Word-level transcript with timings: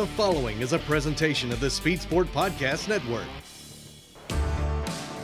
The 0.00 0.06
following 0.06 0.62
is 0.62 0.72
a 0.72 0.78
presentation 0.78 1.52
of 1.52 1.60
the 1.60 1.68
Speed 1.68 2.00
Sport 2.00 2.26
Podcast 2.28 2.88
Network. 2.88 3.26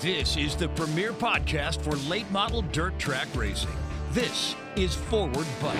This 0.03 0.37
is 0.37 0.55
the 0.55 0.69
premier 0.69 1.15
podcast 1.15 1.81
for 1.81 1.93
late 2.11 2.31
model 2.31 2.61
dirt 2.61 2.99
track 2.99 3.27
racing. 3.35 3.71
This 4.11 4.55
is 4.77 4.95
Forward 4.95 5.47
Bite. 5.63 5.79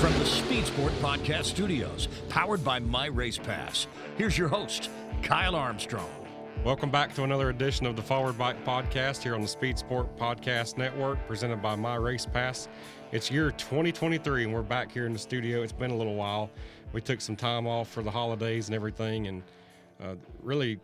From 0.00 0.12
the 0.14 0.26
Speed 0.26 0.66
Sport 0.66 0.92
Podcast 0.94 1.44
Studios, 1.44 2.08
powered 2.28 2.64
by 2.64 2.80
My 2.80 3.06
Race 3.06 3.38
Pass, 3.38 3.86
here's 4.16 4.36
your 4.36 4.48
host, 4.48 4.90
Kyle 5.22 5.54
Armstrong. 5.54 6.25
Welcome 6.66 6.90
back 6.90 7.14
to 7.14 7.22
another 7.22 7.50
edition 7.50 7.86
of 7.86 7.94
the 7.94 8.02
Forward 8.02 8.36
Bite 8.36 8.64
Podcast 8.64 9.22
here 9.22 9.36
on 9.36 9.40
the 9.40 9.46
Speed 9.46 9.78
Sport 9.78 10.16
Podcast 10.16 10.76
Network, 10.76 11.24
presented 11.28 11.62
by 11.62 11.76
My 11.76 11.94
Race 11.94 12.26
Pass. 12.26 12.66
It's 13.12 13.30
year 13.30 13.52
2023, 13.52 14.42
and 14.42 14.52
we're 14.52 14.62
back 14.62 14.90
here 14.90 15.06
in 15.06 15.12
the 15.12 15.18
studio. 15.20 15.62
It's 15.62 15.72
been 15.72 15.92
a 15.92 15.96
little 15.96 16.16
while. 16.16 16.50
We 16.92 17.00
took 17.00 17.20
some 17.20 17.36
time 17.36 17.68
off 17.68 17.88
for 17.88 18.02
the 18.02 18.10
holidays 18.10 18.66
and 18.66 18.74
everything, 18.74 19.28
and 19.28 19.44
uh, 20.02 20.16
really, 20.42 20.80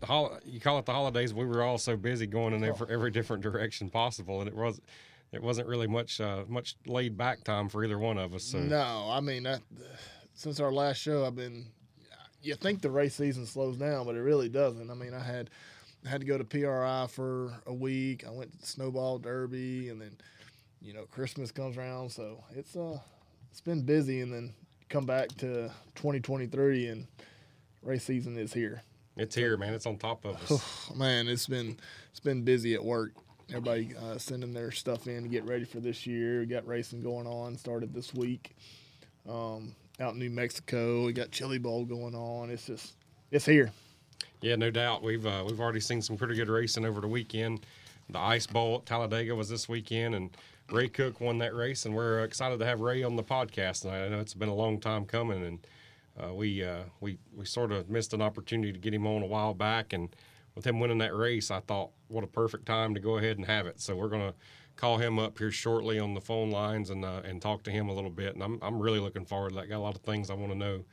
the 0.00 0.06
hol- 0.06 0.38
you 0.44 0.60
call 0.60 0.78
it 0.78 0.84
the 0.84 0.92
holidays. 0.92 1.32
We 1.32 1.46
were 1.46 1.62
all 1.62 1.78
so 1.78 1.96
busy 1.96 2.26
going 2.26 2.52
in 2.52 2.62
every, 2.62 2.86
every 2.90 3.10
different 3.10 3.42
direction 3.42 3.88
possible, 3.88 4.42
and 4.42 4.48
it 4.48 4.54
was 4.54 4.82
it 5.32 5.42
wasn't 5.42 5.66
really 5.66 5.86
much 5.86 6.20
uh, 6.20 6.44
much 6.46 6.76
laid 6.86 7.16
back 7.16 7.42
time 7.42 7.70
for 7.70 7.82
either 7.82 7.98
one 7.98 8.18
of 8.18 8.34
us. 8.34 8.44
So 8.44 8.58
No, 8.58 9.08
I 9.10 9.20
mean, 9.20 9.44
that, 9.44 9.62
since 10.34 10.60
our 10.60 10.70
last 10.70 10.98
show, 10.98 11.24
I've 11.24 11.36
been. 11.36 11.68
You 12.46 12.54
think 12.54 12.80
the 12.80 12.90
race 12.90 13.16
season 13.16 13.44
slows 13.44 13.76
down, 13.76 14.06
but 14.06 14.14
it 14.14 14.20
really 14.20 14.48
doesn't. 14.48 14.88
I 14.88 14.94
mean, 14.94 15.12
I 15.12 15.22
had 15.22 15.50
I 16.04 16.08
had 16.08 16.20
to 16.20 16.26
go 16.26 16.38
to 16.38 16.44
PRI 16.44 17.08
for 17.08 17.52
a 17.66 17.74
week. 17.74 18.24
I 18.24 18.30
went 18.30 18.52
to 18.52 18.58
the 18.58 18.66
Snowball 18.66 19.18
Derby, 19.18 19.88
and 19.88 20.00
then 20.00 20.16
you 20.80 20.92
know 20.92 21.06
Christmas 21.06 21.50
comes 21.50 21.76
around, 21.76 22.10
so 22.10 22.44
it's 22.54 22.76
uh 22.76 23.00
it's 23.50 23.60
been 23.60 23.82
busy. 23.82 24.20
And 24.20 24.32
then 24.32 24.54
come 24.88 25.04
back 25.04 25.28
to 25.38 25.72
2023, 25.96 26.86
and 26.86 27.08
race 27.82 28.04
season 28.04 28.38
is 28.38 28.52
here. 28.52 28.82
it's 29.16 29.34
here, 29.34 29.56
man. 29.56 29.74
It's 29.74 29.86
on 29.86 29.96
top 29.96 30.24
of 30.24 30.36
us. 30.50 30.94
Man, 30.94 31.26
it's 31.26 31.48
been 31.48 31.76
it's 32.10 32.20
been 32.20 32.42
busy 32.42 32.74
at 32.74 32.84
work. 32.84 33.12
Everybody 33.48 33.92
uh, 33.96 34.18
sending 34.18 34.52
their 34.52 34.70
stuff 34.70 35.08
in 35.08 35.24
to 35.24 35.28
get 35.28 35.44
ready 35.44 35.64
for 35.64 35.80
this 35.80 36.06
year. 36.06 36.40
We 36.40 36.46
got 36.46 36.64
racing 36.66 37.02
going 37.02 37.26
on. 37.26 37.56
Started 37.56 37.92
this 37.92 38.14
week. 38.14 38.54
Um, 39.28 39.74
out 40.00 40.14
in 40.14 40.18
New 40.18 40.30
Mexico, 40.30 41.04
we 41.04 41.12
got 41.12 41.30
Chili 41.30 41.58
Bowl 41.58 41.84
going 41.84 42.14
on. 42.14 42.50
It's 42.50 42.66
just 42.66 42.94
it's 43.30 43.46
here. 43.46 43.70
Yeah, 44.40 44.56
no 44.56 44.70
doubt. 44.70 45.02
We've 45.02 45.26
uh, 45.26 45.44
we've 45.46 45.60
already 45.60 45.80
seen 45.80 46.02
some 46.02 46.16
pretty 46.16 46.34
good 46.34 46.48
racing 46.48 46.84
over 46.84 47.00
the 47.00 47.08
weekend. 47.08 47.66
The 48.10 48.18
Ice 48.18 48.46
Bowl 48.46 48.76
at 48.76 48.86
Talladega 48.86 49.34
was 49.34 49.48
this 49.48 49.68
weekend, 49.68 50.14
and 50.14 50.36
Ray 50.70 50.88
Cook 50.88 51.20
won 51.20 51.38
that 51.38 51.54
race, 51.54 51.86
and 51.86 51.94
we're 51.94 52.22
excited 52.22 52.58
to 52.60 52.66
have 52.66 52.80
Ray 52.80 53.02
on 53.02 53.16
the 53.16 53.24
podcast 53.24 53.82
tonight. 53.82 54.04
I 54.04 54.08
know 54.08 54.20
it's 54.20 54.34
been 54.34 54.48
a 54.48 54.54
long 54.54 54.78
time 54.78 55.06
coming, 55.06 55.44
and 55.44 55.66
uh, 56.22 56.34
we 56.34 56.62
uh, 56.62 56.82
we 57.00 57.18
we 57.34 57.44
sort 57.44 57.72
of 57.72 57.88
missed 57.88 58.12
an 58.12 58.22
opportunity 58.22 58.72
to 58.72 58.78
get 58.78 58.94
him 58.94 59.06
on 59.06 59.22
a 59.22 59.26
while 59.26 59.54
back, 59.54 59.92
and 59.92 60.14
with 60.54 60.66
him 60.66 60.78
winning 60.78 60.98
that 60.98 61.16
race, 61.16 61.50
I 61.50 61.60
thought 61.60 61.90
what 62.08 62.22
a 62.22 62.28
perfect 62.28 62.66
time 62.66 62.94
to 62.94 63.00
go 63.00 63.18
ahead 63.18 63.38
and 63.38 63.46
have 63.46 63.66
it. 63.66 63.80
So 63.80 63.96
we're 63.96 64.08
gonna 64.08 64.34
call 64.76 64.98
him 64.98 65.18
up 65.18 65.38
here 65.38 65.50
shortly 65.50 65.98
on 65.98 66.14
the 66.14 66.20
phone 66.20 66.50
lines 66.50 66.90
and 66.90 67.04
uh, 67.04 67.22
and 67.24 67.40
talk 67.40 67.62
to 67.64 67.70
him 67.70 67.88
a 67.88 67.92
little 67.92 68.10
bit, 68.10 68.34
and 68.34 68.42
I'm 68.42 68.58
I'm 68.62 68.78
really 68.80 69.00
looking 69.00 69.24
forward 69.24 69.50
to 69.50 69.56
that. 69.56 69.68
Got 69.68 69.78
a 69.78 69.78
lot 69.78 69.96
of 69.96 70.02
things 70.02 70.30
I 70.30 70.34
want 70.34 70.52
to 70.52 70.58
know. 70.58 70.84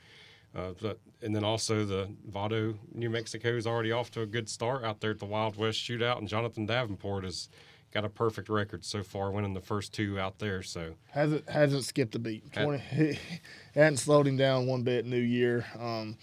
Uh, 0.56 0.72
but, 0.80 1.00
and 1.24 1.36
then 1.36 1.44
also 1.44 1.84
the 1.84 2.08
Vado, 2.28 2.76
New 2.94 3.10
Mexico 3.10 3.50
is 3.56 3.66
already 3.66 3.92
off 3.92 4.12
to 4.12 4.22
a 4.22 4.26
good 4.28 4.48
start 4.48 4.84
out 4.84 5.02
there 5.02 5.10
at 5.10 5.18
the 5.18 5.26
Wild 5.26 5.58
West 5.58 5.80
Shootout, 5.80 6.20
and 6.20 6.28
Jonathan 6.28 6.68
Davenport 6.68 7.24
has 7.24 7.50
got 7.92 8.06
a 8.06 8.10
perfect 8.10 8.50
record 8.50 8.86
so 8.86 9.02
far, 9.02 9.32
winning 9.32 9.56
the 9.56 9.62
first 9.62 9.94
two 9.94 10.20
out 10.20 10.38
there. 10.40 10.62
So 10.62 10.94
Hasn't 11.10 11.50
hasn't 11.50 11.86
skipped 11.86 12.16
a 12.16 12.20
beat. 12.20 12.52
Twenty 12.54 13.18
hadn't 13.76 13.98
slowed 13.98 14.28
him 14.28 14.38
down 14.38 14.68
one 14.68 14.84
bit. 14.84 15.06
New 15.06 15.18
Year. 15.18 15.66
Um, 15.80 16.18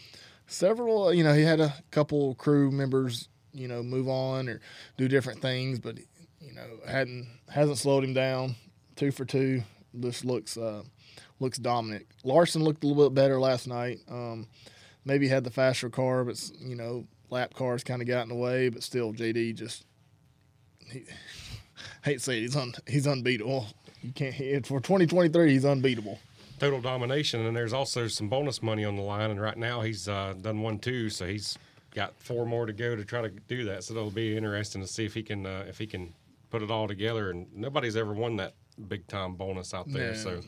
several, 0.47 1.13
you 1.13 1.25
know, 1.25 1.35
he 1.35 1.43
had 1.43 1.61
a 1.61 1.75
couple 1.91 2.35
crew 2.35 2.71
members, 2.71 3.29
you 3.53 3.69
know, 3.69 3.83
move 3.83 4.09
on 4.09 4.49
or 4.49 4.61
do 4.97 5.09
different 5.09 5.41
things, 5.41 5.79
but 5.79 5.99
know, 6.61 6.91
hadn't 6.91 7.29
hasn't 7.49 7.79
slowed 7.79 8.05
him 8.05 8.15
down. 8.15 8.57
Two 8.97 9.11
for 9.11 9.25
two. 9.25 9.63
This 9.93 10.25
looks 10.25 10.57
uh, 10.57 10.83
looks 11.39 11.59
dominant. 11.59 12.07
Larson 12.25 12.63
looked 12.63 12.85
a 12.85 12.87
little 12.87 13.09
bit 13.09 13.15
better 13.15 13.41
last 13.41 13.67
night. 13.67 13.99
Um, 14.09 14.47
maybe 15.05 15.29
had 15.29 15.45
the 15.45 15.51
faster 15.51 15.91
car, 15.91 16.25
but 16.25 16.51
you 16.61 16.77
know, 16.77 17.07
lap 17.31 17.55
cars 17.55 17.85
kind 17.85 18.03
of 18.03 18.09
got 18.09 18.23
in 18.23 18.29
the 18.29 18.35
way. 18.35 18.69
But 18.69 18.83
still, 18.83 19.13
JD 19.13 19.55
just 19.57 19.85
he, 20.91 21.05
hate 22.05 22.15
to 22.15 22.21
say 22.21 22.39
it, 22.39 22.43
he's 22.43 22.57
un, 22.57 22.75
he's 22.87 23.07
unbeatable. 23.07 23.67
You 24.03 24.13
can't 24.13 24.35
for 24.67 24.81
2023. 24.81 25.53
He's 25.53 25.65
unbeatable. 25.65 26.19
total 26.59 26.81
domination, 26.81 27.45
and 27.45 27.57
there's 27.57 27.73
also 27.73 28.09
some 28.09 28.29
bonus 28.29 28.63
money 28.63 28.85
on 28.85 28.97
the 28.97 29.03
line. 29.03 29.31
And 29.31 29.41
right 29.41 29.59
now 29.59 29.83
he's 29.83 30.09
uh, 30.09 30.35
done 30.41 30.61
one 30.61 30.79
two, 30.79 31.11
so 31.11 31.27
he's 31.27 31.59
got 31.95 32.15
four 32.19 32.47
more 32.47 32.67
to 32.67 32.73
go 32.73 32.97
to 32.97 33.05
try 33.05 33.23
to 33.23 33.29
do 33.29 33.65
that. 33.65 33.85
So 33.85 33.95
it'll 33.95 34.11
be 34.11 34.37
interesting 34.37 34.81
to 34.81 34.87
see 34.87 35.05
if 35.05 35.15
he 35.15 35.23
can 35.23 35.47
uh, 35.47 35.65
if 35.69 35.79
he 35.79 35.87
can 35.87 36.15
put 36.51 36.63
it 36.63 36.71
all 36.71 36.89
together. 36.89 37.31
And 37.31 37.47
nobody's 37.55 37.97
ever 37.97 38.13
won 38.13 38.37
that 38.37 38.55
big 38.89 39.07
time 39.07 39.35
bonus 39.37 39.73
out 39.75 39.91
there, 39.91 40.13
No. 40.13 40.15
so. 40.15 40.41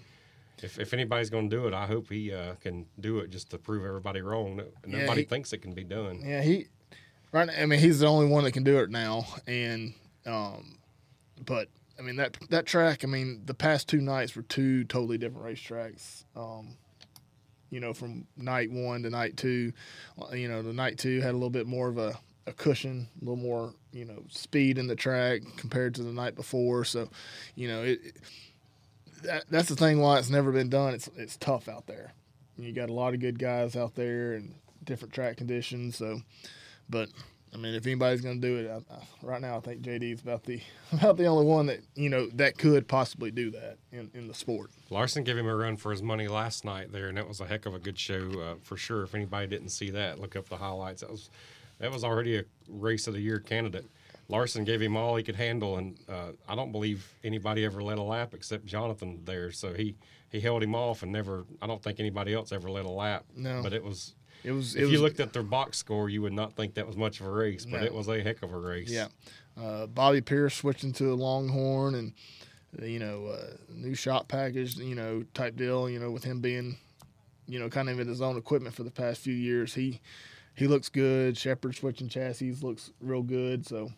If, 0.62 0.78
if 0.78 0.94
anybody's 0.94 1.28
going 1.30 1.50
to 1.50 1.56
do 1.56 1.66
it, 1.66 1.74
I 1.74 1.86
hope 1.86 2.08
he 2.08 2.32
uh, 2.32 2.54
can 2.56 2.86
do 3.00 3.18
it 3.18 3.30
just 3.30 3.50
to 3.50 3.58
prove 3.58 3.84
everybody 3.84 4.20
wrong. 4.20 4.56
No- 4.56 4.68
Yeah, 4.86 4.98
Nobody 5.00 5.22
he- 5.22 5.26
thinks 5.26 5.52
it 5.52 5.58
can 5.58 5.72
be 5.74 5.82
done. 5.82 6.20
Yeah, 6.24 6.40
he 6.40 6.66
right. 7.32 7.48
now- 7.48 7.54
I 7.60 7.66
mean, 7.66 7.80
he's 7.80 7.98
the 8.00 8.06
only 8.06 8.26
one 8.26 8.44
that 8.44 8.52
can 8.52 8.62
do 8.62 8.78
it 8.78 8.88
now, 8.90 9.26
and 9.48 9.94
um, 10.24 10.78
but 11.44 11.68
I 11.98 12.02
mean 12.02 12.14
that 12.16 12.36
that 12.50 12.64
track. 12.66 13.02
I 13.02 13.08
mean, 13.08 13.42
the 13.44 13.54
past 13.54 13.88
two 13.88 14.00
nights 14.00 14.36
were 14.36 14.42
two 14.42 14.84
totally 14.84 15.18
different 15.18 15.44
racetracks. 15.46 16.24
Um, 16.36 16.76
you 17.70 17.80
know, 17.80 17.92
from 17.92 18.26
night 18.36 18.70
one 18.70 19.02
to 19.02 19.10
night 19.10 19.36
two. 19.36 19.72
Uh, 20.20 20.32
You 20.34 20.46
know, 20.46 20.62
the 20.62 20.72
night 20.74 20.96
two 20.98 21.20
had 21.22 21.30
a 21.30 21.38
little 21.38 21.50
bit 21.50 21.66
more 21.66 21.88
of 21.88 21.98
a, 21.98 22.20
a 22.46 22.52
cushion, 22.52 23.08
a 23.20 23.24
little 23.24 23.34
more 23.42 23.74
you 23.92 24.04
know 24.04 24.22
speed 24.28 24.78
in 24.78 24.86
the 24.86 24.96
track 24.96 25.42
compared 25.56 25.94
to 25.96 26.02
the 26.02 26.12
night 26.12 26.34
before. 26.34 26.84
So, 26.84 27.08
you 27.54 27.68
know, 27.68 27.82
it, 27.82 28.16
that, 29.22 29.44
that's 29.50 29.68
the 29.68 29.76
thing 29.76 30.00
why 30.00 30.18
it's 30.18 30.30
never 30.30 30.52
been 30.52 30.68
done. 30.68 30.94
It's 30.94 31.08
it's 31.16 31.36
tough 31.36 31.68
out 31.68 31.86
there. 31.86 32.12
You 32.56 32.72
got 32.72 32.90
a 32.90 32.92
lot 32.92 33.14
of 33.14 33.20
good 33.20 33.38
guys 33.38 33.76
out 33.76 33.94
there 33.94 34.34
and 34.34 34.54
different 34.84 35.14
track 35.14 35.36
conditions. 35.36 35.96
So, 35.96 36.20
but 36.88 37.08
I 37.54 37.58
mean, 37.58 37.74
if 37.74 37.86
anybody's 37.86 38.22
going 38.22 38.40
to 38.40 38.46
do 38.46 38.56
it, 38.56 38.70
I, 38.70 38.94
I, 38.94 38.98
right 39.22 39.40
now 39.40 39.58
I 39.58 39.60
think 39.60 39.82
JD's 39.82 40.22
about 40.22 40.44
the 40.44 40.60
about 40.92 41.16
the 41.16 41.26
only 41.26 41.44
one 41.44 41.66
that 41.66 41.80
you 41.94 42.08
know 42.08 42.28
that 42.34 42.56
could 42.58 42.88
possibly 42.88 43.30
do 43.30 43.50
that 43.50 43.76
in, 43.90 44.10
in 44.14 44.28
the 44.28 44.34
sport. 44.34 44.70
Larson 44.90 45.24
gave 45.24 45.36
him 45.36 45.46
a 45.46 45.54
run 45.54 45.76
for 45.76 45.90
his 45.90 46.02
money 46.02 46.28
last 46.28 46.64
night 46.64 46.92
there, 46.92 47.08
and 47.08 47.16
that 47.16 47.28
was 47.28 47.40
a 47.40 47.46
heck 47.46 47.66
of 47.66 47.74
a 47.74 47.78
good 47.78 47.98
show 47.98 48.30
uh, 48.40 48.54
for 48.62 48.76
sure. 48.76 49.02
If 49.02 49.14
anybody 49.14 49.46
didn't 49.46 49.70
see 49.70 49.90
that, 49.90 50.18
look 50.18 50.36
up 50.36 50.48
the 50.48 50.56
highlights. 50.56 51.02
That 51.02 51.10
was 51.10 51.30
that 51.82 51.90
was 51.92 52.04
already 52.04 52.38
a 52.38 52.44
race 52.68 53.06
of 53.08 53.14
the 53.14 53.20
year 53.20 53.40
candidate. 53.40 53.84
Larson 54.28 54.64
gave 54.64 54.80
him 54.80 54.96
all 54.96 55.16
he 55.16 55.22
could 55.22 55.34
handle, 55.36 55.76
and 55.76 55.98
uh, 56.08 56.30
I 56.48 56.54
don't 56.54 56.72
believe 56.72 57.06
anybody 57.24 57.64
ever 57.64 57.82
led 57.82 57.98
a 57.98 58.02
lap 58.02 58.32
except 58.34 58.64
Jonathan 58.64 59.20
there. 59.24 59.50
So 59.50 59.74
he 59.74 59.96
he 60.30 60.40
held 60.40 60.62
him 60.62 60.74
off 60.74 61.02
and 61.02 61.12
never. 61.12 61.44
I 61.60 61.66
don't 61.66 61.82
think 61.82 62.00
anybody 62.00 62.32
else 62.32 62.52
ever 62.52 62.70
led 62.70 62.86
a 62.86 62.90
lap. 62.90 63.24
No. 63.36 63.60
but 63.62 63.72
it 63.74 63.82
was. 63.84 64.14
It 64.44 64.52
was. 64.52 64.74
If 64.76 64.82
it 64.82 64.86
you 64.86 64.92
was, 64.92 65.00
looked 65.02 65.20
at 65.20 65.32
their 65.32 65.42
box 65.42 65.76
score, 65.76 66.08
you 66.08 66.22
would 66.22 66.32
not 66.32 66.54
think 66.54 66.74
that 66.74 66.86
was 66.86 66.96
much 66.96 67.20
of 67.20 67.26
a 67.26 67.30
race, 67.30 67.66
but 67.66 67.80
No. 67.80 67.86
it 67.86 67.92
was 67.92 68.08
a 68.08 68.22
heck 68.22 68.42
of 68.42 68.52
a 68.52 68.58
race. 68.58 68.88
Yeah. 68.90 69.08
Uh, 69.60 69.86
Bobby 69.86 70.20
Pierce 70.22 70.54
switching 70.54 70.92
to 70.94 71.12
a 71.12 71.14
Longhorn 71.16 71.94
and, 71.94 72.14
you 72.80 72.98
know, 72.98 73.26
uh, 73.26 73.56
new 73.68 73.94
shop 73.94 74.28
package, 74.28 74.76
you 74.78 74.94
know, 74.94 75.24
type 75.34 75.56
deal, 75.56 75.90
you 75.90 75.98
know, 75.98 76.10
with 76.10 76.24
him 76.24 76.40
being, 76.40 76.78
you 77.46 77.58
know, 77.58 77.68
kind 77.68 77.90
of 77.90 78.00
in 78.00 78.08
his 78.08 78.22
own 78.22 78.38
equipment 78.38 78.74
for 78.74 78.82
the 78.82 78.90
past 78.90 79.20
few 79.20 79.34
years. 79.34 79.74
He 79.74 80.00
he 80.54 80.66
looks 80.66 80.88
good. 80.88 81.36
Sheppard 81.36 81.74
switching 81.74 82.08
chassis 82.08 82.52
looks 82.62 82.90
real 83.00 83.22
good. 83.22 83.66
So 83.66 83.90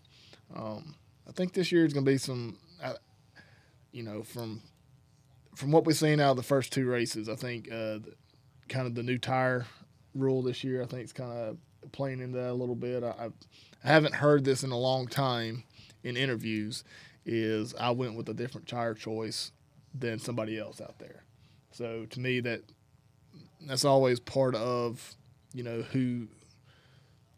um, 0.55 0.95
I 1.29 1.33
think 1.33 1.53
this 1.53 1.73
year 1.73 1.85
is 1.85 1.93
going 1.93 2.05
to 2.05 2.11
be 2.11 2.19
some, 2.19 2.59
you 3.93 4.03
know, 4.03 4.23
from 4.23 4.63
from 5.55 5.71
what 5.71 5.87
we've 5.87 5.97
seen 5.97 6.21
out 6.21 6.33
of 6.33 6.37
the 6.37 6.43
first 6.43 6.73
two 6.73 6.87
races, 6.87 7.29
I 7.29 7.37
think 7.37 7.71
uh, 7.71 7.99
the, 7.99 8.15
kind 8.69 8.87
of 8.87 8.95
the 8.95 9.05
new 9.05 9.19
tire 9.19 9.67
rule 10.15 10.43
this 10.43 10.65
year, 10.65 10.83
I 10.83 10.87
think, 10.87 11.05
is 11.05 11.13
kind 11.13 11.31
of 11.31 11.57
playing 11.93 12.21
into 12.21 12.39
that 12.39 12.51
a 12.51 12.55
little 12.55 12.75
bit. 12.75 13.05
I, 13.05 13.31
I 13.85 13.89
haven't 13.89 14.17
heard 14.17 14.45
this 14.45 14.65
in 14.65 14.73
a 14.73 14.79
long 14.79 15.07
time 15.07 15.65
in 16.03 16.17
interviews. 16.17 16.85
Is 17.27 17.75
I 17.81 17.91
went 17.91 18.17
with 18.17 18.29
a 18.29 18.35
different 18.35 18.67
tire 18.67 18.95
choice 18.95 19.53
than 19.95 20.19
somebody 20.19 20.59
else 20.59 20.81
out 20.81 20.99
there. 20.99 21.25
So 21.71 22.05
to 22.11 22.21
me, 22.21 22.41
that 22.41 22.63
that's 23.67 23.85
always 23.85 24.21
part 24.21 24.55
of 24.55 25.17
you 25.55 25.63
know 25.63 25.83
who 25.83 26.29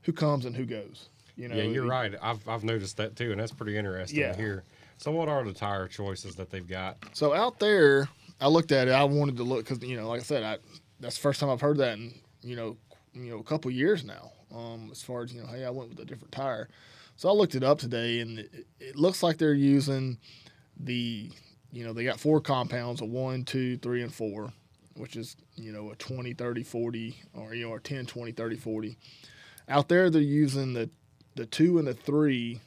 who 0.06 0.12
comes 0.12 0.44
and 0.46 0.56
who 0.56 0.64
goes. 0.64 1.08
You 1.36 1.48
know, 1.48 1.56
yeah, 1.56 1.64
you're 1.64 1.86
right. 1.86 2.14
I've 2.22 2.48
I've 2.48 2.64
noticed 2.64 2.96
that 2.96 3.14
too, 3.14 3.30
and 3.32 3.38
that's 3.40 3.52
pretty 3.52 3.76
interesting 3.76 4.20
Yeah. 4.20 4.32
to 4.32 4.38
hear. 4.38 4.64
So, 4.96 5.10
what 5.10 5.28
are 5.28 5.44
the 5.44 5.52
tire 5.52 5.86
choices 5.86 6.36
that 6.36 6.48
they've 6.50 6.66
got? 6.66 6.96
So 7.12 7.34
out 7.34 7.58
there, 7.58 8.08
I 8.40 8.48
looked 8.48 8.72
at 8.72 8.88
it. 8.88 8.92
I 8.92 9.04
wanted 9.04 9.36
to 9.36 9.42
look 9.42 9.66
because 9.68 9.86
you 9.86 9.96
know, 9.96 10.08
like 10.08 10.20
I 10.20 10.24
said, 10.24 10.42
I 10.42 10.56
that's 11.00 11.16
the 11.16 11.20
first 11.20 11.40
time 11.40 11.50
I've 11.50 11.60
heard 11.60 11.76
that 11.78 11.98
in 11.98 12.14
you 12.42 12.56
know, 12.56 12.76
you 13.12 13.30
know, 13.30 13.38
a 13.38 13.42
couple 13.42 13.70
years 13.70 14.02
now. 14.04 14.32
Um, 14.54 14.88
as 14.90 15.02
far 15.02 15.24
as 15.24 15.34
you 15.34 15.42
know, 15.42 15.48
hey, 15.48 15.64
I 15.66 15.70
went 15.70 15.90
with 15.90 15.98
a 16.00 16.04
different 16.06 16.32
tire. 16.32 16.68
So 17.16 17.28
I 17.28 17.32
looked 17.32 17.54
it 17.54 17.62
up 17.64 17.78
today, 17.78 18.20
and 18.20 18.38
it, 18.38 18.66
it 18.80 18.96
looks 18.96 19.22
like 19.22 19.36
they're 19.38 19.52
using 19.54 20.18
the, 20.78 21.30
you 21.72 21.84
know, 21.84 21.92
they 21.92 22.04
got 22.04 22.20
four 22.20 22.40
compounds: 22.40 23.00
a 23.02 23.04
one, 23.04 23.44
two, 23.44 23.76
three, 23.78 24.02
and 24.02 24.14
four. 24.14 24.52
which 24.94 25.16
is 25.16 25.36
you 25.56 25.72
know 25.72 25.90
a 25.90 25.96
20, 25.96 26.32
30, 26.32 26.62
40, 26.62 27.22
or 27.34 27.54
you 27.54 27.66
know, 27.66 27.72
or 27.72 27.80
10, 27.80 28.06
20, 28.06 28.32
30, 28.32 28.56
40. 28.56 28.96
Out 29.68 29.88
there, 29.88 30.10
they're 30.10 30.22
using 30.22 30.72
the 30.74 30.90
the 31.34 31.46
two 31.46 31.78
and 31.78 31.86
the 31.86 31.94
three 31.94 32.60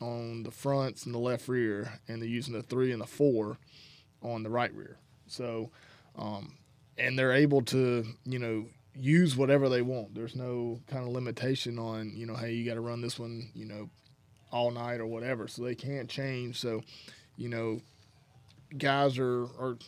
on 0.00 0.42
the 0.42 0.50
fronts 0.50 1.04
and 1.06 1.14
the 1.14 1.18
left 1.18 1.48
rear, 1.48 2.00
and 2.08 2.20
they're 2.20 2.28
using 2.28 2.54
the 2.54 2.62
three 2.62 2.92
and 2.92 3.00
the 3.00 3.06
four 3.06 3.58
on 4.22 4.42
the 4.42 4.50
right 4.50 4.72
rear. 4.74 4.98
So, 5.26 5.70
um, 6.16 6.54
and 6.98 7.18
they're 7.18 7.32
able 7.32 7.62
to, 7.62 8.04
you 8.24 8.38
know, 8.38 8.66
use 8.94 9.36
whatever 9.36 9.68
they 9.68 9.82
want. 9.82 10.14
There's 10.14 10.36
no 10.36 10.80
kind 10.86 11.04
of 11.04 11.12
limitation 11.12 11.78
on, 11.78 12.12
you 12.14 12.26
know, 12.26 12.34
hey, 12.34 12.52
you 12.52 12.64
got 12.64 12.74
to 12.74 12.80
run 12.80 13.00
this 13.00 13.18
one, 13.18 13.50
you 13.54 13.64
know, 13.64 13.88
all 14.52 14.70
night 14.70 15.00
or 15.00 15.06
whatever. 15.06 15.48
So 15.48 15.62
they 15.62 15.74
can't 15.74 16.08
change. 16.08 16.60
So, 16.60 16.82
you 17.36 17.48
know, 17.48 17.80
guys 18.76 19.18
are 19.18 19.44
are 19.58 19.78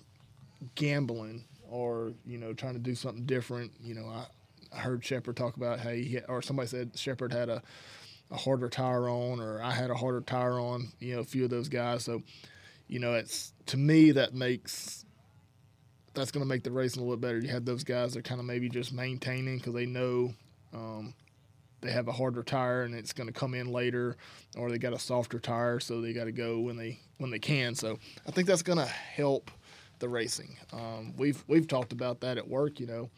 gambling 0.74 1.44
or 1.70 2.12
you 2.24 2.38
know 2.38 2.52
trying 2.52 2.74
to 2.74 2.80
do 2.80 2.94
something 2.94 3.24
different. 3.24 3.72
You 3.80 3.94
know, 3.94 4.06
I, 4.06 4.26
I 4.72 4.78
heard 4.78 5.04
Sheppard 5.04 5.36
talk 5.36 5.56
about 5.56 5.80
how 5.80 5.90
he, 5.90 6.20
or 6.28 6.42
somebody 6.42 6.68
said 6.68 6.92
Sheppard 6.96 7.32
had 7.32 7.48
a 7.48 7.62
a 8.30 8.36
harder 8.36 8.68
tire 8.68 9.08
on, 9.08 9.40
or 9.40 9.62
I 9.62 9.70
had 9.70 9.90
a 9.90 9.94
harder 9.94 10.20
tire 10.20 10.60
on. 10.60 10.88
You 11.00 11.14
know, 11.14 11.20
a 11.20 11.24
few 11.24 11.44
of 11.44 11.50
those 11.50 11.68
guys. 11.68 12.04
So, 12.04 12.22
you 12.86 12.98
know, 12.98 13.14
it's 13.14 13.52
to 13.66 13.76
me 13.76 14.12
that 14.12 14.34
makes 14.34 15.04
that's 16.14 16.30
going 16.30 16.44
to 16.44 16.48
make 16.48 16.64
the 16.64 16.70
racing 16.70 17.00
a 17.00 17.04
little 17.04 17.16
better. 17.16 17.38
You 17.38 17.48
have 17.48 17.64
those 17.64 17.84
guys 17.84 18.12
that 18.12 18.20
are 18.20 18.22
kind 18.22 18.40
of 18.40 18.46
maybe 18.46 18.68
just 18.68 18.92
maintaining 18.92 19.58
because 19.58 19.74
they 19.74 19.86
know 19.86 20.34
um, 20.74 21.14
they 21.80 21.90
have 21.92 22.08
a 22.08 22.12
harder 22.12 22.42
tire 22.42 22.82
and 22.82 22.94
it's 22.94 23.12
going 23.12 23.28
to 23.28 23.32
come 23.32 23.54
in 23.54 23.72
later, 23.72 24.16
or 24.56 24.70
they 24.70 24.78
got 24.78 24.92
a 24.92 24.98
softer 24.98 25.38
tire, 25.38 25.80
so 25.80 26.00
they 26.00 26.12
got 26.12 26.24
to 26.24 26.32
go 26.32 26.60
when 26.60 26.76
they 26.76 26.98
when 27.18 27.30
they 27.30 27.38
can. 27.38 27.74
So 27.74 27.98
I 28.26 28.30
think 28.30 28.46
that's 28.46 28.62
going 28.62 28.78
to 28.78 28.86
help 28.86 29.50
the 30.00 30.08
racing. 30.08 30.56
Um, 30.72 31.14
we've 31.16 31.42
we've 31.46 31.68
talked 31.68 31.92
about 31.92 32.20
that 32.20 32.36
at 32.36 32.48
work. 32.48 32.80
You 32.80 32.86
know, 32.86 33.10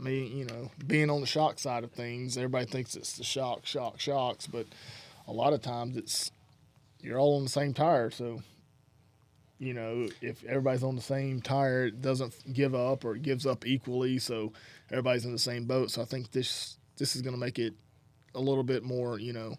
me, 0.00 0.26
you 0.26 0.44
know, 0.44 0.70
being 0.86 1.10
on 1.10 1.20
the 1.20 1.26
shock 1.26 1.58
side 1.58 1.84
of 1.84 1.92
things, 1.92 2.36
everybody 2.36 2.66
thinks 2.66 2.96
it's 2.96 3.16
the 3.16 3.24
shock, 3.24 3.66
shock, 3.66 4.00
shocks, 4.00 4.46
but 4.46 4.66
a 5.26 5.32
lot 5.32 5.52
of 5.52 5.62
times 5.62 5.96
it's 5.96 6.30
you're 7.00 7.18
all 7.18 7.36
on 7.36 7.44
the 7.44 7.50
same 7.50 7.72
tire, 7.72 8.10
so 8.10 8.42
you 9.60 9.74
know, 9.74 10.08
if 10.22 10.42
everybody's 10.44 10.82
on 10.82 10.96
the 10.96 11.02
same 11.02 11.42
tire, 11.42 11.84
it 11.84 12.00
doesn't 12.00 12.34
give 12.52 12.74
up 12.74 13.04
or 13.04 13.14
it 13.14 13.22
gives 13.22 13.44
up 13.44 13.66
equally. 13.66 14.18
So 14.18 14.54
everybody's 14.90 15.26
in 15.26 15.32
the 15.32 15.38
same 15.38 15.66
boat. 15.66 15.90
So 15.90 16.00
I 16.00 16.06
think 16.06 16.32
this 16.32 16.78
this 16.96 17.14
is 17.14 17.22
going 17.22 17.34
to 17.34 17.40
make 17.40 17.58
it 17.58 17.74
a 18.34 18.40
little 18.40 18.64
bit 18.64 18.82
more, 18.82 19.18
you 19.18 19.34
know, 19.34 19.56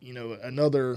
you 0.00 0.12
know, 0.12 0.36
another 0.42 0.96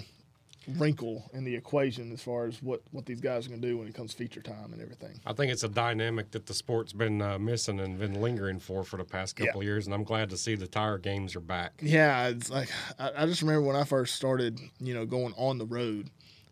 wrinkle 0.68 1.30
in 1.34 1.44
the 1.44 1.56
equation 1.56 2.12
as 2.12 2.22
far 2.22 2.46
as 2.46 2.62
what 2.62 2.82
what 2.92 3.06
these 3.06 3.20
guys 3.22 3.46
are 3.46 3.50
going 3.50 3.62
to 3.62 3.68
do 3.68 3.78
when 3.78 3.88
it 3.88 3.94
comes 3.96 4.14
feature 4.14 4.42
time 4.42 4.72
and 4.74 4.82
everything. 4.82 5.20
I 5.26 5.34
think 5.34 5.52
it's 5.52 5.64
a 5.64 5.70
dynamic 5.70 6.32
that 6.32 6.46
the 6.46 6.54
sport's 6.54 6.94
been 6.94 7.22
uh, 7.22 7.40
missing 7.40 7.80
and 7.80 7.98
been 7.98 8.22
lingering 8.22 8.60
for 8.60 8.84
for 8.84 8.98
the 8.98 9.04
past 9.06 9.36
couple 9.36 9.64
Yeah. 9.64 9.70
years, 9.70 9.86
and 9.88 9.94
I'm 9.94 10.04
glad 10.04 10.30
to 10.32 10.38
see 10.38 10.56
the 10.56 10.68
tire 10.68 10.98
games 10.98 11.36
are 11.36 11.40
back. 11.40 11.74
Yeah, 11.82 12.28
it's 12.28 12.50
like 12.50 12.70
I, 13.00 13.12
I 13.18 13.26
just 13.26 13.42
remember 13.42 13.62
when 13.66 13.76
I 13.76 13.84
first 13.84 14.16
started, 14.16 14.60
you 14.80 14.94
know, 14.94 15.06
going 15.06 15.34
on 15.38 15.58
the 15.58 15.66
road. 15.66 16.10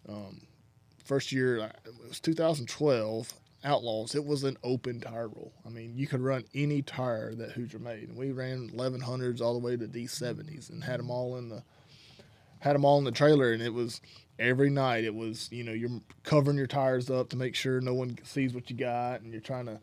Um, 0.09 0.41
first 1.03 1.31
year 1.31 1.59
uh, 1.59 1.65
it 1.85 1.93
was 2.07 2.19
2012 2.19 3.33
Outlaws. 3.63 4.13
It 4.15 4.23
was 4.23 4.43
an 4.43 4.55
open 4.63 5.01
tire 5.01 5.27
rule. 5.27 5.51
I 5.65 5.69
mean, 5.69 5.93
you 5.95 6.07
could 6.07 6.21
run 6.21 6.45
any 6.53 6.81
tire 6.83 7.33
that 7.35 7.51
Hoosier 7.51 7.79
made, 7.79 8.07
and 8.07 8.15
we 8.15 8.31
ran 8.31 8.69
1100s 8.69 9.41
all 9.41 9.53
the 9.59 9.65
way 9.65 9.75
to 9.75 9.87
D70s 9.87 10.69
and 10.69 10.83
had 10.83 10.99
them 10.99 11.09
all 11.09 11.37
in 11.37 11.49
the 11.49 11.63
had 12.59 12.75
them 12.75 12.85
all 12.85 12.97
in 12.97 13.03
the 13.03 13.11
trailer, 13.11 13.51
and 13.51 13.61
it 13.61 13.73
was 13.73 14.01
every 14.39 14.69
night. 14.69 15.03
It 15.03 15.15
was 15.15 15.49
you 15.51 15.63
know 15.63 15.73
you're 15.73 16.01
covering 16.23 16.57
your 16.57 16.67
tires 16.67 17.09
up 17.09 17.29
to 17.29 17.37
make 17.37 17.55
sure 17.55 17.81
no 17.81 17.93
one 17.93 18.17
sees 18.23 18.53
what 18.53 18.69
you 18.69 18.75
got, 18.75 19.21
and 19.21 19.31
you're 19.31 19.41
trying 19.41 19.65
to 19.65 19.79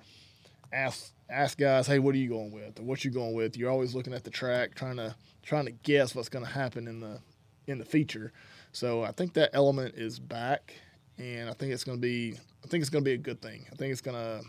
ask 0.73 1.13
ask 1.31 1.59
guys, 1.59 1.87
hey, 1.87 1.99
what 1.99 2.15
are 2.15 2.19
you 2.19 2.29
going 2.29 2.53
with, 2.53 2.79
or 2.79 2.83
what 2.83 3.05
you 3.05 3.11
going 3.11 3.35
with? 3.35 3.57
You're 3.57 3.71
always 3.71 3.95
looking 3.95 4.13
at 4.13 4.25
the 4.25 4.31
track, 4.31 4.75
trying 4.75 4.97
to 4.97 5.15
trying 5.43 5.67
to 5.67 5.73
guess 5.73 6.15
what's 6.15 6.29
going 6.29 6.45
to 6.45 6.51
happen 6.51 6.89
in 6.89 7.01
the 7.01 7.21
in 7.67 7.79
the 7.79 7.85
feature. 7.85 8.33
So 8.73 9.03
I 9.03 9.13
think 9.13 9.35
that 9.35 9.51
element 9.53 9.95
is 9.97 10.19
back, 10.19 10.75
and 11.19 11.49
I 11.49 11.53
think 11.53 11.73
it's 11.73 11.85
going 11.85 11.99
to 11.99 12.03
be 12.03 12.37
I 12.65 12.69
think 12.69 12.81
it's 12.81 12.91
going 12.91 13.05
to 13.05 13.09
be 13.09 13.15
a 13.15 13.19
good 13.19 13.41
thing. 13.41 13.67
I 13.73 13.77
think 13.77 13.93
it's 13.93 14.01
going 14.01 14.17
to 14.17 14.47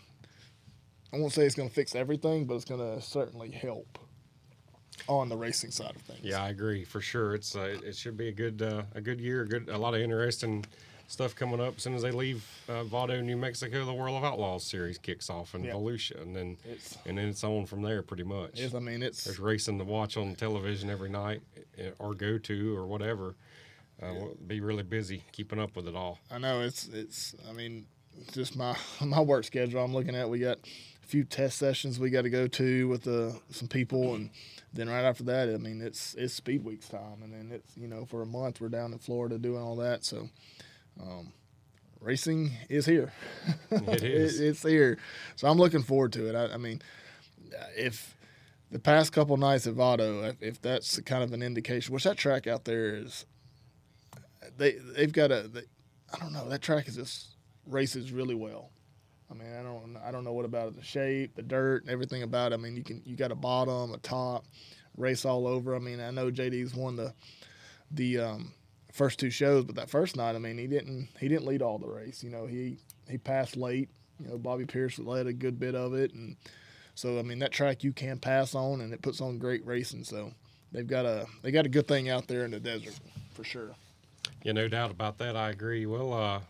I 1.13 1.19
won't 1.19 1.31
say 1.31 1.45
it's 1.45 1.55
going 1.55 1.69
to 1.69 1.75
fix 1.75 1.95
everything, 1.95 2.45
but 2.45 2.55
it's 2.55 2.65
going 2.65 2.81
to 2.81 3.01
certainly 3.01 3.51
help 3.51 3.99
on 5.07 5.29
the 5.29 5.37
racing 5.37 5.71
side 5.71 5.95
of 5.95 6.01
things. 6.01 6.21
Yeah, 6.23 6.43
I 6.43 6.49
agree 6.49 6.83
for 6.83 7.01
sure. 7.01 7.35
It's 7.35 7.55
uh, 7.55 7.77
it 7.83 7.95
should 7.95 8.17
be 8.17 8.27
a 8.29 8.31
good 8.31 8.61
uh, 8.61 8.83
a 8.93 9.01
good 9.01 9.19
year, 9.19 9.41
a 9.41 9.47
good 9.47 9.69
a 9.69 9.77
lot 9.77 9.93
of 9.93 10.01
interesting 10.01 10.65
stuff 11.07 11.35
coming 11.35 11.59
up. 11.61 11.75
As 11.77 11.83
soon 11.83 11.93
as 11.93 12.01
they 12.01 12.09
leave 12.11 12.43
uh, 12.67 12.83
Vado, 12.83 13.21
New 13.21 13.37
Mexico, 13.37 13.85
the 13.85 13.93
World 13.93 14.17
of 14.17 14.23
Outlaws 14.23 14.63
series 14.63 14.97
kicks 14.97 15.29
off 15.29 15.53
in 15.53 15.63
Yeah. 15.63 15.73
Volusia, 15.73 16.19
and 16.21 16.35
then 16.35 16.57
It's, 16.65 16.97
and 17.05 17.17
then 17.17 17.27
it's 17.29 17.43
on 17.43 17.65
from 17.67 17.81
there 17.83 18.01
pretty 18.01 18.23
much. 18.23 18.59
I 18.73 18.79
mean 18.79 19.03
it's 19.03 19.23
There's 19.23 19.39
racing 19.39 19.77
to 19.77 19.83
watch 19.85 20.17
on 20.17 20.33
television 20.35 20.89
every 20.89 21.09
night, 21.09 21.41
eh, 21.77 21.91
or 21.99 22.13
go 22.15 22.37
to, 22.39 22.75
or 22.75 22.87
whatever. 22.87 23.35
Uh, 24.01 24.07
we'll 24.13 24.37
be 24.47 24.59
really 24.59 24.83
busy 24.83 25.23
keeping 25.31 25.59
up 25.59 25.75
with 25.75 25.87
it 25.87 25.95
all. 25.95 26.19
I 26.31 26.37
know 26.37 26.61
it's 26.61 26.87
it's. 26.87 27.35
I 27.47 27.53
mean, 27.53 27.85
just 28.33 28.55
my 28.57 28.75
my 29.01 29.21
work 29.21 29.43
schedule. 29.45 29.83
I'm 29.83 29.93
looking 29.93 30.15
at. 30.15 30.27
We 30.29 30.39
got 30.39 30.57
a 30.57 31.07
few 31.07 31.23
test 31.23 31.57
sessions 31.59 31.99
we 31.99 32.09
got 32.09 32.23
to 32.23 32.29
go 32.31 32.47
to 32.47 32.87
with 32.87 33.07
uh, 33.07 33.31
some 33.51 33.67
people, 33.67 34.15
and 34.15 34.31
then 34.75 34.89
right 34.89 35.05
after 35.05 35.23
that, 35.23 35.49
I 35.49 35.57
mean, 35.57 35.81
it's 35.81 36.13
it's 36.15 36.33
Speed 36.33 36.63
Week's 36.63 36.89
time, 36.89 37.23
and 37.23 37.33
then 37.33 37.49
it's 37.51 37.75
you 37.77 37.87
know 37.87 38.05
for 38.05 38.21
a 38.21 38.25
month 38.25 38.59
we're 38.59 38.69
down 38.69 38.91
in 38.91 38.99
Florida 38.99 39.37
doing 39.37 39.61
all 39.61 39.77
that. 39.77 40.03
So, 40.03 40.29
um, 41.01 41.31
racing 42.01 42.51
is 42.69 42.85
here. 42.85 43.13
It 43.71 44.03
is. 44.03 44.39
it's 44.39 44.61
here. 44.63 44.97
So 45.37 45.47
I'm 45.47 45.57
looking 45.57 45.81
forward 45.81 46.11
to 46.13 46.27
it. 46.27 46.35
I, 46.35 46.53
I 46.53 46.57
mean, 46.57 46.81
if 47.77 48.17
the 48.69 48.79
past 48.79 49.13
couple 49.13 49.37
nights 49.37 49.65
at 49.65 49.73
Vado, 49.73 50.23
if, 50.23 50.43
if 50.43 50.61
that's 50.61 50.99
kind 51.01 51.23
of 51.23 51.31
an 51.31 51.41
indication, 51.41 51.93
which 51.93 52.03
that 52.03 52.17
track 52.17 52.45
out 52.45 52.65
there 52.65 52.95
is, 52.95 53.25
they 54.57 54.73
they've 54.73 55.13
got 55.13 55.31
a, 55.31 55.47
they, 55.47 55.63
I 56.13 56.19
don't 56.19 56.33
know, 56.33 56.49
that 56.49 56.61
track 56.61 56.89
is 56.89 56.95
just 56.95 57.35
races 57.65 58.11
really 58.11 58.35
well. 58.35 58.71
I 59.29 59.33
mean, 59.33 59.47
I 59.59 59.63
don't 59.63 59.97
I 60.05 60.11
don't 60.11 60.23
know 60.23 60.33
what 60.33 60.45
about 60.45 60.69
it, 60.69 60.75
the 60.75 60.83
shape, 60.83 61.35
the 61.35 61.41
dirt, 61.41 61.85
everything 61.87 62.23
about 62.23 62.51
it. 62.51 62.55
I 62.55 62.57
mean, 62.57 62.75
you 62.75 62.83
can 62.83 63.01
you 63.05 63.15
got 63.15 63.31
a 63.31 63.35
bottom, 63.35 63.93
a 63.93 63.97
top, 63.97 64.45
race 64.97 65.25
all 65.25 65.47
over. 65.47 65.75
I 65.75 65.79
mean, 65.79 65.99
I 65.99 66.11
know 66.11 66.31
JD's 66.31 66.75
won 66.75 66.95
the 66.95 67.13
the 67.91 68.19
um, 68.19 68.53
first 68.91 69.19
two 69.19 69.29
shows, 69.29 69.65
but 69.65 69.75
that 69.75 69.89
first 69.89 70.15
night, 70.15 70.35
I 70.35 70.39
mean, 70.39 70.57
he 70.57 70.67
didn't 70.67 71.09
he 71.19 71.27
didn't 71.27 71.45
lead 71.45 71.61
all 71.61 71.77
the 71.77 71.87
race. 71.87 72.23
You 72.23 72.29
know, 72.29 72.45
he 72.45 72.77
he 73.09 73.17
passed 73.17 73.57
late. 73.57 73.89
You 74.19 74.29
know, 74.29 74.37
Bobby 74.37 74.65
Pierce 74.65 74.97
led 74.97 75.27
a 75.27 75.33
good 75.33 75.59
bit 75.59 75.75
of 75.75 75.93
it, 75.93 76.13
and 76.13 76.37
so 76.93 77.19
I 77.19 77.21
mean, 77.21 77.39
that 77.39 77.51
track 77.51 77.83
you 77.83 77.91
can 77.91 78.19
pass 78.19 78.55
on, 78.55 78.81
and 78.81 78.93
it 78.93 79.01
puts 79.01 79.21
on 79.21 79.37
great 79.37 79.65
racing. 79.65 80.03
So 80.03 80.31
they've 80.71 80.87
got 80.87 81.05
a 81.05 81.25
they 81.41 81.51
got 81.51 81.65
a 81.65 81.69
good 81.69 81.87
thing 81.87 82.09
out 82.09 82.27
there 82.27 82.45
in 82.45 82.51
the 82.51 82.59
desert 82.59 82.95
for 83.33 83.43
sure. 83.43 83.71
Yeah, 84.43 84.53
no 84.53 84.67
doubt 84.67 84.91
about 84.91 85.17
that. 85.17 85.35
I 85.35 85.49
agree. 85.49 85.85
We'll 85.85 86.13
uh, 86.13 86.41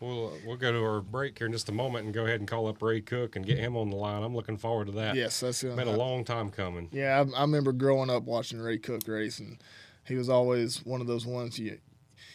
we'll 0.00 0.28
uh, 0.28 0.36
we'll 0.46 0.56
go 0.56 0.72
to 0.72 0.82
our 0.82 1.00
break 1.00 1.38
here 1.38 1.46
in 1.46 1.52
just 1.52 1.68
a 1.68 1.72
moment 1.72 2.06
and 2.06 2.14
go 2.14 2.24
ahead 2.24 2.40
and 2.40 2.48
call 2.48 2.66
up 2.66 2.82
Ray 2.82 3.00
Cook 3.00 3.36
and 3.36 3.46
get 3.46 3.58
him 3.58 3.76
on 3.76 3.90
the 3.90 3.96
line. 3.96 4.22
I'm 4.22 4.34
looking 4.34 4.56
forward 4.56 4.86
to 4.86 4.92
that. 4.94 5.14
Yes, 5.14 5.40
that's 5.40 5.62
been 5.62 5.78
a 5.78 5.92
uh, 5.92 5.96
long 5.96 6.24
time 6.24 6.50
coming. 6.50 6.88
Yeah, 6.92 7.24
I, 7.34 7.38
I 7.38 7.42
remember 7.42 7.72
growing 7.72 8.10
up 8.10 8.24
watching 8.24 8.60
Ray 8.60 8.78
Cook 8.78 9.06
race, 9.06 9.38
and 9.38 9.62
he 10.06 10.16
was 10.16 10.28
always 10.28 10.84
one 10.84 11.00
of 11.00 11.06
those 11.06 11.26
ones 11.26 11.58
you, 11.58 11.78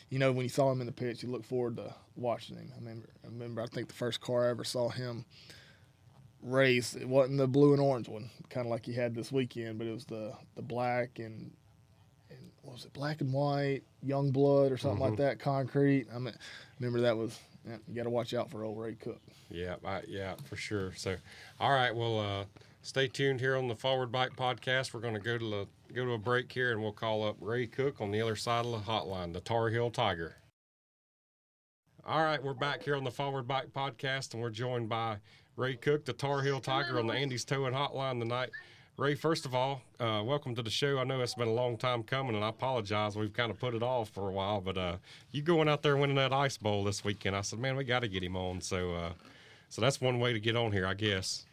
you 0.10 0.20
know, 0.20 0.32
when 0.32 0.44
you 0.44 0.50
saw 0.50 0.72
him 0.72 0.82
in 0.82 0.88
the 0.88 0.94
pits, 0.94 1.24
you 1.24 1.30
look 1.30 1.44
forward 1.44 1.78
to 1.78 1.94
watching 2.16 2.56
him. 2.56 2.72
I 2.74 2.80
remember, 2.80 3.10
I 3.24 3.28
remember, 3.28 3.62
I 3.62 3.68
think 3.68 3.88
the 3.88 3.94
first 3.94 4.22
car 4.22 4.46
I 4.46 4.50
ever 4.50 4.64
saw 4.64 4.90
him 4.90 5.26
race, 6.42 6.96
it 6.96 7.08
wasn't 7.08 7.40
the 7.40 7.48
blue 7.48 7.74
and 7.74 7.82
orange 7.82 8.08
one, 8.08 8.30
kind 8.50 8.66
of 8.66 8.72
like 8.72 8.86
he 8.86 8.94
had 8.94 9.16
this 9.16 9.32
weekend, 9.32 9.78
but 9.78 9.88
it 9.88 9.94
was 9.94 10.06
the 10.06 10.34
the 10.56 10.62
black 10.62 11.20
and, 11.20 11.52
and 12.30 12.52
what 12.62 12.74
was 12.74 12.86
it, 12.86 12.94
black 12.94 13.22
and 13.22 13.34
white, 13.34 13.82
young 14.04 14.32
blood 14.32 14.72
or 14.72 14.78
something 14.78 15.00
like 15.00 15.14
mm-hmm. 15.14 15.24
that, 15.24 15.40
concrete. 15.40 16.08
I 16.14 16.20
mean, 16.20 16.36
remember 16.80 17.02
that 17.02 17.18
was. 17.18 17.38
Yeah, 17.68 17.78
you 17.88 17.96
got 17.96 18.04
to 18.04 18.10
watch 18.10 18.34
out 18.34 18.52
for 18.52 18.64
old 18.64 18.80
Ray 18.80 18.94
Cook. 18.94 19.22
Yeah, 19.50 19.76
I, 19.84 20.02
yeah, 20.08 20.36
for 20.46 20.56
sure. 20.56 20.94
So, 20.96 21.16
all 21.60 21.72
right, 21.72 21.96
well, 21.96 22.20
uh, 22.20 22.46
stay 22.82 23.08
tuned 23.08 23.40
here 23.40 23.56
on 23.56 23.68
the 23.68 23.76
Forward 23.76 24.12
Bite 24.12 24.36
Podcast. 24.36 24.94
We're 24.94 25.00
going 25.00 25.16
to 25.16 25.20
go 25.20 25.38
to 25.38 25.50
the, 25.50 25.68
go 25.94 26.06
to 26.06 26.12
a 26.12 26.18
break 26.18 26.52
here, 26.52 26.72
and 26.72 26.82
we'll 26.82 26.92
call 26.92 27.28
up 27.28 27.38
Ray 27.40 27.66
Cook 27.66 28.02
on 28.02 28.12
the 28.12 28.22
other 28.22 28.36
side 28.36 28.66
of 28.66 28.72
the 28.72 28.92
hotline, 28.92 29.34
the 29.34 29.40
Tar 29.40 29.70
Heel 29.70 29.90
Tiger. 29.90 30.36
All 32.06 32.24
right, 32.24 32.44
we're 32.44 32.54
back 32.54 32.84
here 32.84 32.96
on 32.96 33.04
the 33.04 33.10
Forward 33.10 33.48
Bite 33.48 33.74
Podcast, 33.74 34.34
and 34.34 34.44
we're 34.44 34.52
joined 34.52 34.88
by 34.88 35.18
Ray 35.56 35.76
Cook, 35.76 36.06
the 36.06 36.14
Tar 36.14 36.44
Heel 36.44 36.60
Tiger, 36.60 37.00
on 37.00 37.08
the 37.08 37.14
Andy's 37.14 37.46
Towing 37.46 37.74
Hotline 37.74 38.20
tonight. 38.20 38.52
Ray, 38.98 39.14
first 39.14 39.46
of 39.46 39.54
all, 39.54 39.82
uh, 40.00 40.24
welcome 40.24 40.56
to 40.56 40.62
the 40.62 40.70
show. 40.70 41.00
I 41.00 41.04
know 41.04 41.20
it's 41.20 41.36
been 41.36 41.50
a 41.50 41.54
long 41.54 41.76
time 41.76 42.02
coming, 42.02 42.34
and 42.34 42.46
I 42.46 42.48
apologize. 42.48 43.18
We've 43.18 43.34
kind 43.34 43.52
of 43.52 43.60
put 43.60 43.74
it 43.74 43.84
off 43.84 44.08
for 44.08 44.30
a 44.30 44.32
while, 44.32 44.62
but 44.62 44.78
uh, 44.78 44.96
you 45.34 45.42
going 45.42 45.68
out 45.68 45.82
there 45.82 45.98
winning 45.98 46.16
that 46.16 46.32
ice 46.32 46.56
bowl 46.56 46.86
this 46.86 47.04
weekend. 47.04 47.36
I 47.36 47.42
said, 47.42 47.60
man, 47.60 47.76
we 47.76 47.84
got 47.84 48.04
to 48.04 48.08
get 48.08 48.24
him 48.24 48.38
on. 48.38 48.62
So, 48.62 48.94
uh, 48.94 49.10
so 49.68 49.82
that's 49.82 50.00
one 50.00 50.22
way 50.22 50.32
to 50.32 50.40
get 50.40 50.56
on 50.56 50.72
here, 50.72 50.88
I 50.88 50.94
guess. 50.94 51.44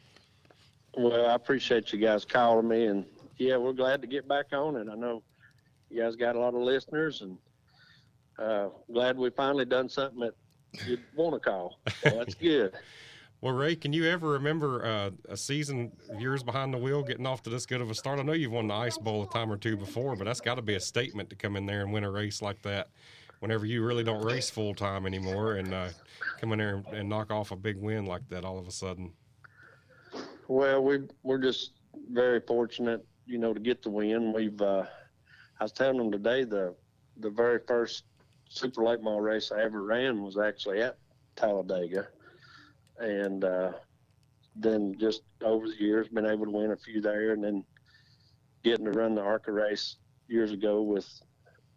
Well, 0.96 1.26
I 1.26 1.34
appreciate 1.34 1.92
you 1.92 1.98
guys 1.98 2.24
calling 2.24 2.68
me, 2.68 2.86
and 2.86 3.04
yeah, 3.38 3.56
we're 3.56 3.72
glad 3.72 4.02
to 4.02 4.06
get 4.06 4.28
back 4.28 4.52
on 4.52 4.76
it. 4.76 4.86
I 4.88 4.94
know 4.94 5.24
you 5.90 6.00
guys 6.00 6.14
got 6.14 6.36
a 6.36 6.38
lot 6.38 6.54
of 6.54 6.60
listeners, 6.60 7.22
and 7.22 7.36
uh, 8.38 8.68
glad 8.92 9.18
we 9.18 9.30
finally 9.30 9.64
done 9.64 9.88
something 9.88 10.20
that 10.20 10.34
you'd 10.86 11.02
want 11.16 11.34
to 11.34 11.40
call. 11.40 11.80
So 12.04 12.10
that's 12.10 12.34
good. 12.40 12.72
Well, 13.42 13.54
Ray, 13.54 13.74
can 13.74 13.92
you 13.92 14.04
ever 14.08 14.28
remember 14.30 14.86
uh, 14.86 15.10
a 15.28 15.36
season 15.36 15.90
years 16.16 16.44
behind 16.44 16.72
the 16.72 16.78
wheel 16.78 17.02
getting 17.02 17.26
off 17.26 17.42
to 17.42 17.50
this 17.50 17.66
good 17.66 17.80
of 17.80 17.90
a 17.90 17.94
start? 17.94 18.20
I 18.20 18.22
know 18.22 18.34
you've 18.34 18.52
won 18.52 18.68
the 18.68 18.74
Ice 18.74 18.96
Bowl 18.96 19.24
a 19.24 19.28
time 19.30 19.50
or 19.50 19.56
two 19.56 19.76
before, 19.76 20.14
but 20.14 20.26
that's 20.26 20.40
got 20.40 20.54
to 20.54 20.62
be 20.62 20.76
a 20.76 20.80
statement 20.80 21.28
to 21.30 21.34
come 21.34 21.56
in 21.56 21.66
there 21.66 21.80
and 21.80 21.92
win 21.92 22.04
a 22.04 22.10
race 22.10 22.40
like 22.40 22.62
that 22.62 22.90
whenever 23.40 23.66
you 23.66 23.84
really 23.84 24.04
don't 24.04 24.24
race 24.24 24.48
full 24.48 24.76
time 24.76 25.06
anymore 25.06 25.54
and 25.54 25.74
uh, 25.74 25.88
come 26.40 26.52
in 26.52 26.60
there 26.60 26.76
and, 26.76 26.86
and 26.94 27.08
knock 27.08 27.32
off 27.32 27.50
a 27.50 27.56
big 27.56 27.76
win 27.78 28.06
like 28.06 28.28
that 28.28 28.44
all 28.44 28.60
of 28.60 28.68
a 28.68 28.70
sudden. 28.70 29.12
Well, 30.46 30.84
we 30.84 31.00
we're 31.24 31.38
just 31.38 31.72
very 32.12 32.38
fortunate, 32.46 33.04
you 33.26 33.38
know, 33.38 33.52
to 33.52 33.58
get 33.58 33.82
the 33.82 33.90
win. 33.90 34.32
We've 34.32 34.62
uh, 34.62 34.84
I 35.58 35.64
was 35.64 35.72
telling 35.72 35.96
them 35.96 36.12
today 36.12 36.44
the 36.44 36.76
the 37.16 37.30
very 37.30 37.58
first 37.66 38.04
Super 38.48 38.84
Late 38.84 39.02
Model 39.02 39.20
race 39.20 39.50
I 39.50 39.62
ever 39.62 39.82
ran 39.82 40.22
was 40.22 40.38
actually 40.38 40.80
at 40.80 40.96
Talladega, 41.34 42.06
and 42.98 43.44
uh, 43.44 43.72
then 44.56 44.94
just 44.98 45.22
over 45.42 45.66
the 45.66 45.80
years 45.80 46.08
been 46.08 46.26
able 46.26 46.44
to 46.44 46.50
win 46.50 46.72
a 46.72 46.76
few 46.76 47.00
there, 47.00 47.32
and 47.32 47.42
then 47.42 47.64
getting 48.64 48.84
to 48.84 48.92
run 48.92 49.14
the 49.14 49.22
ARCA 49.22 49.52
race 49.52 49.96
years 50.28 50.52
ago 50.52 50.82
with 50.82 51.08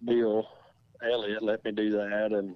Bill 0.04 0.48
Elliott 1.04 1.44
let 1.44 1.64
me 1.66 1.72
do 1.72 1.92
that, 1.92 2.32
and 2.32 2.56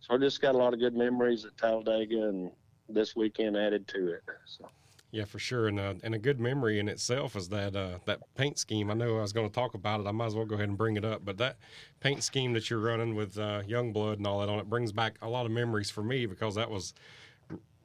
so 0.00 0.14
I 0.14 0.18
just 0.18 0.40
got 0.40 0.54
a 0.54 0.58
lot 0.58 0.74
of 0.74 0.80
good 0.80 0.94
memories 0.94 1.44
at 1.44 1.56
Talladega, 1.56 2.28
and 2.28 2.50
this 2.88 3.14
weekend 3.16 3.56
added 3.56 3.86
to 3.88 4.14
it. 4.14 4.22
So. 4.46 4.68
Yeah, 5.12 5.26
for 5.26 5.38
sure, 5.38 5.68
and 5.68 5.78
uh, 5.78 5.94
and 6.02 6.14
a 6.14 6.18
good 6.18 6.40
memory 6.40 6.78
in 6.78 6.88
itself 6.88 7.36
is 7.36 7.50
that 7.50 7.76
uh, 7.76 7.98
that 8.06 8.20
paint 8.34 8.58
scheme. 8.58 8.90
I 8.90 8.94
know 8.94 9.18
I 9.18 9.20
was 9.20 9.34
going 9.34 9.46
to 9.46 9.54
talk 9.54 9.74
about 9.74 10.00
it. 10.00 10.06
I 10.06 10.10
might 10.10 10.26
as 10.26 10.34
well 10.34 10.46
go 10.46 10.54
ahead 10.54 10.70
and 10.70 10.78
bring 10.78 10.96
it 10.96 11.04
up. 11.04 11.22
But 11.22 11.36
that 11.36 11.58
paint 12.00 12.22
scheme 12.22 12.54
that 12.54 12.70
you're 12.70 12.80
running 12.80 13.14
with 13.14 13.38
uh, 13.38 13.62
Youngblood 13.68 14.14
and 14.14 14.26
all 14.26 14.40
that 14.40 14.48
on 14.48 14.58
it 14.58 14.70
brings 14.70 14.90
back 14.90 15.16
a 15.20 15.28
lot 15.28 15.44
of 15.44 15.52
memories 15.52 15.90
for 15.90 16.02
me 16.02 16.24
because 16.24 16.54
that 16.54 16.70
was, 16.70 16.94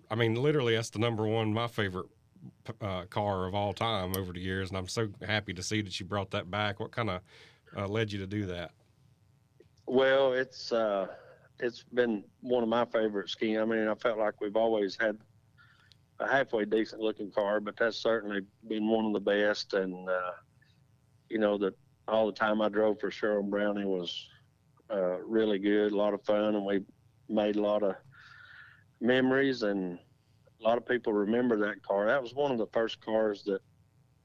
I 0.09 0.15
mean, 0.15 0.35
literally 0.35 0.75
that's 0.75 0.89
the 0.89 0.99
number 0.99 1.25
one 1.27 1.53
my 1.53 1.67
favorite 1.67 2.07
uh, 2.81 3.03
car 3.05 3.45
of 3.45 3.55
all 3.55 3.73
time 3.73 4.15
over 4.17 4.33
the 4.33 4.39
years, 4.39 4.69
and 4.69 4.77
I'm 4.77 4.87
so 4.87 5.09
happy 5.25 5.53
to 5.53 5.63
see 5.63 5.81
that 5.81 5.99
you 5.99 6.05
brought 6.05 6.31
that 6.31 6.49
back. 6.49 6.79
What 6.79 6.91
kind 6.91 7.09
of 7.09 7.21
uh, 7.75 7.87
led 7.87 8.11
you 8.11 8.19
to 8.19 8.27
do 8.27 8.45
that? 8.47 8.71
Well, 9.85 10.33
it's 10.33 10.71
uh, 10.71 11.07
it's 11.59 11.83
been 11.93 12.23
one 12.41 12.63
of 12.63 12.69
my 12.69 12.85
favorite 12.85 13.29
schemes. 13.29 13.59
I 13.59 13.65
mean, 13.65 13.87
I 13.87 13.95
felt 13.95 14.17
like 14.17 14.39
we've 14.41 14.55
always 14.55 14.97
had 14.99 15.17
a 16.19 16.27
halfway 16.27 16.65
decent 16.65 17.01
looking 17.01 17.31
car, 17.31 17.59
but 17.59 17.77
that's 17.77 17.97
certainly 17.97 18.41
been 18.67 18.87
one 18.87 19.05
of 19.05 19.13
the 19.13 19.19
best. 19.19 19.73
And 19.73 20.09
uh, 20.09 20.31
you 21.29 21.39
know 21.39 21.57
that 21.57 21.73
all 22.07 22.25
the 22.25 22.31
time 22.31 22.61
I 22.61 22.69
drove 22.69 22.99
for 22.99 23.11
Sherwin 23.11 23.49
Brownie 23.49 23.85
was 23.85 24.27
uh, 24.89 25.17
really 25.19 25.59
good, 25.59 25.91
a 25.91 25.97
lot 25.97 26.13
of 26.13 26.23
fun, 26.23 26.55
and 26.55 26.65
we 26.65 26.83
made 27.29 27.57
a 27.57 27.61
lot 27.61 27.83
of 27.83 27.95
memories. 28.99 29.63
And 29.63 29.99
a 30.59 30.63
lot 30.63 30.77
of 30.77 30.85
people 30.85 31.13
remember 31.13 31.57
that 31.57 31.83
car. 31.83 32.07
That 32.07 32.21
was 32.21 32.33
one 32.33 32.51
of 32.51 32.57
the 32.57 32.67
first 32.67 32.99
cars 33.01 33.43
that 33.43 33.61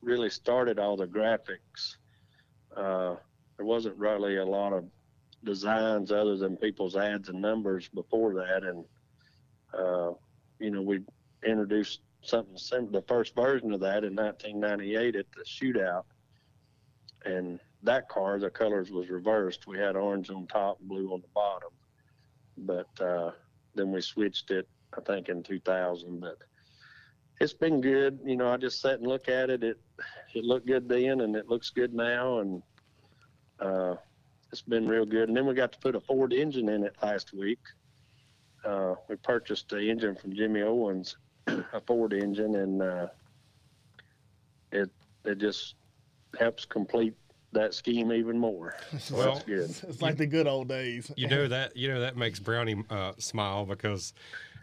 really 0.00 0.30
started 0.30 0.78
all 0.78 0.96
the 0.96 1.06
graphics. 1.06 1.96
Uh, 2.76 3.16
there 3.56 3.66
wasn't 3.66 3.96
really 3.96 4.36
a 4.36 4.44
lot 4.44 4.72
of 4.72 4.84
designs 5.44 6.12
other 6.12 6.36
than 6.36 6.56
people's 6.56 6.96
ads 6.96 7.28
and 7.28 7.40
numbers 7.40 7.88
before 7.88 8.34
that, 8.34 8.64
and 8.64 8.84
uh, 9.76 10.12
you 10.58 10.70
know 10.70 10.82
we 10.82 11.00
introduced 11.46 12.00
something 12.22 12.56
similar, 12.56 12.92
the 12.92 13.06
first 13.06 13.34
version 13.34 13.72
of 13.72 13.80
that 13.80 14.04
in 14.04 14.14
1998 14.14 15.16
at 15.16 15.26
the 15.32 15.44
shootout. 15.44 16.04
And 17.24 17.60
that 17.82 18.08
car, 18.08 18.38
the 18.38 18.50
colors 18.50 18.90
was 18.90 19.08
reversed. 19.08 19.66
We 19.66 19.78
had 19.78 19.96
orange 19.96 20.30
on 20.30 20.46
top, 20.46 20.78
and 20.80 20.88
blue 20.88 21.12
on 21.12 21.20
the 21.20 21.28
bottom. 21.34 21.70
But 22.56 23.00
uh, 23.00 23.32
then 23.74 23.90
we 23.92 24.00
switched 24.00 24.50
it, 24.50 24.68
I 24.96 25.00
think, 25.00 25.28
in 25.28 25.42
2000. 25.42 26.20
But 26.20 26.38
it's 27.40 27.52
been 27.52 27.80
good. 27.80 28.20
You 28.24 28.36
know, 28.36 28.48
I 28.52 28.56
just 28.56 28.80
sat 28.80 28.98
and 28.98 29.06
look 29.06 29.28
at 29.28 29.50
it. 29.50 29.62
It 29.62 29.80
it 30.34 30.44
looked 30.44 30.66
good 30.66 30.88
then, 30.88 31.20
and 31.20 31.36
it 31.36 31.48
looks 31.48 31.70
good 31.70 31.94
now, 31.94 32.38
and 32.38 32.62
uh, 33.60 33.96
it's 34.50 34.62
been 34.62 34.86
real 34.86 35.06
good. 35.06 35.28
And 35.28 35.36
then 35.36 35.46
we 35.46 35.54
got 35.54 35.72
to 35.72 35.78
put 35.78 35.94
a 35.94 36.00
Ford 36.00 36.32
engine 36.32 36.68
in 36.68 36.84
it 36.84 36.94
last 37.02 37.32
week. 37.32 37.60
Uh, 38.64 38.94
we 39.08 39.16
purchased 39.16 39.68
the 39.68 39.80
engine 39.80 40.14
from 40.14 40.34
Jimmy 40.34 40.62
Owens, 40.62 41.16
a 41.46 41.80
Ford 41.86 42.12
engine, 42.12 42.54
and 42.54 42.82
uh, 42.82 43.06
it 44.70 44.90
it 45.24 45.38
just 45.38 45.74
helps 46.38 46.64
complete 46.64 47.14
that 47.52 47.74
scheme 47.74 48.12
even 48.12 48.38
more. 48.38 48.74
So 48.98 49.16
Well, 49.16 49.34
that's 49.34 49.44
good. 49.44 49.70
It's 49.88 50.02
like 50.02 50.16
the 50.16 50.26
good 50.26 50.46
old 50.46 50.68
days. 50.68 51.10
You 51.16 51.26
know 51.28 51.48
that 51.48 51.76
you 51.76 51.88
know 51.88 52.00
that 52.00 52.16
makes 52.16 52.38
Brownie 52.38 52.84
uh, 52.90 53.12
smile 53.18 53.64
because 53.66 54.12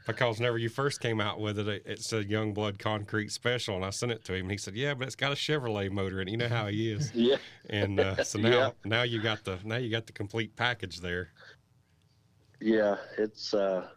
because 0.05 0.39
whenever 0.39 0.57
you 0.57 0.69
first 0.69 1.01
came 1.01 1.21
out 1.21 1.39
with 1.39 1.59
it, 1.59 1.67
it, 1.67 1.83
it 1.85 2.27
young 2.27 2.53
blood 2.53 2.79
Concrete 2.79 3.31
Special, 3.31 3.75
and 3.75 3.85
I 3.85 3.91
sent 3.91 4.11
it 4.11 4.23
to 4.25 4.33
him, 4.33 4.41
and 4.45 4.51
he 4.51 4.57
said, 4.57 4.75
"Yeah, 4.75 4.93
but 4.93 5.07
it's 5.07 5.15
got 5.15 5.31
a 5.31 5.35
Chevrolet 5.35 5.91
motor, 5.91 6.19
and 6.19 6.29
you 6.29 6.37
know 6.37 6.47
how 6.49 6.67
he 6.67 6.91
is." 6.91 7.11
Yeah, 7.13 7.37
And 7.69 7.99
uh, 7.99 8.21
so 8.23 8.37
now 8.39 8.49
Yeah. 8.49 8.69
now 8.85 9.03
you 9.03 9.19
got 9.19 9.43
the 9.43 9.59
now 9.63 9.77
you 9.77 9.89
got 9.91 10.07
the 10.07 10.13
complete 10.13 10.55
package 10.55 11.01
there. 11.01 11.29
yeah, 12.59 12.95
it's 13.17 13.53
uh, 13.53 13.87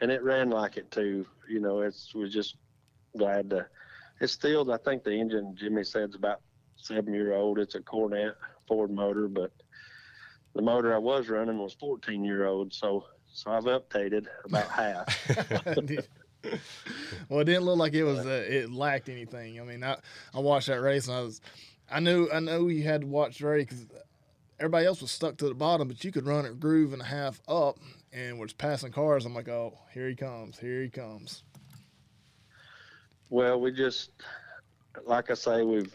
and 0.00 0.10
it 0.10 0.22
ran 0.22 0.50
like 0.50 0.76
it 0.76 0.90
too. 0.90 1.26
You 1.48 1.60
know, 1.60 1.80
it's 1.82 2.12
we're 2.14 2.28
just 2.28 2.56
glad 3.18 3.50
to. 3.50 3.68
It's 4.20 4.32
still, 4.32 4.70
I 4.72 4.78
think 4.78 5.04
the 5.04 5.12
engine 5.12 5.56
Jimmy 5.58 5.84
said 5.84 6.10
is 6.10 6.14
about 6.16 6.40
seven 6.76 7.12
year 7.12 7.34
old. 7.34 7.58
It's 7.58 7.74
a 7.74 7.80
Cornet 7.80 8.36
Ford 8.66 8.90
motor, 8.90 9.28
but 9.28 9.52
the 10.54 10.62
motor 10.62 10.94
I 10.94 10.98
was 10.98 11.28
running 11.28 11.58
was 11.58 11.74
14 11.74 12.24
year 12.24 12.46
old. 12.46 12.72
So 12.72 13.04
so 13.32 13.50
I've 13.50 13.64
updated 13.64 14.26
about 14.44 14.70
half. 14.70 15.06
well, 17.28 17.40
it 17.40 17.44
didn't 17.44 17.64
look 17.64 17.78
like 17.78 17.94
it 17.94 18.04
was 18.04 18.24
uh, 18.24 18.44
it 18.48 18.72
lacked 18.72 19.08
anything. 19.08 19.60
I 19.60 19.64
mean, 19.64 19.84
I 19.84 19.96
I 20.34 20.40
watched 20.40 20.68
that 20.68 20.80
race 20.80 21.08
and 21.08 21.16
I 21.16 21.22
was, 21.22 21.40
I 21.90 22.00
knew 22.00 22.28
I 22.32 22.40
know 22.40 22.68
you 22.68 22.84
had 22.84 23.02
to 23.02 23.06
watch 23.06 23.40
Ray 23.40 23.60
because 23.60 23.86
everybody 24.58 24.86
else 24.86 25.00
was 25.00 25.10
stuck 25.10 25.36
to 25.38 25.48
the 25.48 25.54
bottom, 25.54 25.88
but 25.88 26.02
you 26.04 26.12
could 26.12 26.26
run 26.26 26.46
a 26.46 26.50
groove 26.50 26.92
and 26.92 27.02
a 27.02 27.06
half 27.06 27.40
up 27.48 27.78
and 28.12 28.38
was 28.38 28.52
passing 28.52 28.92
cars. 28.92 29.26
I'm 29.26 29.34
like, 29.34 29.48
oh, 29.48 29.78
here 29.92 30.08
he 30.08 30.14
comes, 30.14 30.58
here 30.58 30.82
he 30.82 30.88
comes. 30.88 31.42
Well, 33.28 33.60
we 33.60 33.72
just, 33.72 34.10
like 35.04 35.30
I 35.30 35.34
say, 35.34 35.62
we've 35.62 35.94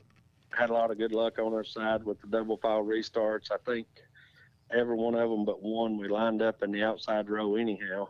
had 0.58 0.70
a 0.70 0.74
lot 0.74 0.92
of 0.92 0.98
good 0.98 1.14
luck 1.14 1.40
on 1.40 1.54
our 1.54 1.64
side 1.64 2.04
with 2.04 2.20
the 2.22 2.28
double 2.28 2.58
file 2.58 2.84
restarts. 2.84 3.52
I 3.52 3.58
think 3.66 3.88
every 4.74 4.96
one 4.96 5.16
of 5.16 5.30
them 5.30 5.46
but 5.46 5.62
one 5.62 5.98
we 5.98 6.08
lined 6.08 6.42
up 6.42 6.64
in 6.64 6.72
the 6.72 6.84
outside 6.84 7.30
row 7.30 7.56
anyhow. 7.56 8.08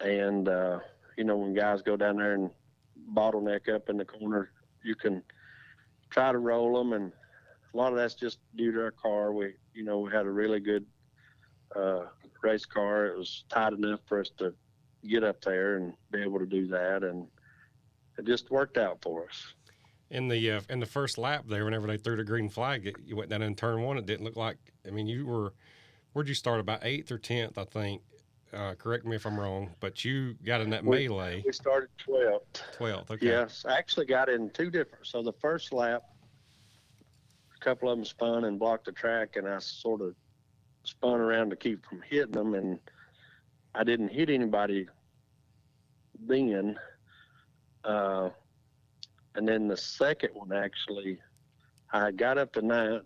And, 0.00 0.48
uh, 0.48 0.80
you 1.16 1.24
know, 1.24 1.36
when 1.36 1.54
guys 1.54 1.82
go 1.82 1.96
down 1.96 2.16
there 2.16 2.34
and 2.34 2.50
bottleneck 3.14 3.68
up 3.72 3.88
in 3.88 3.96
the 3.96 4.04
corner, 4.04 4.50
you 4.82 4.94
can 4.94 5.22
try 6.10 6.32
to 6.32 6.38
roll 6.38 6.76
them. 6.76 6.92
And 6.92 7.12
a 7.72 7.76
lot 7.76 7.92
of 7.92 7.98
that's 7.98 8.14
just 8.14 8.38
due 8.56 8.72
to 8.72 8.82
our 8.82 8.90
car. 8.90 9.32
We, 9.32 9.54
you 9.72 9.84
know, 9.84 10.00
we 10.00 10.10
had 10.10 10.26
a 10.26 10.30
really 10.30 10.60
good 10.60 10.86
uh, 11.74 12.06
race 12.42 12.66
car. 12.66 13.06
It 13.06 13.16
was 13.16 13.44
tight 13.48 13.72
enough 13.72 14.00
for 14.06 14.20
us 14.20 14.30
to 14.38 14.54
get 15.08 15.24
up 15.24 15.40
there 15.42 15.76
and 15.76 15.94
be 16.10 16.22
able 16.22 16.40
to 16.40 16.46
do 16.46 16.66
that. 16.68 17.04
And, 17.04 17.26
it 18.16 18.26
just 18.26 18.50
worked 18.50 18.76
out 18.76 18.98
for 19.02 19.26
us. 19.28 19.54
In 20.14 20.28
the 20.28 20.48
uh, 20.52 20.60
in 20.70 20.78
the 20.78 20.86
first 20.86 21.18
lap 21.18 21.44
there, 21.48 21.64
whenever 21.64 21.88
they 21.88 21.96
threw 21.96 22.14
the 22.16 22.22
green 22.22 22.48
flag, 22.48 22.86
it, 22.86 22.94
you 23.04 23.16
went 23.16 23.30
down 23.30 23.42
in 23.42 23.56
turn 23.56 23.82
one. 23.82 23.98
It 23.98 24.06
didn't 24.06 24.24
look 24.24 24.36
like. 24.36 24.58
I 24.86 24.90
mean, 24.90 25.08
you 25.08 25.26
were 25.26 25.52
where'd 26.12 26.28
you 26.28 26.34
start? 26.34 26.60
About 26.60 26.84
eighth 26.84 27.10
or 27.10 27.18
tenth, 27.18 27.58
I 27.58 27.64
think. 27.64 28.00
Uh, 28.52 28.74
correct 28.74 29.04
me 29.04 29.16
if 29.16 29.26
I'm 29.26 29.38
wrong, 29.40 29.74
but 29.80 30.04
you 30.04 30.34
got 30.44 30.60
in 30.60 30.70
that 30.70 30.84
We- 30.84 31.08
melee 31.08 31.42
We 31.44 31.50
started 31.50 31.88
12th. 32.06 32.62
twelfth. 32.74 33.10
Okay. 33.10 33.26
Yes, 33.26 33.64
I 33.68 33.76
actually 33.76 34.06
got 34.06 34.28
in 34.28 34.50
two 34.50 34.70
different. 34.70 35.04
So 35.04 35.20
the 35.20 35.32
first 35.32 35.72
lap, 35.72 36.04
a 37.56 37.58
couple 37.58 37.90
of 37.90 37.98
them 37.98 38.04
spun 38.04 38.44
and 38.44 38.56
blocked 38.56 38.84
the 38.84 38.92
track, 38.92 39.34
and 39.34 39.48
I 39.48 39.58
sort 39.58 40.00
of 40.00 40.14
spun 40.84 41.18
around 41.20 41.50
to 41.50 41.56
keep 41.56 41.84
from 41.84 42.00
hitting 42.02 42.30
them, 42.30 42.54
and 42.54 42.78
I 43.74 43.82
didn't 43.82 44.10
hit 44.10 44.30
anybody 44.30 44.86
then. 46.24 46.78
Uh, 47.82 48.30
and 49.34 49.46
then 49.48 49.68
the 49.68 49.76
second 49.76 50.30
one, 50.34 50.52
actually, 50.52 51.18
I 51.92 52.10
got 52.10 52.38
up 52.38 52.52
to 52.54 52.62
ninth, 52.62 53.04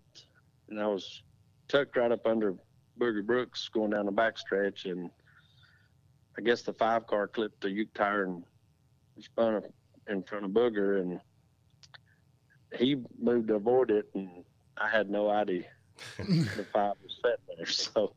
and 0.69 0.79
I 0.79 0.87
was 0.87 1.23
tucked 1.67 1.97
right 1.97 2.11
up 2.11 2.25
under 2.25 2.55
Booger 2.99 3.25
Brooks 3.25 3.69
going 3.69 3.91
down 3.91 4.05
the 4.05 4.11
backstretch, 4.11 4.85
and 4.85 5.09
I 6.37 6.41
guess 6.41 6.61
the 6.61 6.73
five 6.73 7.07
car 7.07 7.27
clipped 7.27 7.61
the 7.61 7.69
Uke 7.69 7.93
tire 7.93 8.23
and 8.23 8.43
spun 9.19 9.61
in 10.07 10.23
front 10.23 10.45
of 10.45 10.51
Booger, 10.51 11.01
and 11.01 11.19
he 12.77 12.97
moved 13.19 13.47
to 13.47 13.55
avoid 13.55 13.91
it, 13.91 14.09
and 14.13 14.43
I 14.77 14.89
had 14.89 15.09
no 15.09 15.29
idea 15.29 15.65
the 16.17 16.65
five 16.71 16.95
was 17.03 17.19
sitting 17.23 17.57
there. 17.57 17.65
So, 17.65 18.13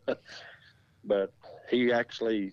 but 1.05 1.33
he 1.69 1.93
actually 1.93 2.53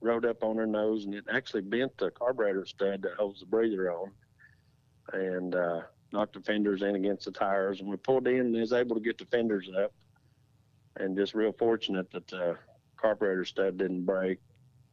rode 0.00 0.24
up 0.24 0.42
on 0.42 0.56
her 0.56 0.66
nose, 0.66 1.04
and 1.04 1.14
it 1.14 1.24
actually 1.30 1.62
bent 1.62 1.96
the 1.98 2.10
carburetor 2.10 2.64
stud 2.64 3.02
that 3.02 3.14
holds 3.18 3.40
the 3.40 3.46
breather 3.46 3.92
on, 3.92 4.10
and 5.12 5.54
uh, 5.54 5.80
knocked 6.12 6.34
the 6.34 6.40
fenders 6.40 6.82
in 6.82 6.96
against 6.96 7.24
the 7.24 7.30
tires. 7.30 7.80
And 7.80 7.88
we 7.88 7.96
pulled 7.96 8.26
in 8.26 8.40
and 8.40 8.54
was 8.54 8.72
able 8.72 8.96
to 8.96 9.02
get 9.02 9.18
the 9.18 9.26
fenders 9.26 9.68
up, 9.82 9.92
and 10.96 11.16
just 11.16 11.34
real 11.34 11.52
fortunate 11.52 12.10
that 12.12 12.26
the 12.28 12.56
carburetor 12.96 13.44
stud 13.44 13.78
didn't 13.78 14.04
break, 14.04 14.38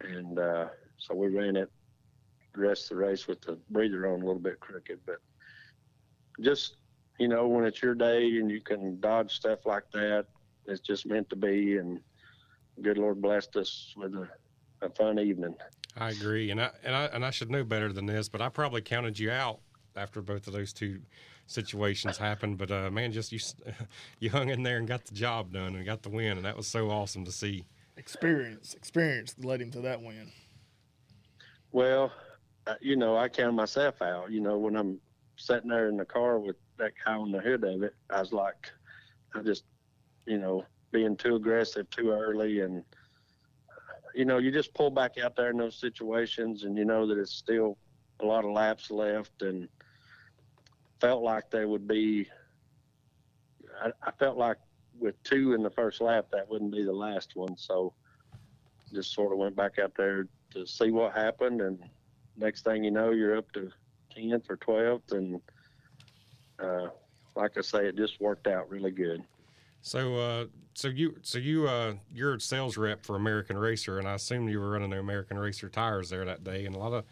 and 0.02 0.40
uh, 0.40 0.68
so 0.98 1.16
we 1.16 1.28
ran 1.28 1.56
it 1.56 1.72
the 2.54 2.62
rest 2.62 2.92
of 2.92 2.98
the 2.98 3.04
race 3.04 3.28
with 3.28 3.42
the 3.42 3.58
breather 3.70 4.08
on 4.08 4.22
a 4.22 4.26
little 4.26 4.40
bit 4.40 4.60
crooked. 4.60 5.00
But 5.06 5.18
just 6.42 6.78
you 7.20 7.28
know, 7.28 7.48
when 7.48 7.66
it's 7.66 7.82
your 7.82 7.96
day 7.96 8.38
and 8.38 8.50
you 8.50 8.62
can 8.62 9.00
dodge 9.00 9.34
stuff 9.34 9.66
like 9.66 9.90
that, 9.94 10.26
it's 10.66 10.82
just 10.82 11.06
meant 11.06 11.30
to 11.30 11.36
be. 11.36 11.78
And 11.78 12.00
good 12.82 12.98
Lord 12.98 13.22
blessed 13.22 13.56
us 13.56 13.94
with 13.98 14.14
a, 14.14 14.28
a 14.82 14.90
fun 14.90 15.20
evening. 15.20 15.56
I 15.96 16.12
agree, 16.12 16.52
and 16.52 16.62
I 16.62 16.70
and 16.84 16.96
I 16.96 17.06
and 17.06 17.26
I 17.26 17.32
should 17.32 17.50
know 17.50 17.64
better 17.64 17.92
than 17.92 18.06
this, 18.06 18.30
but 18.30 18.42
I 18.42 18.50
probably 18.50 18.82
counted 18.82 19.18
you 19.18 19.32
out 19.32 19.60
after 19.98 20.22
both 20.22 20.48
of 20.48 20.54
those 20.54 20.74
two 20.74 21.02
situations 21.48 22.18
happened. 22.18 22.58
But 22.58 22.72
uh, 22.72 22.92
man, 22.92 23.12
just 23.12 23.32
you 23.32 23.40
you 24.20 24.30
hung 24.30 24.50
in 24.50 24.64
there 24.64 24.78
and 24.78 24.88
got 24.88 25.06
the 25.06 25.14
job 25.14 25.54
done 25.54 25.76
and 25.76 25.86
got 25.86 26.04
the 26.04 26.10
win, 26.10 26.38
and 26.38 26.46
that 26.46 26.58
was 26.58 26.68
so 26.68 26.90
awesome 26.90 27.26
to 27.26 27.32
see. 27.32 27.66
Experience, 27.98 28.74
experience 28.76 29.36
led 29.42 29.62
him 29.62 29.72
to 29.72 29.82
that 29.82 30.02
win. 30.02 30.32
Well, 31.72 32.12
uh, 32.68 32.76
you 32.80 32.96
know, 32.96 33.18
I 33.18 33.28
count 33.28 33.56
myself 33.56 34.02
out. 34.02 34.32
You 34.32 34.40
know, 34.40 34.58
when 34.58 34.76
I'm 34.76 35.00
sitting 35.36 35.70
there 35.70 35.90
in 35.90 35.98
the 35.98 36.06
car 36.06 36.40
with 36.40 36.56
that 36.78 36.94
guy 37.04 37.14
on 37.14 37.32
the 37.32 37.40
hood 37.40 37.64
of 37.64 37.82
it, 37.82 37.96
I 38.10 38.20
was 38.20 38.32
like, 38.32 38.72
I 39.34 39.42
just, 39.42 39.64
you 40.26 40.38
know, 40.38 40.64
being 40.92 41.18
too 41.18 41.36
aggressive 41.36 41.90
too 41.90 42.12
early 42.12 42.62
and 42.62 42.84
you 44.18 44.26
know, 44.26 44.40
you 44.40 44.52
just 44.52 44.74
pull 44.74 44.90
back 44.90 45.20
out 45.20 45.36
there 45.36 45.52
in 45.52 45.58
those 45.58 45.76
situations 45.76 46.64
and 46.64 46.76
you 46.76 46.86
know 46.86 47.06
that 47.06 47.20
it's 47.20 47.34
still 47.34 47.78
a 48.20 48.26
lot 48.26 48.44
of 48.44 48.52
laps 48.52 48.90
left 48.90 49.44
and 49.44 49.70
felt 51.00 51.24
like 51.24 51.50
there 51.50 51.68
would 51.68 51.88
be 51.88 52.28
I, 53.82 53.92
I 54.02 54.12
felt 54.12 54.38
like 54.38 54.58
with 55.00 55.22
two 55.24 55.54
in 55.54 55.62
the 55.62 55.70
first 55.70 56.02
lap 56.02 56.28
that 56.32 56.50
wouldn't 56.50 56.72
be 56.72 56.84
the 56.84 56.92
last 56.92 57.36
one. 57.36 57.56
So 57.58 57.94
just 58.94 59.14
sort 59.14 59.32
of 59.32 59.38
went 59.38 59.56
back 59.56 59.78
out 59.80 59.94
there 59.96 60.28
to 60.52 60.66
see 60.66 60.92
what 60.92 61.14
happened 61.14 61.62
and 61.62 61.78
next 62.38 62.64
thing 62.64 62.84
you 62.84 62.92
know 62.92 63.12
you're 63.12 63.38
up 63.38 63.52
to 63.52 63.70
tenth 64.10 64.46
or 64.50 64.56
twelfth 64.58 65.12
and 65.12 65.42
uh, 66.60 66.88
like 67.38 67.58
I 67.58 67.62
say, 67.62 67.88
it 67.88 67.96
just 67.96 68.20
worked 68.20 68.48
out 68.48 68.70
really 68.70 68.92
good. 68.92 69.24
So, 69.82 70.16
uh, 70.16 70.46
so 70.74 70.90
you, 70.90 71.16
so 71.22 71.38
you, 71.38 71.68
uh, 71.68 71.94
you're 72.14 72.36
a 72.36 72.42
sales 72.42 72.78
rep 72.78 73.06
for 73.06 73.16
American 73.16 73.58
Racer, 73.58 74.00
and 74.00 74.08
I 74.08 74.16
assume 74.16 74.50
you 74.50 74.60
were 74.60 74.72
running 74.72 74.90
the 74.90 75.00
American 75.00 75.38
Racer 75.38 75.70
tires 75.70 76.10
there 76.10 76.26
that 76.26 76.44
day, 76.44 76.66
and 76.66 76.76
a 76.76 76.80
lot 76.80 76.94
of, 76.94 77.06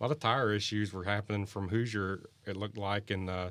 a 0.00 0.02
lot 0.02 0.12
of 0.12 0.20
tire 0.20 0.52
issues 0.52 0.92
were 0.92 1.04
happening 1.04 1.46
from 1.46 1.68
Hoosier. 1.68 2.30
It 2.46 2.56
looked 2.56 2.78
like, 2.78 3.10
and 3.10 3.28
uh, 3.30 3.50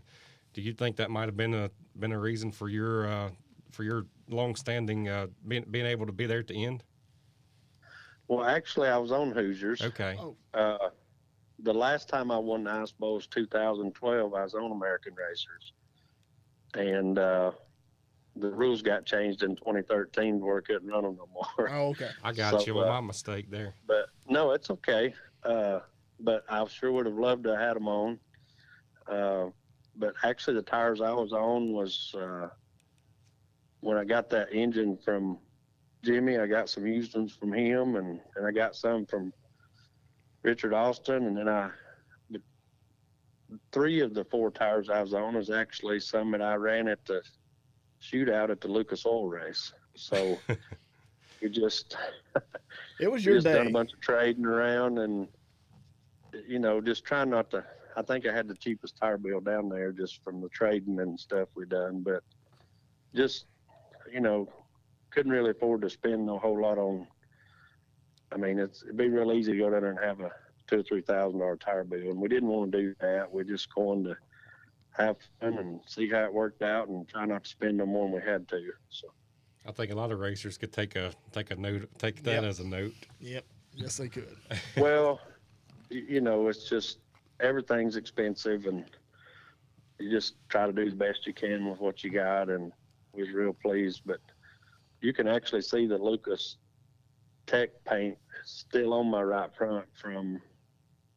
do 0.53 0.61
you 0.61 0.73
think 0.73 0.95
that 0.97 1.09
might 1.09 1.25
have 1.25 1.37
been 1.37 1.53
a 1.53 1.69
been 1.97 2.11
a 2.11 2.19
reason 2.19 2.51
for 2.51 2.69
your 2.69 3.07
uh, 3.07 3.29
for 3.71 3.83
your 3.83 4.05
long-standing 4.29 5.09
uh, 5.09 5.27
being 5.47 5.65
being 5.69 5.85
able 5.85 6.05
to 6.05 6.11
be 6.11 6.25
there 6.25 6.39
at 6.39 6.47
the 6.47 6.65
end? 6.65 6.83
Well, 8.27 8.45
actually, 8.45 8.87
I 8.87 8.97
was 8.97 9.11
on 9.11 9.31
Hoosiers. 9.31 9.81
Okay. 9.81 10.15
Oh. 10.19 10.35
Uh, 10.53 10.89
the 11.59 11.73
last 11.73 12.07
time 12.09 12.31
I 12.31 12.37
won 12.37 12.63
the 12.63 12.71
Ice 12.71 12.91
Bowl 12.91 13.15
was 13.15 13.27
2012. 13.27 14.33
I 14.33 14.43
was 14.43 14.53
on 14.53 14.71
American 14.71 15.13
Racers, 15.13 15.73
and 16.73 17.19
uh, 17.19 17.51
the 18.35 18.49
rules 18.49 18.81
got 18.81 19.05
changed 19.05 19.43
in 19.43 19.55
2013 19.55 20.39
where 20.39 20.57
I 20.57 20.61
couldn't 20.61 20.87
run 20.87 21.03
them 21.03 21.17
no 21.17 21.27
more. 21.33 21.69
Oh, 21.69 21.89
okay. 21.89 22.09
I 22.23 22.31
got 22.31 22.61
So, 22.61 22.65
you. 22.65 22.75
Well, 22.75 22.85
uh, 22.85 23.01
my 23.01 23.07
mistake 23.07 23.49
there. 23.49 23.73
But 23.85 24.07
no, 24.27 24.51
it's 24.51 24.69
okay. 24.69 25.13
Uh, 25.43 25.79
but 26.19 26.43
I 26.49 26.65
sure 26.65 26.91
would 26.91 27.05
have 27.05 27.15
loved 27.15 27.43
to 27.43 27.51
have 27.51 27.59
had 27.59 27.75
them 27.75 27.87
on. 27.87 28.19
Uh, 29.11 29.49
but 29.97 30.13
actually, 30.23 30.55
the 30.55 30.61
tires 30.61 31.01
I 31.01 31.11
was 31.11 31.33
on 31.33 31.73
was 31.73 32.15
uh, 32.17 32.47
when 33.81 33.97
I 33.97 34.05
got 34.05 34.29
that 34.29 34.53
engine 34.53 34.97
from 35.03 35.37
Jimmy. 36.03 36.37
I 36.37 36.47
got 36.47 36.69
some 36.69 36.87
used 36.87 37.15
ones 37.15 37.35
from 37.35 37.53
him, 37.53 37.97
and, 37.97 38.19
and 38.35 38.47
I 38.47 38.51
got 38.51 38.75
some 38.75 39.05
from 39.05 39.33
Richard 40.43 40.73
Austin, 40.73 41.25
and 41.27 41.37
then 41.37 41.49
I. 41.49 41.69
the- 42.29 42.41
Three 43.73 43.99
of 43.99 44.13
the 44.13 44.23
four 44.25 44.49
tires 44.49 44.89
I 44.89 45.01
was 45.01 45.13
on 45.13 45.35
is 45.35 45.49
actually 45.49 45.99
some 45.99 46.31
that 46.31 46.41
I 46.41 46.55
ran 46.55 46.87
at 46.87 47.03
the 47.05 47.21
shootout 48.01 48.49
at 48.49 48.61
the 48.61 48.69
Lucas 48.69 49.05
Oil 49.05 49.27
race. 49.27 49.73
So 49.97 50.37
we 51.41 51.49
just 51.49 51.97
It 53.01 53.11
was 53.11 53.25
your 53.25 53.35
day. 53.41 53.43
just 53.43 53.55
done 53.57 53.67
a 53.67 53.71
bunch 53.71 53.91
of 53.93 53.99
trading 53.99 54.45
around 54.45 54.99
and 54.99 55.27
you 56.47 56.59
know 56.59 56.79
just 56.79 57.03
trying 57.03 57.29
not 57.29 57.51
to 57.51 57.65
i 57.97 58.01
think 58.01 58.25
i 58.25 58.33
had 58.33 58.47
the 58.47 58.55
cheapest 58.55 58.95
tire 58.97 59.17
bill 59.17 59.39
down 59.39 59.69
there 59.69 59.91
just 59.91 60.23
from 60.23 60.41
the 60.41 60.49
trading 60.49 60.99
and 60.99 61.19
stuff 61.19 61.49
we 61.55 61.65
done 61.65 62.01
but 62.01 62.23
just 63.15 63.45
you 64.11 64.19
know 64.19 64.47
couldn't 65.11 65.31
really 65.31 65.51
afford 65.51 65.81
to 65.81 65.89
spend 65.89 66.29
a 66.29 66.37
whole 66.37 66.61
lot 66.61 66.77
on 66.77 67.07
i 68.31 68.37
mean 68.37 68.59
it's 68.59 68.83
it'd 68.83 68.97
be 68.97 69.09
real 69.09 69.33
easy 69.33 69.53
to 69.53 69.57
go 69.57 69.69
down 69.69 69.81
there 69.81 69.91
and 69.91 69.99
have 69.99 70.19
a 70.19 70.31
two 70.67 70.79
or 70.79 70.83
three 70.83 71.01
thousand 71.01 71.39
dollar 71.39 71.57
tire 71.57 71.83
bill 71.83 72.11
and 72.11 72.19
we 72.19 72.27
didn't 72.29 72.49
want 72.49 72.71
to 72.71 72.77
do 72.81 72.95
that 72.99 73.31
we're 73.31 73.43
just 73.43 73.73
going 73.73 74.03
to 74.03 74.15
have 74.91 75.15
fun 75.39 75.57
and 75.57 75.79
see 75.87 76.09
how 76.09 76.23
it 76.25 76.33
worked 76.33 76.61
out 76.61 76.89
and 76.89 77.07
try 77.07 77.25
not 77.25 77.43
to 77.43 77.49
spend 77.49 77.77
no 77.77 77.85
more 77.85 78.05
than 78.05 78.15
we 78.15 78.21
had 78.21 78.47
to 78.47 78.59
so 78.89 79.07
I 79.65 79.71
think 79.71 79.91
a 79.91 79.95
lot 79.95 80.11
of 80.11 80.19
racers 80.19 80.57
could 80.57 80.73
take 80.73 80.95
a 80.95 81.13
take 81.31 81.51
a 81.51 81.55
note, 81.55 81.87
take 81.99 82.23
that 82.23 82.31
Yep. 82.31 82.43
as 82.43 82.59
a 82.59 82.67
note. 82.67 82.93
Yep. 83.19 83.45
Yes, 83.75 83.97
they 83.97 84.09
could. 84.09 84.35
well, 84.77 85.19
you 85.89 86.19
know, 86.21 86.47
it's 86.47 86.67
just 86.67 86.97
everything's 87.41 87.95
expensive, 87.95 88.65
and 88.65 88.85
you 89.99 90.09
just 90.09 90.35
try 90.49 90.65
to 90.65 90.73
do 90.73 90.89
the 90.89 90.95
best 90.95 91.27
you 91.27 91.33
can 91.33 91.69
with 91.69 91.79
what 91.79 92.03
you 92.03 92.11
got. 92.11 92.49
And 92.49 92.71
we 93.13 93.21
was 93.23 93.31
real 93.31 93.53
pleased, 93.53 94.01
but 94.05 94.19
you 95.01 95.13
can 95.13 95.27
actually 95.27 95.61
see 95.61 95.85
the 95.87 95.97
Lucas 95.97 96.57
Tech 97.47 97.69
paint 97.85 98.17
still 98.45 98.93
on 98.93 99.09
my 99.09 99.21
right 99.21 99.53
front 99.55 99.85
from 99.93 100.41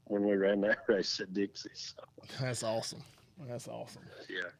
when 0.04 0.24
we 0.24 0.34
ran 0.34 0.60
that 0.62 0.78
race 0.88 1.20
at 1.20 1.32
Dixie. 1.32 1.70
So 1.74 2.02
That's 2.40 2.62
awesome. 2.62 3.02
That's 3.48 3.68
awesome. 3.68 4.02
yeah, 4.28 4.50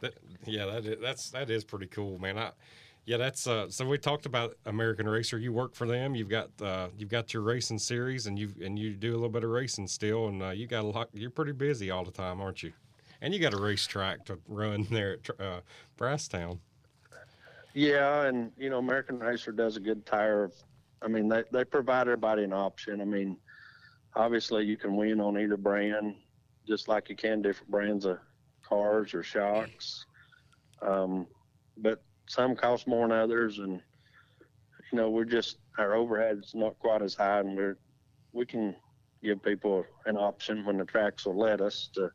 That, 0.00 0.14
yeah, 0.46 0.66
that 0.66 0.84
is, 0.86 1.00
that's 1.00 1.30
that 1.30 1.50
is 1.50 1.64
pretty 1.64 1.86
cool, 1.86 2.18
man. 2.18 2.38
I, 2.38 2.50
yeah, 3.06 3.18
that's 3.18 3.46
uh. 3.46 3.68
So 3.68 3.86
we 3.86 3.98
talked 3.98 4.24
about 4.24 4.56
American 4.64 5.06
Racer. 5.06 5.38
You 5.38 5.52
work 5.52 5.74
for 5.74 5.86
them. 5.86 6.14
You've 6.14 6.30
got 6.30 6.50
uh, 6.62 6.88
you've 6.96 7.10
got 7.10 7.34
your 7.34 7.42
racing 7.42 7.78
series, 7.78 8.26
and 8.26 8.38
you 8.38 8.50
and 8.62 8.78
you 8.78 8.94
do 8.94 9.12
a 9.12 9.16
little 9.16 9.28
bit 9.28 9.44
of 9.44 9.50
racing 9.50 9.88
still, 9.88 10.28
and 10.28 10.42
uh, 10.42 10.50
you 10.50 10.66
got 10.66 10.84
a 10.84 10.86
lot. 10.86 11.10
You're 11.12 11.30
pretty 11.30 11.52
busy 11.52 11.90
all 11.90 12.04
the 12.04 12.10
time, 12.10 12.40
aren't 12.40 12.62
you? 12.62 12.72
And 13.20 13.34
you 13.34 13.40
got 13.40 13.52
a 13.52 13.58
racetrack 13.58 14.24
to 14.26 14.38
run 14.48 14.86
there 14.90 15.14
at 15.14 15.40
uh, 15.40 15.60
Brasstown. 15.98 16.58
yeah, 17.74 18.24
and 18.24 18.52
you 18.56 18.70
know, 18.70 18.78
American 18.78 19.18
Racer 19.18 19.52
does 19.52 19.76
a 19.76 19.80
good 19.80 20.06
tire. 20.06 20.44
Of, 20.44 20.54
I 21.02 21.08
mean, 21.08 21.28
they 21.28 21.42
they 21.52 21.64
provide 21.64 22.02
everybody 22.02 22.42
an 22.42 22.54
option. 22.54 23.02
I 23.02 23.04
mean, 23.04 23.36
obviously 24.16 24.64
you 24.64 24.78
can 24.78 24.96
win 24.96 25.20
on 25.20 25.38
either 25.38 25.58
brand, 25.58 26.14
just 26.66 26.88
like 26.88 27.10
you 27.10 27.16
can 27.16 27.42
different 27.42 27.70
brands 27.70 28.06
of 28.06 28.18
cars 28.62 29.12
or 29.12 29.22
shocks. 29.22 30.06
Um, 30.80 31.26
but 31.76 32.02
some 32.26 32.56
cost 32.56 32.86
more 32.86 33.06
than 33.06 33.16
others, 33.16 33.58
and 33.58 33.80
you 34.92 34.98
know 34.98 35.10
we're 35.10 35.24
just 35.24 35.58
our 35.78 35.94
overhead's 35.94 36.54
not 36.54 36.78
quite 36.78 37.02
as 37.02 37.14
high, 37.14 37.40
and 37.40 37.56
we're 37.56 37.78
we 38.32 38.46
can 38.46 38.74
give 39.22 39.42
people 39.42 39.84
an 40.06 40.16
option 40.16 40.64
when 40.64 40.78
the 40.78 40.84
tracks 40.84 41.24
will 41.24 41.38
let 41.38 41.60
us 41.60 41.88
to 41.94 42.10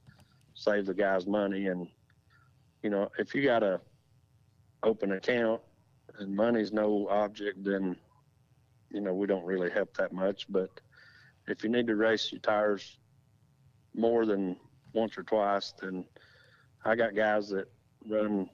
save 0.54 0.86
the 0.86 0.93
guys 0.93 1.26
money. 1.26 1.67
And 1.67 1.88
you 2.84 2.89
know 2.89 3.10
if 3.17 3.34
you 3.34 3.43
got 3.43 3.63
a 3.63 3.82
open 4.84 5.12
account 5.13 5.62
and 6.19 6.36
money's 6.36 6.72
no 6.72 7.08
object, 7.10 7.63
then 7.63 7.95
you 8.91 9.02
know 9.02 9.13
we 9.13 9.28
don't 9.28 9.45
really 9.45 9.69
help 9.69 9.95
that 9.98 10.13
much. 10.13 10.45
But 10.50 10.69
if 11.48 11.63
you 11.63 11.69
need 11.69 11.88
to 11.88 11.95
race 11.95 12.32
your 12.32 12.41
tires 12.41 12.98
more 13.95 14.26
than 14.26 14.56
once 14.93 15.17
or 15.17 15.24
twice, 15.24 15.74
then 15.82 16.06
I 16.86 16.95
got 16.95 17.15
guys 17.15 17.50
that 17.50 17.67
run, 18.08 18.50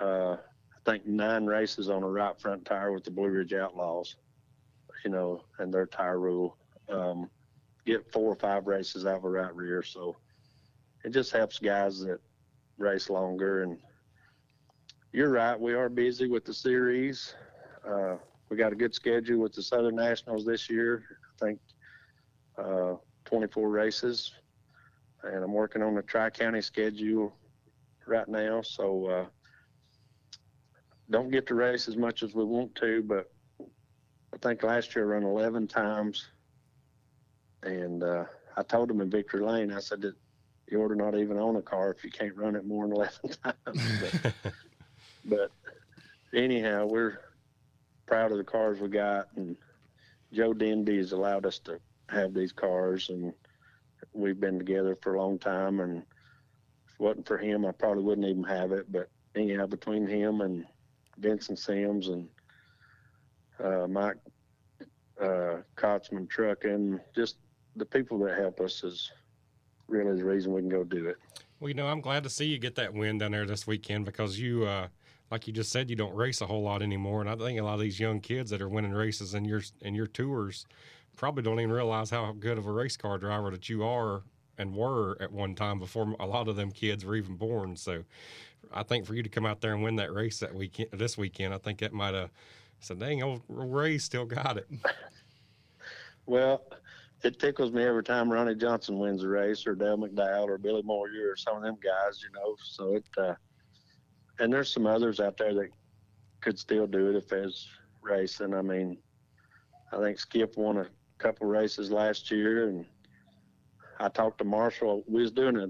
uh, 0.00 0.36
think 0.84 1.06
nine 1.06 1.46
races 1.46 1.88
on 1.88 2.02
a 2.02 2.08
right 2.08 2.38
front 2.40 2.64
tire 2.64 2.92
with 2.92 3.04
the 3.04 3.10
Blue 3.10 3.28
Ridge 3.28 3.52
Outlaws, 3.52 4.16
you 5.04 5.10
know, 5.10 5.42
and 5.58 5.72
their 5.72 5.86
tire 5.86 6.18
rule. 6.18 6.56
Um, 6.88 7.30
get 7.86 8.10
four 8.12 8.32
or 8.32 8.36
five 8.36 8.66
races 8.66 9.06
out 9.06 9.18
of 9.18 9.24
a 9.24 9.30
right 9.30 9.54
rear. 9.54 9.82
So 9.82 10.16
it 11.04 11.10
just 11.10 11.32
helps 11.32 11.58
guys 11.58 12.00
that 12.00 12.20
race 12.78 13.10
longer. 13.10 13.62
And 13.62 13.78
you're 15.12 15.30
right, 15.30 15.58
we 15.58 15.74
are 15.74 15.88
busy 15.88 16.28
with 16.28 16.44
the 16.44 16.54
series. 16.54 17.34
Uh, 17.86 18.16
we 18.48 18.56
got 18.56 18.72
a 18.72 18.76
good 18.76 18.94
schedule 18.94 19.38
with 19.38 19.52
the 19.52 19.62
Southern 19.62 19.96
Nationals 19.96 20.44
this 20.44 20.70
year. 20.70 21.04
I 21.40 21.44
think 21.44 21.60
uh, 22.58 22.94
24 23.24 23.68
races 23.68 24.32
and 25.24 25.42
I'm 25.42 25.52
working 25.52 25.82
on 25.82 25.94
the 25.94 26.02
Tri 26.02 26.30
County 26.30 26.60
schedule 26.60 27.34
right 28.06 28.28
now. 28.28 28.62
So 28.62 29.06
uh, 29.06 29.26
don't 31.10 31.30
get 31.30 31.46
to 31.48 31.54
race 31.54 31.88
as 31.88 31.96
much 31.96 32.22
as 32.22 32.34
we 32.34 32.44
want 32.44 32.74
to, 32.76 33.02
but 33.02 33.30
I 33.60 34.36
think 34.40 34.62
last 34.62 34.94
year 34.94 35.04
I 35.04 35.14
ran 35.18 35.22
11 35.22 35.68
times, 35.68 36.26
and 37.62 38.02
uh, 38.02 38.24
I 38.56 38.62
told 38.62 38.88
them 38.88 39.00
in 39.00 39.10
Victory 39.10 39.42
Lane, 39.42 39.72
I 39.72 39.80
said 39.80 40.00
that 40.02 40.14
you 40.68 40.82
ought 40.82 40.88
to 40.88 40.96
not 40.96 41.16
even 41.16 41.38
own 41.38 41.56
a 41.56 41.62
car 41.62 41.90
if 41.90 42.04
you 42.04 42.10
can't 42.10 42.36
run 42.36 42.56
it 42.56 42.66
more 42.66 42.86
than 42.86 42.96
11 42.96 43.12
times. 43.44 44.12
but, 44.22 44.32
but 45.24 45.50
anyhow, 46.34 46.86
we're 46.86 47.20
proud 48.06 48.32
of 48.32 48.38
the 48.38 48.44
cars 48.44 48.80
we 48.80 48.88
got, 48.88 49.28
and 49.36 49.56
Joe 50.32 50.52
Denby 50.52 50.96
has 50.96 51.12
allowed 51.12 51.46
us 51.46 51.58
to 51.60 51.78
have 52.08 52.34
these 52.34 52.52
cars, 52.52 53.08
and 53.10 53.32
we've 54.12 54.40
been 54.40 54.58
together 54.58 54.96
for 55.00 55.14
a 55.14 55.20
long 55.22 55.38
time. 55.38 55.80
And 55.80 55.98
if 55.98 56.94
it 56.94 57.00
wasn't 57.00 57.26
for 57.26 57.38
him, 57.38 57.64
I 57.64 57.72
probably 57.72 58.02
wouldn't 58.02 58.26
even 58.26 58.44
have 58.44 58.72
it. 58.72 58.90
But 58.90 59.08
anyhow, 59.34 59.66
between 59.66 60.06
him 60.06 60.40
and 60.40 60.66
Vincent 61.18 61.58
Sims 61.58 62.08
and 62.08 62.28
uh, 63.62 63.86
Mike 63.88 64.16
uh, 65.20 65.58
Kotzman 65.76 66.28
Trucking, 66.28 67.00
just 67.14 67.36
the 67.76 67.84
people 67.84 68.18
that 68.20 68.38
help 68.38 68.60
us 68.60 68.82
is 68.84 69.10
really 69.88 70.16
the 70.16 70.24
reason 70.24 70.52
we 70.52 70.60
can 70.60 70.70
go 70.70 70.84
do 70.84 71.08
it. 71.08 71.16
Well, 71.60 71.68
you 71.68 71.74
know, 71.74 71.86
I'm 71.86 72.00
glad 72.00 72.24
to 72.24 72.30
see 72.30 72.46
you 72.46 72.58
get 72.58 72.74
that 72.76 72.92
win 72.92 73.18
down 73.18 73.32
there 73.32 73.46
this 73.46 73.66
weekend 73.66 74.04
because 74.04 74.38
you, 74.38 74.64
uh, 74.64 74.88
like 75.30 75.46
you 75.46 75.52
just 75.52 75.70
said, 75.70 75.88
you 75.88 75.96
don't 75.96 76.14
race 76.14 76.40
a 76.40 76.46
whole 76.46 76.62
lot 76.62 76.82
anymore, 76.82 77.20
and 77.20 77.30
I 77.30 77.36
think 77.36 77.58
a 77.58 77.62
lot 77.62 77.74
of 77.74 77.80
these 77.80 78.00
young 78.00 78.20
kids 78.20 78.50
that 78.50 78.60
are 78.60 78.68
winning 78.68 78.92
races 78.92 79.34
in 79.34 79.44
your 79.44 79.62
in 79.80 79.94
your 79.94 80.06
tours 80.06 80.66
probably 81.16 81.42
don't 81.42 81.60
even 81.60 81.72
realize 81.72 82.10
how 82.10 82.32
good 82.32 82.58
of 82.58 82.66
a 82.66 82.72
race 82.72 82.96
car 82.96 83.18
driver 83.18 83.50
that 83.50 83.68
you 83.68 83.84
are 83.84 84.24
and 84.58 84.74
were 84.74 85.16
at 85.20 85.32
one 85.32 85.54
time 85.54 85.78
before 85.78 86.14
a 86.20 86.26
lot 86.26 86.48
of 86.48 86.56
them 86.56 86.70
kids 86.70 87.04
were 87.04 87.16
even 87.16 87.36
born. 87.36 87.76
So, 87.76 88.04
I 88.72 88.82
think 88.82 89.06
for 89.06 89.14
you 89.14 89.22
to 89.22 89.28
come 89.28 89.46
out 89.46 89.60
there 89.60 89.72
and 89.72 89.82
win 89.82 89.96
that 89.96 90.12
race 90.12 90.40
that 90.40 90.54
weekend, 90.54 90.90
this 90.92 91.18
weekend, 91.18 91.54
I 91.54 91.58
think 91.58 91.78
that 91.80 91.92
might 91.92 92.14
have 92.14 92.30
said, 92.80 92.98
"Dang, 92.98 93.22
old 93.22 93.42
Ray 93.48 93.98
still 93.98 94.24
got 94.26 94.56
it." 94.56 94.68
Well, 96.26 96.62
it 97.22 97.38
tickles 97.38 97.72
me 97.72 97.82
every 97.84 98.02
time 98.02 98.32
Ronnie 98.32 98.54
Johnson 98.54 98.98
wins 98.98 99.22
a 99.22 99.28
race, 99.28 99.66
or 99.66 99.74
Dale 99.74 99.98
McDowell, 99.98 100.48
or 100.48 100.58
Billy 100.58 100.82
Moyer, 100.82 101.32
or 101.32 101.36
some 101.36 101.56
of 101.56 101.62
them 101.62 101.76
guys, 101.82 102.22
you 102.22 102.30
know. 102.34 102.56
So 102.62 102.94
it, 102.94 103.04
uh, 103.18 103.34
and 104.38 104.52
there's 104.52 104.72
some 104.72 104.86
others 104.86 105.20
out 105.20 105.36
there 105.36 105.54
that 105.54 105.68
could 106.40 106.58
still 106.58 106.86
do 106.86 107.10
it 107.10 107.16
if 107.16 107.28
there's 107.28 107.68
racing. 108.02 108.54
I 108.54 108.62
mean, 108.62 108.98
I 109.92 109.98
think 109.98 110.18
Skip 110.18 110.56
won 110.56 110.78
a 110.78 110.86
couple 111.18 111.46
races 111.46 111.90
last 111.90 112.30
year, 112.30 112.68
and 112.68 112.84
I 114.00 114.08
talked 114.08 114.38
to 114.38 114.44
Marshall. 114.44 115.04
We 115.06 115.22
was 115.22 115.30
doing 115.30 115.56
a 115.56 115.68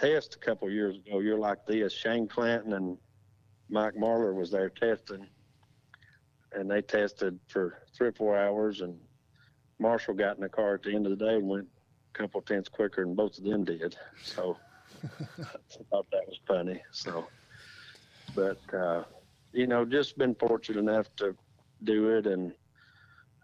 test 0.00 0.34
a 0.34 0.38
couple 0.38 0.70
years 0.70 0.96
ago. 0.96 1.20
You're 1.20 1.38
like 1.38 1.66
this. 1.66 1.92
Shane 1.92 2.26
Clanton 2.26 2.72
and 2.72 2.96
Mike 3.68 3.94
Marlar 3.94 4.34
was 4.34 4.50
there 4.50 4.70
testing, 4.70 5.26
and 6.52 6.70
they 6.70 6.82
tested 6.82 7.38
for 7.48 7.78
three 7.94 8.08
or 8.08 8.12
four 8.12 8.38
hours, 8.38 8.80
and 8.80 8.98
Marshall 9.78 10.14
got 10.14 10.36
in 10.36 10.42
the 10.42 10.48
car 10.48 10.74
at 10.74 10.82
the 10.82 10.94
end 10.94 11.06
of 11.06 11.18
the 11.18 11.24
day 11.24 11.34
and 11.34 11.48
went 11.48 11.68
a 12.14 12.18
couple 12.18 12.40
tenths 12.40 12.68
quicker 12.68 13.04
than 13.04 13.14
both 13.14 13.38
of 13.38 13.44
them 13.44 13.64
did. 13.64 13.96
So 14.22 14.56
I 15.04 15.44
thought 15.90 16.10
that 16.10 16.26
was 16.26 16.40
funny. 16.46 16.82
So, 16.92 17.26
but 18.34 18.60
uh, 18.74 19.04
you 19.52 19.66
know, 19.66 19.84
just 19.84 20.18
been 20.18 20.34
fortunate 20.34 20.80
enough 20.80 21.14
to 21.16 21.36
do 21.84 22.10
it, 22.10 22.26
and 22.26 22.52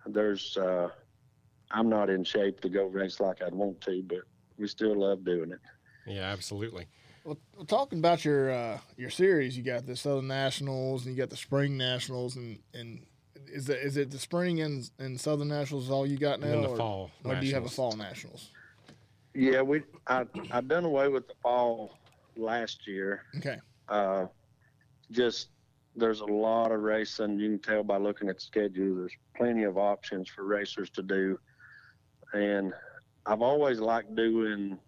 there's 0.06 0.56
uh, 0.56 0.88
I'm 1.70 1.88
not 1.88 2.10
in 2.10 2.24
shape 2.24 2.60
to 2.60 2.68
go 2.68 2.86
race 2.86 3.20
like 3.20 3.42
I'd 3.42 3.54
want 3.54 3.80
to, 3.82 4.02
but 4.06 4.20
we 4.58 4.66
still 4.66 4.98
love 4.98 5.24
doing 5.24 5.52
it. 5.52 5.60
Yeah, 6.06 6.22
absolutely. 6.22 6.86
Well, 7.24 7.36
talking 7.66 7.98
about 7.98 8.24
your 8.24 8.50
uh, 8.50 8.78
your 8.96 9.10
series, 9.10 9.56
you 9.56 9.64
got 9.64 9.86
the 9.86 9.96
Southern 9.96 10.28
Nationals 10.28 11.06
and 11.06 11.16
you 11.16 11.20
got 11.20 11.30
the 11.30 11.36
Spring 11.36 11.76
Nationals, 11.76 12.36
and 12.36 12.58
and 12.72 13.04
is 13.48 13.68
it 13.68 13.78
is 13.78 13.96
it 13.96 14.10
the 14.10 14.18
spring 14.18 14.60
and, 14.60 14.88
and 14.98 15.20
Southern 15.20 15.48
Nationals 15.48 15.84
is 15.84 15.90
all 15.90 16.06
you 16.06 16.18
got 16.18 16.40
now, 16.40 16.46
And 16.46 16.54
then 16.54 16.62
the 16.62 16.68
or, 16.68 16.76
fall 16.76 17.10
or 17.24 17.34
do 17.34 17.46
you 17.46 17.54
have 17.54 17.64
a 17.64 17.68
fall 17.68 17.96
Nationals? 17.96 18.50
Yeah, 19.34 19.62
we 19.62 19.82
I 20.06 20.24
I 20.52 20.60
done 20.60 20.84
away 20.84 21.08
with 21.08 21.26
the 21.26 21.34
fall 21.42 21.98
last 22.36 22.86
year. 22.86 23.24
Okay, 23.38 23.56
Uh, 23.88 24.26
just 25.10 25.48
there's 25.96 26.20
a 26.20 26.26
lot 26.26 26.70
of 26.72 26.80
racing. 26.82 27.38
You 27.40 27.50
can 27.50 27.58
tell 27.58 27.82
by 27.82 27.96
looking 27.96 28.28
at 28.28 28.36
the 28.36 28.42
schedule. 28.42 28.94
There's 28.96 29.12
plenty 29.36 29.64
of 29.64 29.78
options 29.78 30.28
for 30.28 30.44
racers 30.44 30.90
to 30.90 31.02
do, 31.02 31.38
and 32.32 32.72
I've 33.24 33.42
always 33.42 33.80
liked 33.80 34.14
doing 34.14 34.78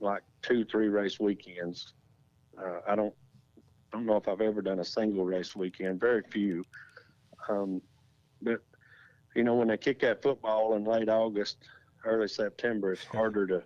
like 0.00 0.22
two, 0.42 0.64
three 0.64 0.88
race 0.88 1.18
weekends. 1.20 1.94
Uh, 2.58 2.80
I 2.86 2.94
don't 2.94 3.14
don't 3.92 4.06
know 4.06 4.16
if 4.16 4.28
I've 4.28 4.40
ever 4.40 4.60
done 4.60 4.80
a 4.80 4.84
single 4.84 5.24
race 5.24 5.54
weekend. 5.54 6.00
Very 6.00 6.22
few. 6.30 6.64
Um, 7.48 7.80
but 8.42 8.60
you 9.34 9.44
know, 9.44 9.54
when 9.54 9.68
they 9.68 9.76
kick 9.76 10.00
that 10.00 10.22
football 10.22 10.74
in 10.74 10.84
late 10.84 11.08
August, 11.08 11.58
early 12.04 12.28
September, 12.28 12.92
it's 12.92 13.04
harder 13.04 13.46
to 13.46 13.62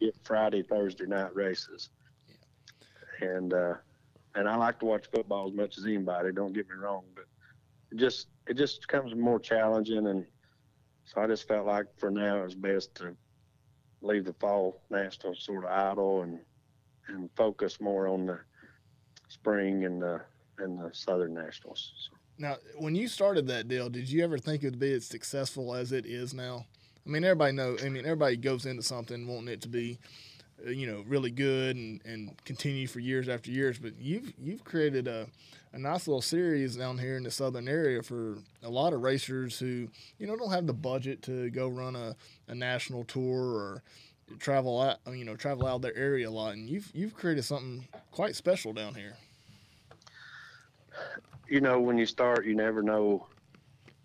get 0.00 0.16
Friday, 0.24 0.62
Thursday 0.62 1.06
night 1.06 1.34
races. 1.34 1.90
Yeah. 2.28 3.28
And 3.28 3.54
uh, 3.54 3.74
and 4.34 4.48
I 4.48 4.56
like 4.56 4.78
to 4.80 4.86
watch 4.86 5.06
football 5.12 5.48
as 5.48 5.54
much 5.54 5.78
as 5.78 5.84
anybody. 5.84 6.32
Don't 6.32 6.52
get 6.52 6.68
me 6.68 6.76
wrong, 6.76 7.04
but 7.14 7.24
it 7.90 7.98
just 7.98 8.28
it 8.46 8.56
just 8.56 8.82
becomes 8.82 9.14
more 9.14 9.38
challenging, 9.38 10.06
and 10.06 10.24
so 11.04 11.20
I 11.20 11.26
just 11.26 11.48
felt 11.48 11.66
like 11.66 11.86
for 11.96 12.10
now 12.10 12.42
it's 12.44 12.54
best 12.54 12.94
to 12.96 13.16
leave 14.02 14.24
the 14.24 14.34
fall 14.34 14.80
national 14.90 15.34
sort 15.34 15.64
of 15.64 15.70
idle 15.70 16.22
and 16.22 16.38
and 17.08 17.30
focus 17.36 17.80
more 17.80 18.06
on 18.06 18.26
the 18.26 18.38
spring 19.28 19.84
and 19.84 20.00
the 20.00 20.20
and 20.58 20.78
the 20.78 20.90
southern 20.92 21.34
nationals. 21.34 21.92
So, 22.08 22.16
now 22.38 22.56
when 22.76 22.94
you 22.94 23.08
started 23.08 23.46
that 23.48 23.68
deal, 23.68 23.88
did 23.88 24.10
you 24.10 24.22
ever 24.24 24.38
think 24.38 24.62
it 24.62 24.66
would 24.66 24.78
be 24.78 24.92
as 24.92 25.06
successful 25.06 25.74
as 25.74 25.92
it 25.92 26.06
is 26.06 26.34
now? 26.34 26.66
I 27.06 27.10
mean, 27.10 27.24
everybody 27.24 27.52
know. 27.52 27.76
I 27.82 27.88
mean, 27.88 28.04
everybody 28.04 28.36
goes 28.36 28.66
into 28.66 28.82
something 28.82 29.26
wanting 29.26 29.48
it 29.48 29.62
to 29.62 29.68
be, 29.68 29.98
Uh, 30.66 30.70
you 30.70 30.86
know, 30.86 31.04
really 31.06 31.30
good 31.30 31.76
and, 31.76 32.00
and 32.04 32.44
continue 32.44 32.86
for 32.86 33.00
years 33.00 33.28
after 33.28 33.50
years. 33.50 33.78
But 33.78 33.92
you've 34.00 34.32
you've 34.42 34.64
created 34.64 35.06
a, 35.06 35.26
a 35.72 35.78
nice 35.78 36.08
little 36.08 36.22
series 36.22 36.76
down 36.76 36.98
here 36.98 37.16
in 37.16 37.22
the 37.22 37.30
southern 37.30 37.68
area 37.68 38.02
for 38.02 38.38
a 38.62 38.70
lot 38.70 38.92
of 38.92 39.02
racers 39.02 39.58
who 39.58 39.88
you 40.18 40.26
know 40.26 40.36
don't 40.36 40.50
have 40.50 40.66
the 40.66 40.72
budget 40.72 41.22
to 41.22 41.50
go 41.50 41.68
run 41.68 41.94
a, 41.96 42.16
a 42.48 42.54
national 42.54 43.04
tour 43.04 43.54
or 43.54 43.82
travel 44.38 44.80
out 44.80 44.98
you 45.12 45.24
know 45.24 45.36
travel 45.36 45.66
out 45.66 45.80
their 45.82 45.96
area 45.96 46.28
a 46.28 46.30
lot. 46.30 46.54
And 46.54 46.68
you've 46.68 46.90
you've 46.94 47.14
created 47.14 47.44
something 47.44 47.86
quite 48.10 48.34
special 48.36 48.72
down 48.72 48.94
here. 48.94 49.16
you 51.48 51.60
know, 51.60 51.80
when 51.80 51.98
you 51.98 52.06
start, 52.06 52.44
you 52.46 52.54
never 52.54 52.82
know 52.82 53.26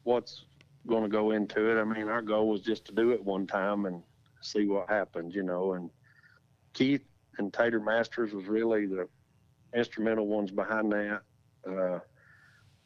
what's 0.04 0.46
going 0.88 1.04
to 1.04 1.10
go 1.10 1.32
into 1.32 1.70
it. 1.72 1.80
I 1.80 1.84
mean, 1.84 2.08
our 2.08 2.22
goal 2.22 2.50
was 2.50 2.62
just 2.62 2.86
to 2.86 2.94
do 2.94 3.12
it 3.12 3.24
one 3.24 3.48
time 3.48 3.86
and 3.86 4.02
see 4.42 4.66
what 4.68 4.90
happens, 4.90 5.36
you 5.36 5.44
know. 5.44 5.74
And 5.74 5.90
Keith 6.74 7.04
and 7.38 7.54
Tater 7.54 7.80
Masters 7.80 8.34
was 8.34 8.46
really 8.46 8.86
the 8.86 9.08
instrumental 9.76 10.28
ones 10.28 10.52
behind 10.52 10.92
that. 10.92 11.22
Uh, 11.68 12.00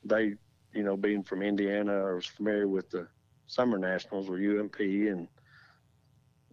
they, 0.03 0.35
you 0.73 0.83
know, 0.83 0.95
being 0.95 1.23
from 1.23 1.41
Indiana, 1.41 2.05
I 2.05 2.13
was 2.13 2.25
familiar 2.25 2.67
with 2.67 2.89
the 2.89 3.07
Summer 3.47 3.77
Nationals 3.77 4.29
or 4.29 4.35
UMP, 4.35 4.79
and 4.79 5.27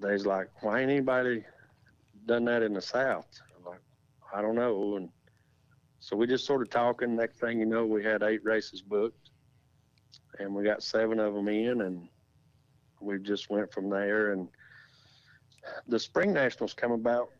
they's 0.00 0.26
like, 0.26 0.48
why 0.62 0.80
ain't 0.80 0.90
anybody 0.90 1.44
done 2.26 2.44
that 2.46 2.62
in 2.62 2.72
the 2.72 2.82
South? 2.82 3.26
I'm 3.56 3.64
like, 3.64 3.80
I 4.34 4.40
don't 4.40 4.54
know. 4.54 4.96
And 4.96 5.08
so 6.00 6.16
we 6.16 6.26
just 6.26 6.46
sort 6.46 6.62
of 6.62 6.70
talking. 6.70 7.16
Next 7.16 7.38
thing 7.38 7.60
you 7.60 7.66
know, 7.66 7.84
we 7.84 8.02
had 8.02 8.22
eight 8.22 8.44
races 8.44 8.80
booked, 8.80 9.30
and 10.38 10.54
we 10.54 10.64
got 10.64 10.82
seven 10.82 11.18
of 11.20 11.34
them 11.34 11.48
in, 11.48 11.82
and 11.82 12.08
we 13.00 13.18
just 13.18 13.50
went 13.50 13.72
from 13.72 13.90
there. 13.90 14.32
And 14.32 14.48
the 15.88 15.98
spring 15.98 16.32
nationals 16.32 16.74
come 16.74 16.92
about. 16.92 17.30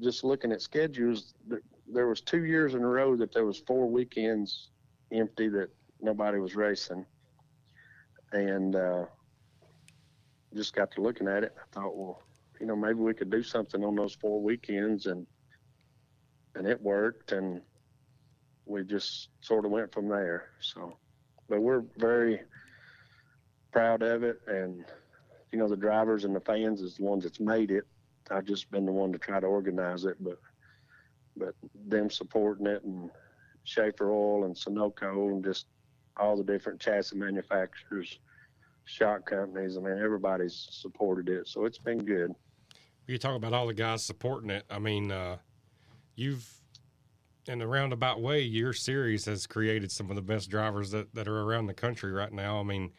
Just 0.00 0.24
looking 0.24 0.50
at 0.50 0.62
schedules, 0.62 1.34
th- 1.48 1.62
there 1.86 2.06
was 2.06 2.20
two 2.20 2.44
years 2.44 2.74
in 2.74 2.82
a 2.82 2.86
row 2.86 3.16
that 3.16 3.32
there 3.32 3.44
was 3.44 3.58
four 3.58 3.86
weekends 3.86 4.70
empty 5.12 5.48
that 5.48 5.68
nobody 6.00 6.38
was 6.38 6.56
racing, 6.56 7.04
and 8.32 8.76
uh, 8.76 9.04
just 10.54 10.74
got 10.74 10.90
to 10.92 11.02
looking 11.02 11.28
at 11.28 11.44
it. 11.44 11.54
I 11.58 11.74
thought, 11.74 11.96
well, 11.96 12.22
you 12.60 12.66
know, 12.66 12.76
maybe 12.76 13.00
we 13.00 13.14
could 13.14 13.30
do 13.30 13.42
something 13.42 13.84
on 13.84 13.94
those 13.94 14.14
four 14.14 14.40
weekends, 14.40 15.06
and 15.06 15.26
and 16.54 16.66
it 16.66 16.80
worked, 16.80 17.32
and 17.32 17.60
we 18.66 18.84
just 18.84 19.28
sort 19.40 19.64
of 19.64 19.70
went 19.70 19.92
from 19.92 20.08
there. 20.08 20.50
So, 20.60 20.96
but 21.48 21.60
we're 21.60 21.84
very 21.96 22.40
proud 23.72 24.02
of 24.02 24.22
it, 24.22 24.40
and 24.46 24.84
you 25.52 25.58
know, 25.58 25.68
the 25.68 25.76
drivers 25.76 26.24
and 26.24 26.34
the 26.34 26.40
fans 26.40 26.80
is 26.80 26.96
the 26.96 27.04
ones 27.04 27.24
that's 27.24 27.40
made 27.40 27.70
it. 27.70 27.84
I've 28.30 28.44
just 28.44 28.70
been 28.70 28.86
the 28.86 28.92
one 28.92 29.12
to 29.12 29.18
try 29.18 29.40
to 29.40 29.46
organize 29.46 30.04
it, 30.04 30.16
but 30.20 30.38
but 31.36 31.54
them 31.86 32.10
supporting 32.10 32.66
it 32.66 32.82
and 32.82 33.10
Schaeffer 33.64 34.10
Oil 34.10 34.44
and 34.44 34.54
Sunoco 34.54 35.28
and 35.28 35.44
just 35.44 35.66
all 36.16 36.36
the 36.36 36.44
different 36.44 36.80
chassis 36.80 37.16
manufacturers, 37.16 38.18
shock 38.84 39.26
companies. 39.26 39.76
I 39.76 39.80
mean, 39.80 39.98
everybody's 39.98 40.68
supported 40.70 41.28
it, 41.28 41.48
so 41.48 41.64
it's 41.64 41.78
been 41.78 42.04
good. 42.04 42.34
You 43.06 43.18
talk 43.18 43.36
about 43.36 43.52
all 43.52 43.66
the 43.66 43.74
guys 43.74 44.04
supporting 44.04 44.50
it. 44.50 44.64
I 44.70 44.78
mean, 44.78 45.10
uh, 45.10 45.38
you've 46.14 46.60
in 47.48 47.60
a 47.60 47.66
roundabout 47.66 48.20
way, 48.20 48.40
your 48.40 48.72
series 48.72 49.24
has 49.24 49.46
created 49.46 49.90
some 49.90 50.10
of 50.10 50.16
the 50.16 50.22
best 50.22 50.50
drivers 50.50 50.90
that, 50.90 51.12
that 51.14 51.26
are 51.26 51.42
around 51.42 51.66
the 51.66 51.74
country 51.74 52.12
right 52.12 52.32
now. 52.32 52.60
I 52.60 52.62
mean, 52.62 52.92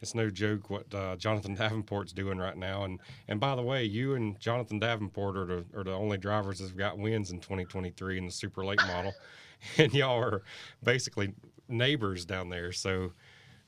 it's 0.00 0.14
no 0.14 0.30
joke 0.30 0.70
what 0.70 0.92
uh, 0.94 1.16
Jonathan 1.16 1.54
Davenport's 1.56 2.12
doing 2.12 2.38
right 2.38 2.56
now. 2.56 2.84
And 2.84 3.00
and 3.28 3.40
by 3.40 3.54
the 3.54 3.62
way, 3.62 3.84
you 3.84 4.14
and 4.14 4.38
Jonathan 4.40 4.78
Davenport 4.78 5.36
are 5.36 5.46
the, 5.46 5.64
are 5.76 5.84
the 5.84 5.92
only 5.92 6.18
drivers 6.18 6.58
that've 6.58 6.76
got 6.76 6.98
wins 6.98 7.30
in 7.30 7.40
2023 7.40 8.18
in 8.18 8.26
the 8.26 8.32
super 8.32 8.64
late 8.64 8.84
model, 8.86 9.14
and 9.78 9.92
y'all 9.94 10.20
are 10.22 10.42
basically 10.82 11.32
neighbors 11.68 12.24
down 12.24 12.48
there. 12.48 12.72
So 12.72 13.12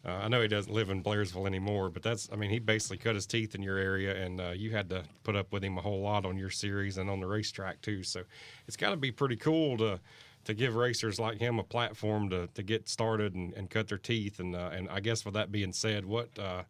Uh, 0.04 0.10
I 0.24 0.28
know 0.28 0.42
he 0.42 0.48
doesn't 0.48 0.72
live 0.72 0.90
in 0.90 1.02
Blairsville 1.02 1.46
anymore, 1.46 1.88
but 1.90 2.02
that's 2.02 2.28
I 2.32 2.36
mean 2.36 2.50
he 2.50 2.58
basically 2.58 2.98
cut 2.98 3.14
his 3.14 3.26
teeth 3.26 3.54
in 3.54 3.62
your 3.62 3.78
area, 3.78 4.16
and 4.24 4.40
uh, 4.40 4.50
you 4.50 4.72
had 4.72 4.90
to 4.90 5.04
put 5.22 5.36
up 5.36 5.52
with 5.52 5.62
him 5.64 5.78
a 5.78 5.80
whole 5.80 6.00
lot 6.02 6.26
on 6.26 6.36
your 6.36 6.50
series 6.50 6.98
and 6.98 7.08
on 7.08 7.20
the 7.20 7.26
racetrack 7.26 7.80
too. 7.82 8.02
So 8.02 8.24
it's 8.66 8.76
got 8.76 8.90
to 8.90 8.96
be 8.96 9.12
pretty 9.12 9.36
cool 9.36 9.76
to 9.78 10.00
to 10.44 10.54
give 10.54 10.74
racers 10.74 11.20
like 11.20 11.38
him 11.38 11.58
a 11.58 11.64
platform 11.64 12.28
to, 12.30 12.48
to 12.54 12.62
get 12.62 12.88
started 12.88 13.34
and, 13.34 13.54
and 13.54 13.70
cut 13.70 13.88
their 13.88 13.98
teeth. 13.98 14.40
And 14.40 14.56
uh, 14.56 14.70
and 14.72 14.88
I 14.88 15.00
guess 15.00 15.24
with 15.24 15.34
that 15.34 15.52
being 15.52 15.72
said, 15.72 16.04
what 16.04 16.36
uh, 16.38 16.62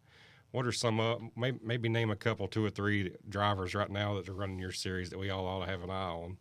what 0.51 0.67
are 0.67 0.73
some 0.73 1.01
uh, 1.01 1.17
maybe, 1.37 1.59
maybe 1.63 1.89
name 1.89 2.11
a 2.11 2.17
couple, 2.17 2.47
two 2.47 2.65
or 2.65 2.71
three 2.71 3.15
drivers 3.29 3.75
right 3.75 3.91
now 3.91 4.15
that 4.15 4.29
are 4.29 4.35
running 4.35 4.59
your 4.59 4.73
series 4.73 5.11
that 5.11 5.19
we 5.19 5.31
all 5.31 5.47
ought 5.47 5.65
to 5.65 5.71
have 5.71 5.83
an 5.83 5.91
eye 5.91 6.11
on? 6.11 6.37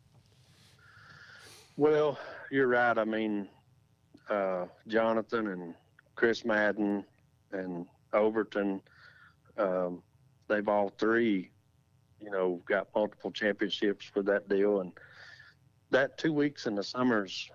Well, 1.77 2.19
you're 2.51 2.67
right. 2.67 2.97
I 2.97 3.05
mean, 3.05 3.47
uh, 4.29 4.65
Jonathan 4.87 5.47
and 5.47 5.73
Chris 6.15 6.43
Madden 6.43 7.05
and 7.53 7.85
Overton, 8.13 8.81
um, 9.57 10.03
they've 10.49 10.67
all 10.67 10.89
three, 10.99 11.49
you 12.19 12.29
know, 12.29 12.61
got 12.67 12.89
multiple 12.93 13.31
championships 13.31 14.05
for 14.05 14.21
that 14.23 14.49
deal. 14.49 14.81
And 14.81 14.91
that 15.91 16.17
two 16.17 16.33
weeks 16.33 16.65
in 16.65 16.75
the 16.75 16.83
summers, 16.83 17.49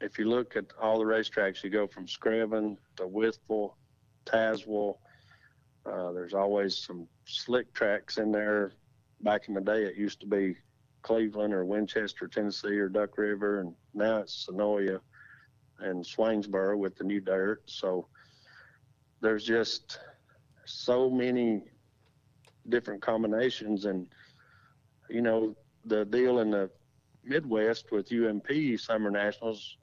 if 0.00 0.18
you 0.18 0.28
look 0.28 0.56
at 0.56 0.64
all 0.80 0.98
the 0.98 1.04
racetracks, 1.04 1.62
you 1.62 1.70
go 1.70 1.86
from 1.86 2.06
Screven 2.06 2.76
to 2.96 3.04
Wytheville, 3.04 3.74
Tazewell. 4.24 4.98
Uh, 5.84 6.12
there's 6.12 6.34
always 6.34 6.76
some 6.76 7.06
slick 7.24 7.72
tracks 7.72 8.18
in 8.18 8.32
there. 8.32 8.72
Back 9.20 9.48
in 9.48 9.54
the 9.54 9.60
day, 9.60 9.84
it 9.84 9.96
used 9.96 10.20
to 10.20 10.26
be 10.26 10.56
Cleveland 11.02 11.54
or 11.54 11.64
Winchester, 11.64 12.26
Tennessee, 12.26 12.78
or 12.78 12.88
Duck 12.88 13.16
River, 13.16 13.60
and 13.60 13.74
now 13.94 14.18
it's 14.18 14.46
Senoia 14.46 15.00
and 15.78 16.04
Swainsboro 16.04 16.76
with 16.76 16.96
the 16.96 17.04
new 17.04 17.20
dirt. 17.20 17.62
So 17.66 18.08
there's 19.20 19.44
just 19.44 19.98
so 20.64 21.08
many 21.08 21.62
different 22.68 23.00
combinations, 23.00 23.84
and 23.84 24.06
you 25.08 25.22
know 25.22 25.54
the 25.84 26.04
deal 26.04 26.40
in 26.40 26.50
the 26.50 26.68
Midwest 27.26 27.92
with 27.92 28.12
UMP 28.12 28.78
Summer 28.78 29.10
Nationals. 29.10 29.76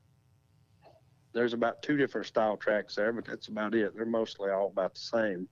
There's 1.33 1.53
about 1.53 1.81
two 1.81 1.97
different 1.97 2.27
style 2.27 2.57
tracks 2.57 2.95
there, 2.95 3.11
but 3.11 3.25
that's 3.25 3.47
about 3.47 3.73
it. 3.73 3.95
They're 3.95 4.05
mostly 4.05 4.51
all 4.51 4.67
about 4.67 4.93
the 4.93 4.99
same. 4.99 5.47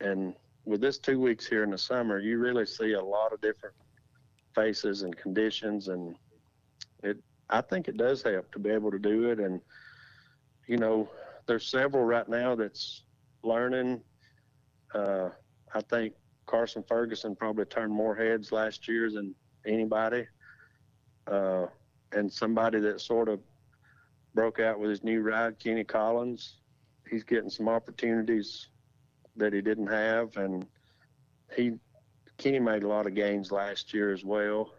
And 0.00 0.34
with 0.64 0.80
this 0.80 0.98
two 0.98 1.18
weeks 1.18 1.46
here 1.46 1.64
in 1.64 1.70
the 1.70 1.78
summer, 1.78 2.20
you 2.20 2.38
really 2.38 2.66
see 2.66 2.92
a 2.92 3.02
lot 3.02 3.32
of 3.32 3.40
different 3.40 3.74
faces 4.54 5.02
and 5.02 5.16
conditions, 5.16 5.88
and 5.88 6.14
it 7.02 7.18
I 7.50 7.60
think 7.60 7.88
it 7.88 7.96
does 7.96 8.22
help 8.22 8.50
to 8.52 8.58
be 8.58 8.70
able 8.70 8.90
to 8.90 8.98
do 8.98 9.30
it. 9.30 9.40
And, 9.40 9.60
you 10.66 10.76
know, 10.76 11.08
there's 11.46 11.66
several 11.66 12.04
right 12.04 12.28
now 12.28 12.54
that's 12.54 13.04
learning. 13.42 14.02
Uh, 14.94 15.30
I 15.74 15.80
think 15.82 16.14
Carson 16.46 16.84
Ferguson 16.86 17.34
probably 17.34 17.64
turned 17.64 17.92
more 17.92 18.14
heads 18.14 18.52
last 18.52 18.86
year 18.86 19.10
than 19.10 19.34
anybody. 19.66 20.26
Uh, 21.30 21.66
and 22.12 22.32
somebody 22.32 22.80
that 22.80 23.00
sort 23.00 23.28
of 23.28 23.40
broke 24.34 24.60
out 24.60 24.78
with 24.78 24.90
his 24.90 25.04
new 25.04 25.20
ride, 25.20 25.58
Kenny 25.58 25.84
Collins, 25.84 26.60
he's 27.08 27.24
getting 27.24 27.50
some 27.50 27.68
opportunities 27.68 28.68
that 29.36 29.52
he 29.52 29.60
didn't 29.60 29.88
have. 29.88 30.36
And 30.36 30.66
he, 31.54 31.72
Kenny 32.38 32.60
made 32.60 32.82
a 32.82 32.88
lot 32.88 33.06
of 33.06 33.14
gains 33.14 33.52
last 33.52 33.92
year 33.92 34.12
as 34.12 34.24
well. 34.24 34.72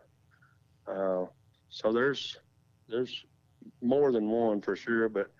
Uh, 0.87 1.25
so 1.69 1.91
there's 1.91 2.37
there's 2.87 3.25
more 3.81 4.11
than 4.11 4.29
one 4.29 4.61
for 4.61 4.75
sure, 4.75 5.07
but 5.07 5.31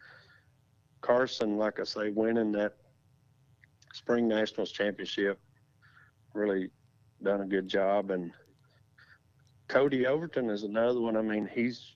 Carson, 1.02 1.58
like 1.58 1.80
I 1.80 1.84
say, 1.84 2.10
winning 2.12 2.52
that 2.52 2.76
spring 3.93 4.28
nationals 4.28 4.72
championship, 4.72 5.39
really 6.34 6.69
done 7.24 7.41
a 7.41 7.45
good 7.45 7.67
job. 7.67 8.12
And 8.12 8.32
Cody 9.69 10.08
Overton 10.08 10.49
is 10.49 10.63
another 10.63 10.99
one. 10.99 11.15
I 11.15 11.21
mean, 11.21 11.47
he's 11.53 11.93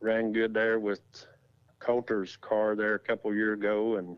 ran 0.00 0.32
good 0.32 0.52
there 0.52 0.80
with 0.80 1.00
Coulter's 1.78 2.36
car 2.36 2.74
there 2.74 2.94
a 2.94 2.98
couple 2.98 3.32
year 3.34 3.52
ago, 3.52 3.96
and 3.96 4.16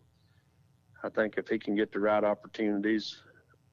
I 1.02 1.08
think 1.08 1.34
if 1.36 1.48
he 1.48 1.58
can 1.58 1.74
get 1.74 1.92
the 1.92 1.98
right 1.98 2.22
opportunities, 2.22 3.20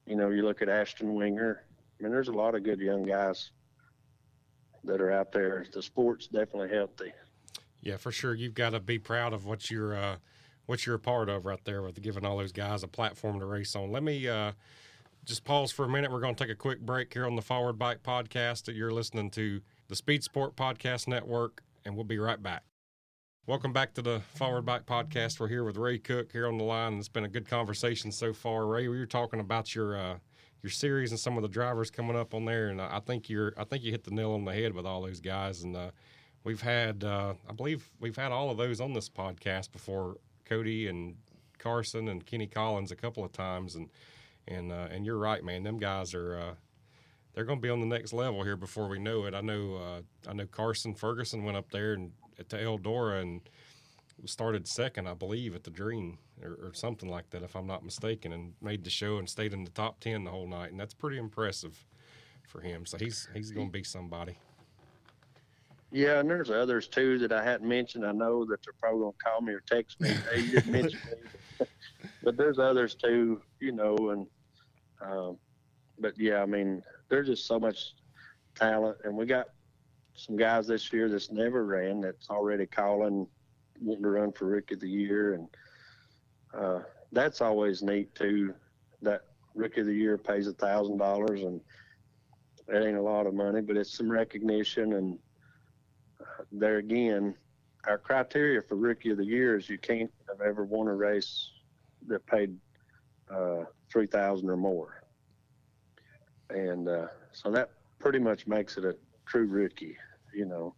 you 0.06 0.16
know, 0.16 0.30
you 0.30 0.42
look 0.42 0.60
at 0.60 0.68
Ashton 0.68 1.14
Winger. 1.14 1.64
I 1.98 2.02
mean, 2.02 2.12
there's 2.12 2.28
a 2.28 2.32
lot 2.32 2.56
of 2.56 2.64
good 2.64 2.80
young 2.80 3.04
guys 3.04 3.52
that 4.84 5.00
are 5.00 5.12
out 5.12 5.30
there. 5.30 5.64
The 5.72 5.82
sport's 5.82 6.26
definitely 6.26 6.70
healthy. 6.70 7.12
Yeah, 7.80 7.98
for 7.98 8.10
sure. 8.10 8.34
You've 8.34 8.54
got 8.54 8.70
to 8.70 8.80
be 8.80 8.98
proud 8.98 9.32
of 9.32 9.46
what 9.46 9.70
you're 9.70 9.94
uh, 9.94 10.16
what 10.66 10.84
you're 10.84 10.96
a 10.96 11.00
part 11.00 11.28
of 11.28 11.46
right 11.46 11.64
there 11.64 11.82
with 11.82 12.00
giving 12.02 12.24
all 12.24 12.38
those 12.38 12.52
guys 12.52 12.82
a 12.82 12.88
platform 12.88 13.38
to 13.38 13.46
race 13.46 13.76
on. 13.76 13.92
Let 13.92 14.02
me 14.02 14.28
uh, 14.28 14.52
just 15.24 15.44
pause 15.44 15.70
for 15.70 15.84
a 15.84 15.88
minute. 15.88 16.10
We're 16.10 16.20
going 16.20 16.34
to 16.34 16.44
take 16.44 16.52
a 16.52 16.56
quick 16.56 16.80
break 16.80 17.12
here 17.12 17.26
on 17.26 17.36
the 17.36 17.42
Forward 17.42 17.78
Bite 17.78 18.02
Podcast 18.02 18.64
that 18.64 18.74
you're 18.74 18.90
listening 18.90 19.30
to 19.30 19.60
the 19.88 19.94
Speed 19.94 20.24
Sport 20.24 20.56
Podcast 20.56 21.06
Network, 21.06 21.62
and 21.84 21.94
we'll 21.94 22.04
be 22.04 22.18
right 22.18 22.42
back. 22.42 22.64
Welcome 23.46 23.72
back 23.72 23.94
to 23.94 24.02
the 24.02 24.20
Forward 24.34 24.66
Bite 24.66 24.86
Podcast. 24.86 25.38
We're 25.38 25.48
here 25.48 25.64
with 25.64 25.76
Ray 25.76 25.98
Cook 25.98 26.32
here 26.32 26.48
on 26.48 26.58
the 26.58 26.64
line. 26.64 26.94
It's 26.94 27.08
been 27.08 27.24
a 27.24 27.28
good 27.28 27.48
conversation 27.48 28.10
so 28.10 28.32
far. 28.32 28.66
Ray, 28.66 28.88
we 28.88 28.98
were 28.98 29.06
talking 29.06 29.40
about 29.40 29.74
your 29.74 29.96
uh, 29.96 30.18
your 30.60 30.70
series 30.70 31.10
and 31.10 31.20
some 31.20 31.36
of 31.36 31.42
the 31.42 31.48
drivers 31.48 31.90
coming 31.90 32.16
up 32.16 32.34
on 32.34 32.44
there, 32.44 32.68
and 32.68 32.80
I 32.80 33.00
think 33.00 33.28
you're 33.28 33.52
I 33.56 33.64
think 33.64 33.84
you 33.84 33.92
hit 33.92 34.04
the 34.04 34.12
nail 34.12 34.32
on 34.32 34.44
the 34.44 34.52
head 34.52 34.74
with 34.74 34.86
all 34.86 35.02
those 35.02 35.20
guys. 35.20 35.62
And 35.62 35.76
uh, 35.76 35.90
we've 36.42 36.62
had 36.62 37.04
uh, 37.04 37.34
I 37.48 37.52
believe 37.52 37.90
we've 38.00 38.16
had 38.16 38.32
all 38.32 38.50
of 38.50 38.58
those 38.58 38.80
on 38.80 38.92
this 38.92 39.08
podcast 39.08 39.70
before, 39.70 40.16
Cody 40.44 40.88
and 40.88 41.16
Carson 41.58 42.08
and 42.08 42.26
Kenny 42.26 42.46
Collins 42.48 42.90
a 42.90 42.96
couple 42.96 43.24
of 43.24 43.32
times, 43.32 43.76
and 43.76 43.88
and 44.48 44.72
uh, 44.72 44.88
and 44.90 45.04
you're 45.04 45.18
right, 45.18 45.42
man. 45.44 45.62
Them 45.62 45.78
guys 45.78 46.14
are 46.14 46.38
uh, 46.38 46.54
they're 47.34 47.44
going 47.44 47.58
to 47.58 47.62
be 47.62 47.70
on 47.70 47.80
the 47.80 47.86
next 47.86 48.12
level 48.12 48.42
here 48.44 48.56
before 48.56 48.88
we 48.88 48.98
know 48.98 49.24
it. 49.24 49.34
I 49.34 49.40
know 49.40 49.76
uh, 49.76 50.30
I 50.30 50.34
know 50.34 50.46
Carson 50.46 50.94
Ferguson 50.94 51.44
went 51.44 51.56
up 51.56 51.70
there 51.70 51.94
and 51.94 52.12
to 52.48 52.56
Eldora 52.56 53.20
and 53.22 53.40
started 54.24 54.68
second, 54.68 55.08
I 55.08 55.14
believe, 55.14 55.54
at 55.54 55.64
the 55.64 55.70
Dream 55.70 56.18
or, 56.42 56.52
or, 56.62 56.74
something 56.74 57.08
like 57.08 57.30
that, 57.30 57.42
if 57.42 57.56
I'm 57.56 57.66
not 57.66 57.84
mistaken, 57.84 58.32
and 58.32 58.52
made 58.60 58.84
the 58.84 58.90
show 58.90 59.18
and 59.18 59.28
stayed 59.28 59.52
in 59.52 59.64
the 59.64 59.70
top 59.70 60.00
ten 60.00 60.24
the 60.24 60.30
whole 60.30 60.46
night, 60.46 60.70
and 60.70 60.78
that's 60.78 60.94
pretty 60.94 61.18
impressive 61.18 61.84
for 62.46 62.60
him. 62.60 62.86
So 62.86 62.98
he's 62.98 63.28
he's 63.34 63.50
going 63.50 63.68
to 63.68 63.72
be 63.72 63.84
somebody. 63.84 64.36
Yeah, 65.90 66.20
and 66.20 66.30
there's 66.30 66.50
others 66.50 66.88
too 66.88 67.18
that 67.18 67.32
I 67.32 67.44
hadn't 67.44 67.68
mentioned. 67.68 68.06
I 68.06 68.12
know 68.12 68.46
that 68.46 68.60
they're 68.64 68.72
probably 68.80 69.00
going 69.00 69.12
to 69.12 69.18
call 69.18 69.40
me 69.42 69.52
or 69.52 69.60
text 69.60 70.00
me. 70.00 70.08
Hey, 70.32 70.40
you 70.40 70.52
didn't 70.52 70.72
mention 70.72 70.98
me, 71.60 71.66
but 72.22 72.36
there's 72.36 72.58
others 72.58 72.94
too, 72.94 73.42
you 73.60 73.72
know. 73.72 73.96
And 74.10 74.26
um, 75.04 75.38
but 75.98 76.14
yeah, 76.18 76.42
I 76.42 76.46
mean, 76.46 76.82
there's 77.08 77.28
just 77.28 77.46
so 77.46 77.58
much 77.58 77.94
talent, 78.54 78.98
and 79.04 79.16
we 79.16 79.26
got 79.26 79.48
some 80.14 80.36
guys 80.36 80.66
this 80.66 80.92
year 80.92 81.08
that's 81.08 81.30
never 81.30 81.64
ran 81.64 82.00
that's 82.00 82.28
already 82.28 82.66
calling 82.66 83.26
wanting 83.80 84.02
to 84.02 84.10
run 84.10 84.32
for 84.32 84.46
rookie 84.46 84.74
of 84.74 84.80
the 84.80 84.88
year, 84.88 85.34
and 85.34 85.48
uh, 86.54 86.80
that's 87.10 87.40
always 87.40 87.82
neat 87.82 88.14
too. 88.14 88.54
That 89.02 89.22
rookie 89.54 89.80
of 89.80 89.86
the 89.86 89.94
year 89.94 90.16
pays 90.16 90.46
a 90.46 90.52
thousand 90.52 90.98
dollars, 90.98 91.42
and 91.42 91.60
that 92.68 92.86
ain't 92.86 92.96
a 92.96 93.02
lot 93.02 93.26
of 93.26 93.34
money, 93.34 93.60
but 93.60 93.76
it's 93.76 93.96
some 93.96 94.10
recognition. 94.10 94.92
And 94.94 95.18
uh, 96.20 96.44
there 96.52 96.78
again, 96.78 97.34
our 97.88 97.98
criteria 97.98 98.62
for 98.62 98.76
rookie 98.76 99.10
of 99.10 99.16
the 99.16 99.24
year 99.24 99.56
is 99.56 99.68
you 99.68 99.78
can't 99.78 100.10
have 100.28 100.40
ever 100.40 100.64
won 100.64 100.86
a 100.86 100.94
race 100.94 101.50
that 102.08 102.26
paid 102.26 102.56
uh, 103.30 103.64
three 103.90 104.06
thousand 104.06 104.50
or 104.50 104.56
more, 104.56 105.02
and 106.50 106.88
uh, 106.88 107.06
so 107.32 107.50
that 107.50 107.70
pretty 107.98 108.18
much 108.18 108.46
makes 108.46 108.76
it 108.76 108.84
a 108.84 108.96
true 109.26 109.46
rookie, 109.46 109.96
you 110.34 110.46
know. 110.46 110.74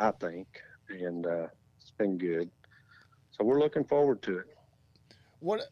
I 0.00 0.12
think, 0.12 0.46
and 0.88 1.26
uh, 1.26 1.48
it's 1.80 1.90
been 1.90 2.18
good. 2.18 2.48
So 3.32 3.42
we're 3.42 3.58
looking 3.58 3.82
forward 3.82 4.22
to 4.22 4.38
it. 4.38 4.46
What? 5.40 5.62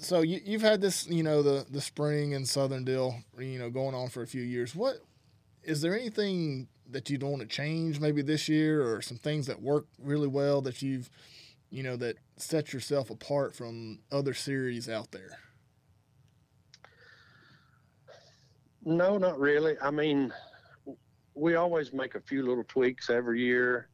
So 0.00 0.22
you, 0.22 0.40
you've 0.42 0.62
had 0.62 0.80
this, 0.80 1.06
you 1.06 1.22
know, 1.22 1.42
the 1.42 1.66
the 1.70 1.82
spring 1.82 2.32
and 2.32 2.48
Southern 2.48 2.84
deal, 2.84 3.16
you 3.38 3.58
know, 3.58 3.68
going 3.68 3.94
on 3.94 4.08
for 4.08 4.22
a 4.22 4.26
few 4.26 4.40
years. 4.40 4.74
What 4.74 4.94
is 5.62 5.82
there 5.82 5.94
anything 5.94 6.68
that 6.88 7.10
you'd 7.10 7.22
want 7.22 7.42
to 7.42 7.46
change 7.46 8.00
maybe 8.00 8.22
this 8.22 8.48
year, 8.48 8.82
or 8.82 9.02
some 9.02 9.18
things 9.18 9.46
that 9.46 9.60
work 9.60 9.86
really 9.98 10.26
well 10.26 10.62
that 10.62 10.80
you've, 10.80 11.10
you 11.70 11.82
know, 11.82 11.96
that 11.96 12.16
set 12.36 12.72
yourself 12.72 13.10
apart 13.10 13.54
from 13.54 14.00
other 14.10 14.34
series 14.34 14.88
out 14.88 15.12
there? 15.12 15.38
No, 18.84 19.18
not 19.18 19.38
really. 19.38 19.76
I 19.80 19.90
mean, 19.90 20.32
we 21.34 21.54
always 21.54 21.92
make 21.92 22.14
a 22.14 22.20
few 22.20 22.46
little 22.46 22.64
tweaks 22.64 23.10
every 23.10 23.40
year 23.40 23.88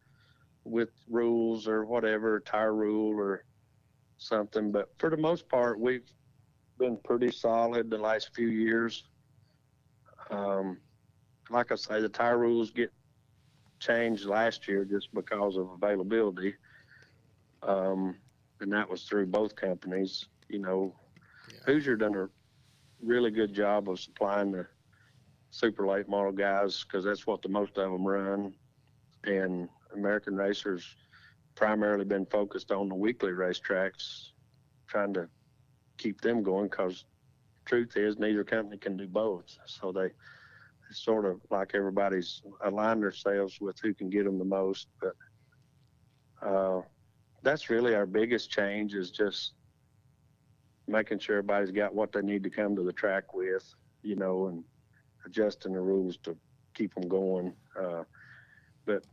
with 0.64 0.90
rules 1.08 1.68
or 1.68 1.84
whatever, 1.84 2.40
tire 2.40 2.74
rule 2.74 3.18
or 3.18 3.44
something. 4.18 4.72
But 4.72 4.90
for 4.98 5.10
the 5.10 5.16
most 5.16 5.48
part, 5.48 5.78
we've 5.78 6.10
been 6.78 6.98
pretty 7.04 7.30
solid 7.30 7.90
the 7.90 7.98
last 7.98 8.30
few 8.34 8.48
years. 8.48 9.04
Um, 10.30 10.78
like 11.50 11.72
I 11.72 11.76
say, 11.76 12.00
the 12.00 12.08
tire 12.08 12.38
rules 12.38 12.70
get 12.70 12.92
changed 13.78 14.24
last 14.24 14.66
year 14.66 14.84
just 14.84 15.12
because 15.14 15.56
of 15.56 15.70
availability. 15.70 16.54
Um, 17.66 18.16
and 18.60 18.72
that 18.72 18.88
was 18.88 19.02
through 19.02 19.26
both 19.26 19.54
companies. 19.56 20.26
You 20.48 20.60
know, 20.60 20.94
Hoosier 21.66 21.96
done 21.96 22.14
a 22.14 22.28
really 23.02 23.30
good 23.30 23.52
job 23.52 23.90
of 23.90 24.00
supplying 24.00 24.52
the 24.52 24.66
super 25.50 25.86
late 25.86 26.08
model 26.08 26.32
guys 26.32 26.84
because 26.84 27.04
that's 27.04 27.26
what 27.26 27.42
the 27.42 27.48
most 27.48 27.76
of 27.76 27.92
them 27.92 28.06
run, 28.06 28.54
and 29.24 29.68
American 29.92 30.36
Racers 30.36 30.96
primarily 31.54 32.04
been 32.04 32.26
focused 32.26 32.70
on 32.70 32.88
the 32.88 32.94
weekly 32.94 33.32
racetracks, 33.32 34.30
trying 34.86 35.14
to 35.14 35.28
keep 35.96 36.20
them 36.20 36.42
going 36.42 36.68
because 36.68 37.04
truth 37.64 37.96
is 37.96 38.18
neither 38.18 38.44
company 38.44 38.76
can 38.76 38.96
do 38.96 39.06
both. 39.06 39.56
So 39.66 39.90
they 39.90 40.10
sort 40.92 41.24
of 41.24 41.40
like 41.50 41.72
everybody's 41.74 42.42
aligned 42.64 43.02
themselves 43.02 43.60
with 43.60 43.76
who 43.80 43.92
can 43.94 44.08
get 44.08 44.24
them 44.24 44.38
the 44.38 44.44
most. 44.44 44.88
But 45.00 45.14
uh, 46.46 46.82
that's 47.42 47.70
really 47.70 47.94
our 47.94 48.06
biggest 48.06 48.50
change 48.50 48.94
is 48.94 49.10
just 49.10 49.52
making 50.88 51.18
sure 51.18 51.38
everybody's 51.38 51.70
got 51.70 51.94
what 51.94 52.12
they 52.12 52.22
need 52.22 52.42
to 52.42 52.50
come 52.50 52.76
to 52.76 52.82
the 52.82 52.92
track 52.92 53.34
with, 53.34 53.74
you 54.02 54.16
know, 54.16 54.46
and 54.46 54.62
adjusting 55.24 55.72
the 55.72 55.80
rules 55.80 56.16
to 56.18 56.36
keep 56.74 56.94
them 56.94 57.08
going. 57.08 57.52
Uh, 57.80 58.04
but 58.84 59.04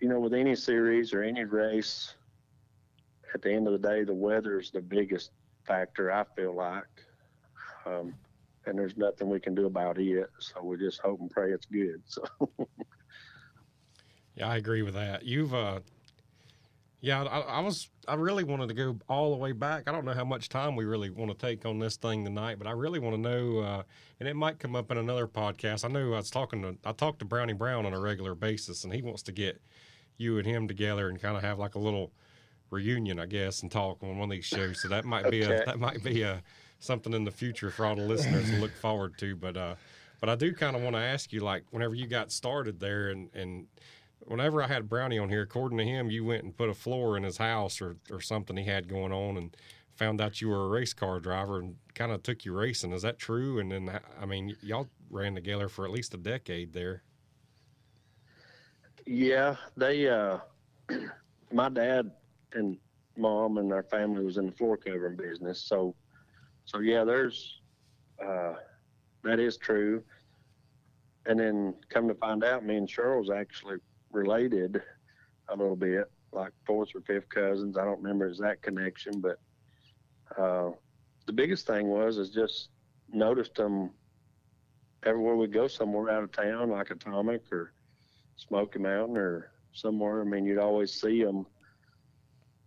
you 0.00 0.08
know, 0.08 0.18
with 0.18 0.34
any 0.34 0.56
series 0.56 1.12
or 1.12 1.22
any 1.22 1.44
race, 1.44 2.16
at 3.34 3.42
the 3.42 3.52
end 3.52 3.66
of 3.66 3.72
the 3.72 3.88
day, 3.88 4.04
the 4.04 4.12
weather 4.12 4.58
is 4.58 4.70
the 4.70 4.80
biggest 4.80 5.30
factor. 5.64 6.10
I 6.12 6.24
feel 6.36 6.54
like, 6.54 6.84
um, 7.86 8.14
and 8.66 8.78
there's 8.78 8.96
nothing 8.96 9.28
we 9.28 9.40
can 9.40 9.54
do 9.54 9.66
about 9.66 9.98
it. 9.98 10.30
So 10.40 10.62
we 10.62 10.76
just 10.76 11.00
hope 11.00 11.20
and 11.20 11.30
pray 11.30 11.52
it's 11.52 11.66
good. 11.66 12.02
So. 12.06 12.24
yeah, 14.34 14.48
I 14.48 14.56
agree 14.56 14.82
with 14.82 14.94
that. 14.94 15.24
You've, 15.24 15.54
uh, 15.54 15.80
yeah, 17.02 17.24
I, 17.24 17.40
I, 17.40 17.60
was, 17.60 17.90
I 18.06 18.14
really 18.14 18.44
wanted 18.44 18.68
to 18.68 18.74
go 18.74 18.96
all 19.08 19.32
the 19.32 19.36
way 19.36 19.50
back. 19.50 19.88
I 19.88 19.92
don't 19.92 20.04
know 20.04 20.14
how 20.14 20.24
much 20.24 20.48
time 20.48 20.76
we 20.76 20.84
really 20.84 21.10
want 21.10 21.36
to 21.36 21.36
take 21.36 21.66
on 21.66 21.80
this 21.80 21.96
thing 21.96 22.24
tonight, 22.24 22.58
but 22.58 22.68
I 22.68 22.70
really 22.70 23.00
want 23.00 23.16
to 23.16 23.20
know, 23.20 23.58
uh, 23.58 23.82
and 24.20 24.28
it 24.28 24.36
might 24.36 24.60
come 24.60 24.76
up 24.76 24.90
in 24.92 24.96
another 24.96 25.26
podcast. 25.26 25.84
I 25.84 25.88
know 25.88 26.14
I 26.14 26.18
was 26.18 26.30
talking 26.30 26.62
to, 26.62 26.76
I 26.84 26.92
talked 26.92 27.18
to 27.18 27.24
Brownie 27.24 27.54
Brown 27.54 27.86
on 27.86 27.92
a 27.92 28.00
regular 28.00 28.36
basis, 28.36 28.84
and 28.84 28.94
he 28.94 29.02
wants 29.02 29.22
to 29.24 29.32
get 29.32 29.60
you 30.16 30.38
and 30.38 30.46
him 30.46 30.68
together 30.68 31.08
and 31.08 31.20
kind 31.20 31.36
of 31.36 31.42
have 31.42 31.58
like 31.58 31.74
a 31.74 31.80
little 31.80 32.12
reunion, 32.70 33.18
I 33.18 33.26
guess, 33.26 33.62
and 33.62 33.70
talk 33.70 34.02
on 34.04 34.16
one 34.16 34.30
of 34.30 34.30
these 34.30 34.44
shows. 34.44 34.80
So 34.80 34.88
that 34.88 35.04
might 35.04 35.28
be 35.28 35.44
okay. 35.44 35.62
a 35.62 35.66
that 35.66 35.80
might 35.80 36.04
be 36.04 36.22
a 36.22 36.40
something 36.78 37.12
in 37.12 37.24
the 37.24 37.30
future 37.30 37.70
for 37.70 37.84
all 37.84 37.96
the 37.96 38.02
listeners 38.02 38.48
to 38.50 38.56
look 38.58 38.74
forward 38.76 39.18
to. 39.18 39.36
But 39.36 39.56
uh, 39.56 39.74
but 40.20 40.28
I 40.28 40.36
do 40.36 40.52
kind 40.54 40.76
of 40.76 40.82
want 40.82 40.94
to 40.94 41.02
ask 41.02 41.32
you, 41.32 41.40
like, 41.40 41.64
whenever 41.70 41.94
you 41.94 42.06
got 42.06 42.30
started 42.30 42.78
there, 42.78 43.08
and 43.08 43.28
and 43.34 43.66
whenever 44.26 44.62
I 44.62 44.66
had 44.66 44.88
Brownie 44.88 45.18
on 45.18 45.28
here, 45.28 45.42
according 45.42 45.78
to 45.78 45.84
him, 45.84 46.10
you 46.10 46.24
went 46.24 46.44
and 46.44 46.56
put 46.56 46.68
a 46.68 46.74
floor 46.74 47.16
in 47.16 47.22
his 47.22 47.38
house 47.38 47.80
or 47.80 47.96
or 48.10 48.20
something 48.20 48.56
he 48.56 48.64
had 48.64 48.88
going 48.88 49.12
on, 49.12 49.36
and 49.36 49.56
found 49.94 50.20
out 50.20 50.40
you 50.40 50.48
were 50.48 50.64
a 50.64 50.68
race 50.68 50.92
car 50.92 51.20
driver 51.20 51.58
and 51.60 51.76
kind 51.94 52.12
of 52.12 52.22
took 52.22 52.44
you 52.44 52.52
racing. 52.52 52.92
Is 52.92 53.02
that 53.02 53.18
true? 53.18 53.58
And 53.58 53.70
then 53.70 54.00
I 54.20 54.26
mean, 54.26 54.56
y'all 54.62 54.88
ran 55.10 55.34
together 55.34 55.68
for 55.68 55.84
at 55.84 55.90
least 55.90 56.14
a 56.14 56.18
decade 56.18 56.72
there. 56.72 57.02
Yeah, 59.06 59.56
they. 59.76 60.08
Uh, 60.08 60.38
my 61.52 61.68
dad 61.68 62.10
and 62.54 62.78
mom 63.16 63.58
and 63.58 63.72
our 63.72 63.82
family 63.82 64.24
was 64.24 64.38
in 64.38 64.46
the 64.46 64.52
floor 64.52 64.76
covering 64.76 65.16
business, 65.16 65.60
so 65.62 65.94
so 66.64 66.78
yeah, 66.78 67.04
there's 67.04 67.60
uh, 68.24 68.54
that 69.24 69.38
is 69.38 69.56
true. 69.56 70.02
And 71.24 71.38
then 71.38 71.74
come 71.88 72.08
to 72.08 72.14
find 72.14 72.42
out, 72.42 72.64
me 72.64 72.76
and 72.76 72.88
Cheryl's 72.88 73.30
actually 73.30 73.76
related 74.12 74.82
a 75.48 75.56
little 75.56 75.76
bit, 75.76 76.10
like 76.32 76.52
fourth 76.66 76.90
or 76.94 77.00
fifth 77.02 77.28
cousins. 77.28 77.76
I 77.76 77.84
don't 77.84 78.02
remember 78.02 78.26
exact 78.26 78.62
connection, 78.62 79.20
but 79.20 79.38
uh, 80.38 80.70
the 81.26 81.32
biggest 81.32 81.66
thing 81.66 81.88
was 81.88 82.18
is 82.18 82.30
just 82.30 82.68
noticed 83.12 83.54
them 83.54 83.90
everywhere 85.04 85.36
we 85.36 85.46
go 85.46 85.68
somewhere 85.68 86.10
out 86.10 86.22
of 86.22 86.32
town, 86.32 86.70
like 86.70 86.90
Atomic 86.90 87.42
or 87.52 87.72
Smoky 88.36 88.78
Mountain 88.78 89.16
or 89.16 89.50
somewhere. 89.72 90.20
I 90.20 90.24
mean, 90.24 90.46
you'd 90.46 90.58
always 90.58 90.92
see 90.92 91.22
them, 91.22 91.46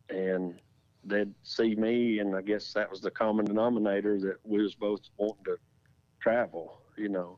and 0.09 0.59
they'd 1.03 1.33
see 1.43 1.75
me, 1.75 2.19
and 2.19 2.35
I 2.35 2.41
guess 2.41 2.73
that 2.73 2.89
was 2.89 3.01
the 3.01 3.11
common 3.11 3.45
denominator 3.45 4.19
that 4.21 4.37
we 4.43 4.61
was 4.61 4.75
both 4.75 5.01
wanting 5.17 5.45
to 5.45 5.57
travel, 6.19 6.81
you 6.97 7.09
know. 7.09 7.37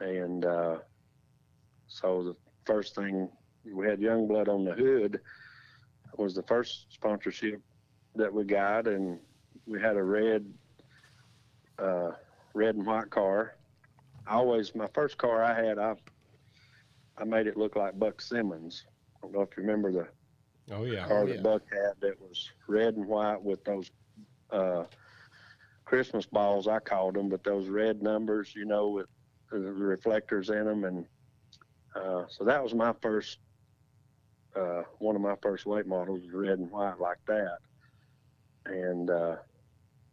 And 0.00 0.44
uh, 0.44 0.78
so 1.88 2.22
the 2.22 2.36
first 2.66 2.94
thing 2.94 3.28
we 3.72 3.86
had 3.86 4.00
young 4.00 4.28
blood 4.28 4.48
on 4.48 4.64
the 4.64 4.72
hood 4.72 5.20
was 6.16 6.34
the 6.34 6.42
first 6.42 6.86
sponsorship 6.90 7.60
that 8.14 8.32
we 8.32 8.44
got, 8.44 8.86
and 8.86 9.18
we 9.66 9.80
had 9.80 9.96
a 9.96 10.02
red, 10.02 10.46
uh, 11.78 12.12
red 12.54 12.74
and 12.74 12.86
white 12.86 13.10
car. 13.10 13.56
I 14.26 14.34
always 14.34 14.74
my 14.74 14.88
first 14.94 15.18
car 15.18 15.42
I 15.42 15.54
had, 15.54 15.78
I 15.78 15.94
I 17.18 17.24
made 17.24 17.46
it 17.46 17.56
look 17.56 17.76
like 17.76 17.98
Buck 17.98 18.20
Simmons. 18.20 18.84
I 19.16 19.20
don't 19.22 19.32
know 19.32 19.42
if 19.42 19.56
you 19.56 19.62
remember 19.62 19.92
the 19.92 20.08
oh 20.74 20.84
yeah 20.84 21.06
car 21.06 21.22
oh, 21.22 21.26
that 21.26 21.36
yeah. 21.36 21.42
Buck 21.42 21.62
had 21.70 22.00
that 22.00 22.20
was 22.20 22.50
red 22.66 22.94
and 22.94 23.06
white 23.06 23.42
with 23.42 23.64
those 23.64 23.90
uh, 24.50 24.84
Christmas 25.84 26.26
balls 26.26 26.66
I 26.66 26.78
called 26.80 27.14
them, 27.14 27.28
but 27.28 27.44
those 27.44 27.68
red 27.68 28.02
numbers, 28.02 28.54
you 28.54 28.64
know, 28.64 28.88
with 28.88 29.06
the 29.50 29.58
reflectors 29.58 30.50
in 30.50 30.64
them, 30.64 30.84
and 30.84 31.06
uh, 31.96 32.24
so 32.28 32.44
that 32.44 32.62
was 32.62 32.74
my 32.74 32.92
first 33.00 33.38
uh, 34.56 34.82
one 34.98 35.16
of 35.16 35.22
my 35.22 35.34
first 35.42 35.66
late 35.66 35.86
models 35.86 36.20
red 36.32 36.58
and 36.58 36.70
white 36.70 36.98
like 36.98 37.18
that. 37.26 37.58
And 38.64 39.10
uh, 39.10 39.36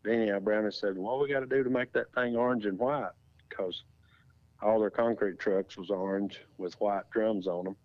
anyhow, 0.08 0.40
Brownie 0.40 0.72
said, 0.72 0.98
"What 0.98 1.22
we 1.22 1.30
got 1.30 1.40
to 1.42 1.46
do 1.46 1.64
to 1.64 1.70
make 1.70 1.94
that 1.94 2.14
thing 2.14 2.36
orange 2.36 2.66
and 2.66 2.78
white?" 2.78 3.12
Because 3.50 3.84
all 4.62 4.80
their 4.80 4.90
concrete 4.90 5.40
trucks 5.40 5.78
was 5.78 5.90
orange 5.90 6.42
with 6.58 6.74
white 6.80 7.10
drums 7.12 7.48
on 7.48 7.66
them. 7.66 7.76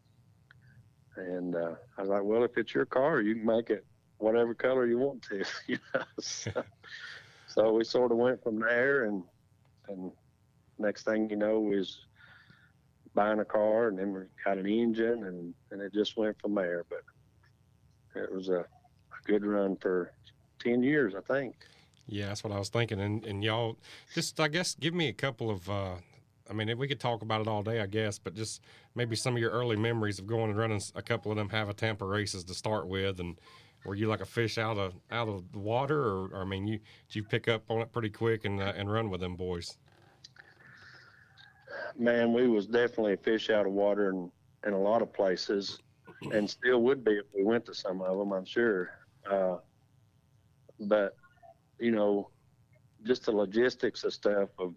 And 1.17 1.57
uh, 1.57 1.75
I 1.97 2.01
was 2.01 2.11
like, 2.11 2.23
well, 2.23 2.45
if 2.45 2.57
it's 2.57 2.73
your 2.73 2.87
car, 2.87 3.21
you 3.21 3.35
can 3.35 3.45
make 3.45 3.71
it 3.71 3.85
whatever 4.19 4.55
color 4.55 4.87
you 4.87 4.99
want 4.99 5.23
to. 5.23 5.45
you 5.67 5.79
know? 5.95 6.03
so, 6.21 6.51
so 7.49 7.73
we 7.73 7.85
sort 7.85 8.13
of 8.13 8.19
went 8.19 8.43
from 8.43 8.61
there, 8.61 9.05
and 9.05 9.23
and 9.89 10.13
next 10.79 11.05
thing 11.05 11.29
you 11.31 11.37
know, 11.37 11.61
was 11.61 12.05
buying 13.19 13.41
a 13.41 13.45
car, 13.45 13.89
and 13.89 13.99
then 13.99 14.13
we 14.13 14.21
got 14.45 14.59
an 14.59 14.67
engine, 14.67 15.25
and 15.25 15.53
and 15.73 15.83
it 15.83 15.93
just 15.93 16.17
went 16.17 16.41
from 16.41 16.55
there. 16.55 16.85
But 16.89 17.03
it 18.15 18.33
was 18.33 18.49
a, 18.49 18.61
a 18.61 19.27
good 19.27 19.45
run 19.45 19.75
for 19.77 20.13
ten 20.61 20.85
years, 20.85 21.15
I 21.17 21.21
think. 21.21 21.57
Yeah, 22.07 22.29
that's 22.29 22.45
what 22.45 22.53
I 22.53 22.59
was 22.61 22.69
thinking. 22.69 23.01
And 23.01 23.25
and 23.25 23.43
y'all 23.43 23.77
just 24.15 24.39
I 24.39 24.47
guess 24.47 24.77
give 24.77 24.95
me 24.95 25.09
a 25.09 25.13
couple 25.13 25.51
of 25.51 25.69
uh 25.69 25.97
I 26.49 26.55
mean, 26.55 26.79
we 26.79 26.89
could 26.89 27.01
talk 27.01 27.21
about 27.21 27.43
it 27.43 27.49
all 27.49 27.63
day, 27.63 27.81
I 27.81 27.87
guess, 27.87 28.19
but 28.19 28.35
just 28.35 28.63
maybe 28.95 29.17
some 29.17 29.35
of 29.35 29.41
your 29.41 29.51
early 29.51 29.77
memories 29.77 30.19
of 30.19 30.27
going 30.27 30.49
and 30.49 30.59
running 30.59 30.81
a 30.95 31.03
couple 31.03 31.31
of 31.31 31.37
them 31.37 31.51
Hav-A-Tampa 31.51 32.07
races 32.07 32.43
to 32.45 32.55
start 32.55 32.89
with, 32.89 33.21
and 33.21 33.39
were 33.85 33.95
you 33.95 34.09
like 34.09 34.23
a 34.23 34.27
fish 34.27 34.59
out 34.59 34.79
of 34.79 34.95
out 35.11 35.29
of 35.29 35.53
the 35.53 35.59
water, 35.59 36.01
or, 36.01 36.29
or 36.29 36.43
I 36.43 36.45
mean, 36.45 36.69
you 36.69 36.79
did 37.09 37.17
you 37.17 37.25
pick 37.25 37.49
up 37.49 37.65
on 37.69 37.81
it 37.81 37.93
pretty 37.93 38.11
quick 38.11 38.45
and 38.45 38.63
uh, 38.63 38.73
and 38.77 38.93
run 38.93 39.11
with 39.11 39.21
them 39.21 39.35
boys? 39.35 39.77
Man, 41.97 42.33
we 42.33 42.49
was 42.49 42.67
definitely 42.67 43.15
a 43.15 43.19
fish 43.19 43.51
out 43.51 43.67
of 43.67 43.73
water 43.73 44.11
in, 44.11 44.31
in 44.67 44.73
a 44.73 44.79
lot 44.79 45.03
of 45.03 45.13
places, 45.13 45.79
and 46.33 46.49
still 46.49 46.83
would 46.83 47.05
be 47.05 47.13
if 47.13 47.27
we 47.35 47.45
went 47.45 47.65
to 47.67 47.75
some 47.75 48.01
of 48.03 48.19
them, 48.19 48.33
I'm 48.33 48.45
sure. 48.45 48.91
Uh, 49.31 49.57
but 50.81 51.17
you 51.79 51.93
know, 51.93 52.31
just 53.05 53.27
the 53.27 53.33
logistics 53.33 54.05
of 54.05 54.13
stuff 54.13 54.49
of 54.59 54.75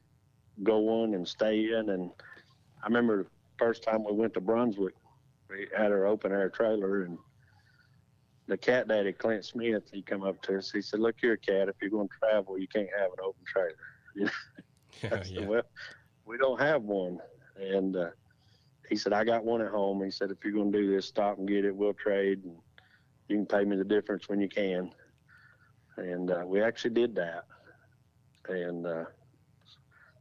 going 0.64 1.16
and 1.16 1.28
staying. 1.28 1.90
And 1.90 2.12
I 2.84 2.88
remember 2.88 3.24
the 3.24 3.30
first 3.58 3.84
time 3.84 4.04
we 4.04 4.14
went 4.14 4.34
to 4.36 4.42
Brunswick, 4.42 4.96
we 5.50 5.68
had 5.76 5.92
our 5.92 6.06
open 6.06 6.32
air 6.32 6.50
trailer 6.50 7.04
and 7.04 7.18
the 8.48 8.58
cat 8.58 8.88
daddy, 8.88 9.14
Clint 9.14 9.46
Smith, 9.46 9.84
he 9.92 10.02
come 10.02 10.24
up 10.24 10.42
to 10.44 10.58
us. 10.58 10.72
He 10.72 10.82
said, 10.82 11.00
look 11.00 11.16
here, 11.22 11.38
cat, 11.38 11.70
if 11.70 11.76
you're 11.82 11.90
going 11.90 12.10
to 12.10 12.14
travel, 12.20 12.60
you 12.60 12.68
can't 12.68 12.90
have 12.98 13.12
an 13.12 13.24
open 13.24 13.44
trailer. 13.46 13.76
You 14.14 14.26
know? 14.26 14.32
Yeah, 15.02 15.10
I 15.14 15.24
said, 15.24 15.28
yeah. 15.30 15.46
well, 15.48 15.62
we 16.32 16.38
don't 16.38 16.62
have 16.62 16.84
one. 16.84 17.20
And 17.60 17.98
uh, 17.98 18.12
he 18.90 18.96
said, 18.96 19.12
I 19.12 19.26
got 19.26 19.44
one 19.44 19.62
at 19.62 19.70
home. 19.70 20.02
He 20.02 20.10
said, 20.10 20.32
if 20.32 20.38
you're 20.44 20.54
going 20.54 20.72
to 20.72 20.78
do 20.78 20.96
this, 20.96 21.06
stop 21.06 21.38
and 21.38 21.48
get 21.48 21.66
it. 21.66 21.76
We'll 21.76 21.94
trade 21.94 22.46
and 22.46 22.56
you 23.28 23.36
can 23.36 23.46
pay 23.46 23.66
me 23.66 23.76
the 23.76 23.84
difference 23.84 24.30
when 24.30 24.40
you 24.40 24.48
can. 24.48 24.92
And 25.98 26.32
uh, 26.32 26.44
we 26.46 26.62
actually 26.62 26.94
did 26.94 27.14
that. 27.16 27.44
And 28.48 28.88
uh, 28.88 29.04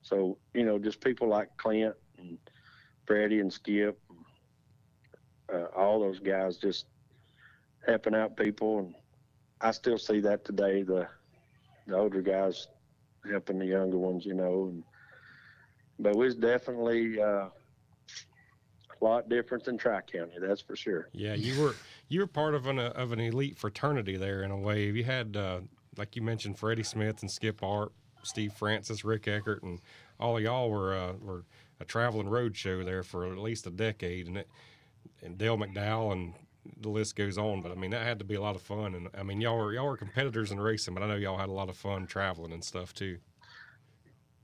so, 0.03 0.37
you 0.53 0.65
know, 0.65 0.81
just 0.81 1.01
people 1.01 1.29
like 1.29 1.57
Clint 1.57 1.95
and 2.19 2.39
Freddie 3.07 3.39
and 3.39 3.53
Skip, 3.53 3.97
uh, 5.53 5.67
all 5.77 6.01
those 6.01 6.19
guys 6.19 6.57
just 6.57 6.87
helping 7.87 8.17
out 8.17 8.37
people. 8.37 8.81
And 8.81 8.95
I 9.61 9.71
still 9.71 9.99
see 9.99 10.19
that 10.21 10.45
today, 10.45 10.83
the, 10.83 11.07
the 11.87 11.97
older 11.97 12.21
guys 12.21 12.67
helping 13.31 13.61
the 13.61 13.67
younger 13.67 13.99
ones, 13.99 14.27
you 14.27 14.35
know. 14.35 14.73
And, 14.73 14.83
but 16.01 16.17
was 16.17 16.35
definitely 16.35 17.21
uh, 17.21 17.47
a 19.01 19.05
lot 19.05 19.29
different 19.29 19.65
than 19.65 19.79
Tri 19.79 20.01
County, 20.03 20.35
that's 20.41 20.61
for 20.61 20.77
sure. 20.77 21.09
Yeah, 21.13 21.35
you 21.35 21.61
were 21.61 21.75
you 22.09 22.21
were 22.21 22.27
part 22.27 22.55
of 22.55 22.67
an 22.67 22.79
uh, 22.79 22.93
of 22.95 23.13
an 23.13 23.21
elite 23.21 23.59
fraternity 23.59 24.17
there 24.17 24.43
in 24.43 24.51
a 24.51 24.59
way. 24.59 24.87
You 24.87 25.05
had 25.05 25.37
uh, 25.37 25.61
like 25.97 26.17
you 26.17 26.23
mentioned 26.23 26.59
Freddie 26.59 26.83
Smith 26.83 27.21
and 27.23 27.31
Skip 27.31 27.63
Arp, 27.63 27.93
Steve 28.23 28.53
Francis, 28.53 29.05
Rick 29.05 29.29
Eckert, 29.29 29.63
and 29.63 29.81
all 30.19 30.37
of 30.37 30.43
y'all 30.43 30.71
were 30.71 30.95
uh, 30.95 31.13
were 31.21 31.45
a 31.81 31.85
traveling 31.85 32.29
road 32.29 32.57
show 32.57 32.85
there 32.85 33.03
for 33.03 33.31
at 33.31 33.39
least 33.39 33.67
a 33.67 33.71
decade, 33.71 34.27
and 34.27 34.39
it, 34.39 34.49
and 35.23 35.39
Dale 35.39 35.57
McDowell 35.57 36.13
and 36.13 36.35
the 36.81 36.91
list 36.91 37.17
goes 37.17 37.39
on. 37.39 37.63
But 37.63 37.73
I 37.73 37.75
mean, 37.75 37.91
that 37.91 38.03
had 38.03 38.19
to 38.19 38.25
be 38.25 38.35
a 38.35 38.41
lot 38.41 38.55
of 38.55 38.63
fun. 38.63 38.95
And 38.95 39.09
I 39.17 39.23
mean, 39.23 39.41
y'all 39.41 39.57
were 39.57 39.73
y'all 39.73 39.87
were 39.87 39.97
competitors 39.97 40.51
in 40.51 40.61
racing, 40.61 40.95
but 40.95 41.03
I 41.03 41.07
know 41.07 41.17
y'all 41.17 41.39
had 41.39 41.49
a 41.49 41.53
lot 41.53 41.69
of 41.69 41.77
fun 41.77 42.07
traveling 42.07 42.53
and 42.53 42.65
stuff 42.65 42.93
too. 42.93 43.19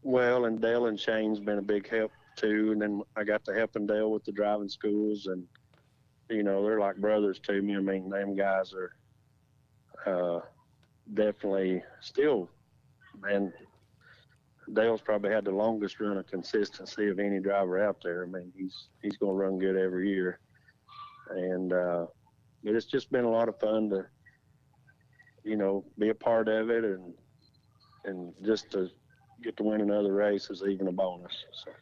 Well, 0.07 0.45
and 0.45 0.61
Dale 0.61 0.87
and 0.87 0.99
Shane's 0.99 1.41
been 1.41 1.59
a 1.59 1.63
big 1.63 1.89
help 1.89 2.13
too. 2.37 2.71
And 2.73 2.81
then 2.81 3.03
I 3.17 3.25
got 3.25 3.45
to 3.47 3.55
helping 3.55 3.87
Dale 3.87 4.11
with 4.11 4.25
the 4.25 4.33
driving 4.33 4.69
schools, 4.69 5.27
and 5.27 5.45
you 6.31 6.43
know 6.43 6.63
they're 6.63 6.79
like 6.79 6.97
brothers 6.97 7.41
to 7.41 7.61
me. 7.61 7.77
I 7.77 7.81
mean, 7.81 8.09
them 8.09 8.37
guys 8.37 8.73
are 8.73 8.93
uh, 10.07 10.41
definitely 11.13 11.83
still, 12.01 12.49
man. 13.21 13.53
Dale's 14.73 15.01
probably 15.01 15.31
had 15.33 15.45
the 15.45 15.51
longest 15.51 15.99
run 16.01 16.17
of 16.17 16.27
consistency 16.27 17.09
of 17.09 17.19
any 17.19 17.41
driver 17.41 17.83
out 17.83 17.99
there. 18.03 18.25
I 18.25 18.27
mean, 18.27 18.53
he's 18.57 18.89
he's 19.03 19.17
going 19.17 19.33
to 19.33 19.37
run 19.37 19.59
good 19.59 19.77
every 19.77 20.09
year 20.09 20.41
and 21.31 21.73
uh, 21.73 22.07
it's 22.63 22.87
just 22.87 23.11
been 23.11 23.25
a 23.25 23.31
lot 23.31 23.49
of 23.49 23.59
fun 23.59 23.91
to, 23.91 24.07
you 25.45 25.57
know, 25.57 25.85
be 25.99 26.11
a 26.11 26.15
part 26.15 26.49
of 26.49 26.71
it, 26.71 26.85
and 26.85 27.15
and 28.05 28.33
just 28.45 28.71
to 28.73 28.89
get 29.43 29.57
to 29.59 29.63
win 29.63 29.81
another 29.81 30.13
race 30.13 30.51
is 30.51 30.63
even 30.67 30.89
a 30.89 30.93
bonus. 30.93 31.33
So. 31.65 31.73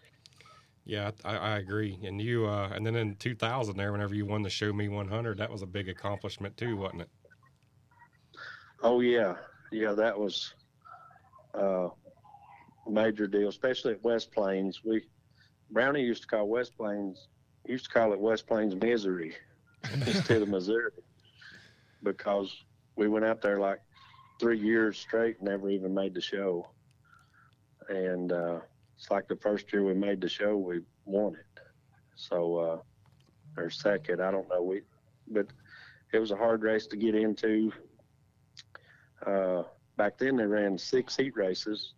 Yeah, 0.85 1.13
I, 1.25 1.37
I 1.37 1.59
agree. 1.59 1.99
And 2.05 2.21
you, 2.21 2.47
uh, 2.47 2.71
and 2.75 2.87
then 2.87 2.95
in 2.95 3.17
2000, 3.17 3.77
there, 3.77 3.93
whenever 3.93 4.15
you 4.15 4.27
won 4.27 4.43
the 4.43 4.51
Show 4.51 4.73
Me 4.73 4.89
100, 4.89 5.39
that 5.39 5.51
was 5.51 5.63
a 5.63 5.67
big 5.67 5.89
accomplishment 5.89 6.57
too, 6.57 6.77
wasn't 6.77 7.03
it? 7.03 7.09
Oh 8.83 9.01
yeah, 9.01 9.37
yeah, 9.73 9.93
that 9.93 10.19
was 10.19 10.53
uh, 11.57 11.89
a 12.87 12.91
major 12.91 13.27
deal, 13.27 13.49
especially 13.49 13.93
at 13.93 14.05
West 14.05 14.31
Plains. 14.33 14.81
We 14.85 15.03
Brownie 15.71 16.03
used 16.03 16.23
to 16.23 16.29
call 16.29 16.49
West 16.49 16.77
Plains 16.77 17.29
used 17.67 17.87
to 17.87 17.91
call 17.91 18.13
it 18.13 18.21
West 18.21 18.47
Plains 18.47 18.75
Misery 18.75 19.35
instead 20.07 20.43
of 20.43 20.49
Missouri 20.49 20.91
because 22.03 22.55
we 22.97 23.09
went 23.09 23.25
out 23.25 23.41
there 23.41 23.59
like 23.59 23.81
three 24.39 24.59
years 24.59 24.99
straight, 24.99 25.43
never 25.43 25.71
even 25.71 25.95
made 25.95 26.15
the 26.15 26.21
show. 26.21 26.69
And 27.89 28.33
uh, 28.33 28.61
it's 28.97 29.11
like 29.11 29.29
the 29.29 29.37
first 29.37 29.73
year 29.73 29.85
we 29.85 29.95
made 29.95 30.21
the 30.21 30.29
show, 30.29 30.57
we 30.57 30.81
won 31.05 31.35
it. 31.35 31.61
So, 32.17 32.57
uh, 32.57 33.61
or 33.61 33.71
second, 33.71 34.23
I 34.23 34.31
don't 34.31 34.49
know. 34.49 34.63
We, 34.63 34.83
but 35.29 35.47
it 36.13 36.19
was 36.19 36.31
a 36.31 36.37
hard 36.37 36.63
race 36.63 36.87
to 36.89 36.97
get 36.97 37.15
into. 37.15 37.73
Uh, 39.27 39.65
back 39.97 40.19
then, 40.19 40.37
they 40.37 40.47
ran 40.47 40.79
six 40.79 41.17
heat 41.17 41.37
races 41.37 41.95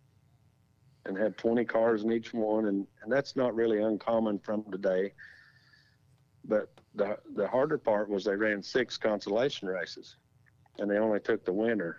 and 1.05 1.17
had 1.17 1.37
20 1.37 1.65
cars 1.65 2.03
in 2.03 2.11
each 2.11 2.33
one, 2.33 2.65
and, 2.65 2.85
and 3.01 3.11
that's 3.11 3.35
not 3.35 3.55
really 3.55 3.81
uncommon 3.81 4.39
from 4.39 4.63
today. 4.71 5.13
But 6.45 6.69
the 6.95 7.17
the 7.35 7.47
harder 7.47 7.77
part 7.77 8.09
was 8.09 8.23
they 8.23 8.35
ran 8.35 8.63
six 8.63 8.97
consolation 8.97 9.67
races, 9.67 10.15
and 10.79 10.89
they 10.89 10.97
only 10.97 11.19
took 11.19 11.45
the 11.45 11.53
winner. 11.53 11.97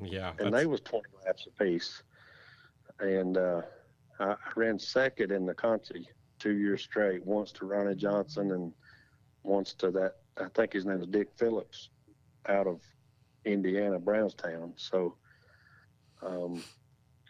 Yeah, 0.00 0.32
and 0.38 0.54
they 0.54 0.66
was 0.66 0.80
twenty 0.80 1.08
laps 1.24 1.46
apiece. 1.46 2.02
And 3.00 3.36
uh, 3.36 3.62
I 4.20 4.36
ran 4.56 4.78
second 4.78 5.32
in 5.32 5.46
the 5.46 5.54
Conti 5.54 6.08
two 6.38 6.52
years 6.52 6.82
straight. 6.82 7.24
Once 7.24 7.52
to 7.52 7.66
Ronnie 7.66 7.94
Johnson, 7.94 8.52
and 8.52 8.72
once 9.42 9.74
to 9.74 9.90
that 9.92 10.16
I 10.38 10.46
think 10.54 10.72
his 10.72 10.86
name 10.86 11.00
is 11.00 11.06
Dick 11.06 11.28
Phillips, 11.36 11.90
out 12.48 12.66
of 12.66 12.80
Indiana 13.44 13.98
Brownstown. 13.98 14.74
So. 14.76 15.16
Um, 16.24 16.62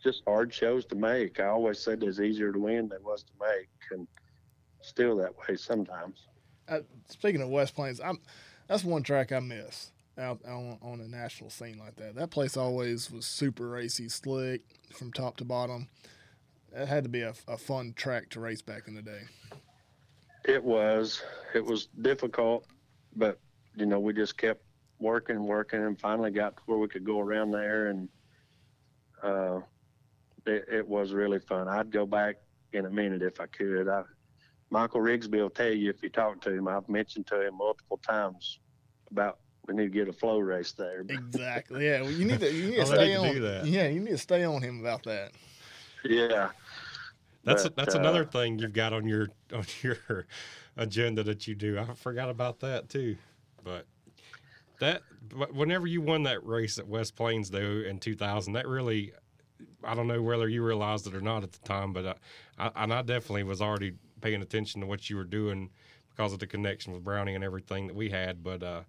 just 0.02 0.22
hard 0.26 0.52
shows 0.52 0.84
to 0.86 0.94
make. 0.94 1.40
I 1.40 1.46
always 1.46 1.78
said 1.78 2.02
it's 2.02 2.20
easier 2.20 2.52
to 2.52 2.58
win 2.58 2.88
than 2.88 2.98
it 2.98 3.04
was 3.04 3.22
to 3.22 3.32
make, 3.40 3.68
and 3.92 4.06
still 4.80 5.16
that 5.18 5.32
way 5.36 5.56
sometimes. 5.56 6.26
Uh, 6.68 6.80
speaking 7.08 7.40
of 7.40 7.48
West 7.48 7.74
Plains, 7.74 8.00
I'm 8.00 8.18
that's 8.66 8.84
one 8.84 9.02
track 9.02 9.32
I 9.32 9.40
miss 9.40 9.92
out, 10.18 10.40
on, 10.46 10.78
on 10.82 11.00
a 11.00 11.08
national 11.08 11.50
scene 11.50 11.78
like 11.78 11.96
that. 11.96 12.14
That 12.14 12.30
place 12.30 12.56
always 12.56 13.10
was 13.10 13.26
super 13.26 13.68
racy, 13.68 14.08
slick 14.08 14.62
from 14.92 15.12
top 15.12 15.36
to 15.38 15.44
bottom. 15.44 15.88
It 16.74 16.88
had 16.88 17.04
to 17.04 17.10
be 17.10 17.22
a, 17.22 17.34
a 17.48 17.56
fun 17.56 17.92
track 17.96 18.30
to 18.30 18.40
race 18.40 18.62
back 18.62 18.88
in 18.88 18.94
the 18.94 19.02
day. 19.02 19.22
It 20.44 20.62
was. 20.62 21.22
It 21.54 21.64
was 21.64 21.88
difficult, 22.00 22.66
but 23.14 23.38
you 23.76 23.86
know 23.86 24.00
we 24.00 24.12
just 24.12 24.36
kept 24.36 24.62
working, 24.98 25.44
working, 25.46 25.82
and 25.82 25.98
finally 25.98 26.30
got 26.30 26.56
to 26.56 26.62
where 26.66 26.78
we 26.78 26.88
could 26.88 27.04
go 27.04 27.20
around 27.20 27.50
there, 27.50 27.88
and 27.88 28.08
uh, 29.22 29.60
it, 30.46 30.64
it 30.70 30.88
was 30.88 31.12
really 31.12 31.40
fun. 31.40 31.68
I'd 31.68 31.90
go 31.90 32.06
back 32.06 32.36
in 32.72 32.86
a 32.86 32.90
minute 32.90 33.22
if 33.22 33.40
I 33.40 33.46
could. 33.46 33.88
I 33.88 34.02
Michael 34.70 35.02
Rigsby 35.02 35.38
will 35.38 35.50
tell 35.50 35.70
you 35.70 35.90
if 35.90 36.02
you 36.02 36.08
talk 36.08 36.40
to 36.40 36.50
him. 36.50 36.66
I've 36.66 36.88
mentioned 36.88 37.26
to 37.26 37.46
him 37.46 37.58
multiple 37.58 37.98
times 37.98 38.58
about 39.10 39.40
we 39.66 39.74
need 39.74 39.92
to 39.92 39.98
get 39.98 40.08
a 40.08 40.12
flow 40.12 40.38
race 40.38 40.72
there. 40.72 41.04
Exactly. 41.08 41.86
Yeah. 41.86 42.02
Well, 42.02 42.10
you 42.10 42.24
need 42.24 42.40
to 42.40 42.52
you 42.52 42.70
need 42.70 42.76
to 42.76 42.86
stay 42.86 43.16
on. 43.16 43.66
Yeah, 43.66 43.88
you 43.88 44.00
need 44.00 44.10
to 44.10 44.18
stay 44.18 44.44
on 44.44 44.62
him 44.62 44.80
about 44.80 45.04
that. 45.04 45.32
Yeah. 46.04 46.50
That's 47.44 47.64
but, 47.64 47.76
that's 47.76 47.94
uh, 47.94 47.98
another 47.98 48.24
thing 48.24 48.58
you've 48.58 48.72
got 48.72 48.92
on 48.92 49.06
your 49.06 49.28
on 49.52 49.64
your 49.82 50.26
agenda 50.76 51.22
that 51.24 51.46
you 51.46 51.54
do. 51.54 51.78
I 51.78 51.94
forgot 51.94 52.28
about 52.28 52.60
that 52.60 52.88
too. 52.88 53.16
But 53.64 53.86
that 54.80 55.02
whenever 55.52 55.86
you 55.86 56.00
won 56.00 56.24
that 56.24 56.44
race 56.44 56.78
at 56.78 56.86
West 56.86 57.14
Plains 57.16 57.50
though 57.50 57.82
in 57.86 57.98
2000, 57.98 58.54
that 58.54 58.66
really 58.66 59.12
I 59.84 59.94
don't 59.94 60.06
know 60.06 60.22
whether 60.22 60.48
you 60.48 60.64
realized 60.64 61.06
it 61.06 61.14
or 61.14 61.20
not 61.20 61.42
at 61.42 61.52
the 61.52 61.60
time, 61.60 61.92
but 61.92 62.18
I, 62.58 62.66
I, 62.66 62.84
and 62.84 62.92
I 62.92 63.02
definitely 63.02 63.44
was 63.44 63.60
already 63.60 63.94
paying 64.20 64.42
attention 64.42 64.80
to 64.80 64.86
what 64.86 65.08
you 65.10 65.16
were 65.16 65.24
doing 65.24 65.70
because 66.10 66.32
of 66.32 66.38
the 66.38 66.46
connection 66.46 66.92
with 66.92 67.04
Brownie 67.04 67.34
and 67.34 67.44
everything 67.44 67.86
that 67.86 67.96
we 67.96 68.10
had. 68.10 68.42
But 68.42 68.62
uh, 68.62 68.82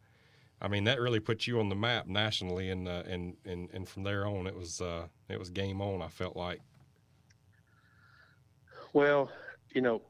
I 0.64 0.70
mean, 0.70 0.86
that 0.86 1.02
really 1.02 1.20
put 1.20 1.46
you 1.46 1.60
on 1.60 1.68
the 1.68 1.76
map 1.76 2.08
nationally, 2.08 2.70
and 2.70 2.88
uh, 2.88 3.04
and 3.06 3.36
and 3.46 3.70
and 3.74 3.88
from 3.88 4.04
there 4.04 4.26
on, 4.26 4.48
it 4.48 4.56
was 4.56 4.80
uh, 4.80 5.08
it 5.28 5.38
was 5.38 5.50
game 5.50 5.82
on. 5.82 6.02
I 6.02 6.08
felt 6.08 6.38
like. 6.38 6.62
Well, 8.94 9.30
you 9.76 9.82
know, 9.82 10.02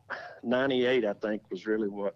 '98 0.43 1.05
I 1.05 1.13
think 1.13 1.41
was 1.49 1.65
really 1.65 1.89
what 1.89 2.15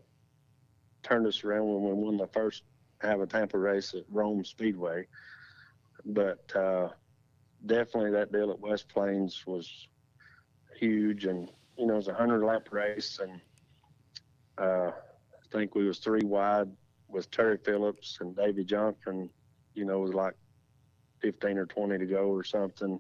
turned 1.01 1.25
us 1.25 1.43
around 1.43 1.65
when 1.65 1.83
we 1.83 1.93
won 1.93 2.17
the 2.17 2.27
first 2.27 2.63
Hav-A-Tampa 3.01 3.57
race 3.57 3.93
at 3.93 4.03
Rome 4.09 4.43
Speedway. 4.43 5.07
But 6.05 6.55
uh, 6.55 6.89
definitely 7.65 8.11
that 8.11 8.31
deal 8.31 8.51
at 8.51 8.59
West 8.59 8.87
Plains 8.89 9.43
was 9.47 9.87
huge, 10.77 11.25
and 11.25 11.49
you 11.75 11.87
know, 11.87 11.93
it 11.93 11.97
was 11.97 12.07
a 12.07 12.13
hundred 12.13 12.45
lap 12.45 12.67
race, 12.71 13.19
and 13.19 13.41
uh, 14.59 14.91
I 14.91 15.51
think 15.51 15.73
we 15.73 15.87
was 15.87 15.97
three 15.97 16.21
wide 16.23 16.69
with 17.09 17.29
Terry 17.31 17.57
Phillips 17.57 18.17
and 18.21 18.35
Davy 18.35 18.63
Johnson. 18.63 19.29
You 19.73 19.85
know, 19.85 19.99
it 19.99 20.05
was 20.07 20.13
like 20.13 20.33
fifteen 21.21 21.57
or 21.57 21.65
twenty 21.65 21.97
to 21.97 22.05
go 22.05 22.27
or 22.27 22.43
something, 22.43 22.99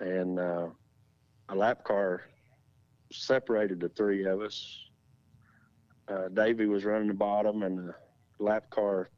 and 0.00 0.38
uh, 0.38 0.68
a 1.48 1.54
lap 1.54 1.84
car 1.84 2.22
separated 3.12 3.80
the 3.80 3.88
three 3.90 4.24
of 4.24 4.40
us. 4.40 4.78
Uh, 6.08 6.28
Davy 6.28 6.66
was 6.66 6.84
running 6.84 7.08
the 7.08 7.14
bottom, 7.14 7.62
and 7.62 7.78
the 7.78 7.94
lap 8.38 8.70
car, 8.70 9.10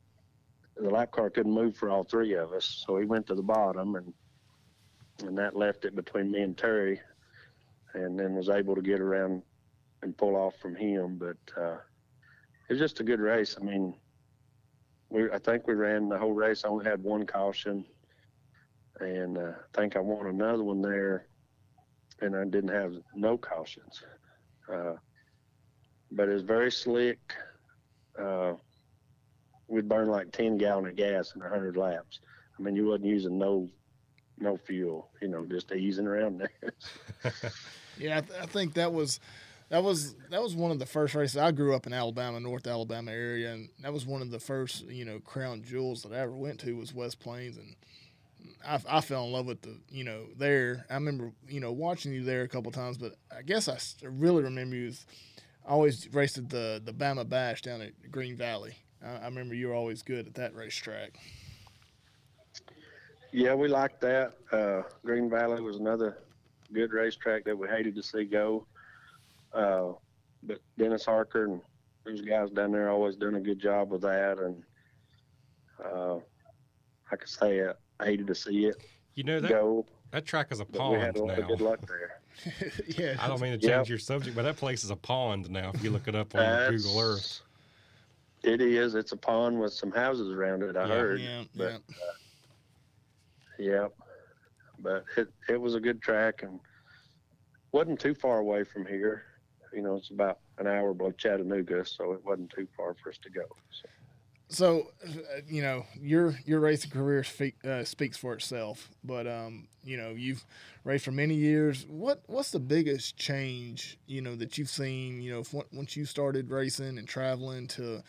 the 0.76 0.90
lap 0.90 1.10
car 1.12 1.30
couldn't 1.30 1.52
move 1.52 1.76
for 1.76 1.90
all 1.90 2.04
three 2.04 2.34
of 2.34 2.52
us, 2.52 2.84
so 2.86 2.98
he 2.98 3.06
went 3.06 3.26
to 3.28 3.34
the 3.34 3.42
bottom, 3.42 3.94
and 3.96 4.12
and 5.22 5.38
that 5.38 5.56
left 5.56 5.84
it 5.84 5.94
between 5.94 6.30
me 6.30 6.42
and 6.42 6.58
Terry 6.58 7.00
and 7.94 8.18
then 8.18 8.34
was 8.34 8.48
able 8.48 8.74
to 8.74 8.82
get 8.82 9.00
around 9.00 9.42
and 10.02 10.16
pull 10.16 10.36
off 10.36 10.54
from 10.60 10.74
him. 10.74 11.16
But 11.16 11.36
uh, 11.60 11.76
it 12.68 12.72
was 12.72 12.80
just 12.80 13.00
a 13.00 13.04
good 13.04 13.20
race. 13.20 13.56
I 13.60 13.64
mean, 13.64 13.94
we 15.10 15.30
I 15.30 15.38
think 15.38 15.66
we 15.66 15.74
ran 15.74 16.08
the 16.08 16.18
whole 16.18 16.32
race. 16.32 16.64
I 16.64 16.68
only 16.68 16.84
had 16.84 17.02
one 17.02 17.26
caution, 17.26 17.84
and 19.00 19.38
uh, 19.38 19.52
I 19.74 19.80
think 19.80 19.96
I 19.96 20.00
won 20.00 20.26
another 20.26 20.62
one 20.64 20.82
there, 20.82 21.26
and 22.20 22.36
I 22.36 22.44
didn't 22.44 22.68
have 22.68 22.94
no 23.14 23.36
cautions. 23.36 24.02
Uh, 24.72 24.94
but 26.10 26.28
it 26.28 26.32
was 26.32 26.42
very 26.42 26.70
slick. 26.70 27.34
Uh, 28.18 28.54
we'd 29.68 29.88
burn 29.88 30.08
like 30.08 30.30
10 30.32 30.56
gallon 30.56 30.86
of 30.86 30.96
gas 30.96 31.32
in 31.34 31.40
100 31.40 31.76
laps. 31.76 32.20
I 32.58 32.62
mean, 32.62 32.76
you 32.76 32.86
wasn't 32.86 33.06
using 33.06 33.38
no 33.38 33.68
no 34.38 34.56
fuel, 34.56 35.10
you 35.22 35.28
know, 35.28 35.46
just 35.46 35.70
easing 35.72 36.06
around 36.06 36.38
there. 37.22 37.32
Yeah, 37.96 38.18
I, 38.18 38.20
th- 38.22 38.40
I, 38.40 38.46
think 38.46 38.74
that 38.74 38.92
was 38.92 39.20
that 39.74 39.82
was 39.82 40.14
that 40.30 40.40
was 40.40 40.54
one 40.54 40.70
of 40.70 40.78
the 40.78 40.86
first 40.86 41.16
races. 41.16 41.36
I 41.36 41.50
grew 41.50 41.74
up 41.74 41.84
in 41.84 41.92
Alabama, 41.92 42.38
North 42.38 42.68
Alabama 42.68 43.10
area, 43.10 43.52
and 43.52 43.68
that 43.82 43.92
was 43.92 44.06
one 44.06 44.22
of 44.22 44.30
the 44.30 44.38
first 44.38 44.84
you 44.86 45.04
know 45.04 45.18
crown 45.18 45.64
jewels 45.64 46.04
that 46.04 46.12
I 46.12 46.18
ever 46.18 46.36
went 46.36 46.60
to 46.60 46.76
was 46.76 46.94
West 46.94 47.18
Plains, 47.18 47.56
and 47.56 47.74
I, 48.64 48.78
I 48.88 49.00
fell 49.00 49.24
in 49.24 49.32
love 49.32 49.46
with 49.46 49.62
the 49.62 49.76
you 49.90 50.04
know 50.04 50.26
there. 50.38 50.86
I 50.88 50.94
remember 50.94 51.32
you 51.48 51.58
know 51.58 51.72
watching 51.72 52.12
you 52.12 52.22
there 52.22 52.42
a 52.42 52.48
couple 52.48 52.70
times, 52.70 52.98
but 52.98 53.16
I 53.36 53.42
guess 53.42 53.68
I 53.68 53.76
really 54.04 54.44
remember 54.44 54.76
you. 54.76 54.86
As, 54.86 55.06
I 55.66 55.72
always 55.72 56.08
raced 56.14 56.38
at 56.38 56.50
the 56.50 56.80
the 56.84 56.92
Bama 56.92 57.28
Bash 57.28 57.62
down 57.62 57.80
at 57.80 58.12
Green 58.12 58.36
Valley. 58.36 58.76
I, 59.04 59.16
I 59.16 59.24
remember 59.24 59.56
you 59.56 59.66
were 59.66 59.74
always 59.74 60.02
good 60.02 60.28
at 60.28 60.34
that 60.34 60.54
racetrack. 60.54 61.18
Yeah, 63.32 63.56
we 63.56 63.66
liked 63.66 64.00
that. 64.02 64.34
Uh, 64.52 64.82
Green 65.04 65.28
Valley 65.28 65.60
was 65.60 65.78
another 65.78 66.18
good 66.72 66.92
racetrack 66.92 67.42
that 67.46 67.58
we 67.58 67.66
hated 67.66 67.96
to 67.96 68.04
see 68.04 68.22
go. 68.22 68.68
Uh, 69.54 69.92
but 70.42 70.60
Dennis 70.78 71.04
Harker 71.04 71.44
and 71.44 71.62
those 72.04 72.20
guys 72.20 72.50
down 72.50 72.72
there 72.72 72.90
always 72.90 73.16
doing 73.16 73.36
a 73.36 73.40
good 73.40 73.58
job 73.58 73.90
with 73.90 74.02
that. 74.02 74.38
And 74.38 74.62
uh, 75.82 76.14
like 77.10 77.22
I 77.22 77.26
say, 77.26 77.66
I 78.00 78.04
hated 78.04 78.26
to 78.26 78.34
see 78.34 78.66
it 78.66 78.76
You 79.14 79.24
know 79.24 79.40
that 79.40 79.48
go, 79.48 79.86
that 80.10 80.26
track 80.26 80.48
is 80.50 80.60
a 80.60 80.64
but 80.64 80.90
we 80.90 80.98
had 80.98 81.14
pond 81.14 81.16
a 81.16 81.24
lot 81.24 81.38
of 81.38 81.48
good 81.48 81.60
luck 81.60 81.80
there. 81.86 82.20
yeah. 82.98 83.16
I 83.18 83.28
don't 83.28 83.40
mean 83.40 83.58
to 83.58 83.64
Yep. 83.64 83.76
change 83.76 83.88
your 83.88 83.98
subject, 83.98 84.34
but 84.36 84.42
that 84.42 84.56
place 84.56 84.84
is 84.84 84.90
a 84.90 84.96
pond 84.96 85.48
now. 85.50 85.70
If 85.72 85.82
you 85.82 85.90
look 85.90 86.08
it 86.08 86.14
up 86.14 86.34
on 86.34 86.70
Google 86.70 86.98
Earth. 87.00 87.40
It 88.42 88.60
is. 88.60 88.94
It's 88.94 89.12
a 89.12 89.16
pond 89.16 89.58
with 89.58 89.72
some 89.72 89.90
houses 89.90 90.30
around 90.30 90.62
it. 90.62 90.76
I 90.76 90.86
Yeah. 90.86 90.94
heard. 90.94 91.20
Yeah, 91.20 91.44
but 91.54 91.82
yeah. 93.58 93.70
yeah, 93.72 93.88
but 94.80 95.04
it 95.16 95.28
it 95.48 95.60
was 95.60 95.74
a 95.74 95.80
good 95.80 96.02
track 96.02 96.42
and 96.42 96.60
wasn't 97.72 98.00
too 98.00 98.14
far 98.14 98.38
away 98.40 98.64
from 98.64 98.84
here. 98.84 99.24
You 99.74 99.82
know, 99.82 99.96
it's 99.96 100.10
about 100.10 100.38
an 100.58 100.66
hour 100.66 100.94
below 100.94 101.12
Chattanooga, 101.12 101.84
so 101.84 102.12
it 102.12 102.24
wasn't 102.24 102.50
too 102.50 102.68
far 102.76 102.94
for 103.02 103.10
us 103.10 103.18
to 103.18 103.30
go. 103.30 103.42
So. 103.70 103.88
So, 104.50 104.92
uh, 105.04 105.40
you 105.48 105.62
know, 105.62 105.86
your 106.00 106.38
your 106.44 106.60
racing 106.60 106.90
career 106.90 107.24
speak, 107.24 107.56
uh, 107.64 107.82
speaks 107.82 108.16
for 108.16 108.34
itself. 108.34 108.88
But 109.02 109.26
um, 109.26 109.66
you 109.82 109.96
know, 109.96 110.10
you've 110.10 110.44
raced 110.84 111.06
for 111.06 111.12
many 111.12 111.34
years. 111.34 111.86
What 111.88 112.22
what's 112.26 112.50
the 112.50 112.60
biggest 112.60 113.16
change 113.16 113.98
you 114.06 114.20
know 114.20 114.36
that 114.36 114.56
you've 114.58 114.68
seen? 114.68 115.20
You 115.22 115.32
know, 115.32 115.40
if, 115.40 115.54
once 115.72 115.96
you 115.96 116.04
started 116.04 116.50
racing 116.50 116.98
and 116.98 117.08
traveling 117.08 117.66
to 117.68 118.02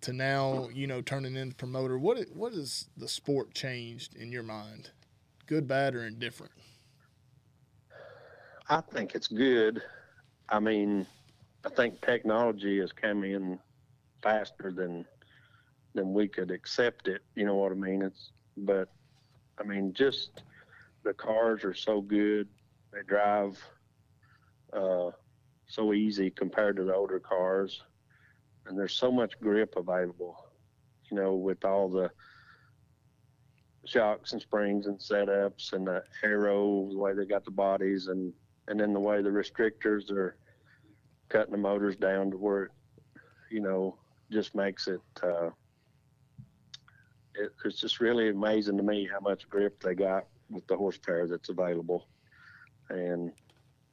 to 0.00 0.12
now, 0.12 0.68
you 0.72 0.86
know, 0.86 1.00
turning 1.02 1.36
into 1.36 1.54
promoter. 1.54 1.98
What 1.98 2.18
i- 2.18 2.32
what 2.34 2.52
has 2.54 2.88
the 2.96 3.06
sport 3.06 3.54
changed 3.54 4.16
in 4.16 4.32
your 4.32 4.42
mind? 4.42 4.90
Good, 5.46 5.68
bad, 5.68 5.94
or 5.94 6.04
indifferent? 6.04 6.52
I 8.68 8.80
think 8.80 9.14
it's 9.14 9.28
good. 9.28 9.82
I 10.52 10.60
mean, 10.60 11.06
I 11.64 11.70
think 11.70 12.02
technology 12.02 12.78
has 12.80 12.92
come 12.92 13.24
in 13.24 13.58
faster 14.22 14.70
than 14.70 15.06
than 15.94 16.12
we 16.12 16.28
could 16.28 16.50
accept 16.50 17.08
it. 17.08 17.22
You 17.34 17.46
know 17.46 17.54
what 17.54 17.72
I 17.72 17.74
mean? 17.74 18.02
It's 18.02 18.32
but 18.58 18.88
I 19.58 19.64
mean, 19.64 19.94
just 19.94 20.42
the 21.04 21.14
cars 21.14 21.64
are 21.64 21.72
so 21.74 22.02
good. 22.02 22.48
They 22.92 23.00
drive 23.06 23.58
uh, 24.74 25.10
so 25.68 25.94
easy 25.94 26.28
compared 26.30 26.76
to 26.76 26.84
the 26.84 26.94
older 26.94 27.18
cars, 27.18 27.82
and 28.66 28.78
there's 28.78 28.94
so 28.94 29.10
much 29.10 29.40
grip 29.40 29.72
available. 29.78 30.36
You 31.10 31.16
know, 31.16 31.34
with 31.34 31.64
all 31.64 31.88
the 31.88 32.10
shocks 33.86 34.32
and 34.32 34.42
springs 34.42 34.86
and 34.86 34.98
setups 34.98 35.72
and 35.72 35.86
the 35.86 36.04
aero, 36.22 36.90
the 36.90 36.98
way 36.98 37.14
they 37.14 37.24
got 37.24 37.46
the 37.46 37.50
bodies, 37.50 38.08
and 38.08 38.34
and 38.68 38.78
then 38.78 38.92
the 38.92 39.00
way 39.00 39.22
the 39.22 39.30
restrictors 39.30 40.10
are 40.10 40.36
cutting 41.32 41.52
the 41.52 41.58
motors 41.58 41.96
down 41.96 42.30
to 42.30 42.36
where, 42.36 42.70
you 43.50 43.60
know, 43.60 43.96
just 44.30 44.54
makes 44.54 44.86
it, 44.86 45.00
uh, 45.22 45.48
it. 47.34 47.52
It's 47.64 47.80
just 47.80 48.00
really 48.00 48.28
amazing 48.28 48.76
to 48.76 48.82
me 48.82 49.08
how 49.10 49.20
much 49.20 49.48
grip 49.48 49.82
they 49.82 49.94
got 49.94 50.26
with 50.50 50.66
the 50.66 50.76
horsepower 50.76 51.26
that's 51.26 51.48
available, 51.48 52.06
and 52.90 53.32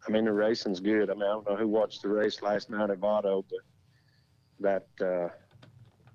I 0.05 0.11
mean 0.11 0.25
the 0.25 0.33
racing's 0.33 0.81
good. 0.81 1.09
I 1.09 1.13
mean 1.13 1.23
I 1.23 1.27
don't 1.27 1.49
know 1.49 1.55
who 1.55 1.67
watched 1.67 2.01
the 2.01 2.09
race 2.09 2.41
last 2.41 2.69
night 2.69 2.89
at 2.89 2.97
Vado, 2.97 3.45
but 3.49 3.59
that 4.99 5.05
uh, 5.05 5.29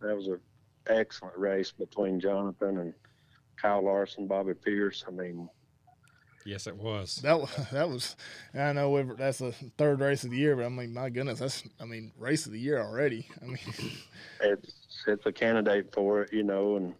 that 0.01 0.14
was 0.14 0.27
an 0.27 0.41
excellent 0.87 1.39
race 1.39 1.72
between 1.72 2.20
Jonathan 2.20 2.79
and 2.79 2.95
Kyle 3.57 3.85
Larson, 3.85 4.27
Bobby 4.27 4.53
Pierce. 4.53 5.05
I 5.09 5.11
mean, 5.11 5.49
Yes, 6.45 6.66
it 6.66 6.76
was. 6.76 7.16
That 7.16 7.40
was 7.40 7.51
that 7.72 7.88
was. 7.88 8.16
I 8.55 8.72
know 8.72 8.90
we've- 8.90 9.14
that's 9.16 9.38
the 9.38 9.53
third 9.78 10.01
race 10.01 10.24
of 10.24 10.30
the 10.30 10.36
year, 10.36 10.57
but 10.57 10.66
I 10.66 10.68
mean, 10.68 10.92
my 10.92 11.09
goodness, 11.11 11.38
that's 11.38 11.64
I 11.80 11.84
mean, 11.84 12.12
race 12.18 12.47
of 12.47 12.53
the 12.53 12.59
year 12.61 12.80
already. 12.80 13.26
I 13.42 13.47
mean, 13.47 13.59
it's 14.40 14.74
it's 15.07 15.26
a 15.26 15.32
candidate 15.32 15.92
for 15.92 16.22
it, 16.22 16.32
you 16.32 16.42
know, 16.42 16.76
and 16.76 16.95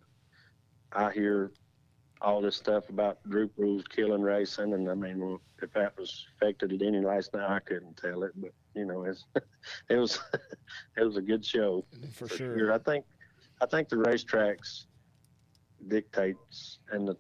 I 0.93 1.11
hear 1.13 1.53
all 2.21 2.41
this 2.41 2.57
stuff 2.57 2.89
about 2.89 3.19
Droop 3.29 3.53
Rules 3.59 3.85
killing 3.95 4.23
racing, 4.23 4.73
and 4.73 4.89
I 4.91 4.95
mean, 4.95 5.19
well, 5.19 5.41
if 5.61 5.73
that 5.75 5.97
was 5.99 6.27
affected 6.37 6.73
at 6.73 6.81
any 6.81 7.01
last 7.01 7.35
night, 7.35 7.51
I 7.51 7.59
couldn't 7.61 7.99
tell 7.99 8.23
it, 8.23 8.33
but 8.37 8.53
you 8.75 8.87
know, 8.87 9.05
it's 9.05 9.25
it 9.91 9.97
was 9.97 10.19
it 10.97 11.03
was 11.05 11.17
a 11.19 11.23
good 11.23 11.45
show 11.45 11.85
for 12.15 12.27
for 12.27 12.37
sure. 12.37 12.59
sure. 12.59 12.73
I 12.73 12.79
think 12.79 13.05
I 13.61 13.67
think 13.67 13.91
the 13.91 13.97
racetracks 13.97 14.87
dictates 15.87 16.79
and 16.91 17.07
the 17.07 17.17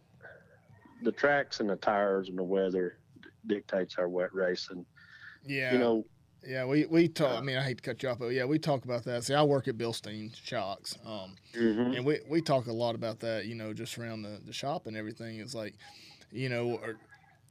the 1.04 1.12
tracks 1.12 1.60
and 1.60 1.70
the 1.70 1.76
tires 1.76 2.28
and 2.28 2.38
the 2.38 2.42
weather 2.42 2.98
dictates 3.46 3.96
our 3.98 4.08
wet 4.08 4.34
racing. 4.34 4.84
Yeah. 5.46 5.72
You 5.72 5.78
know, 5.78 6.04
Yeah, 6.46 6.64
we 6.64 6.86
we 6.86 7.08
talk. 7.08 7.38
I 7.38 7.40
mean, 7.42 7.56
I 7.56 7.62
hate 7.62 7.78
to 7.78 7.82
cut 7.82 8.02
you 8.02 8.08
off, 8.08 8.18
but 8.18 8.28
yeah, 8.28 8.44
we 8.44 8.58
talk 8.58 8.84
about 8.84 9.04
that. 9.04 9.24
See, 9.24 9.34
I 9.34 9.42
work 9.42 9.68
at 9.68 9.78
Bilstein 9.78 10.34
Shocks, 10.36 10.98
um, 11.06 11.36
mhm. 11.54 11.96
and 11.96 12.04
we 12.04 12.20
we 12.28 12.40
talk 12.40 12.66
a 12.66 12.72
lot 12.72 12.94
about 12.94 13.20
that. 13.20 13.46
You 13.46 13.54
know, 13.54 13.72
just 13.72 13.98
around 13.98 14.22
the 14.22 14.40
the 14.44 14.52
shop 14.52 14.86
and 14.86 14.96
everything. 14.96 15.40
It's 15.40 15.54
like, 15.54 15.74
you 16.30 16.48
know, 16.48 16.78
are, 16.78 16.96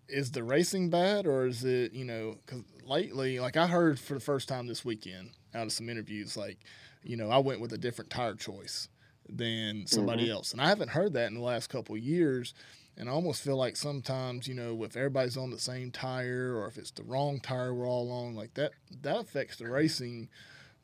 is 0.08 0.32
the 0.32 0.44
racing 0.44 0.90
bad 0.90 1.26
or 1.26 1.48
is 1.48 1.64
it 1.64 1.94
you 1.94 2.06
know? 2.06 2.38
Because 2.46 2.64
lately, 2.86 3.40
like 3.40 3.58
I 3.58 3.68
heard 3.68 4.00
for 4.00 4.14
the 4.14 4.20
first 4.20 4.48
time 4.48 4.68
this 4.68 4.86
weekend 4.86 5.32
out 5.56 5.66
of 5.66 5.72
some 5.72 5.90
interviews, 5.90 6.38
like, 6.38 6.60
you 7.04 7.18
know, 7.18 7.30
I 7.30 7.40
went 7.40 7.62
with 7.62 7.74
a 7.74 7.78
different 7.78 8.12
tire 8.12 8.36
choice 8.36 8.90
than 9.28 9.88
somebody 9.88 10.30
else, 10.30 10.52
and 10.52 10.62
I 10.62 10.68
haven't 10.68 10.90
heard 10.90 11.14
that 11.14 11.30
in 11.30 11.36
the 11.36 11.42
last 11.42 11.68
couple 11.68 11.96
of 11.96 12.02
years. 12.02 12.54
And 12.98 13.10
I 13.10 13.12
almost 13.12 13.42
feel 13.44 13.58
like 13.58 13.76
sometimes, 13.76 14.48
you 14.48 14.54
know, 14.54 14.84
if 14.84 14.96
everybody's 14.96 15.36
on 15.38 15.50
the 15.50 15.60
same 15.60 15.90
tire 15.92 16.56
or 16.56 16.68
if 16.68 16.78
it's 16.78 16.92
the 16.92 17.04
wrong 17.04 17.40
tire 17.40 17.74
we're 17.74 17.88
all 17.88 18.12
on, 18.12 18.36
like 18.36 18.54
that, 18.54 18.74
that 19.02 19.18
affects 19.20 19.58
the 19.58 19.68
racing 19.68 20.30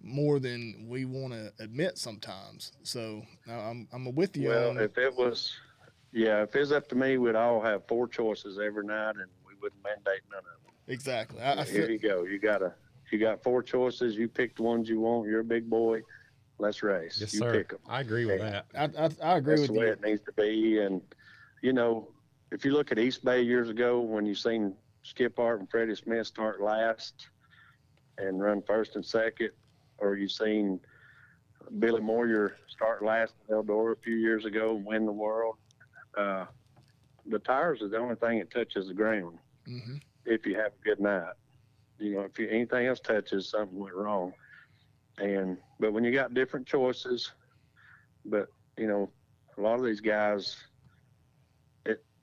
more 0.01 0.39
than 0.39 0.85
we 0.89 1.05
want 1.05 1.33
to 1.33 1.51
admit 1.59 1.97
sometimes. 1.97 2.71
So 2.83 3.21
I- 3.47 3.53
I'm, 3.53 3.87
I'm 3.93 4.15
with 4.15 4.35
you. 4.37 4.49
Well, 4.49 4.71
on, 4.71 4.79
if 4.79 4.97
it 4.97 5.15
was, 5.15 5.53
yeah, 6.11 6.41
if 6.41 6.55
it's 6.55 6.71
up 6.71 6.87
to 6.89 6.95
me, 6.95 7.17
we'd 7.19 7.35
all 7.35 7.61
have 7.61 7.87
four 7.87 8.07
choices 8.07 8.57
every 8.59 8.85
night, 8.85 9.11
and 9.17 9.27
we 9.45 9.53
wouldn't 9.61 9.83
mandate 9.83 10.21
none 10.31 10.39
of 10.39 10.63
them. 10.65 10.73
exactly. 10.87 11.41
I, 11.41 11.61
I 11.61 11.63
Here 11.63 11.83
feel, 11.85 11.89
you 11.91 11.99
go. 11.99 12.23
You 12.23 12.39
got 12.39 12.59
to 12.59 12.73
you 13.11 13.19
got 13.19 13.43
four 13.43 13.61
choices. 13.63 14.15
You 14.15 14.27
pick 14.27 14.55
the 14.55 14.63
ones 14.63 14.87
you 14.89 14.99
want. 14.99 15.27
You're 15.27 15.39
a 15.41 15.43
big 15.43 15.69
boy. 15.69 16.01
Let's 16.59 16.81
race. 16.83 17.17
Yes, 17.19 17.33
you 17.33 17.39
sir. 17.39 17.51
pick 17.53 17.69
them. 17.69 17.79
I 17.87 18.01
agree 18.01 18.25
with 18.25 18.39
Yeah. 18.39 18.61
that. 18.73 18.95
I, 18.97 19.27
I, 19.27 19.33
I 19.33 19.37
agree 19.37 19.55
That's 19.55 19.61
with 19.69 19.73
the 19.73 19.79
way 19.79 19.85
you. 19.87 19.91
it 19.93 20.01
needs 20.03 20.21
to 20.25 20.31
be. 20.33 20.79
And 20.79 21.01
you 21.61 21.73
know, 21.73 22.07
if 22.51 22.65
you 22.65 22.71
look 22.71 22.91
at 22.91 22.99
East 22.99 23.23
Bay 23.23 23.41
years 23.41 23.69
ago, 23.69 23.99
when 23.99 24.25
you 24.25 24.35
seen 24.35 24.75
Skip 25.03 25.39
Arp 25.39 25.59
and 25.59 25.69
Freddie 25.69 25.95
Smith 25.95 26.27
start 26.27 26.61
last 26.61 27.29
and 28.17 28.41
run 28.41 28.61
first 28.65 28.95
and 28.95 29.05
second, 29.05 29.51
or 29.97 30.15
you 30.15 30.27
seen 30.27 30.79
Billy 31.79 32.01
Moyer 32.01 32.55
start 32.67 33.03
last 33.03 33.35
at 33.41 33.55
Eldora 33.55 33.93
a 33.93 33.99
few 34.01 34.15
years 34.15 34.45
ago 34.45 34.75
and 34.75 34.85
win 34.85 35.05
the 35.05 35.11
world, 35.11 35.55
uh, 36.17 36.45
the 37.25 37.39
tires 37.39 37.81
is 37.81 37.91
the 37.91 37.97
only 37.97 38.15
thing 38.15 38.39
that 38.39 38.51
touches 38.51 38.87
the 38.87 38.93
ground 38.93 39.37
hmm 39.65 39.97
if 40.25 40.45
you 40.45 40.55
have 40.55 40.71
a 40.73 40.83
good 40.83 40.99
night. 40.99 41.33
You 41.99 42.15
know, 42.15 42.21
if 42.21 42.37
you, 42.39 42.47
anything 42.49 42.85
else 42.87 42.99
touches, 42.99 43.49
something 43.49 43.77
went 43.77 43.95
wrong. 43.95 44.33
And 45.17 45.57
but 45.79 45.93
when 45.93 46.03
you 46.03 46.11
got 46.11 46.33
different 46.33 46.67
choices, 46.67 47.31
but 48.25 48.47
you 48.77 48.87
know, 48.87 49.11
a 49.57 49.61
lot 49.61 49.79
of 49.79 49.85
these 49.85 50.01
guys, 50.01 50.55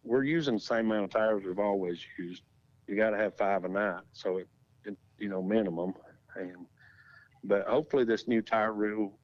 we're 0.07 0.24
using 0.24 0.54
the 0.54 0.61
same 0.61 0.90
amount 0.90 1.04
of 1.04 1.11
tires 1.11 1.42
we've 1.44 1.59
always 1.59 2.00
used. 2.18 2.42
You 2.86 2.96
got 2.96 3.11
to 3.11 3.16
have 3.16 3.36
five 3.36 3.64
a 3.64 3.68
night, 3.68 4.02
so 4.12 4.38
it, 4.38 4.48
it 4.84 4.96
you 5.18 5.28
know 5.28 5.42
minimum. 5.42 5.94
And 6.36 6.66
but 7.44 7.66
hopefully 7.66 8.04
this 8.04 8.28
new 8.28 8.40
tire 8.40 8.72
rule 8.72 9.18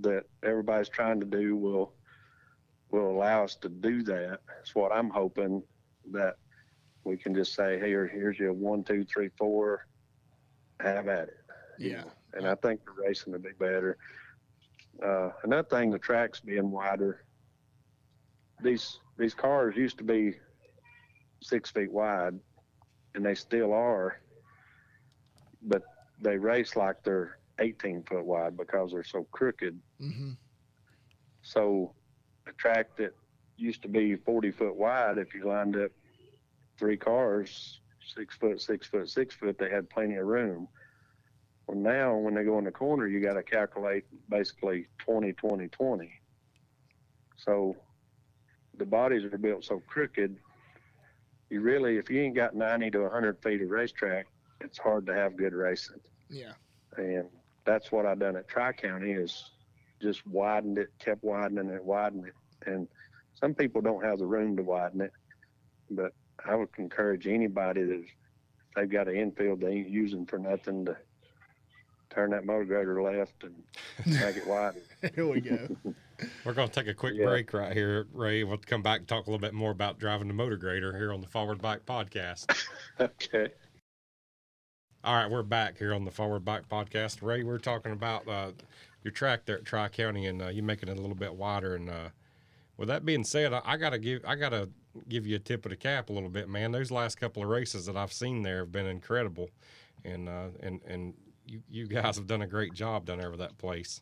that 0.00 0.24
everybody's 0.42 0.88
trying 0.88 1.20
to 1.20 1.26
do 1.26 1.56
will 1.56 1.92
will 2.90 3.10
allow 3.10 3.42
us 3.44 3.56
to 3.56 3.68
do 3.68 4.02
that. 4.04 4.38
That's 4.46 4.74
what 4.74 4.92
I'm 4.92 5.10
hoping 5.10 5.62
that 6.12 6.36
we 7.04 7.16
can 7.16 7.34
just 7.34 7.54
say, 7.54 7.78
here, 7.78 8.06
here's 8.06 8.38
your 8.38 8.52
one, 8.52 8.84
two, 8.84 9.04
three, 9.04 9.30
four, 9.36 9.86
have 10.80 11.08
at 11.08 11.28
it. 11.28 11.36
Yeah. 11.78 12.04
And 12.34 12.46
I 12.46 12.54
think 12.56 12.84
the 12.84 12.92
racing 13.02 13.32
will 13.32 13.40
be 13.40 13.50
better. 13.58 13.96
Uh, 15.04 15.30
another 15.42 15.68
thing, 15.68 15.90
the 15.90 15.98
tracks 15.98 16.40
being 16.40 16.70
wider. 16.70 17.24
These 18.62 18.98
these 19.18 19.34
cars 19.34 19.76
used 19.76 19.98
to 19.98 20.04
be 20.04 20.34
six 21.42 21.70
feet 21.70 21.90
wide, 21.92 22.38
and 23.14 23.24
they 23.24 23.34
still 23.34 23.72
are. 23.72 24.20
But 25.62 25.82
they 26.20 26.36
race 26.36 26.76
like 26.76 27.02
they're 27.04 27.38
18 27.58 28.04
foot 28.04 28.24
wide 28.24 28.56
because 28.56 28.92
they're 28.92 29.04
so 29.04 29.26
crooked. 29.32 29.78
hmm 29.98 30.32
So 31.42 31.94
a 32.48 32.52
track 32.52 32.96
that 32.96 33.12
used 33.56 33.82
to 33.82 33.88
be 33.88 34.16
40 34.16 34.50
foot 34.52 34.76
wide, 34.76 35.18
if 35.18 35.34
you 35.34 35.46
lined 35.46 35.76
up 35.76 35.90
three 36.78 36.96
cars, 36.96 37.80
six 38.14 38.36
foot, 38.36 38.60
six 38.60 38.86
foot, 38.86 39.08
six 39.08 39.34
foot, 39.34 39.58
they 39.58 39.70
had 39.70 39.90
plenty 39.90 40.16
of 40.16 40.26
room. 40.26 40.68
Well, 41.66 41.78
now 41.78 42.16
when 42.16 42.34
they 42.34 42.44
go 42.44 42.58
in 42.58 42.64
the 42.64 42.72
corner, 42.72 43.06
you 43.06 43.20
got 43.20 43.34
to 43.34 43.42
calculate 43.42 44.04
basically 44.28 44.88
20, 44.98 45.32
20, 45.32 45.68
20. 45.68 46.12
So 47.36 47.76
the 48.76 48.86
bodies 48.86 49.24
are 49.24 49.38
built 49.38 49.64
so 49.64 49.82
crooked. 49.86 50.36
You 51.50 51.60
really, 51.60 51.98
if 51.98 52.10
you 52.10 52.20
ain't 52.20 52.34
got 52.34 52.54
90 52.54 52.90
to 52.92 53.00
100 53.02 53.42
feet 53.42 53.62
of 53.62 53.70
racetrack, 53.70 54.26
it's 54.60 54.78
hard 54.78 55.06
to 55.06 55.14
have 55.14 55.36
good 55.36 55.52
racing. 55.52 56.00
Yeah. 56.30 56.52
And 56.96 57.26
that's 57.64 57.92
what 57.92 58.06
I 58.06 58.14
done 58.14 58.36
at 58.36 58.48
Tri 58.48 58.72
County 58.72 59.12
is 59.12 59.50
just 60.00 60.26
widened 60.26 60.78
it, 60.78 60.88
kept 60.98 61.22
widening 61.22 61.68
it, 61.68 61.84
widening 61.84 62.26
it. 62.26 62.34
And 62.66 62.88
some 63.34 63.54
people 63.54 63.80
don't 63.80 64.04
have 64.04 64.18
the 64.18 64.26
room 64.26 64.56
to 64.56 64.62
widen 64.62 65.00
it, 65.00 65.12
but 65.90 66.12
I 66.44 66.54
would 66.54 66.68
encourage 66.78 67.26
anybody 67.26 67.82
that 67.82 68.04
they've 68.74 68.90
got 68.90 69.08
an 69.08 69.16
infield 69.16 69.60
they 69.60 69.72
ain't 69.72 69.88
using 69.88 70.26
for 70.26 70.38
nothing 70.38 70.84
to 70.86 70.96
turn 72.10 72.30
that 72.30 72.44
motor 72.44 72.64
grader 72.64 73.02
left 73.02 73.44
and 73.44 73.54
make 74.06 74.36
it 74.36 74.46
widen. 74.46 74.82
Here 75.14 75.26
we 75.26 75.40
go. 75.40 75.68
We're 76.44 76.52
going 76.54 76.68
to 76.68 76.74
take 76.74 76.88
a 76.88 76.94
quick 76.94 77.14
Yeah. 77.16 77.26
break 77.26 77.52
right 77.52 77.72
here, 77.72 78.06
Ray. 78.12 78.44
We'll 78.44 78.58
come 78.58 78.82
back 78.82 79.00
and 79.00 79.08
talk 79.08 79.26
a 79.26 79.30
little 79.30 79.40
bit 79.40 79.54
more 79.54 79.70
about 79.70 79.98
driving 79.98 80.28
the 80.28 80.34
motor 80.34 80.56
grader 80.56 80.96
here 80.96 81.12
on 81.12 81.20
the 81.20 81.26
Forward 81.26 81.60
Bite 81.60 81.86
Podcast. 81.86 82.54
okay. 83.00 83.48
All 85.04 85.16
right, 85.16 85.30
we're 85.30 85.42
back 85.42 85.78
here 85.78 85.92
on 85.94 86.04
the 86.04 86.10
Forward 86.10 86.44
Bite 86.44 86.68
Podcast. 86.68 87.22
Ray, 87.22 87.42
we're 87.42 87.58
talking 87.58 87.92
about 87.92 88.26
uh, 88.28 88.52
your 89.02 89.12
track 89.12 89.44
there 89.44 89.56
at 89.58 89.64
Tri 89.64 89.88
County 89.88 90.26
and 90.26 90.40
uh, 90.42 90.48
you 90.48 90.62
making 90.62 90.88
it 90.88 90.96
a 90.96 91.00
little 91.00 91.16
bit 91.16 91.34
wider. 91.34 91.74
And 91.74 91.90
uh, 91.90 92.08
with 92.76 92.88
that 92.88 93.04
being 93.04 93.24
said, 93.24 93.52
I, 93.52 93.60
I 93.64 93.76
gotta 93.76 93.98
give 93.98 94.22
I 94.24 94.36
gotta 94.36 94.68
give 95.08 95.26
you 95.26 95.36
a 95.36 95.40
tip 95.40 95.64
of 95.66 95.70
the 95.70 95.76
cap 95.76 96.08
a 96.08 96.12
little 96.12 96.28
bit, 96.28 96.48
man. 96.48 96.70
Those 96.70 96.90
last 96.92 97.18
couple 97.18 97.42
of 97.42 97.48
races 97.48 97.86
that 97.86 97.96
I've 97.96 98.12
seen 98.12 98.42
there 98.42 98.58
have 98.58 98.70
been 98.72 98.86
incredible, 98.86 99.50
and 100.04 100.28
uh, 100.28 100.48
and 100.60 100.80
and 100.86 101.14
you 101.46 101.62
you 101.68 101.86
guys 101.88 102.16
have 102.16 102.28
done 102.28 102.42
a 102.42 102.46
great 102.46 102.72
job 102.72 103.06
down 103.06 103.18
there 103.18 103.30
with 103.30 103.40
that 103.40 103.58
place. 103.58 104.00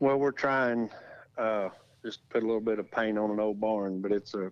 Well, 0.00 0.18
we're 0.18 0.32
trying 0.32 0.90
uh, 1.38 1.68
just 2.04 2.28
put 2.28 2.42
a 2.42 2.46
little 2.46 2.60
bit 2.60 2.78
of 2.78 2.90
paint 2.90 3.16
on 3.18 3.30
an 3.30 3.40
old 3.40 3.60
barn, 3.60 4.00
but 4.02 4.12
it's 4.12 4.34
a 4.34 4.50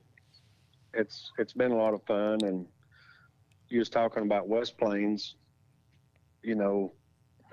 it's 0.94 1.32
it's 1.38 1.52
been 1.52 1.72
a 1.72 1.76
lot 1.76 1.94
of 1.94 2.02
fun. 2.04 2.38
And 2.44 2.66
you 3.68 3.80
was 3.80 3.88
talking 3.88 4.22
about 4.22 4.48
West 4.48 4.78
Plains. 4.78 5.34
You 6.42 6.54
know, 6.54 6.92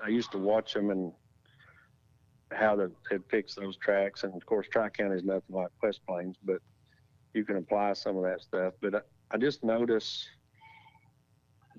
I 0.04 0.08
used 0.08 0.30
to 0.32 0.38
watch 0.38 0.72
them 0.74 0.90
and 0.90 1.12
how 2.52 2.76
they 2.76 2.86
they 3.10 3.18
fix 3.28 3.54
those 3.54 3.76
tracks. 3.76 4.22
And 4.22 4.34
of 4.34 4.46
course, 4.46 4.66
Tri 4.70 4.88
County 4.90 5.16
is 5.16 5.24
nothing 5.24 5.54
like 5.54 5.70
West 5.82 6.00
Plains, 6.06 6.36
but 6.44 6.60
you 7.34 7.44
can 7.44 7.56
apply 7.56 7.94
some 7.94 8.16
of 8.16 8.22
that 8.22 8.40
stuff. 8.40 8.74
But 8.80 8.94
I, 8.94 9.00
I 9.32 9.36
just 9.36 9.64
notice 9.64 10.26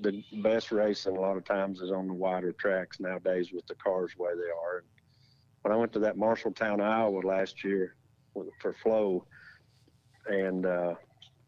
the 0.01 0.23
best 0.41 0.71
racing 0.71 1.15
a 1.15 1.19
lot 1.19 1.37
of 1.37 1.45
times 1.45 1.79
is 1.79 1.91
on 1.91 2.07
the 2.07 2.13
wider 2.13 2.51
tracks 2.53 2.99
nowadays 2.99 3.51
with 3.53 3.65
the 3.67 3.75
cars 3.75 4.11
the 4.17 4.23
way 4.23 4.31
they 4.35 4.49
are. 4.49 4.79
And 4.79 4.87
when 5.61 5.73
I 5.73 5.75
went 5.77 5.93
to 5.93 5.99
that 5.99 6.17
Marshalltown, 6.17 6.81
Iowa 6.81 7.19
last 7.25 7.63
year 7.63 7.95
for 8.61 8.73
Flo, 8.73 9.25
and 10.27 10.65
uh, 10.65 10.95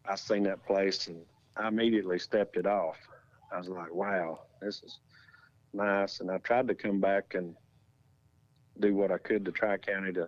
I 0.06 0.16
seen 0.16 0.44
that 0.44 0.66
place, 0.66 1.08
and 1.08 1.22
I 1.58 1.68
immediately 1.68 2.20
stepped 2.20 2.58
it 2.58 2.66
off. 2.66 2.98
I 3.52 3.58
was 3.58 3.70
like, 3.70 3.94
"Wow, 3.94 4.42
this 4.62 4.82
is 4.84 5.00
nice." 5.74 6.20
And 6.20 6.30
I 6.30 6.38
tried 6.40 6.68
to 6.68 6.76
come 6.76 7.00
back 7.00 7.34
and 7.36 7.56
do 8.80 8.96
what 8.96 9.12
I 9.12 9.18
could 9.18 9.46
to 9.46 9.52
Tri 9.52 9.78
County 9.78 10.12
to 10.14 10.28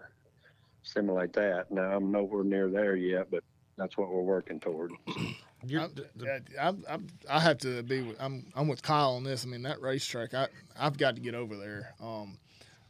simulate 0.83 1.33
that. 1.33 1.71
Now 1.71 1.95
I'm 1.95 2.11
nowhere 2.11 2.43
near 2.43 2.69
there 2.69 2.95
yet, 2.95 3.29
but 3.31 3.43
that's 3.77 3.97
what 3.97 4.09
we're 4.09 4.21
working 4.21 4.59
toward. 4.59 4.91
I'm, 5.07 5.69
the- 5.95 6.07
the- 6.15 6.31
I, 6.61 6.67
I'm, 6.67 6.83
I'm, 6.87 7.07
I 7.29 7.39
have 7.39 7.57
to 7.59 7.81
be. 7.83 8.01
With, 8.03 8.17
I'm, 8.21 8.45
I'm 8.55 8.67
with 8.67 8.81
Kyle 8.83 9.15
on 9.15 9.23
this. 9.23 9.43
I 9.45 9.49
mean, 9.49 9.63
that 9.63 9.81
racetrack, 9.81 10.33
I, 10.35 10.47
I've 10.79 10.97
got 10.97 11.15
to 11.15 11.21
get 11.21 11.33
over 11.33 11.55
there. 11.57 11.95
Um, 12.01 12.37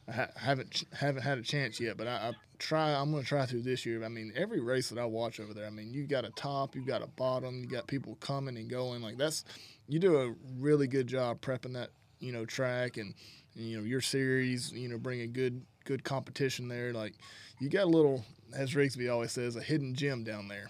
I 0.08 0.12
ha- 0.12 0.28
haven't, 0.36 0.84
haven't 0.94 1.24
had 1.24 1.38
a 1.38 1.42
chance 1.42 1.80
yet, 1.80 1.98
but 1.98 2.08
I, 2.08 2.12
I 2.12 2.32
try. 2.60 2.94
I'm 2.94 3.12
going 3.12 3.24
to 3.24 3.28
try 3.28 3.46
through 3.46 3.64
this 3.64 3.86
year. 3.86 4.04
I 4.04 4.08
mean, 4.08 4.32
every 4.36 4.60
race 4.60 4.90
that 4.90 5.00
I 5.00 5.06
watch 5.06 5.40
over 5.40 5.54
there, 5.54 5.66
I 5.66 5.70
mean, 5.70 5.92
you 5.94 6.06
got 6.06 6.26
a 6.26 6.30
top, 6.32 6.76
you 6.76 6.86
got 6.86 7.02
a 7.02 7.08
bottom, 7.08 7.62
you 7.62 7.68
got 7.68 7.88
people 7.88 8.16
coming 8.16 8.58
and 8.58 8.70
going. 8.70 9.02
Like 9.02 9.18
that's, 9.18 9.46
you 9.88 10.00
do 10.00 10.18
a 10.18 10.34
really 10.60 10.88
good 10.88 11.08
job 11.08 11.42
prepping 11.42 11.74
that, 11.74 11.90
you 12.20 12.32
know, 12.32 12.46
track 12.46 12.98
and, 12.98 13.14
and 13.56 13.66
you 13.66 13.78
know 13.78 13.84
your 13.84 14.02
series. 14.02 14.72
You 14.72 14.90
know, 14.90 14.98
bring 14.98 15.22
a 15.22 15.28
good, 15.28 15.62
good 15.86 16.04
competition 16.04 16.68
there. 16.68 16.94
Like 16.94 17.14
you 17.60 17.70
got 17.70 17.86
a 17.86 17.90
little, 17.90 18.24
as 18.56 18.74
Rigsby 18.74 19.12
always 19.12 19.32
says, 19.32 19.56
a 19.56 19.62
hidden 19.62 19.96
gem 19.96 20.24
down 20.24 20.48
there. 20.48 20.70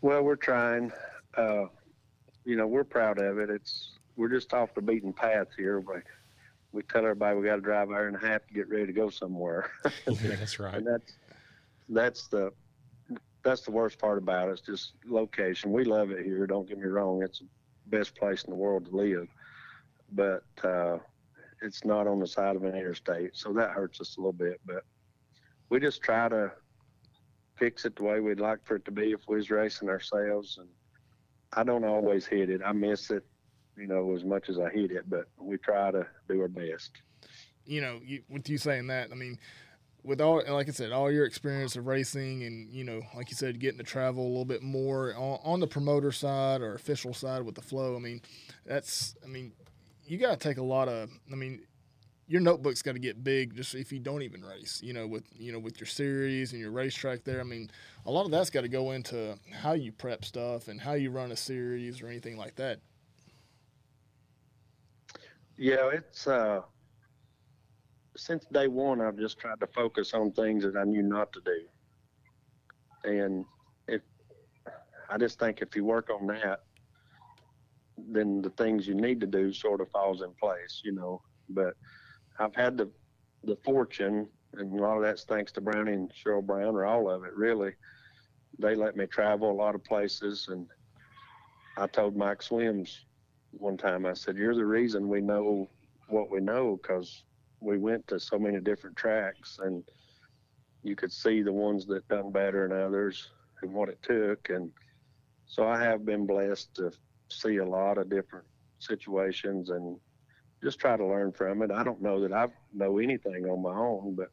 Well, 0.00 0.22
we're 0.22 0.36
trying. 0.36 0.92
Uh, 1.36 1.66
you 2.44 2.56
know, 2.56 2.66
we're 2.66 2.84
proud 2.84 3.18
of 3.18 3.38
it. 3.38 3.50
It's 3.50 3.98
we're 4.16 4.28
just 4.28 4.52
off 4.54 4.74
the 4.74 4.82
beaten 4.82 5.12
path 5.12 5.48
here. 5.56 5.80
We, 5.80 5.96
we 6.72 6.82
tell 6.82 7.02
everybody 7.02 7.36
we 7.36 7.46
got 7.46 7.56
to 7.56 7.62
drive 7.62 7.88
an 7.88 7.94
hour 7.94 8.06
and 8.06 8.16
a 8.16 8.26
half 8.26 8.46
to 8.46 8.54
get 8.54 8.68
ready 8.68 8.86
to 8.86 8.92
go 8.92 9.10
somewhere, 9.10 9.70
yeah, 10.06 10.36
that's 10.36 10.58
right. 10.58 10.74
and 10.74 10.86
that's 10.86 11.12
that's 11.88 12.28
the 12.28 12.52
that's 13.42 13.62
the 13.62 13.70
worst 13.70 13.98
part 13.98 14.18
about 14.18 14.48
it. 14.48 14.52
It's 14.52 14.60
just 14.60 14.92
location. 15.06 15.72
We 15.72 15.84
love 15.84 16.10
it 16.10 16.24
here. 16.24 16.46
Don't 16.46 16.68
get 16.68 16.78
me 16.78 16.84
wrong. 16.84 17.22
It's 17.22 17.38
the 17.38 17.46
best 17.86 18.14
place 18.14 18.44
in 18.44 18.50
the 18.50 18.56
world 18.56 18.86
to 18.86 18.96
live, 18.96 19.28
but 20.12 20.44
uh, 20.62 20.98
it's 21.62 21.84
not 21.84 22.06
on 22.06 22.20
the 22.20 22.26
side 22.26 22.56
of 22.56 22.64
an 22.64 22.74
interstate, 22.74 23.36
so 23.36 23.52
that 23.54 23.70
hurts 23.70 24.00
us 24.00 24.16
a 24.16 24.20
little 24.20 24.32
bit. 24.32 24.60
But 24.66 24.84
we 25.70 25.80
just 25.80 26.02
try 26.02 26.28
to 26.28 26.52
fix 27.56 27.84
it 27.84 27.96
the 27.96 28.04
way 28.04 28.20
we'd 28.20 28.40
like 28.40 28.64
for 28.64 28.76
it 28.76 28.84
to 28.84 28.90
be 28.90 29.12
if 29.12 29.20
we 29.28 29.36
was 29.36 29.50
racing 29.50 29.88
ourselves. 29.88 30.58
And 30.58 30.68
I 31.52 31.64
don't 31.64 31.84
always 31.84 32.26
hit 32.26 32.50
it. 32.50 32.60
I 32.64 32.72
miss 32.72 33.10
it, 33.10 33.24
you 33.78 33.86
know, 33.86 34.14
as 34.14 34.24
much 34.24 34.48
as 34.48 34.58
I 34.58 34.70
hate 34.70 34.90
it, 34.90 35.08
but 35.08 35.26
we 35.38 35.56
try 35.58 35.90
to 35.90 36.06
do 36.28 36.40
our 36.42 36.48
best. 36.48 36.90
you 37.68 37.82
know, 37.82 38.00
you, 38.04 38.22
with 38.28 38.48
you 38.48 38.58
saying 38.58 38.86
that, 38.88 39.10
I 39.12 39.14
mean, 39.14 39.38
with 40.02 40.20
all, 40.20 40.42
like 40.48 40.68
I 40.68 40.72
said, 40.72 40.90
all 40.90 41.12
your 41.12 41.26
experience 41.26 41.76
of 41.76 41.86
racing 41.86 42.42
and, 42.42 42.72
you 42.72 42.82
know, 42.82 43.02
like 43.14 43.30
you 43.30 43.36
said, 43.36 43.60
getting 43.60 43.78
to 43.78 43.84
travel 43.84 44.26
a 44.26 44.28
little 44.28 44.46
bit 44.46 44.62
more 44.62 45.14
on, 45.14 45.38
on 45.44 45.60
the 45.60 45.66
promoter 45.66 46.10
side 46.10 46.62
or 46.62 46.74
official 46.74 47.12
side 47.12 47.42
with 47.42 47.54
the 47.54 47.62
flow, 47.62 47.94
I 47.94 47.98
mean, 47.98 48.22
that's, 48.64 49.14
I 49.22 49.28
mean, 49.28 49.52
you 50.06 50.16
got 50.16 50.40
to 50.40 50.48
take 50.48 50.56
a 50.56 50.62
lot 50.62 50.88
of, 50.88 51.10
I 51.30 51.34
mean, 51.34 51.60
your 52.26 52.40
notebook's 52.40 52.80
got 52.80 52.92
to 52.92 52.98
get 52.98 53.22
big 53.22 53.54
just 53.54 53.74
if 53.74 53.92
you 53.92 53.98
don't 53.98 54.22
even 54.22 54.42
race, 54.42 54.80
you 54.82 54.94
know, 54.94 55.06
with, 55.06 55.24
you 55.38 55.52
know, 55.52 55.58
with 55.58 55.78
your 55.78 55.86
series 55.86 56.52
and 56.52 56.60
your 56.60 56.70
racetrack 56.70 57.24
there. 57.24 57.40
I 57.40 57.44
mean, 57.44 57.70
a 58.06 58.10
lot 58.10 58.24
of 58.24 58.30
that's 58.30 58.50
got 58.50 58.62
to 58.62 58.68
go 58.68 58.92
into 58.92 59.38
how 59.52 59.72
you 59.72 59.92
prep 59.92 60.24
stuff 60.24 60.68
and 60.68 60.80
how 60.80 60.92
you 60.94 61.10
run 61.10 61.32
a 61.32 61.36
series 61.36 62.00
or 62.00 62.08
anything 62.08 62.38
like 62.38 62.54
that. 62.56 62.80
Yeah, 65.58 65.90
it's 65.92 66.28
uh 66.28 66.60
since 68.16 68.46
day 68.52 68.68
one 68.68 69.00
I've 69.00 69.18
just 69.18 69.38
tried 69.38 69.58
to 69.60 69.66
focus 69.66 70.14
on 70.14 70.30
things 70.32 70.62
that 70.62 70.76
I 70.76 70.84
knew 70.84 71.02
not 71.02 71.32
to 71.32 71.40
do. 71.44 71.66
And 73.04 73.44
if 73.88 74.02
I 75.10 75.18
just 75.18 75.40
think 75.40 75.60
if 75.60 75.74
you 75.74 75.84
work 75.84 76.10
on 76.10 76.28
that, 76.28 76.60
then 77.96 78.40
the 78.40 78.50
things 78.50 78.86
you 78.86 78.94
need 78.94 79.20
to 79.20 79.26
do 79.26 79.52
sort 79.52 79.80
of 79.80 79.90
falls 79.90 80.22
in 80.22 80.32
place, 80.40 80.80
you 80.84 80.92
know. 80.92 81.22
But 81.48 81.74
I've 82.38 82.54
had 82.54 82.76
the 82.78 82.92
the 83.42 83.56
fortune 83.64 84.28
and 84.52 84.78
a 84.78 84.82
lot 84.82 84.96
of 84.96 85.02
that's 85.02 85.24
thanks 85.24 85.50
to 85.52 85.60
Brownie 85.60 85.92
and 85.92 86.12
Cheryl 86.14 86.46
Brown 86.46 86.76
or 86.76 86.86
all 86.86 87.10
of 87.10 87.24
it 87.24 87.34
really. 87.34 87.72
They 88.60 88.76
let 88.76 88.96
me 88.96 89.06
travel 89.06 89.50
a 89.50 89.60
lot 89.60 89.74
of 89.74 89.82
places 89.82 90.46
and 90.50 90.68
I 91.76 91.88
told 91.88 92.16
Mike 92.16 92.42
Swims 92.42 93.07
one 93.52 93.76
time 93.76 94.06
I 94.06 94.14
said, 94.14 94.36
"You're 94.36 94.54
the 94.54 94.66
reason 94.66 95.08
we 95.08 95.20
know 95.20 95.68
what 96.08 96.30
we 96.30 96.40
know 96.40 96.78
because 96.80 97.24
we 97.60 97.78
went 97.78 98.06
to 98.08 98.20
so 98.20 98.38
many 98.38 98.60
different 98.60 98.96
tracks 98.96 99.58
and 99.62 99.84
you 100.82 100.94
could 100.96 101.12
see 101.12 101.42
the 101.42 101.52
ones 101.52 101.86
that 101.86 102.06
done 102.08 102.30
better 102.30 102.68
than 102.68 102.80
others 102.80 103.30
and 103.62 103.72
what 103.72 103.88
it 103.88 104.00
took 104.02 104.48
and 104.50 104.70
so 105.46 105.66
I 105.66 105.80
have 105.82 106.04
been 106.04 106.26
blessed 106.26 106.74
to 106.74 106.92
see 107.30 107.56
a 107.56 107.64
lot 107.64 107.98
of 107.98 108.10
different 108.10 108.44
situations 108.78 109.70
and 109.70 109.98
just 110.62 110.78
try 110.78 110.96
to 110.96 111.06
learn 111.06 111.32
from 111.32 111.62
it. 111.62 111.70
I 111.70 111.82
don't 111.82 112.02
know 112.02 112.20
that 112.20 112.32
I 112.32 112.48
know 112.74 112.98
anything 112.98 113.46
on 113.46 113.62
my 113.62 113.74
own, 113.74 114.14
but 114.14 114.30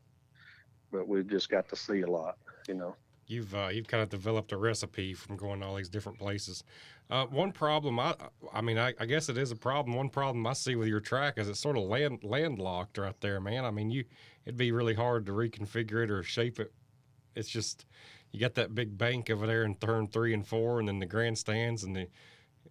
but 0.92 1.08
we've 1.08 1.28
just 1.28 1.50
got 1.50 1.68
to 1.70 1.76
see 1.76 2.02
a 2.02 2.08
lot, 2.08 2.38
you 2.68 2.76
know. 2.76 2.96
You've 3.28 3.56
uh, 3.56 3.70
you've 3.72 3.88
kind 3.88 4.04
of 4.04 4.10
developed 4.10 4.52
a 4.52 4.58
recipe 4.58 5.14
from 5.14 5.36
going 5.36 5.62
to 5.62 5.66
all 5.66 5.76
these 5.76 5.90
different 5.90 6.20
places. 6.20 6.64
Uh, 7.10 7.26
one 7.26 7.52
problem, 7.52 8.00
I 8.00 8.16
I 8.54 8.62
mean, 8.62 8.78
I, 8.78 8.94
I 9.00 9.06
guess 9.06 9.30
it 9.30 9.38
is 9.38 9.52
a 9.52 9.56
problem. 9.56 9.96
One 9.96 10.10
problem 10.10 10.46
I 10.46 10.54
see 10.54 10.76
with 10.76 10.88
your 10.88 11.00
track 11.00 11.38
is 11.38 11.50
it's 11.50 11.60
sort 11.60 11.78
of 11.78 11.84
land 11.84 12.24
landlocked 12.24 12.98
right 12.98 13.20
there, 13.22 13.40
man. 13.40 13.66
I 13.66 13.72
mean, 13.72 13.90
you 13.90 14.06
it'd 14.46 14.58
be 14.58 14.72
really 14.72 14.94
hard 14.94 15.26
to 15.26 15.32
reconfigure 15.32 16.04
it 16.04 16.12
or 16.12 16.24
shape 16.24 16.60
it. 16.60 16.72
It's 17.36 17.50
just 17.50 17.86
you 18.32 18.40
got 18.40 18.56
that 18.56 18.76
big 18.76 18.98
bank 18.98 19.30
over 19.30 19.48
there 19.48 19.64
in 19.64 19.76
turn 19.76 20.08
three 20.08 20.34
and 20.34 20.46
four, 20.46 20.80
and 20.80 20.88
then 20.88 21.00
the 21.00 21.06
grandstands, 21.06 21.84
and 21.84 21.96
the 21.96 22.08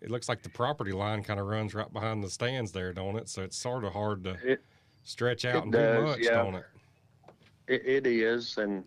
it 0.00 0.10
looks 0.10 0.28
like 0.28 0.42
the 0.42 0.50
property 0.50 0.92
line 0.92 1.22
kind 1.22 1.40
of 1.40 1.46
runs 1.46 1.74
right 1.74 1.92
behind 1.92 2.22
the 2.22 2.30
stands 2.30 2.72
there, 2.72 2.92
don't 2.92 3.16
it? 3.16 3.28
So 3.28 3.42
it's 3.42 3.56
sort 3.56 3.84
of 3.84 3.92
hard 3.92 4.24
to 4.24 4.36
It 4.44 4.62
stretch 5.04 5.44
out 5.44 5.64
and 5.64 5.72
does, 5.72 5.96
do 5.96 6.02
much, 6.02 6.18
yeah. 6.20 6.42
don't 6.42 6.56
it? 6.56 6.64
It, 7.66 7.86
it 7.86 8.06
is, 8.06 8.58
and 8.58 8.84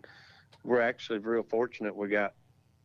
we're 0.68 0.82
actually 0.82 1.20
real 1.20 1.43
fortunate. 1.43 1.95
We 1.95 2.09
got 2.09 2.34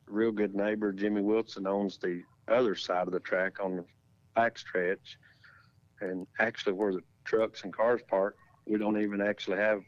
real 0.06 0.30
good 0.30 0.54
neighbor. 0.54 0.92
Jimmy 0.92 1.20
Wilson 1.20 1.66
owns 1.66 1.98
the 1.98 2.22
other 2.46 2.76
side 2.76 3.08
of 3.08 3.12
the 3.12 3.20
track 3.20 3.58
on 3.60 3.76
the 3.76 3.84
back 4.36 4.56
stretch, 4.56 5.18
and 6.00 6.26
actually 6.38 6.74
where 6.74 6.92
the 6.92 7.02
trucks 7.24 7.64
and 7.64 7.72
cars 7.72 8.00
park, 8.08 8.36
we 8.66 8.78
don't 8.78 9.02
even 9.02 9.20
actually 9.20 9.56
have 9.58 9.82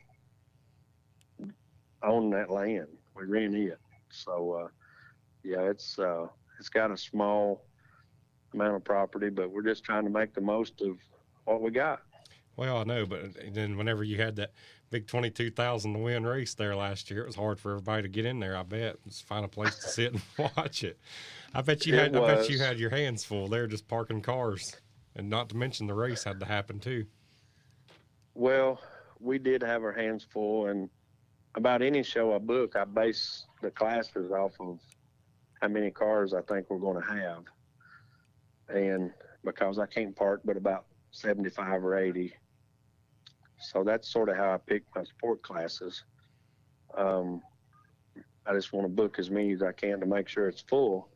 own 2.03 2.31
that 2.31 2.51
land. 2.51 2.89
We 3.15 3.27
rent 3.27 3.55
it. 3.55 3.79
So 4.11 4.65
uh, 4.65 4.69
yeah, 5.45 5.61
it's 5.61 5.97
uh, 5.97 6.27
it's 6.59 6.69
got 6.69 6.91
a 6.91 6.97
small 6.97 7.65
amount 8.53 8.75
of 8.75 8.85
property, 8.85 9.31
but 9.31 9.53
we're 9.53 9.63
just 9.63 9.85
trying 9.85 10.03
to 10.03 10.11
make 10.11 10.35
the 10.35 10.41
most 10.41 10.81
of 10.81 10.97
what 11.45 11.63
we 11.63 11.71
got. 11.71 12.03
Well, 12.57 12.79
I 12.79 12.85
know, 12.85 13.07
but 13.07 13.53
then 13.53 13.77
whenever 13.77 14.03
you 14.05 14.17
had 14.17 14.37
that 14.37 14.53
big 14.95 15.09
twenty-two 15.09 15.51
thousand 15.51 15.93
to 15.93 15.99
win 15.99 16.25
race 16.25 16.55
there 16.55 16.77
last 16.77 17.11
year, 17.11 17.23
it 17.23 17.27
was 17.27 17.35
hard 17.35 17.59
for 17.59 17.73
everybody 17.73 18.03
to 18.03 18.09
get 18.09 18.25
in 18.25 18.39
there. 18.39 18.57
I 18.57 18.63
bet 18.63 19.03
just 19.03 19.27
find 19.27 19.45
a 19.45 19.49
place 19.49 19.75
to 19.79 19.89
sit 19.89 20.13
and 20.37 20.51
watch 20.57 20.85
it. 20.85 21.01
I 21.53 21.63
bet 21.63 21.85
you 21.85 21.95
It 21.95 22.13
had. 22.13 22.17
I 22.17 22.37
bet 22.37 22.49
you 22.49 22.61
had 22.61 22.79
your 22.79 22.91
hands 22.91 23.25
full 23.25 23.49
there 23.49 23.67
just 23.67 23.89
parking 23.89 24.23
cars, 24.23 24.77
and 25.17 25.29
not 25.29 25.49
to 25.49 25.57
mention 25.57 25.89
the 25.89 25.95
race 25.95 26.23
had 26.23 26.39
to 26.39 26.47
happen 26.47 26.79
too. 26.79 27.07
Well, 28.35 28.81
we 29.19 29.41
did 29.41 29.65
have 29.65 29.83
our 29.83 29.91
hands 29.91 30.25
full, 30.33 30.69
and 30.69 30.89
about 31.57 31.83
any 31.83 32.05
show 32.05 32.33
I 32.33 32.39
book, 32.39 32.77
I 32.77 32.85
base 32.85 33.47
the 33.63 33.73
classes 33.73 34.31
off 34.31 34.53
of 34.61 34.79
how 35.61 35.67
many 35.67 35.91
cars 35.91 36.33
I 36.35 36.43
think 36.43 36.71
we're 36.71 36.79
going 36.79 37.03
to 37.03 37.13
have, 37.13 37.43
and 38.69 39.11
because 39.45 39.81
I 39.81 39.87
can't 39.87 40.15
park 40.15 40.43
but 40.45 40.57
about 40.57 40.85
seventy-five 41.11 41.83
or 41.83 41.99
eighty, 41.99 42.33
so 43.65 43.85
that's 43.85 44.09
sort 44.09 44.29
of 44.29 44.37
how 44.37 44.53
I 44.53 44.59
pick 44.59 44.83
my 44.95 45.05
sport 45.05 45.43
classes. 45.43 46.05
Um, 46.97 47.43
I 48.47 48.53
just 48.53 48.73
want 48.73 48.85
to 48.87 48.93
book 48.93 49.19
as 49.19 49.31
many 49.31 49.53
as 49.53 49.63
I 49.63 49.73
can 49.73 50.01
to 50.01 50.07
make 50.07 50.29
sure 50.29 50.49
it's 50.49 50.61
full. 50.61 51.09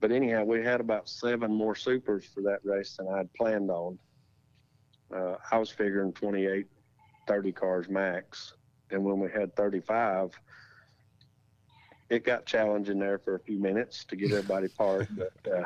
But 0.00 0.10
anyhow, 0.10 0.44
we 0.44 0.62
had 0.62 0.80
about 0.80 1.08
seven 1.08 1.54
more 1.54 1.74
supers 1.74 2.24
for 2.24 2.40
that 2.42 2.60
race 2.64 2.96
than 2.96 3.08
I 3.08 3.18
had 3.18 3.32
planned 3.34 3.70
on. 3.70 3.98
Uh, 5.14 5.36
I 5.50 5.58
was 5.58 5.70
figuring 5.70 6.12
28, 6.12 6.66
30 7.28 7.52
cars 7.52 7.88
max. 7.88 8.54
And 8.90 9.04
when 9.04 9.20
we 9.20 9.30
had 9.30 9.54
35, 9.54 10.32
it 12.10 12.24
got 12.24 12.46
challenging 12.46 12.98
there 12.98 13.18
for 13.18 13.36
a 13.36 13.40
few 13.40 13.58
minutes 13.58 14.04
to 14.06 14.16
get 14.16 14.32
everybody 14.32 14.68
parked. 14.78 15.12
But 15.16 15.52
uh, 15.52 15.64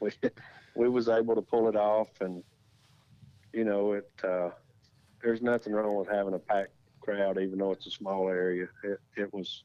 we 0.00 0.12
we 0.74 0.88
was 0.88 1.08
able 1.08 1.34
to 1.34 1.42
pull 1.42 1.68
it 1.68 1.76
off, 1.76 2.08
and 2.20 2.42
you 3.52 3.64
know 3.64 3.92
it. 3.92 4.10
Uh, 4.22 4.50
there's 5.22 5.42
nothing 5.42 5.72
wrong 5.72 5.96
with 5.96 6.08
having 6.08 6.34
a 6.34 6.38
packed 6.38 6.72
crowd, 7.00 7.38
even 7.38 7.58
though 7.58 7.72
it's 7.72 7.86
a 7.86 7.90
small 7.90 8.28
area. 8.28 8.66
It 8.84 9.00
it 9.16 9.32
was 9.32 9.64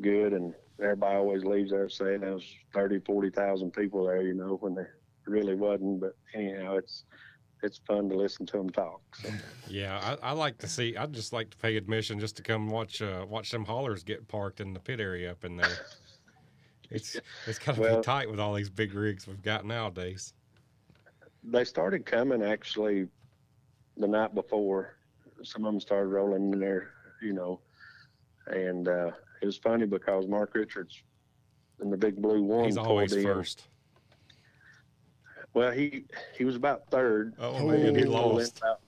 good, 0.00 0.32
and 0.32 0.54
everybody 0.80 1.16
always 1.16 1.44
leaves 1.44 1.70
there 1.70 1.88
saying 1.88 2.20
there 2.20 2.34
was 2.34 2.54
30, 2.74 3.00
40,000 3.00 3.72
people 3.72 4.04
there. 4.06 4.22
You 4.22 4.34
know 4.34 4.56
when 4.60 4.74
there 4.74 4.94
really 5.26 5.54
wasn't. 5.54 6.00
But 6.00 6.16
anyhow, 6.34 6.76
it's 6.76 7.04
it's 7.62 7.80
fun 7.86 8.08
to 8.08 8.16
listen 8.16 8.46
to 8.46 8.56
them 8.56 8.70
talk. 8.70 9.00
So. 9.22 9.28
Yeah, 9.68 10.16
I, 10.22 10.30
I 10.30 10.32
like 10.32 10.58
to 10.58 10.66
see. 10.66 10.96
I'd 10.96 11.12
just 11.12 11.32
like 11.32 11.50
to 11.50 11.56
pay 11.56 11.76
admission 11.76 12.18
just 12.18 12.36
to 12.38 12.42
come 12.42 12.68
watch 12.68 13.00
uh, 13.02 13.24
watch 13.28 13.50
them 13.52 13.64
haulers 13.64 14.02
get 14.02 14.26
parked 14.26 14.60
in 14.60 14.72
the 14.72 14.80
pit 14.80 14.98
area 15.00 15.30
up 15.30 15.44
in 15.44 15.56
there. 15.56 15.68
It's 16.92 17.16
it's 17.46 17.60
got 17.60 17.76
to 17.76 17.80
Well- 17.80 17.96
be 17.98 18.02
tight 18.02 18.28
with 18.28 18.40
all 18.40 18.52
these 18.52 18.68
big 18.68 18.94
rigs 18.94 19.24
we've 19.28 19.40
got 19.42 19.64
nowadays. 19.64 20.32
they 21.44 21.62
started 21.62 22.04
coming 22.04 22.42
actually 22.42 23.06
the 24.00 24.08
night 24.08 24.34
before. 24.34 24.96
Some 25.42 25.64
of 25.64 25.72
them 25.72 25.80
started 25.80 26.08
rolling 26.08 26.52
in 26.52 26.58
there, 26.60 26.90
you 27.22 27.32
know, 27.32 27.60
and 28.46 28.88
uh, 28.88 29.10
it 29.40 29.46
was 29.46 29.56
funny 29.56 29.86
because 29.86 30.26
Mark 30.26 30.54
Richards 30.54 31.02
in 31.80 31.88
the 31.90 31.96
big 31.96 32.20
blue 32.20 32.42
one 32.42 32.64
He's 32.66 32.76
always 32.76 33.12
in. 33.14 33.22
first. 33.22 33.64
Well, 35.54 35.72
he 35.72 36.04
he 36.36 36.44
was 36.44 36.56
about 36.56 36.90
third. 36.90 37.34
Oh 37.38 37.66
man, 37.66 37.94
he 37.94 38.02
in 38.02 38.10
lost. 38.12 38.58
about- 38.58 38.80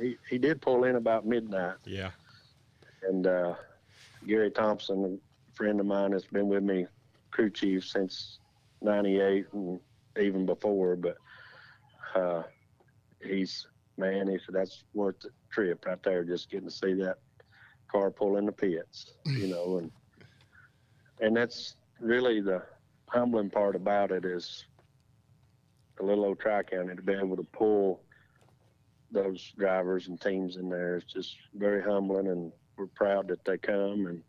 he 0.00 0.16
he 0.28 0.36
did 0.38 0.60
pull 0.60 0.84
in 0.84 0.96
about 0.96 1.26
midnight, 1.26 1.76
Yeah, 1.86 2.10
and 3.08 3.26
uh, 3.26 3.54
Gary 4.26 4.50
Thompson, 4.50 5.18
a 5.50 5.54
friend 5.56 5.80
of 5.80 5.86
mine, 5.86 6.10
that's 6.10 6.26
been 6.26 6.46
with 6.48 6.62
me, 6.62 6.86
crew 7.30 7.48
chief 7.50 7.86
since 7.86 8.38
'98 8.82 9.46
and 9.54 9.80
even 10.20 10.44
before. 10.44 10.94
But 10.96 11.16
uh, 12.14 12.42
he's 13.24 13.66
man, 13.98 14.28
he 14.28 14.38
said 14.44 14.54
that's 14.54 14.84
worth 14.94 15.20
the 15.20 15.30
trip 15.50 15.84
right 15.86 16.02
there, 16.02 16.24
just 16.24 16.50
getting 16.50 16.68
to 16.68 16.74
see 16.74 16.94
that 16.94 17.18
car 17.90 18.10
pull 18.10 18.36
in 18.36 18.46
the 18.46 18.52
pits, 18.52 19.12
you 19.26 19.48
know, 19.48 19.78
and 19.78 19.90
and 21.20 21.36
that's 21.36 21.76
really 22.00 22.40
the 22.40 22.62
humbling 23.08 23.50
part 23.50 23.74
about 23.74 24.10
it 24.12 24.24
is 24.24 24.64
the 25.96 26.04
little 26.04 26.24
old 26.24 26.38
tri 26.38 26.62
county 26.62 26.94
to 26.94 27.02
be 27.02 27.14
able 27.14 27.36
to 27.36 27.46
pull 27.52 28.02
those 29.10 29.52
drivers 29.58 30.08
and 30.08 30.20
teams 30.20 30.56
in 30.56 30.68
there. 30.68 30.96
It's 30.96 31.12
just 31.12 31.36
very 31.54 31.82
humbling, 31.82 32.28
and 32.28 32.52
we're 32.76 32.86
proud 32.86 33.28
that 33.28 33.44
they 33.44 33.58
come. 33.58 34.06
And 34.06 34.22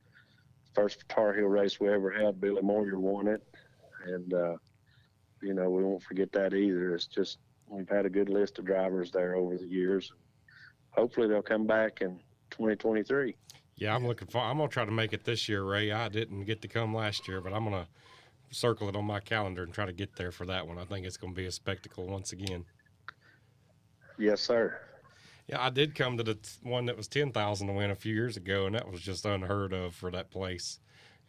first 0.74 1.08
Tar 1.10 1.34
Heel 1.34 1.46
race 1.46 1.80
we 1.80 1.90
ever 1.90 2.10
had, 2.10 2.42
Billy 2.42 2.62
Moyer 2.62 3.00
won 3.00 3.28
it, 3.28 3.44
and 4.06 4.34
uh, 4.34 4.56
you 5.42 5.54
know 5.54 5.70
we 5.70 5.84
won't 5.84 6.04
forget 6.04 6.32
that 6.32 6.54
either. 6.54 6.96
It's 6.96 7.08
just 7.08 7.38
we've 7.70 7.90
had 7.90 8.06
a 8.06 8.10
good 8.10 8.30
list 8.30 8.60
of 8.60 8.66
drivers 8.66 9.12
there 9.12 9.36
over 9.36 9.58
the 9.58 9.66
years. 9.68 10.12
Hopefully 10.92 11.28
they'll 11.28 11.42
come 11.42 11.68
back 11.68 12.02
in 12.02 12.20
2023. 12.52 13.36
yeah. 13.76 13.96
I'm 13.96 14.06
looking 14.06 14.28
for. 14.28 14.40
I'm 14.40 14.58
gonna 14.58 14.70
try 14.70 14.86
to 14.86 14.92
make 14.92 15.14
it 15.14 15.24
this 15.24 15.48
year, 15.48 15.64
Ray. 15.64 15.92
I 15.92 16.10
didn't 16.10 16.46
get 16.46 16.62
to 16.64 16.68
come 16.68 16.94
last 16.94 17.28
year, 17.28 17.42
but 17.42 17.54
I'm 17.54 17.64
gonna 17.64 17.88
circle 18.52 18.90
it 18.90 18.96
on 18.96 19.06
my 19.06 19.20
calendar 19.20 19.64
and 19.64 19.74
try 19.74 19.86
to 19.86 19.94
get 19.94 20.16
there 20.16 20.32
for 20.32 20.46
that 20.48 20.68
one. 20.68 20.78
I 20.80 20.86
think 20.86 21.06
it's 21.06 21.18
gonna 21.18 21.34
be 21.34 21.46
a 21.46 21.52
spectacle 21.52 22.08
once 22.08 22.32
again. 22.34 22.66
Yes, 24.18 24.42
sir. 24.42 24.80
Yeah, 25.48 25.62
I 25.64 25.70
did 25.70 25.96
come 25.96 26.18
to 26.18 26.24
the 26.24 26.38
one 26.64 26.86
that 26.88 26.98
was 26.98 27.08
ten 27.08 27.32
thousand 27.32 27.68
to 27.68 27.74
win 27.74 27.92
a 27.92 27.96
few 27.96 28.14
years 28.14 28.36
ago, 28.38 28.66
and 28.66 28.76
that 28.76 28.90
was 28.92 29.02
just 29.02 29.26
unheard 29.26 29.74
of 29.74 29.96
for 29.96 30.12
that 30.12 30.32
place. 30.32 30.80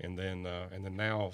And 0.00 0.18
then, 0.18 0.46
uh, 0.46 0.68
and 0.72 0.84
then 0.84 0.96
now, 0.96 1.32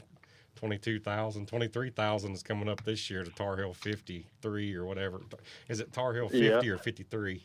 22,000, 0.57 1.47
23,000 1.47 2.33
is 2.33 2.43
coming 2.43 2.69
up 2.69 2.83
this 2.83 3.09
year 3.11 3.23
to 3.23 3.31
Tar 3.31 3.57
Heel 3.57 3.73
fifty 3.75 4.27
three 4.43 4.75
or 4.75 4.85
whatever. 4.85 5.21
Is 5.69 5.81
it 5.81 5.93
Tar 5.93 6.15
Heel 6.15 6.29
Yeah. 6.33 6.51
fifty 6.53 6.71
or 6.71 6.79
fifty 6.79 7.03
three? 7.05 7.43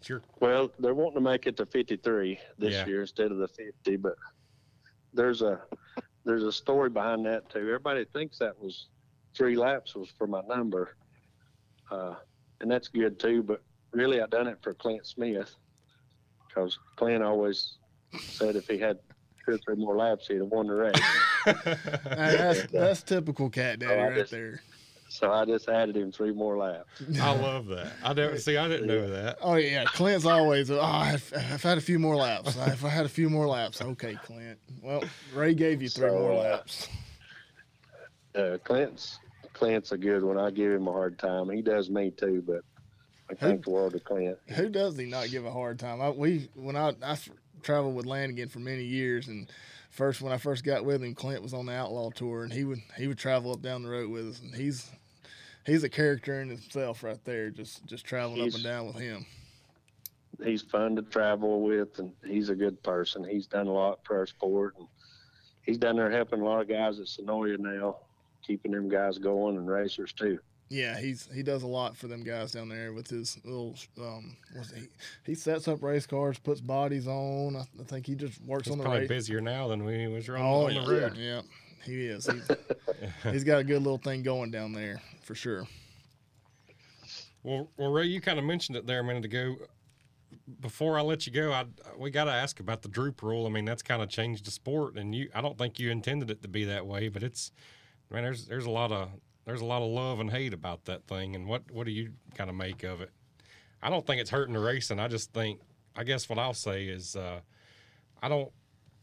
It's 0.00 0.08
your 0.08 0.22
Well, 0.40 0.72
they're 0.78 0.94
wanting 0.94 1.14
to 1.14 1.20
make 1.20 1.46
it 1.46 1.56
to 1.58 1.66
53 1.66 2.38
this 2.58 2.74
Yeah. 2.74 2.86
year 2.86 3.00
instead 3.02 3.30
of 3.30 3.38
the 3.38 3.48
50, 3.48 3.96
but 3.96 4.14
there's 5.12 5.42
a 5.42 5.62
there's 6.24 6.42
a 6.42 6.52
story 6.52 6.88
behind 6.88 7.26
that 7.26 7.48
too. 7.50 7.60
Everybody 7.60 8.06
thinks 8.06 8.38
that 8.38 8.58
was 8.58 8.88
three 9.36 9.56
laps 9.56 9.94
was 9.94 10.10
for 10.10 10.26
my 10.26 10.40
number, 10.48 10.96
uh, 11.90 12.16
and 12.60 12.70
that's 12.70 12.88
good 12.88 13.18
too. 13.20 13.42
But 13.42 13.62
really, 13.92 14.22
I 14.22 14.26
done 14.26 14.46
it 14.46 14.58
for 14.62 14.72
Clint 14.72 15.06
Smith 15.06 15.54
because 16.48 16.78
Clint 16.96 17.22
always 17.22 17.76
said 18.28 18.56
if 18.56 18.66
he 18.66 18.78
had 18.78 18.98
two 19.44 19.52
or 19.52 19.58
three 19.58 19.76
more 19.76 19.96
laps, 19.96 20.26
he'd 20.28 20.38
have 20.38 20.46
won 20.48 20.66
the 20.66 20.74
race. 20.74 20.94
Hey, 21.46 22.36
that's 22.36 22.72
that's 22.72 23.02
typical 23.02 23.50
cat 23.50 23.78
daddy 23.78 24.00
I 24.00 24.04
right 24.08 24.14
just- 24.16 24.30
there. 24.30 24.62
so 25.08 25.30
I 25.32 25.44
just 25.44 25.68
added 25.68 25.96
him 25.96 26.10
three 26.10 26.32
more 26.32 26.56
laps. 26.56 27.02
I 27.20 27.34
love 27.36 27.66
that. 27.66 27.92
I 28.02 28.12
never 28.14 28.38
see. 28.38 28.56
I 28.56 28.66
didn't 28.68 28.86
know 28.86 29.08
that. 29.10 29.38
Oh 29.42 29.56
yeah, 29.56 29.84
Clint's 29.84 30.24
always. 30.24 30.70
Oh, 30.70 30.80
I've, 30.80 31.30
I've 31.36 31.62
had 31.62 31.76
a 31.78 31.82
few 31.82 31.98
more 31.98 32.16
laps. 32.16 32.56
If 32.56 32.84
I 32.84 32.88
had 32.88 33.04
a 33.04 33.10
few 33.10 33.28
more 33.28 33.46
laps, 33.46 33.82
okay, 33.82 34.16
Clint. 34.24 34.58
Well, 34.82 35.04
Ray 35.34 35.54
gave 35.54 35.82
you 35.82 35.88
three 35.90 36.08
So, 36.08 36.18
more 36.18 36.32
uh, 36.32 36.36
laps. 36.50 36.88
Uh, 38.34 38.58
Clint's 38.64 39.18
Clint's 39.52 39.92
a 39.92 39.98
good 39.98 40.24
one. 40.24 40.38
I 40.38 40.50
give 40.50 40.72
him 40.72 40.88
a 40.88 40.92
hard 40.92 41.18
time. 41.18 41.48
He 41.50 41.62
does 41.62 41.90
me 41.90 42.10
too, 42.10 42.42
but 42.46 42.62
I 43.30 43.34
thank 43.34 43.64
the 43.64 43.70
world 43.70 43.94
of 43.94 44.02
Clint. 44.04 44.38
Who 44.48 44.68
does 44.68 44.96
he 44.96 45.06
not 45.06 45.28
give 45.30 45.44
a 45.44 45.50
hard 45.52 45.78
time? 45.78 46.00
I, 46.00 46.10
we 46.10 46.48
when 46.54 46.74
I 46.76 46.88
I 47.02 47.12
f- 47.12 47.28
traveled 47.64 47.96
with 47.96 48.06
Lanigan 48.06 48.48
for 48.48 48.60
many 48.60 48.84
years, 48.84 49.28
and 49.28 49.50
first 49.90 50.20
when 50.20 50.32
I 50.32 50.38
first 50.38 50.64
got 50.64 50.84
with 50.84 51.02
him, 51.02 51.14
Clint 51.14 51.42
was 51.42 51.54
on 51.54 51.66
the 51.66 51.72
Outlaw 51.72 52.10
tour, 52.10 52.44
and 52.44 52.52
he 52.52 52.64
would 52.64 52.80
he 52.96 53.08
would 53.08 53.18
travel 53.18 53.52
up 53.52 53.62
down 53.62 53.82
the 53.82 53.88
road 53.88 54.10
with 54.10 54.28
us, 54.28 54.40
and 54.40 54.54
he's 54.54 54.90
he's 55.66 55.82
a 55.82 55.88
character 55.88 56.40
in 56.40 56.48
himself 56.50 57.02
right 57.02 57.22
there, 57.24 57.50
just 57.50 57.84
just 57.86 58.04
traveling 58.04 58.46
up 58.48 58.54
and 58.54 58.64
down 58.64 58.86
with 58.86 58.96
him. 58.96 59.26
he's 60.44 60.62
fun 60.62 60.96
to 60.96 61.02
travel 61.02 61.62
with, 61.62 61.98
and 61.98 62.12
he's 62.24 62.50
a 62.50 62.54
good 62.54 62.82
person. 62.82 63.24
He's 63.24 63.46
done 63.46 63.66
a 63.66 63.72
lot 63.72 64.00
for 64.04 64.18
our 64.18 64.26
sport, 64.26 64.74
and 64.78 64.86
he's 65.62 65.78
down 65.78 65.96
there 65.96 66.10
helping 66.10 66.40
a 66.40 66.44
lot 66.44 66.60
of 66.60 66.68
guys 66.68 67.00
at 67.00 67.06
Senoia 67.06 67.58
now, 67.58 67.96
keeping 68.46 68.72
them 68.72 68.88
guys 68.88 69.18
going 69.18 69.56
and 69.56 69.66
racers 69.66 70.12
too. 70.12 70.38
Yeah, 70.70 70.98
he's 70.98 71.28
he 71.32 71.42
does 71.42 71.62
a 71.62 71.66
lot 71.66 71.96
for 71.96 72.08
them 72.08 72.24
guys 72.24 72.52
down 72.52 72.68
there 72.68 72.92
with 72.92 73.08
his 73.08 73.38
little 73.44 73.76
um. 74.00 74.36
What's 74.54 74.72
he, 74.72 74.88
he 75.24 75.34
sets 75.34 75.68
up 75.68 75.82
race 75.82 76.06
cars, 76.06 76.38
puts 76.38 76.60
bodies 76.60 77.06
on. 77.06 77.56
I, 77.56 77.60
I 77.80 77.84
think 77.84 78.06
he 78.06 78.14
just 78.14 78.40
works 78.42 78.64
He's 78.66 78.72
on 78.72 78.78
the 78.78 78.84
probably 78.84 79.00
race. 79.00 79.08
busier 79.08 79.40
now 79.40 79.68
than 79.68 79.84
when 79.84 80.00
he 80.00 80.06
was 80.06 80.28
on, 80.28 80.36
Oh, 80.40 80.66
on 80.66 80.74
the 80.74 80.80
road. 80.90 81.16
yeah, 81.16 81.42
he 81.84 82.06
is. 82.06 82.26
He's, 82.26 82.50
he's 83.32 83.44
got 83.44 83.58
a 83.58 83.64
good 83.64 83.82
little 83.82 83.98
thing 83.98 84.22
going 84.22 84.50
down 84.50 84.72
there 84.72 85.00
for 85.22 85.34
sure. 85.34 85.66
Well, 87.42 87.70
well, 87.76 87.92
Ray, 87.92 88.06
you 88.06 88.20
kind 88.20 88.38
of 88.38 88.44
mentioned 88.44 88.76
it 88.76 88.86
there 88.86 89.00
a 89.00 89.04
minute 89.04 89.24
ago. 89.24 89.56
Before 90.60 90.98
I 90.98 91.02
let 91.02 91.26
you 91.26 91.32
go, 91.32 91.52
I 91.52 91.64
we 91.98 92.10
got 92.10 92.24
to 92.24 92.32
ask 92.32 92.58
about 92.60 92.82
the 92.82 92.88
droop 92.88 93.22
rule. 93.22 93.46
I 93.46 93.50
mean, 93.50 93.64
that's 93.64 93.82
kind 93.82 94.02
of 94.02 94.08
changed 94.08 94.46
the 94.46 94.50
sport, 94.50 94.96
and 94.96 95.14
you 95.14 95.28
I 95.34 95.40
don't 95.40 95.56
think 95.58 95.78
you 95.78 95.90
intended 95.90 96.30
it 96.30 96.42
to 96.42 96.48
be 96.48 96.64
that 96.64 96.86
way, 96.86 97.08
but 97.08 97.22
it's 97.22 97.52
man, 98.10 98.24
there's 98.24 98.46
there's 98.46 98.66
a 98.66 98.70
lot 98.70 98.92
of 98.92 99.10
there's 99.44 99.60
a 99.60 99.64
lot 99.64 99.82
of 99.82 99.88
love 99.88 100.20
and 100.20 100.30
hate 100.30 100.54
about 100.54 100.84
that 100.86 101.06
thing. 101.06 101.34
And 101.34 101.46
what 101.46 101.70
what 101.70 101.86
do 101.86 101.92
you 101.92 102.12
kind 102.34 102.50
of 102.50 102.56
make 102.56 102.82
of 102.82 103.00
it? 103.00 103.10
I 103.82 103.90
don't 103.90 104.06
think 104.06 104.20
it's 104.20 104.30
hurting 104.30 104.54
the 104.54 104.60
racing. 104.60 104.98
I 104.98 105.08
just 105.08 105.32
think 105.32 105.60
I 105.96 106.04
guess 106.04 106.28
what 106.28 106.38
I'll 106.38 106.54
say 106.54 106.86
is 106.86 107.16
uh, 107.16 107.40
I 108.22 108.28
don't 108.28 108.50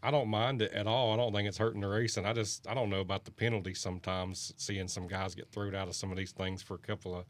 I 0.04 0.10
don't 0.10 0.30
mind 0.30 0.62
it 0.62 0.72
at 0.72 0.88
all. 0.88 1.14
I 1.14 1.18
don't 1.18 1.32
think 1.32 1.48
it's 1.48 1.60
hurting 1.60 1.82
the 1.82 1.88
racing. 1.88 2.26
I 2.26 2.34
just 2.34 2.68
I 2.68 2.74
don't 2.74 2.90
know 2.90 3.02
about 3.02 3.26
the 3.26 3.32
penalty 3.32 3.74
sometimes. 3.74 4.54
Seeing 4.58 4.88
some 4.88 5.08
guys 5.08 5.36
get 5.36 5.52
thrown 5.52 5.76
out 5.76 5.88
of 5.88 5.96
some 5.96 6.12
of 6.12 6.18
these 6.18 6.32
things 6.32 6.62
for 6.62 6.76
a 6.76 6.80
couple 6.80 7.16
of 7.16 7.26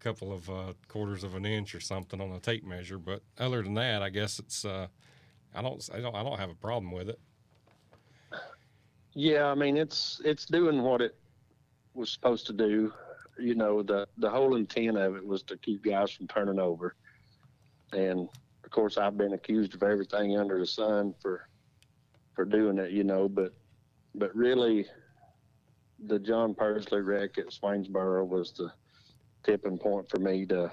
couple 0.00 0.32
of 0.32 0.48
uh, 0.48 0.72
quarters 0.86 1.24
of 1.24 1.34
an 1.34 1.44
inch 1.44 1.74
or 1.74 1.80
something 1.80 2.20
on 2.20 2.30
a 2.30 2.40
tape 2.40 2.64
measure. 2.64 2.98
But 2.98 3.22
other 3.36 3.62
than 3.62 3.74
that, 3.74 4.00
I 4.00 4.10
guess 4.10 4.38
it's 4.38 4.64
uh, 4.64 4.86
I 5.54 5.60
don't 5.60 5.86
I 5.92 6.00
don't 6.00 6.14
I 6.14 6.22
don't 6.22 6.38
have 6.38 6.50
a 6.50 6.54
problem 6.54 6.92
with 6.92 7.10
it. 7.10 7.20
Yeah, 9.12 9.46
I 9.46 9.54
mean 9.54 9.76
it's 9.76 10.20
it's 10.24 10.46
doing 10.46 10.82
what 10.82 11.02
it 11.02 11.16
was 11.94 12.10
supposed 12.10 12.46
to 12.46 12.52
do. 12.52 12.92
You 13.38 13.54
know, 13.54 13.82
the 13.82 14.06
the 14.18 14.30
whole 14.30 14.56
intent 14.56 14.96
of 14.96 15.16
it 15.16 15.26
was 15.26 15.42
to 15.44 15.56
keep 15.56 15.84
guys 15.84 16.10
from 16.10 16.26
turning 16.28 16.58
over. 16.58 16.94
And 17.92 18.28
of 18.64 18.70
course, 18.70 18.98
I've 18.98 19.16
been 19.16 19.32
accused 19.32 19.74
of 19.74 19.82
everything 19.82 20.38
under 20.38 20.58
the 20.58 20.66
sun 20.66 21.14
for 21.20 21.48
for 22.34 22.44
doing 22.44 22.78
it. 22.78 22.90
You 22.90 23.04
know, 23.04 23.28
but 23.28 23.52
but 24.14 24.34
really, 24.34 24.86
the 26.06 26.18
John 26.18 26.54
Persley 26.54 27.04
wreck 27.04 27.38
at 27.38 27.52
Swainsboro 27.52 28.26
was 28.26 28.52
the 28.52 28.72
tipping 29.44 29.78
point 29.78 30.08
for 30.08 30.18
me 30.18 30.44
to 30.46 30.72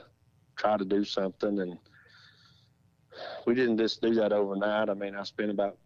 try 0.55 0.77
to 0.77 0.85
do 0.85 1.03
something 1.03 1.59
and 1.59 1.77
we 3.45 3.55
didn't 3.55 3.77
just 3.77 4.01
do 4.01 4.13
that 4.15 4.33
overnight. 4.33 4.89
I 4.89 4.93
mean, 4.93 5.15
I 5.15 5.23
spent 5.23 5.51
about 5.51 5.77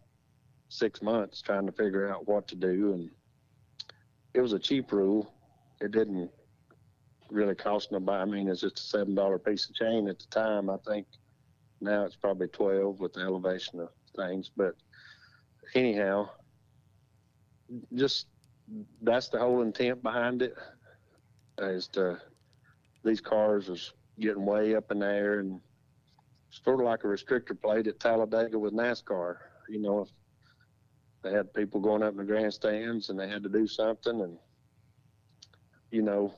six 0.68 1.02
months 1.02 1.42
trying 1.42 1.66
to 1.66 1.72
figure 1.72 2.12
out 2.12 2.26
what 2.28 2.48
to 2.48 2.56
do, 2.56 2.92
and 2.92 3.10
it 4.34 4.40
was 4.40 4.52
a 4.52 4.58
cheap 4.58 4.92
rule. 4.92 5.32
It 5.80 5.92
didn't 5.92 6.30
really 7.30 7.54
cost 7.54 7.92
nobody. 7.92 8.22
I 8.22 8.24
mean, 8.24 8.48
it's 8.48 8.60
just 8.60 8.78
a 8.78 8.82
seven 8.82 9.14
dollar 9.14 9.38
piece 9.38 9.68
of 9.68 9.74
chain 9.74 10.08
at 10.08 10.18
the 10.18 10.26
time. 10.26 10.70
I 10.70 10.76
think 10.86 11.06
now 11.80 12.04
it's 12.04 12.16
probably 12.16 12.48
twelve 12.48 13.00
with 13.00 13.14
the 13.14 13.20
elevation 13.20 13.80
of 13.80 13.88
things. 14.16 14.50
But 14.56 14.74
anyhow, 15.74 16.30
just 17.94 18.26
that's 19.02 19.28
the 19.28 19.38
whole 19.38 19.62
intent 19.62 20.02
behind 20.02 20.42
it. 20.42 20.54
Is 21.58 21.88
to 21.88 22.18
these 23.04 23.20
cars 23.20 23.68
is 23.68 23.92
getting 24.18 24.46
way 24.46 24.74
up 24.74 24.90
in 24.90 25.00
the 25.00 25.06
air 25.06 25.40
and 25.40 25.60
sort 26.50 26.80
of 26.80 26.86
like 26.86 27.04
a 27.04 27.06
restrictor 27.06 27.60
plate 27.60 27.86
at 27.86 28.00
Talladega 28.00 28.58
with 28.58 28.72
NASCAR. 28.72 29.36
You 29.68 29.80
know, 29.80 30.06
they 31.22 31.32
had 31.32 31.52
people 31.52 31.80
going 31.80 32.02
up 32.02 32.12
in 32.12 32.18
the 32.18 32.24
grandstands 32.24 33.10
and 33.10 33.18
they 33.18 33.28
had 33.28 33.42
to 33.42 33.48
do 33.48 33.66
something 33.66 34.20
and 34.20 34.38
you 35.90 36.02
know 36.02 36.34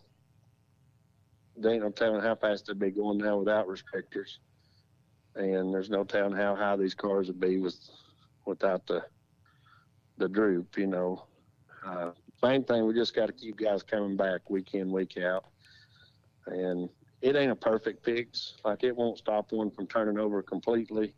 they 1.56 1.74
ain't 1.74 1.82
no 1.82 1.90
telling 1.90 2.22
how 2.22 2.34
fast 2.34 2.66
they'd 2.66 2.78
be 2.78 2.90
going 2.90 3.18
now 3.18 3.38
without 3.38 3.68
restrictors 3.68 4.38
and 5.36 5.72
there's 5.72 5.90
no 5.90 6.04
telling 6.04 6.36
how 6.36 6.54
high 6.54 6.76
these 6.76 6.94
cars 6.94 7.28
would 7.28 7.40
be 7.40 7.58
with 7.58 7.76
without 8.46 8.86
the 8.86 9.02
the 10.18 10.28
droop 10.28 10.76
you 10.76 10.86
know. 10.86 11.24
Uh, 11.86 12.10
main 12.42 12.62
thing 12.62 12.86
we 12.86 12.94
just 12.94 13.14
got 13.14 13.26
to 13.26 13.32
keep 13.32 13.56
guys 13.56 13.82
coming 13.82 14.16
back 14.16 14.48
week 14.50 14.74
in 14.74 14.92
week 14.92 15.16
out. 15.16 15.46
And 16.46 16.88
it 17.22 17.34
ain't 17.34 17.50
a 17.50 17.56
perfect 17.56 18.04
fix. 18.04 18.54
Like 18.64 18.84
it 18.84 18.94
won't 18.94 19.18
stop 19.18 19.50
one 19.52 19.70
from 19.70 19.86
turning 19.86 20.18
over 20.18 20.42
completely 20.42 21.14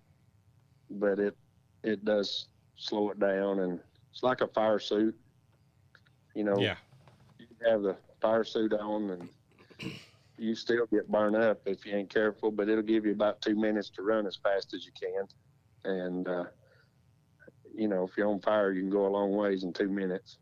but 0.90 1.18
it 1.18 1.36
it 1.82 2.04
does 2.04 2.48
slow 2.76 3.10
it 3.10 3.18
down, 3.18 3.60
and 3.60 3.80
it's 4.12 4.22
like 4.22 4.40
a 4.40 4.48
fire 4.48 4.78
suit. 4.78 5.14
You 6.34 6.44
know, 6.44 6.58
Yeah. 6.58 6.76
you 7.38 7.46
have 7.66 7.82
the 7.82 7.96
fire 8.20 8.44
suit 8.44 8.72
on, 8.72 9.10
and 9.10 9.28
you 10.36 10.54
still 10.54 10.86
get 10.86 11.08
burned 11.08 11.36
up 11.36 11.66
if 11.66 11.86
you 11.86 11.94
ain't 11.94 12.10
careful. 12.10 12.50
But 12.50 12.68
it'll 12.68 12.82
give 12.82 13.06
you 13.06 13.12
about 13.12 13.40
two 13.40 13.54
minutes 13.54 13.90
to 13.90 14.02
run 14.02 14.26
as 14.26 14.36
fast 14.36 14.74
as 14.74 14.84
you 14.84 14.92
can, 14.92 15.28
and 15.84 16.28
uh, 16.28 16.44
you 17.74 17.88
know, 17.88 18.04
if 18.04 18.16
you're 18.16 18.28
on 18.28 18.40
fire, 18.40 18.72
you 18.72 18.82
can 18.82 18.90
go 18.90 19.06
a 19.06 19.08
long 19.08 19.32
ways 19.32 19.64
in 19.64 19.72
two 19.72 19.88
minutes. 19.88 20.38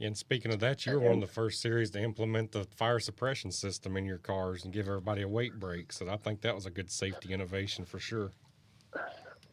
And 0.00 0.16
speaking 0.16 0.52
of 0.52 0.60
that, 0.60 0.86
you 0.86 0.92
were 0.92 1.00
one 1.00 1.14
of 1.14 1.20
the 1.20 1.26
first 1.26 1.60
series 1.60 1.90
to 1.90 2.00
implement 2.00 2.52
the 2.52 2.62
fire 2.64 3.00
suppression 3.00 3.50
system 3.50 3.96
in 3.96 4.04
your 4.04 4.18
cars 4.18 4.62
and 4.62 4.72
give 4.72 4.86
everybody 4.86 5.22
a 5.22 5.28
weight 5.28 5.58
break. 5.58 5.92
So 5.92 6.08
I 6.08 6.16
think 6.16 6.40
that 6.42 6.54
was 6.54 6.66
a 6.66 6.70
good 6.70 6.88
safety 6.88 7.32
innovation 7.32 7.84
for 7.84 7.98
sure. 7.98 8.30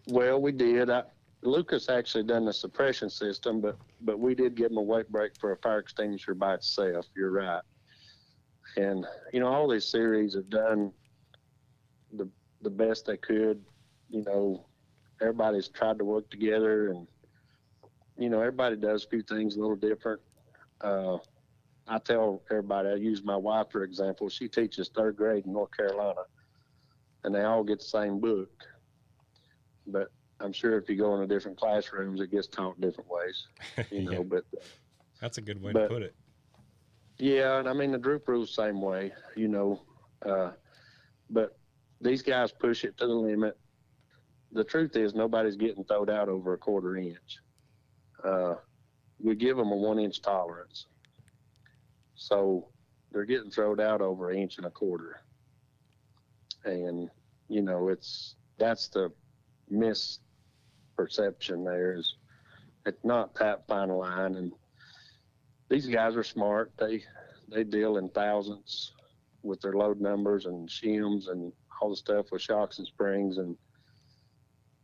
Well, 0.07 0.39
we 0.39 0.51
did. 0.51 0.91
I, 0.91 1.03
Lucas 1.46 1.89
actually 1.89 2.24
done 2.24 2.46
the 2.46 2.54
suppression 2.54 3.10
system, 3.10 3.62
but 3.62 3.78
but 4.02 4.20
we 4.20 4.36
did 4.36 4.56
give 4.56 4.72
him 4.72 4.78
a 4.78 4.82
weight 4.82 5.10
break 5.12 5.34
for 5.39 5.52
a 5.52 5.58
fire 5.58 5.80
extinguisher 5.80 6.34
by 6.34 6.56
itself. 6.56 7.06
You're 7.16 7.32
right. 7.32 7.62
And 8.78 9.06
you 9.32 9.39
know, 9.39 9.48
all 9.48 9.68
these 9.68 9.86
series 9.86 10.34
have 10.36 10.50
done 10.50 10.91
the 12.14 12.28
the 12.62 12.70
best 12.70 13.06
they 13.06 13.18
could. 13.18 13.64
You 14.10 14.24
know, 14.24 14.66
everybody's 15.22 15.68
tried 15.68 15.98
to 16.00 16.06
work 16.06 16.30
together, 16.30 16.89
and 16.89 17.08
you 18.18 18.30
know, 18.30 18.39
everybody 18.39 18.76
does 18.76 19.06
a 19.06 19.10
few 19.10 19.22
things 19.22 19.56
a 19.56 19.60
little 19.60 19.76
different. 19.76 20.22
Uh, 20.82 21.18
I 21.88 22.00
tell 22.00 22.41
everybody, 22.50 22.89
I 22.89 22.96
use 22.96 23.24
my 23.24 23.38
wife 23.38 23.68
for 23.72 23.84
example. 23.84 24.30
She 24.30 24.48
teaches 24.48 24.89
third 24.89 25.16
grade 25.16 25.46
in 25.46 25.54
North 25.54 25.76
Carolina, 25.76 26.22
and 27.24 27.34
they 27.34 27.43
all 27.43 27.64
get 27.64 27.80
the 27.80 27.86
same 27.86 28.20
book. 28.20 28.50
But 29.88 30.10
I'm 30.40 30.52
sure 30.54 30.78
if 30.78 30.90
you 30.90 30.96
go 30.98 31.14
into 31.16 31.34
different 31.34 31.58
classrooms, 31.58 32.20
it 32.22 32.30
gets 32.32 32.48
taught 32.48 32.80
different 32.82 33.10
ways. 33.10 33.48
You 33.92 34.04
know, 34.04 34.12
Yeah. 34.12 34.24
but 34.24 34.44
That's 35.22 35.38
a 35.38 35.42
good 35.42 35.62
way 35.62 35.72
But- 35.72 35.84
to 35.84 35.88
put 35.88 36.02
it. 36.04 36.16
yeah, 37.18 37.60
and 37.60 37.70
I 37.70 37.74
mean 37.74 37.92
the 37.92 37.98
droop 37.98 38.28
rule's 38.28 38.50
the 38.56 38.64
same 38.64 38.82
way, 38.82 39.14
you 39.36 39.48
know. 39.48 39.82
Uh, 40.26 40.52
but 41.30 41.58
these 42.02 42.22
guys 42.22 42.52
push 42.52 42.84
it 42.84 42.98
to 42.98 43.08
the 43.08 43.14
limit. 43.14 43.58
The 44.52 44.64
truth 44.64 44.96
is, 44.96 45.14
nobody's 45.16 45.56
getting 45.56 45.84
thrown 45.86 46.10
out 46.10 46.30
over 46.30 46.54
a 46.54 46.58
quarter 46.58 46.98
inch. 46.98 47.40
Uh, 48.24 48.56
we 49.20 49.36
give 49.36 49.56
them 49.58 49.72
a 49.72 49.76
one 49.76 50.00
inch 50.00 50.22
tolerance, 50.22 50.88
so 52.16 52.68
they're 53.12 53.26
getting 53.26 53.50
thrown 53.50 53.80
out 53.80 54.02
over 54.02 54.30
an 54.32 54.38
inch 54.40 54.58
and 54.58 54.66
a 54.66 54.70
quarter. 54.70 55.22
And 56.66 57.10
you 57.48 57.62
know, 57.62 57.88
it's 57.90 58.36
that's 58.58 58.88
the 58.90 59.12
misperception. 60.98 61.64
There 61.66 61.93
is, 61.93 62.16
it's 62.86 63.04
not 63.04 63.34
that 63.36 63.68
fine 63.68 63.89
a 63.89 63.98
line, 63.98 64.36
and 64.36 64.52
these 65.70 65.88
guys 65.88 66.16
are 66.16 66.24
smart. 66.24 66.72
They 66.80 67.04
they 67.52 67.64
deal 67.64 67.98
in 67.98 68.10
thousands 68.10 68.93
with 69.43 69.62
their 69.62 69.74
load 69.74 70.02
numbers 70.02 70.46
and 70.46 70.68
shims 70.68 71.30
and 71.30 71.52
all 71.82 71.89
the 71.89 71.96
stuff 71.96 72.32
with 72.32 72.41
shocks 72.41 72.80
and 72.80 72.88
springs, 72.88 73.38
and 73.38 73.56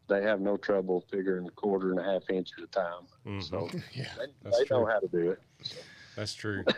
they 0.07 0.21
have 0.21 0.41
no 0.41 0.57
trouble 0.57 1.03
figuring 1.09 1.47
a 1.47 1.51
quarter 1.51 1.91
and 1.91 1.99
a 1.99 2.03
half 2.03 2.29
inch 2.29 2.49
at 2.57 2.63
a 2.65 2.67
time. 2.67 3.07
Mhm. 3.25 3.43
So 3.43 3.69
Yeah. 3.93 4.05
they, 4.43 4.49
they 4.51 4.65
know 4.69 4.85
how 4.85 4.99
to 4.99 5.07
do 5.07 5.31
it. 5.31 5.39
That's 6.15 6.33
true. 6.33 6.63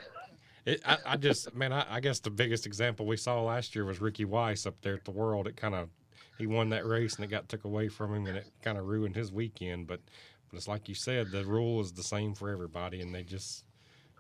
It, 0.66 0.80
I, 0.86 0.98
I 1.06 1.18
just, 1.18 1.54
man, 1.54 1.74
I, 1.74 1.86
I 1.90 2.00
guess 2.00 2.22
the 2.22 2.30
biggest 2.30 2.66
example 2.66 3.06
we 3.06 3.18
saw 3.18 3.42
last 3.42 3.76
year 3.76 3.84
was 3.84 4.00
Ricky 4.00 4.24
Weiss 4.24 4.66
up 4.66 4.80
there 4.82 4.94
at 4.94 5.04
the 5.04 5.12
World. 5.12 5.46
It 5.46 5.58
kind 5.58 5.76
of, 5.76 5.90
he 6.38 6.48
won 6.48 6.70
that 6.70 6.86
race 6.86 7.16
and 7.16 7.24
it 7.26 7.30
got 7.30 7.50
took 7.50 7.64
away 7.64 7.88
from 7.88 8.14
him 8.14 8.26
and 8.26 8.38
it 8.38 8.52
kind 8.62 8.78
of 8.78 8.86
ruined 8.86 9.16
his 9.16 9.32
weekend. 9.32 9.88
But, 9.88 10.02
but 10.50 10.58
it's 10.58 10.68
like 10.68 10.90
you 10.90 10.96
said, 10.96 11.32
the 11.32 11.46
rule 11.46 11.80
is 11.82 11.94
the 11.94 12.04
same 12.04 12.34
for 12.34 12.50
everybody, 12.50 13.02
and 13.02 13.14
they 13.14 13.24
just, 13.24 13.66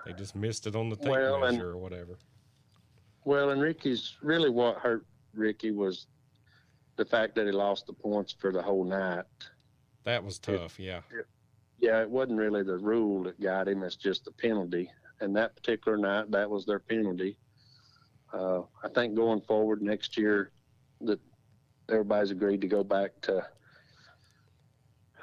they 0.06 0.14
just 0.14 0.36
missed 0.36 0.68
it 0.68 0.76
on 0.76 0.90
the 0.90 0.96
tape 0.96 1.10
Well, 1.10 1.44
and- 1.44 1.58
measure 1.58 1.72
or 1.72 1.78
whatever. 1.78 2.18
Well, 3.26 3.52
and 3.52 3.62
Ricky's 3.62 4.18
really 4.22 4.50
what 4.50 4.78
hurt 4.80 5.06
Ricky 5.34 5.72
was 5.72 6.08
the 6.98 7.06
fact 7.06 7.36
that 7.36 7.46
he 7.46 7.54
lost 7.54 7.88
the 7.88 7.94
points 7.94 8.36
for 8.38 8.52
the 8.52 8.62
whole 8.62 8.84
night. 8.84 9.24
That 10.04 10.24
was 10.24 10.38
tough. 10.40 10.78
Yeah. 10.78 11.02
Yeah, 11.80 12.02
it 12.02 12.10
wasn't 12.10 12.38
really 12.38 12.64
the 12.64 12.78
rule 12.78 13.24
that 13.24 13.40
got 13.42 13.68
him; 13.68 13.82
it's 13.84 13.96
just 13.96 14.26
the 14.26 14.32
penalty. 14.32 14.92
And 15.22 15.36
that 15.38 15.56
particular 15.56 15.98
night, 15.98 16.32
that 16.32 16.50
was 16.50 16.66
their 16.66 16.80
penalty. 16.80 17.38
Uh, 18.34 18.62
I 18.84 18.90
think 18.94 19.16
going 19.16 19.42
forward 19.42 19.82
next 19.82 20.18
year, 20.18 20.52
that 21.02 21.20
everybody's 21.90 22.32
agreed 22.32 22.62
to 22.62 22.68
go 22.68 22.84
back 22.84 23.12
to. 23.24 23.46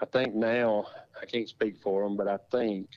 I 0.00 0.06
think 0.06 0.34
now 0.34 0.86
I 1.20 1.26
can't 1.26 1.48
speak 1.48 1.76
for 1.82 2.02
them, 2.02 2.16
but 2.16 2.28
I 2.28 2.38
think 2.50 2.88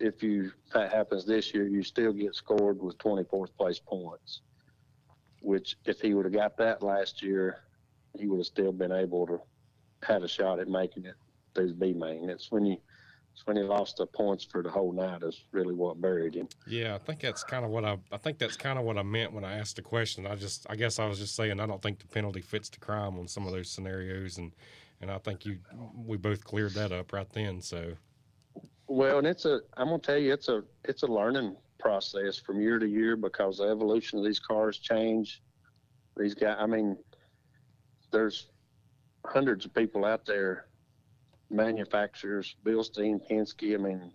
if 0.00 0.22
you 0.22 0.52
that 0.72 0.92
happens 0.92 1.24
this 1.24 1.54
year, 1.54 1.66
you 1.66 1.82
still 1.82 2.12
get 2.12 2.34
scored 2.34 2.80
with 2.80 2.98
24th 2.98 3.54
place 3.56 3.80
points. 3.80 4.42
Which, 5.40 5.76
if 5.84 6.00
he 6.00 6.14
would 6.14 6.24
have 6.24 6.34
got 6.34 6.56
that 6.56 6.82
last 6.82 7.22
year, 7.22 7.64
he 8.18 8.26
would 8.26 8.38
have 8.38 8.46
still 8.46 8.72
been 8.72 8.92
able 8.92 9.26
to 9.28 9.40
had 10.02 10.22
a 10.22 10.28
shot 10.28 10.60
at 10.60 10.68
making 10.68 11.04
it 11.04 11.14
through 11.54 11.68
the 11.68 11.74
B 11.74 11.92
main. 11.92 12.30
It's 12.30 12.50
when 12.50 12.66
you 12.66 12.76
when 13.44 13.56
he 13.56 13.62
lost 13.62 13.96
the 13.96 14.06
points 14.06 14.44
for 14.44 14.62
the 14.62 14.70
whole 14.70 14.92
night 14.92 15.22
is 15.22 15.44
really 15.52 15.74
what 15.74 16.00
buried 16.00 16.34
him. 16.34 16.48
Yeah, 16.66 16.94
I 16.94 16.98
think 16.98 17.20
that's 17.20 17.44
kind 17.44 17.64
of 17.64 17.70
what 17.70 17.84
I. 17.84 17.98
I 18.12 18.16
think 18.18 18.38
that's 18.38 18.56
kind 18.56 18.78
of 18.78 18.84
what 18.84 18.98
I 18.98 19.02
meant 19.02 19.32
when 19.32 19.44
I 19.44 19.58
asked 19.58 19.76
the 19.76 19.82
question. 19.82 20.26
I 20.26 20.34
just, 20.34 20.66
I 20.68 20.76
guess 20.76 20.98
I 20.98 21.06
was 21.06 21.18
just 21.18 21.34
saying 21.36 21.60
I 21.60 21.66
don't 21.66 21.82
think 21.82 21.98
the 21.98 22.06
penalty 22.06 22.40
fits 22.40 22.68
the 22.68 22.78
crime 22.78 23.18
on 23.18 23.28
some 23.28 23.46
of 23.46 23.52
those 23.52 23.70
scenarios, 23.70 24.38
and 24.38 24.52
and 25.00 25.10
I 25.10 25.18
think 25.18 25.46
you, 25.46 25.58
we 25.94 26.16
both 26.16 26.44
cleared 26.44 26.74
that 26.74 26.92
up 26.92 27.12
right 27.12 27.28
then. 27.30 27.60
So 27.60 27.92
Well, 28.86 29.18
and 29.18 29.26
it's 29.26 29.44
a 29.44 29.60
I'm 29.76 29.88
gonna 29.88 29.98
tell 29.98 30.18
you 30.18 30.32
it's 30.32 30.48
a 30.48 30.62
it's 30.84 31.02
a 31.02 31.06
learning 31.06 31.56
process 31.78 32.36
from 32.36 32.60
year 32.60 32.78
to 32.78 32.86
year 32.86 33.16
because 33.16 33.58
the 33.58 33.64
evolution 33.64 34.18
of 34.18 34.24
these 34.24 34.40
cars 34.40 34.78
change. 34.78 35.42
These 36.16 36.34
guys, 36.34 36.56
I 36.58 36.66
mean, 36.66 36.96
there's 38.10 38.48
hundreds 39.24 39.64
of 39.64 39.74
people 39.74 40.04
out 40.04 40.24
there, 40.24 40.66
manufacturers, 41.50 42.56
Bilstein, 42.64 43.20
Penske, 43.30 43.74
I 43.74 43.76
mean, 43.76 44.12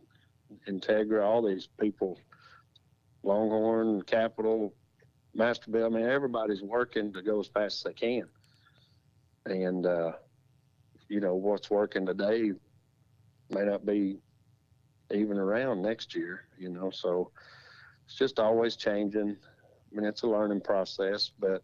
Integra, 0.68 1.24
all 1.24 1.42
these 1.42 1.68
people, 1.80 2.20
Longhorn, 3.24 4.02
Capital, 4.04 4.74
Masterbuilt. 5.36 5.86
I 5.86 5.90
mean, 5.90 6.06
everybody's 6.06 6.62
working 6.62 7.12
to 7.14 7.22
go 7.22 7.40
as 7.40 7.48
fast 7.48 7.78
as 7.78 7.84
they 7.84 7.94
can. 7.94 8.28
And, 9.46 9.86
uh, 9.86 10.14
you 11.10 11.20
know, 11.20 11.36
what's 11.36 11.70
working 11.70 12.06
today 12.06 12.52
may 13.50 13.66
not 13.66 13.86
be 13.86 14.20
even 15.12 15.38
around 15.38 15.82
next 15.82 16.16
year, 16.16 16.46
you 16.58 16.70
know, 16.70 16.90
so 16.90 17.32
it's 18.06 18.16
just 18.16 18.40
always 18.40 18.76
changing. 18.76 19.36
I 19.92 19.96
mean, 19.96 20.06
it's 20.06 20.24
a 20.24 20.28
learning 20.28 20.62
process, 20.62 21.32
but 21.40 21.64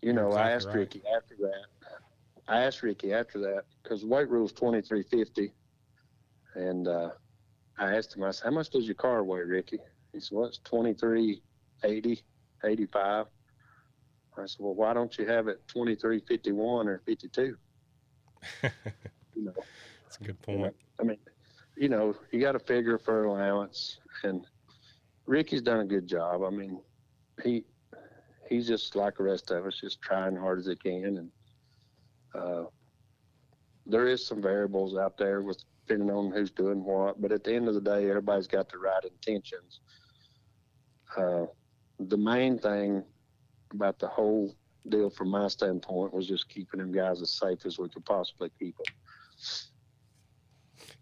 you 0.00 0.12
know, 0.12 0.32
I 0.32 0.52
asked 0.52 0.68
right. 0.68 0.76
Ricky 0.76 1.02
after 1.14 1.34
that. 1.40 1.77
I 2.48 2.62
asked 2.62 2.82
Ricky 2.82 3.12
after 3.12 3.38
that 3.40 3.64
because 3.82 4.00
the 4.02 4.08
weight 4.08 4.28
rule 4.28 4.46
is 4.46 4.52
twenty 4.52 4.80
three 4.80 5.02
fifty, 5.02 5.52
and 6.54 6.88
uh, 6.88 7.10
I 7.78 7.94
asked 7.96 8.16
him. 8.16 8.24
I 8.24 8.30
said, 8.30 8.46
"How 8.46 8.50
much 8.50 8.70
does 8.70 8.86
your 8.86 8.94
car 8.94 9.22
weigh, 9.22 9.40
Ricky?" 9.40 9.78
He 10.12 10.20
said, 10.20 10.36
"Well, 10.36 10.46
it's 10.46 10.58
twenty 10.64 10.94
three 10.94 11.42
eighty, 11.84 12.22
eighty 12.64 12.86
five. 12.86 13.26
I 14.36 14.46
said, 14.46 14.60
"Well, 14.60 14.74
why 14.74 14.94
don't 14.94 15.16
you 15.18 15.26
have 15.26 15.48
it 15.48 15.66
twenty 15.68 15.94
three 15.94 16.20
fifty 16.20 16.52
one 16.52 16.88
or 16.88 17.00
fifty 17.06 17.28
two? 17.28 17.56
You 19.36 19.44
know, 19.44 19.52
That's 20.02 20.16
a 20.20 20.24
good 20.24 20.42
point. 20.42 20.74
I 20.98 21.04
mean, 21.04 21.18
you 21.76 21.88
know, 21.88 22.16
you 22.32 22.40
got 22.40 22.52
to 22.52 22.58
figure 22.58 22.98
for 22.98 23.24
allowance, 23.24 24.00
and 24.24 24.44
Ricky's 25.26 25.62
done 25.62 25.78
a 25.78 25.84
good 25.84 26.08
job. 26.08 26.42
I 26.42 26.50
mean, 26.50 26.80
he 27.44 27.64
he's 28.48 28.66
just 28.66 28.96
like 28.96 29.16
the 29.18 29.22
rest 29.22 29.52
of 29.52 29.64
us, 29.64 29.78
just 29.80 30.02
trying 30.02 30.34
hard 30.34 30.58
as 30.58 30.66
he 30.66 30.74
can, 30.74 31.18
and 31.18 31.30
uh, 32.38 32.64
there 33.86 34.06
is 34.06 34.26
some 34.26 34.40
variables 34.40 34.96
out 34.96 35.16
there 35.18 35.42
with 35.42 35.62
depending 35.86 36.14
on 36.14 36.30
who's 36.30 36.50
doing 36.50 36.84
what. 36.84 37.20
But 37.20 37.32
at 37.32 37.44
the 37.44 37.54
end 37.54 37.68
of 37.68 37.74
the 37.74 37.80
day, 37.80 38.08
everybody's 38.08 38.46
got 38.46 38.68
the 38.70 38.78
right 38.78 39.02
intentions. 39.04 39.80
Uh, 41.16 41.46
the 41.98 42.16
main 42.16 42.58
thing 42.58 43.02
about 43.72 43.98
the 43.98 44.08
whole 44.08 44.54
deal, 44.88 45.10
from 45.10 45.30
my 45.30 45.48
standpoint, 45.48 46.12
was 46.12 46.28
just 46.28 46.48
keeping 46.48 46.80
them 46.80 46.92
guys 46.92 47.22
as 47.22 47.30
safe 47.30 47.64
as 47.64 47.78
we 47.78 47.88
could 47.88 48.04
possibly 48.04 48.50
keep 48.58 48.76
them. 48.76 48.94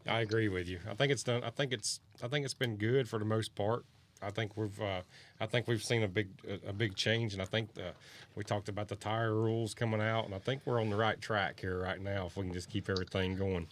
I 0.09 0.21
agree 0.21 0.49
with 0.49 0.69
you. 0.69 0.79
I 0.89 0.95
think 0.95 1.11
it's 1.11 1.25
done. 1.25 1.43
I 1.43 1.51
think 1.51 1.73
it's. 1.73 2.01
I 2.23 2.29
think 2.29 2.45
it's 2.45 2.55
been 2.55 2.77
good 2.77 3.09
for 3.09 3.19
the 3.19 3.25
most 3.25 3.55
part. 3.57 3.85
I 4.23 4.31
think 4.31 4.57
we've. 4.57 4.81
Uh, 4.81 5.03
I 5.41 5.47
think 5.47 5.69
we've 5.69 5.83
seen 5.83 6.03
a 6.03 6.09
big 6.09 6.29
a, 6.49 6.71
a 6.71 6.73
big 6.73 6.95
change, 6.95 7.33
and 7.33 7.43
I 7.43 7.45
think 7.45 7.75
the, 7.75 7.93
we 8.35 8.45
talked 8.45 8.69
about 8.69 8.89
the 8.89 8.97
tire 8.97 9.35
rules 9.35 9.75
coming 9.75 10.01
out, 10.01 10.25
and 10.25 10.35
I 10.35 10.39
think 10.39 10.63
we're 10.65 10.81
on 10.81 10.91
the 10.91 10.97
right 10.97 11.21
track 11.21 11.61
here 11.61 11.79
right 11.81 12.01
now. 12.01 12.27
If 12.27 12.37
we 12.37 12.45
can 12.45 12.53
just 12.53 12.71
keep 12.71 12.89
everything 12.89 13.37
going. 13.37 13.69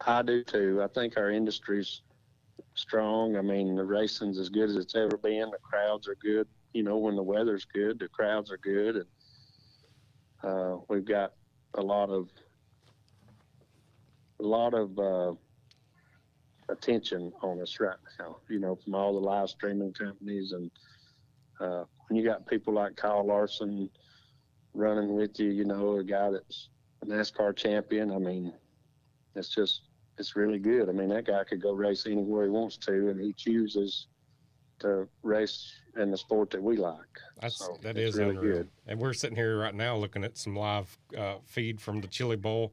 I 0.00 0.22
do 0.22 0.44
too. 0.44 0.80
I 0.82 0.88
think 0.88 1.16
our 1.16 1.30
industry's 1.30 2.02
strong. 2.74 3.36
I 3.36 3.40
mean, 3.40 3.74
the 3.74 3.84
racing's 3.84 4.38
as 4.38 4.48
good 4.48 4.68
as 4.70 4.76
it's 4.76 4.94
ever 4.94 5.16
been. 5.16 5.50
The 5.50 5.58
crowds 5.62 6.06
are 6.08 6.16
good. 6.16 6.46
You 6.72 6.82
know, 6.82 6.98
when 6.98 7.16
the 7.16 7.22
weather's 7.22 7.64
good, 7.64 7.98
the 7.98 8.08
crowds 8.08 8.50
are 8.50 8.58
good, 8.58 8.96
and 8.96 9.06
uh, 10.42 10.76
we've 10.88 11.04
got 11.04 11.32
a 11.74 11.82
lot 11.82 12.10
of 12.10 12.28
a 14.40 14.42
lot 14.42 14.74
of 14.74 14.98
uh, 14.98 15.32
attention 16.68 17.32
on 17.42 17.60
us 17.60 17.78
right 17.80 17.96
now. 18.18 18.36
You 18.48 18.60
know, 18.60 18.76
from 18.76 18.94
all 18.94 19.12
the 19.12 19.26
live 19.26 19.48
streaming 19.50 19.92
companies, 19.92 20.52
and 20.52 20.70
uh, 21.60 21.84
when 22.08 22.16
you 22.16 22.24
got 22.24 22.46
people 22.46 22.74
like 22.74 22.96
Kyle 22.96 23.26
Larson 23.26 23.88
running 24.74 25.14
with 25.14 25.38
you, 25.38 25.50
you 25.50 25.64
know, 25.64 25.96
a 25.96 26.04
guy 26.04 26.30
that's 26.30 26.68
a 27.02 27.06
NASCAR 27.06 27.56
champion. 27.56 28.10
I 28.10 28.18
mean, 28.18 28.52
it's 29.34 29.48
just 29.48 29.82
it's 30.18 30.36
really 30.36 30.58
good. 30.58 30.88
I 30.88 30.92
mean, 30.92 31.08
that 31.10 31.26
guy 31.26 31.44
could 31.44 31.62
go 31.62 31.72
race 31.72 32.06
anywhere 32.06 32.44
he 32.44 32.50
wants 32.50 32.76
to, 32.78 33.10
and 33.10 33.20
he 33.20 33.32
chooses 33.32 34.06
to 34.78 35.08
race 35.22 35.72
in 35.96 36.10
the 36.10 36.16
sport 36.16 36.50
that 36.50 36.62
we 36.62 36.76
like. 36.76 36.98
That's 37.40 37.58
So, 37.58 37.78
that 37.82 37.96
is 37.96 38.16
really 38.16 38.36
unreal. 38.36 38.56
good. 38.58 38.68
And 38.86 39.00
we're 39.00 39.14
sitting 39.14 39.36
here 39.36 39.58
right 39.58 39.74
now 39.74 39.96
looking 39.96 40.24
at 40.24 40.36
some 40.36 40.54
live 40.54 40.98
uh, 41.16 41.36
feed 41.44 41.80
from 41.80 42.00
the 42.00 42.08
Chili 42.08 42.36
Bowl, 42.36 42.72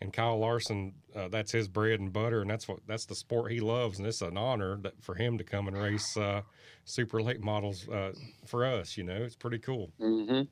and 0.00 0.12
Kyle 0.12 0.38
Larson. 0.38 0.94
Uh, 1.14 1.28
that's 1.28 1.52
his 1.52 1.68
bread 1.68 2.00
and 2.00 2.12
butter, 2.12 2.40
and 2.40 2.50
that's 2.50 2.66
what 2.66 2.80
that's 2.86 3.04
the 3.04 3.14
sport 3.14 3.52
he 3.52 3.60
loves, 3.60 3.98
and 3.98 4.06
it's 4.06 4.22
an 4.22 4.36
honor 4.36 4.78
that 4.82 4.94
for 5.02 5.14
him 5.14 5.38
to 5.38 5.44
come 5.44 5.68
and 5.68 5.76
race 5.76 6.16
uh, 6.16 6.42
super 6.84 7.22
late 7.22 7.40
models 7.40 7.88
uh, 7.88 8.12
for 8.46 8.64
us. 8.64 8.96
You 8.96 9.04
know, 9.04 9.16
it's 9.16 9.36
pretty 9.36 9.58
cool. 9.58 9.92
Mm-hmm. 10.00 10.42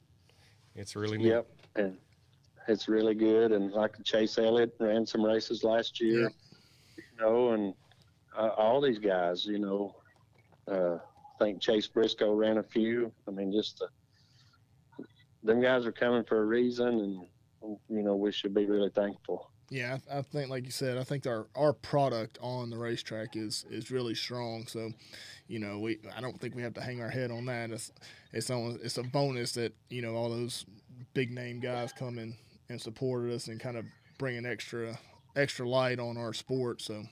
It's 0.74 0.94
really 0.96 1.18
neat. 1.18 1.28
Yep, 1.28 1.48
and 1.76 1.96
it's 2.68 2.88
really 2.88 3.14
good. 3.14 3.52
And 3.52 3.72
like 3.72 4.02
Chase 4.04 4.38
Elliott 4.38 4.74
ran 4.78 5.06
some 5.06 5.24
races 5.24 5.64
last 5.64 6.00
year, 6.00 6.30
you 6.96 7.20
know, 7.20 7.50
and 7.50 7.74
uh, 8.36 8.50
all 8.56 8.80
these 8.80 8.98
guys, 8.98 9.44
you 9.44 9.58
know, 9.58 9.96
uh, 10.70 10.96
I 10.96 11.44
think 11.44 11.60
Chase 11.60 11.86
Briscoe 11.86 12.34
ran 12.34 12.58
a 12.58 12.62
few. 12.62 13.12
I 13.26 13.30
mean, 13.30 13.52
just 13.52 13.78
the, 13.78 13.88
them 15.42 15.60
guys 15.60 15.86
are 15.86 15.92
coming 15.92 16.24
for 16.24 16.42
a 16.42 16.44
reason, 16.44 16.88
and 16.88 17.26
you 17.62 18.02
know, 18.02 18.16
we 18.16 18.32
should 18.32 18.54
be 18.54 18.66
really 18.66 18.90
thankful. 18.90 19.50
Yeah, 19.70 19.98
I, 20.10 20.18
I 20.18 20.22
think, 20.22 20.50
like 20.50 20.64
you 20.64 20.72
said, 20.72 20.98
I 20.98 21.04
think 21.04 21.26
our, 21.26 21.46
our 21.54 21.72
product 21.72 22.38
on 22.42 22.70
the 22.70 22.78
racetrack 22.78 23.36
is 23.36 23.64
is 23.70 23.90
really 23.90 24.14
strong. 24.14 24.66
So, 24.66 24.90
you 25.46 25.60
know, 25.60 25.78
we 25.78 25.98
I 26.16 26.20
don't 26.20 26.40
think 26.40 26.56
we 26.56 26.62
have 26.62 26.74
to 26.74 26.80
hang 26.80 27.00
our 27.00 27.10
head 27.10 27.30
on 27.30 27.46
that. 27.46 27.70
It's 27.70 27.92
it's 28.32 28.50
on, 28.50 28.80
it's 28.82 28.98
a 28.98 29.04
bonus 29.04 29.52
that 29.52 29.72
you 29.88 30.02
know 30.02 30.16
all 30.16 30.28
those 30.28 30.66
big 31.14 31.30
name 31.30 31.60
guys 31.60 31.92
come 31.92 32.18
in 32.18 32.36
and 32.68 32.80
supported 32.80 33.32
us 33.32 33.46
and 33.46 33.60
kind 33.60 33.76
of 33.76 33.84
bring 34.18 34.36
an 34.36 34.46
extra 34.46 34.98
extra 35.36 35.68
light 35.68 36.00
on 36.00 36.16
our 36.16 36.32
sport. 36.32 36.82
So, 36.82 37.04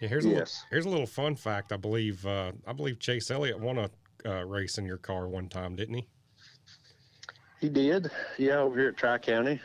Yeah, 0.00 0.08
here's 0.08 0.24
a 0.26 0.28
little, 0.28 0.46
here's 0.70 0.84
a 0.84 0.90
little 0.90 1.06
fun 1.06 1.36
fact. 1.36 1.72
I 1.72 1.76
believe 1.76 2.26
uh, 2.26 2.52
I 2.66 2.74
believe 2.74 2.98
Chase 2.98 3.30
Elliott 3.30 3.58
won 3.58 3.78
a 3.78 3.90
uh, 4.26 4.42
race 4.44 4.76
in 4.76 4.84
your 4.84 4.98
car 4.98 5.28
one 5.28 5.48
time, 5.48 5.76
didn't 5.76 5.94
he? 5.94 6.06
He 7.60 7.68
did, 7.68 8.10
yeah, 8.38 8.58
over 8.58 8.78
here 8.78 8.88
at 8.88 8.96
Tri 8.96 9.18
County. 9.18 9.60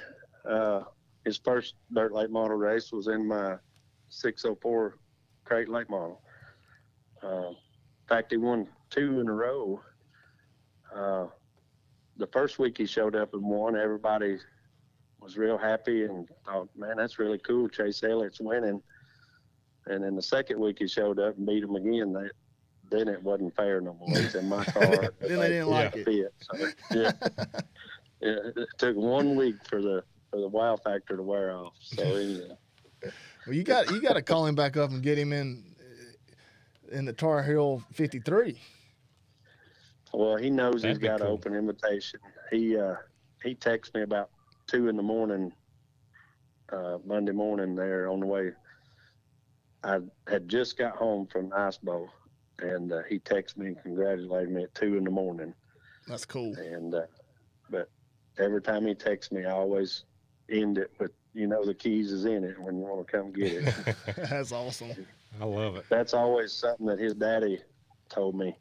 Uh, 0.47 0.83
his 1.25 1.37
first 1.37 1.75
dirt 1.93 2.13
late 2.13 2.29
model 2.31 2.57
race 2.57 2.91
was 2.91 3.07
in 3.07 3.27
my 3.27 3.55
604 4.09 4.97
crate 5.43 5.69
late 5.69 5.89
model. 5.89 6.21
Uh, 7.21 7.49
in 7.49 7.55
fact, 8.07 8.31
he 8.31 8.37
won 8.37 8.67
two 8.89 9.19
in 9.19 9.27
a 9.27 9.33
row. 9.33 9.81
Uh, 10.95 11.27
the 12.17 12.27
first 12.27 12.59
week 12.59 12.77
he 12.77 12.85
showed 12.85 13.15
up 13.15 13.33
and 13.33 13.43
won, 13.43 13.75
everybody 13.75 14.37
was 15.19 15.37
real 15.37 15.57
happy 15.57 16.03
and 16.05 16.27
thought, 16.45 16.69
man, 16.75 16.97
that's 16.97 17.19
really 17.19 17.37
cool. 17.39 17.67
Chase 17.69 18.03
Elliott's 18.03 18.41
winning. 18.41 18.81
And 19.85 20.03
then 20.03 20.15
the 20.15 20.21
second 20.21 20.59
week 20.59 20.77
he 20.79 20.87
showed 20.87 21.19
up 21.19 21.37
and 21.37 21.45
beat 21.45 21.63
him 21.63 21.75
again. 21.75 22.13
They, 22.13 22.29
then 22.95 23.07
it 23.07 23.21
wasn't 23.23 23.55
fair 23.55 23.79
no 23.81 23.93
more. 23.93 24.09
He's 24.09 24.35
in 24.35 24.49
my 24.49 24.63
car. 24.65 25.13
Then 25.19 25.39
they 25.39 25.49
didn't 25.49 25.69
like 25.69 25.95
it. 25.95 26.05
Fit, 26.05 26.33
so, 26.39 26.67
yeah. 26.93 27.11
yeah, 28.21 28.37
it 28.55 28.67
took 28.77 28.95
one 28.95 29.35
week 29.35 29.55
for 29.67 29.81
the 29.81 30.03
for 30.29 30.39
the 30.39 30.47
wow 30.47 30.77
factor 30.77 31.17
to 31.17 31.23
wear 31.23 31.51
off. 31.51 31.73
So 31.81 32.03
anyway. 32.15 32.55
well, 33.47 33.55
you 33.55 33.63
got 33.63 33.91
you 33.91 34.01
got 34.01 34.13
to 34.13 34.21
call 34.21 34.45
him 34.45 34.55
back 34.55 34.77
up 34.77 34.91
and 34.91 35.01
get 35.01 35.17
him 35.17 35.33
in 35.33 35.63
in 36.91 37.05
the 37.05 37.13
Tar 37.13 37.41
Heel 37.43 37.83
53. 37.93 38.59
Well, 40.13 40.35
he 40.37 40.49
knows 40.49 40.81
That'd 40.81 40.97
he's 40.97 40.99
be 40.99 41.07
got 41.07 41.21
an 41.21 41.27
open 41.27 41.55
invitation. 41.55 42.19
He 42.51 42.77
uh, 42.77 42.95
he 43.43 43.55
texted 43.55 43.95
me 43.95 44.01
about 44.01 44.29
two 44.67 44.89
in 44.89 44.97
the 44.97 45.03
morning, 45.03 45.51
uh, 46.71 46.97
Monday 47.05 47.31
morning. 47.31 47.75
There 47.75 48.09
on 48.09 48.19
the 48.19 48.25
way, 48.25 48.51
I 49.83 49.99
had 50.27 50.49
just 50.49 50.77
got 50.77 50.95
home 50.95 51.27
from 51.27 51.49
the 51.49 51.57
ice 51.57 51.77
bowl, 51.77 52.09
and 52.59 52.91
uh, 52.91 53.03
he 53.07 53.19
texted 53.19 53.57
me 53.57 53.67
and 53.67 53.81
congratulated 53.81 54.51
me 54.51 54.63
at 54.63 54.75
two 54.75 54.97
in 54.97 55.05
the 55.05 55.11
morning. 55.11 55.53
That's 56.07 56.25
cool. 56.25 56.53
And 56.57 56.93
uh, 56.93 57.01
but 57.01 57.20
every 58.41 58.61
time 58.61 58.85
he 58.85 58.93
texts 58.95 59.31
me, 59.31 59.45
I 59.45 59.51
always 59.51 60.03
end 60.49 60.77
it 60.77 60.91
with, 60.99 61.11
"You 61.33 61.47
know, 61.47 61.63
the 61.65 61.73
keys 61.73 62.11
is 62.11 62.25
in 62.25 62.43
it 62.43 62.59
when 62.59 62.75
you 62.77 62.81
want 62.83 63.05
to 63.07 63.11
come 63.11 63.31
get 63.31 63.53
it." 63.53 63.95
That's 64.29 64.51
awesome. 64.51 64.91
I 65.39 65.45
love 65.45 65.75
it. 65.77 65.85
that's 65.89 66.13
always 66.13 66.51
something 66.51 66.85
that 66.87 66.99
his 66.99 67.13
daddy 67.13 67.61
told 68.09 68.35
me. 68.35 68.57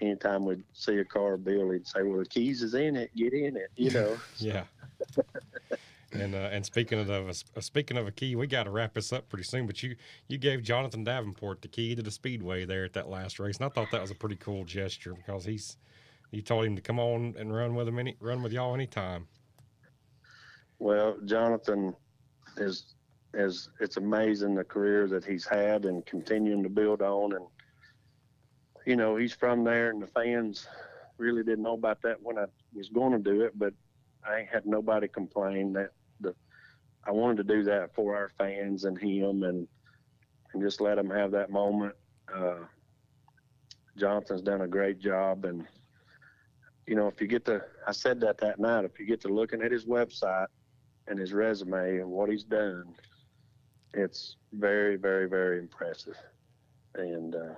Anytime 0.00 0.46
we'd 0.46 0.64
see 0.72 0.96
a 0.98 1.04
car 1.04 1.36
bill, 1.36 1.70
he'd 1.70 1.86
say, 1.86 2.02
"Well, 2.02 2.18
the 2.18 2.26
keys 2.26 2.62
is 2.62 2.74
in 2.74 2.96
it. 2.96 3.14
Get 3.14 3.32
in 3.34 3.56
it." 3.56 3.70
You 3.76 3.90
know. 3.90 4.16
Yeah. 4.38 4.64
and 6.12 6.34
uh, 6.34 6.48
and 6.52 6.64
speaking 6.64 6.98
of 6.98 7.06
the, 7.06 7.44
uh, 7.56 7.60
speaking 7.60 7.96
of 7.96 8.06
a 8.06 8.10
key, 8.12 8.34
we 8.36 8.46
got 8.46 8.64
to 8.64 8.70
wrap 8.70 8.94
this 8.94 9.12
up 9.12 9.28
pretty 9.28 9.44
soon. 9.44 9.66
But 9.66 9.82
you 9.82 9.96
you 10.28 10.38
gave 10.38 10.62
Jonathan 10.62 11.04
Davenport 11.04 11.62
the 11.62 11.68
key 11.68 11.94
to 11.94 12.02
the 12.02 12.10
speedway 12.10 12.64
there 12.64 12.84
at 12.84 12.92
that 12.94 13.08
last 13.08 13.38
race, 13.38 13.56
and 13.58 13.66
I 13.66 13.68
thought 13.68 13.90
that 13.92 14.00
was 14.00 14.10
a 14.10 14.14
pretty 14.14 14.36
cool 14.36 14.64
gesture 14.64 15.14
because 15.14 15.44
he's 15.44 15.76
you 16.32 16.42
told 16.42 16.64
him 16.64 16.74
to 16.74 16.82
come 16.82 16.98
on 16.98 17.34
and 17.38 17.54
run 17.54 17.74
with 17.74 17.86
him 17.86 17.98
any 17.98 18.16
run 18.18 18.42
with 18.42 18.52
y'all 18.52 18.74
anytime. 18.74 19.28
Well, 20.78 21.16
Jonathan 21.24 21.94
is 22.56 22.94
as 23.34 23.68
it's 23.80 23.96
amazing 23.96 24.54
the 24.54 24.64
career 24.64 25.06
that 25.08 25.24
he's 25.24 25.46
had 25.46 25.84
and 25.84 26.04
continuing 26.04 26.62
to 26.62 26.68
build 26.68 27.00
on. 27.02 27.34
And 27.34 27.46
you 28.86 28.96
know, 28.96 29.16
he's 29.16 29.32
from 29.32 29.62
there, 29.62 29.90
and 29.90 30.02
the 30.02 30.08
fans 30.08 30.66
really 31.18 31.44
didn't 31.44 31.62
know 31.62 31.74
about 31.74 32.02
that 32.02 32.20
when 32.20 32.38
I 32.38 32.46
was 32.74 32.88
going 32.88 33.12
to 33.12 33.18
do 33.18 33.42
it, 33.42 33.56
but 33.56 33.72
I 34.24 34.46
had 34.50 34.66
nobody 34.66 35.08
complain 35.08 35.72
that 35.74 35.90
the 36.20 36.34
I 37.04 37.10
wanted 37.10 37.48
to 37.48 37.54
do 37.54 37.62
that 37.64 37.94
for 37.94 38.16
our 38.16 38.30
fans 38.38 38.84
and 38.84 38.98
him, 38.98 39.42
and 39.42 39.68
and 40.52 40.62
just 40.62 40.80
let 40.80 40.98
him 40.98 41.10
have 41.10 41.30
that 41.32 41.50
moment. 41.50 41.94
Uh, 42.34 42.64
Jonathan's 43.96 44.42
done 44.42 44.62
a 44.62 44.68
great 44.68 44.98
job, 44.98 45.44
and 45.44 45.66
you 46.86 46.96
know, 46.96 47.06
if 47.08 47.20
you 47.20 47.26
get 47.26 47.44
to, 47.46 47.62
I 47.86 47.92
said 47.92 48.20
that 48.20 48.38
that 48.38 48.58
night, 48.58 48.84
if 48.84 48.98
you 48.98 49.06
get 49.06 49.20
to 49.22 49.28
looking 49.28 49.62
at 49.62 49.70
his 49.70 49.84
website 49.84 50.46
and 51.06 51.18
his 51.18 51.32
resume 51.32 51.98
and 51.98 52.08
what 52.08 52.28
he's 52.28 52.44
done, 52.44 52.94
it's 53.94 54.36
very, 54.52 54.96
very, 54.96 55.28
very 55.28 55.58
impressive, 55.58 56.16
and 56.94 57.34
uh, 57.34 57.54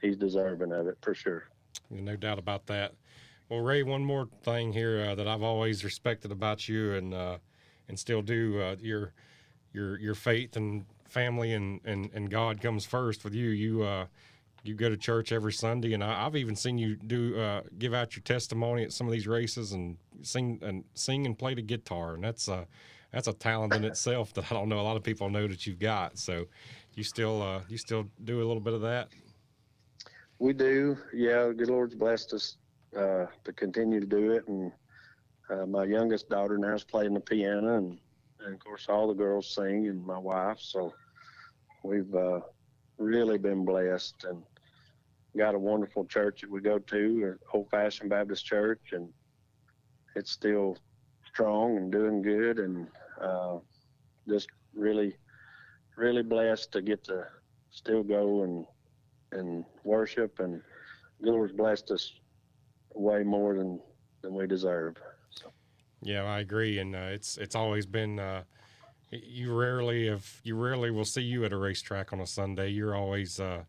he's 0.00 0.16
deserving 0.16 0.72
of 0.72 0.86
it 0.86 0.96
for 1.02 1.14
sure. 1.14 1.48
No 1.90 2.16
doubt 2.16 2.38
about 2.38 2.66
that. 2.66 2.94
Well, 3.48 3.60
Ray, 3.60 3.82
one 3.82 4.04
more 4.04 4.28
thing 4.42 4.72
here 4.72 5.04
uh, 5.10 5.14
that 5.14 5.26
I've 5.26 5.42
always 5.42 5.82
respected 5.82 6.30
about 6.30 6.68
you 6.68 6.94
and 6.94 7.14
uh, 7.14 7.38
and 7.88 7.98
still 7.98 8.22
do 8.22 8.60
uh, 8.60 8.76
your 8.80 9.12
your 9.72 9.98
your 9.98 10.14
faith 10.14 10.56
and 10.56 10.84
family 11.06 11.54
and, 11.54 11.80
and, 11.84 12.10
and 12.12 12.30
God 12.30 12.60
comes 12.60 12.84
first 12.84 13.24
with 13.24 13.34
you. 13.34 13.48
You 13.48 13.82
uh, 13.82 14.06
you 14.68 14.74
go 14.74 14.88
to 14.88 14.96
church 14.96 15.32
every 15.32 15.52
Sunday, 15.52 15.94
and 15.94 16.04
I, 16.04 16.24
have 16.24 16.36
even 16.36 16.54
seen 16.54 16.78
you 16.78 16.96
do 16.96 17.40
uh, 17.40 17.62
give 17.78 17.94
out 17.94 18.14
your 18.14 18.22
testimony 18.22 18.84
at 18.84 18.92
some 18.92 19.06
of 19.06 19.12
these 19.12 19.26
races 19.26 19.72
and 19.72 19.96
sing 20.22 20.60
and 20.62 20.84
sing 20.94 21.26
and 21.26 21.36
play 21.36 21.54
the 21.54 21.62
guitar, 21.62 22.14
and 22.14 22.22
that's 22.22 22.46
a 22.48 22.66
that's 23.10 23.26
a 23.26 23.32
talent 23.32 23.74
in 23.74 23.84
itself 23.90 24.34
that 24.34 24.52
I 24.52 24.54
don't 24.54 24.68
know 24.68 24.80
a 24.80 24.82
lot 24.82 24.96
of 24.96 25.02
people 25.02 25.30
know 25.30 25.48
that 25.48 25.66
you've 25.66 25.78
got. 25.78 26.18
So 26.18 26.46
you 26.94 27.02
still 27.02 27.42
uh, 27.42 27.60
you 27.68 27.78
still 27.78 28.06
do 28.24 28.38
a 28.42 28.46
little 28.46 28.60
bit 28.60 28.74
of 28.74 28.82
that. 28.82 29.08
We 30.38 30.52
do, 30.52 30.96
yeah. 31.12 31.50
Good 31.56 31.68
Lord's 31.68 31.94
blessed 31.94 32.34
us 32.34 32.58
uh, 32.96 33.26
to 33.44 33.52
continue 33.56 34.00
to 34.00 34.06
do 34.06 34.32
it, 34.32 34.46
and 34.46 34.70
uh, 35.50 35.66
my 35.66 35.84
youngest 35.84 36.28
daughter 36.28 36.58
now 36.58 36.74
is 36.74 36.84
playing 36.84 37.14
the 37.14 37.20
piano, 37.20 37.76
and, 37.76 37.98
and 38.40 38.54
of 38.54 38.60
course 38.60 38.86
all 38.88 39.08
the 39.08 39.14
girls 39.14 39.52
sing, 39.52 39.88
and 39.88 40.04
my 40.04 40.18
wife. 40.18 40.58
So 40.60 40.92
we've 41.82 42.14
uh, 42.14 42.40
really 42.98 43.38
been 43.38 43.64
blessed, 43.64 44.24
and 44.28 44.42
got 45.36 45.54
a 45.54 45.58
wonderful 45.58 46.04
church 46.04 46.40
that 46.40 46.50
we 46.50 46.60
go 46.60 46.78
to, 46.78 46.96
an 47.24 47.38
Old 47.52 47.68
Fashioned 47.70 48.10
Baptist 48.10 48.44
Church, 48.44 48.92
and 48.92 49.08
it's 50.14 50.30
still 50.30 50.76
strong 51.26 51.76
and 51.76 51.92
doing 51.92 52.22
good, 52.22 52.58
and 52.58 52.88
uh, 53.20 53.58
just 54.28 54.48
really, 54.74 55.16
really 55.96 56.22
blessed 56.22 56.72
to 56.72 56.82
get 56.82 57.04
to 57.04 57.26
still 57.70 58.02
go 58.02 58.42
and 58.42 58.66
and 59.32 59.64
worship, 59.84 60.38
and 60.38 60.62
the 61.20 61.30
Lord's 61.30 61.52
blessed 61.52 61.90
us 61.90 62.12
way 62.94 63.22
more 63.22 63.54
than 63.54 63.80
than 64.22 64.34
we 64.34 64.46
deserve. 64.46 64.96
So. 65.30 65.52
Yeah, 66.02 66.24
I 66.24 66.40
agree, 66.40 66.78
and 66.78 66.94
uh, 66.94 67.10
it's 67.10 67.36
it's 67.36 67.54
always 67.54 67.86
been. 67.86 68.18
Uh, 68.18 68.44
you 69.10 69.58
rarely 69.58 70.08
have 70.08 70.40
you 70.44 70.54
rarely 70.54 70.90
will 70.90 71.04
see 71.04 71.22
you 71.22 71.44
at 71.44 71.52
a 71.52 71.56
racetrack 71.56 72.12
on 72.12 72.20
a 72.20 72.26
Sunday. 72.26 72.68
You're 72.68 72.94
always 72.94 73.40
uh, 73.40 73.64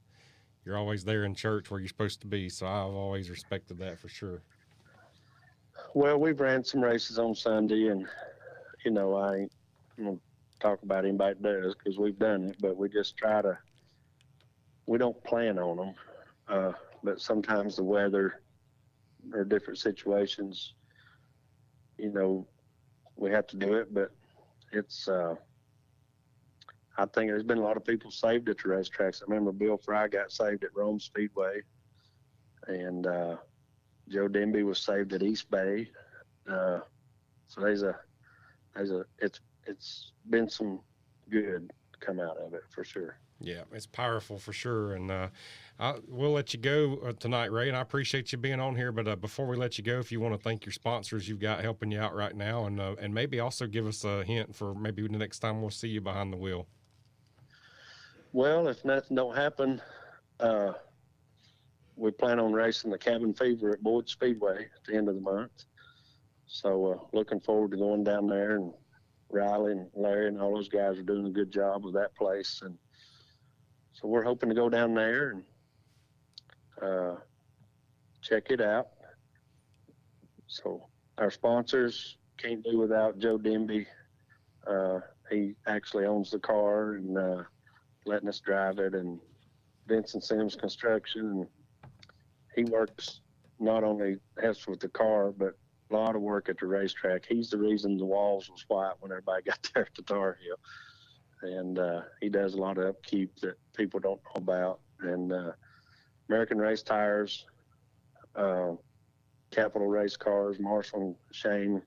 you're 0.70 0.78
always 0.78 1.04
there 1.04 1.24
in 1.24 1.34
church 1.34 1.72
where 1.72 1.80
you're 1.80 1.90
supposed 1.90 2.22
to 2.22 2.28
be. 2.28 2.48
So 2.48 2.68
I've 2.68 2.94
always 2.94 3.28
respected 3.32 3.80
that 3.80 4.00
for 4.00 4.08
sure. 4.08 4.44
Well, 5.96 6.20
we've 6.20 6.40
ran 6.40 6.64
some 6.64 6.82
races 6.82 7.18
on 7.18 7.34
Sunday, 7.34 7.88
and 7.88 8.06
you 8.86 8.92
know 8.92 9.16
I 9.16 9.38
ain't 9.38 9.52
gonna 9.98 10.18
talk 10.60 10.84
about 10.84 11.06
anybody 11.06 11.40
that 11.42 11.62
does 11.64 11.74
because 11.74 11.98
we've 11.98 12.20
done 12.20 12.50
it, 12.50 12.58
but 12.60 12.78
we 12.78 12.88
just 12.88 13.18
try 13.18 13.42
to. 13.42 13.58
We 14.86 15.00
don't 15.00 15.22
plan 15.24 15.58
on 15.58 15.78
them, 15.78 15.96
uh, 16.48 16.72
but 17.04 17.20
sometimes 17.20 17.76
the 17.76 17.84
weather 17.84 18.42
or 19.34 19.44
different 19.44 19.80
situations, 19.80 20.74
you 21.98 22.12
know, 22.12 22.48
we 23.16 23.32
have 23.32 23.48
to 23.48 23.58
do 23.58 23.74
it. 23.74 23.92
But 23.92 24.12
it's, 24.72 25.08
uh, 25.08 25.36
I 27.00 27.06
think 27.06 27.30
there's 27.30 27.44
been 27.44 27.60
a 27.60 27.64
lot 27.64 27.78
of 27.78 27.86
people 27.86 28.12
saved 28.12 28.50
at 28.50 28.58
the 28.58 28.64
racetracks. 28.64 29.22
I 29.22 29.26
remember 29.30 29.54
Bill 29.54 29.78
Fry 29.78 30.10
got 30.10 30.34
saved 30.34 30.66
at 30.66 30.76
Rome 30.76 31.00
Speedway, 31.00 31.62
and 32.68 33.08
uh, 33.08 33.38
Joe 34.10 34.28
Denby 34.28 34.64
was 34.64 34.80
saved 34.80 35.14
at 35.14 35.24
East 35.24 35.50
Bay. 35.50 35.90
Uh, 36.46 36.80
so 37.48 37.62
there's 37.62 37.84
a, 37.84 37.98
there's 38.76 38.92
a, 38.92 39.06
it's 39.20 39.40
it's 39.66 40.12
been 40.30 40.50
some 40.50 40.82
good 41.30 41.72
come 42.02 42.20
out 42.20 42.36
of 42.38 42.54
it 42.54 42.64
for 42.70 42.84
sure. 42.84 43.18
Yeah, 43.40 43.62
it's 43.72 43.86
powerful 43.86 44.38
for 44.38 44.52
sure, 44.52 44.96
and 44.96 45.10
uh, 45.10 45.30
I, 45.80 45.96
we'll 46.06 46.34
let 46.34 46.54
you 46.54 46.60
go 46.60 47.00
uh, 47.06 47.14
tonight, 47.14 47.54
Ray. 47.54 47.70
And 47.70 47.78
I 47.78 47.82
appreciate 47.82 48.34
you 48.34 48.38
being 48.38 48.60
on 48.60 48.76
here. 48.76 48.92
But 48.92 49.08
uh, 49.08 49.16
before 49.16 49.48
we 49.48 49.56
let 49.56 49.78
you 49.78 49.86
go, 49.86 50.00
if 50.00 50.12
you 50.12 50.20
want 50.20 50.34
to 50.34 50.38
thank 50.38 50.66
your 50.66 50.74
sponsors 50.74 51.30
you've 51.30 51.40
got 51.40 51.62
helping 51.62 51.92
you 51.92 52.02
out 52.02 52.14
right 52.14 52.36
now, 52.36 52.66
and 52.66 52.78
uh, 52.82 52.96
and 53.00 53.14
maybe 53.14 53.40
also 53.40 53.68
give 53.68 53.88
us 53.88 54.04
a 54.04 54.26
hint 54.26 54.54
for 54.54 54.76
maybe 54.76 55.02
the 55.04 55.18
next 55.18 55.40
time 55.40 55.62
we'll 55.62 55.70
see 55.70 55.88
you 55.88 56.02
behind 56.02 56.34
the 56.34 56.38
wheel. 56.38 56.68
Well, 58.32 58.68
if 58.68 58.86
nothing 58.86 59.16
don't 59.16 59.36
happen, 59.36 59.82
uh, 60.40 60.74
we 61.96 62.12
plan 62.12 62.40
on 62.40 62.54
racing 62.54 62.92
the 62.92 62.98
Cabin 62.98 63.34
Fever 63.34 63.72
at 63.72 63.82
Boyd 63.82 64.08
Speedway 64.08 64.66
at 64.66 64.84
the 64.86 64.96
end 64.96 65.10
of 65.10 65.16
the 65.16 65.22
month. 65.22 65.66
So 66.46 66.86
uh, 66.86 66.98
looking 67.12 67.40
forward 67.40 67.72
to 67.72 67.78
going 67.78 68.04
down 68.04 68.28
there 68.28 68.56
and 68.56 68.72
Riley 69.30 69.74
and 69.74 69.88
Larry 69.96 70.28
and 70.28 70.40
all 70.40 70.56
those 70.56 70.70
guys 70.70 70.98
are 70.98 71.04
doing 71.04 71.28
a 71.28 71.32
good 71.32 71.52
job 71.52 71.86
with 71.86 71.94
that 71.96 72.16
place 72.16 72.62
and 72.64 72.78
so 73.94 74.08
we're 74.08 74.24
hoping 74.24 74.50
to 74.50 74.56
go 74.56 74.70
down 74.70 74.94
there 74.94 75.32
and 75.32 75.44
uh, 76.82 77.16
check 78.22 78.50
it 78.50 78.62
out. 78.62 78.88
So 80.48 80.88
our 81.18 81.30
sponsors 81.30 82.18
can't 82.38 82.64
do 82.64 82.80
without 82.80 83.20
Joe 83.20 83.38
Demby. 83.38 83.86
Uh, 84.66 85.00
he 85.30 85.56
actually 85.68 86.06
owns 86.06 86.32
the 86.32 86.40
car 86.40 86.94
and 86.94 87.18
uh, 87.18 87.44
letting 88.10 88.30
us 88.30 88.40
drive 88.40 88.80
it, 88.80 88.94
and 88.94 89.20
Vincent 89.88 90.24
Sims 90.24 90.56
Construction. 90.56 91.48
He 92.56 92.64
works 92.66 93.22
not 93.60 93.84
only 93.84 94.18
helps 94.42 94.68
with 94.68 94.80
the 94.80 94.90
car, 94.90 95.32
but 95.32 95.58
a 95.92 95.94
lot 95.94 96.16
of 96.16 96.22
work 96.22 96.50
at 96.50 96.58
the 96.60 96.68
racetrack. 96.68 97.26
He's 97.28 97.50
the 97.50 97.58
reason 97.58 97.98
the 97.98 98.06
walls 98.06 98.50
was 98.50 98.66
white 98.68 98.94
when 99.00 99.12
everybody 99.12 99.44
got 99.46 99.70
there 99.74 99.86
at 99.86 99.96
the 99.96 100.02
Tar 100.04 100.38
Heel 100.42 100.58
and 101.42 101.80
uh, 101.80 102.02
he 102.22 102.30
does 102.30 102.54
a 102.54 102.58
lot 102.58 102.78
of 102.78 102.86
upkeep 102.86 103.36
that 103.42 103.58
people 103.76 104.00
don't 104.00 104.22
know 104.26 104.42
about. 104.42 104.80
And 105.02 105.32
uh, 105.32 105.52
American 106.28 106.58
Race 106.58 106.82
Tires, 106.82 107.46
uh, 108.36 108.72
Capital 109.52 109.88
Race 109.88 110.18
Cars, 110.18 110.58
Marshall 110.60 111.02
and 111.02 111.16
Shane 111.32 111.82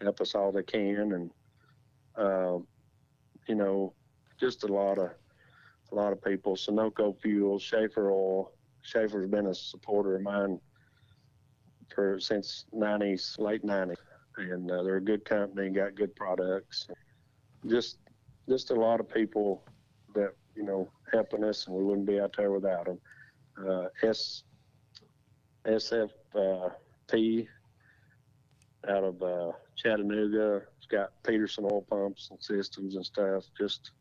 help 0.00 0.20
us 0.20 0.34
all 0.34 0.50
they 0.50 0.62
can, 0.62 1.12
and 1.12 1.30
uh, 2.16 2.58
you 3.46 3.54
know, 3.54 3.92
just 4.40 4.64
a 4.64 4.66
lot 4.66 4.98
of 4.98 5.10
a 5.92 5.94
lot 5.94 6.12
of 6.12 6.22
people. 6.22 6.56
Sunoco 6.56 7.14
Fuel, 7.20 7.58
Schaeffer 7.58 8.10
Oil. 8.10 8.52
Schaeffer's 8.82 9.28
been 9.28 9.46
a 9.46 9.54
supporter 9.54 10.16
of 10.16 10.22
mine 10.22 10.58
for 11.94 12.18
since 12.18 12.64
'90s, 12.74 13.38
late 13.38 13.64
'90s, 13.64 13.96
and 14.36 14.70
uh, 14.70 14.82
they're 14.82 14.96
a 14.96 15.00
good 15.00 15.24
company, 15.24 15.70
got 15.70 15.94
good 15.94 16.14
products. 16.16 16.88
Just 17.66 17.98
just 18.48 18.70
a 18.70 18.74
lot 18.74 18.98
of 18.98 19.08
people 19.08 19.62
that 20.14 20.34
you 20.56 20.64
know 20.64 20.90
helping 21.12 21.44
us, 21.44 21.66
and 21.66 21.76
we 21.76 21.84
wouldn't 21.84 22.06
be 22.06 22.18
out 22.18 22.34
there 22.36 22.50
without 22.50 22.86
them. 22.86 22.98
Uh, 23.68 23.86
S 24.02 24.42
SFP 25.64 27.46
out 28.88 29.04
of 29.04 29.22
uh, 29.22 29.52
Chattanooga. 29.76 30.62
It's 30.78 30.86
got 30.86 31.10
Peterson 31.22 31.64
oil 31.64 31.82
pumps 31.88 32.28
and 32.30 32.42
systems 32.42 32.96
and 32.96 33.06
stuff. 33.06 33.44
Just 33.56 33.92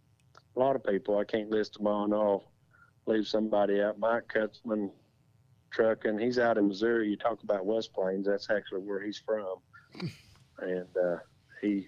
a 0.56 0.60
lot 0.60 0.76
of 0.76 0.84
people. 0.84 1.18
I 1.18 1.23
can't 1.23 1.49
list 1.49 1.73
them 1.73 1.88
all. 1.88 2.14
I'll 2.14 2.44
leave 3.06 3.28
somebody 3.28 3.82
out. 3.82 3.99
Mike 3.99 4.28
Kutzman 4.34 4.91
trucking. 5.72 6.19
He's 6.19 6.40
out 6.40 6.57
in 6.57 6.68
Missouri. 6.68 7.10
You 7.10 7.18
talk 7.18 7.44
about 7.44 7.65
West 7.65 7.94
Plains. 7.94 8.28
That's 8.28 8.49
actually 8.49 8.82
where 8.82 9.02
he's 9.02 9.18
from, 9.18 9.57
and 10.60 10.88
uh, 10.98 11.18
he 11.61 11.88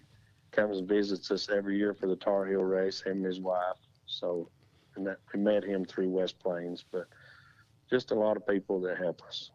comes 0.52 0.80
and 0.80 0.88
visits 0.88 1.32
us 1.32 1.50
every 1.50 1.78
year 1.78 1.94
for 1.94 2.08
the 2.08 2.16
Tar 2.16 2.46
Heel 2.46 2.62
race, 2.62 3.02
him 3.02 3.18
and 3.18 3.26
his 3.26 3.40
wife. 3.40 3.78
So, 4.06 4.50
and 4.96 5.08
that, 5.08 5.18
we 5.34 5.40
met 5.40 5.64
him 5.64 5.86
through 5.86 6.10
West 6.10 6.40
Plains, 6.40 6.86
but 6.92 7.08
just 7.90 8.12
a 8.12 8.16
lot 8.16 8.38
of 8.38 8.48
people 8.48 8.80
that 8.82 8.98
help 8.98 9.22
us. 9.28 9.52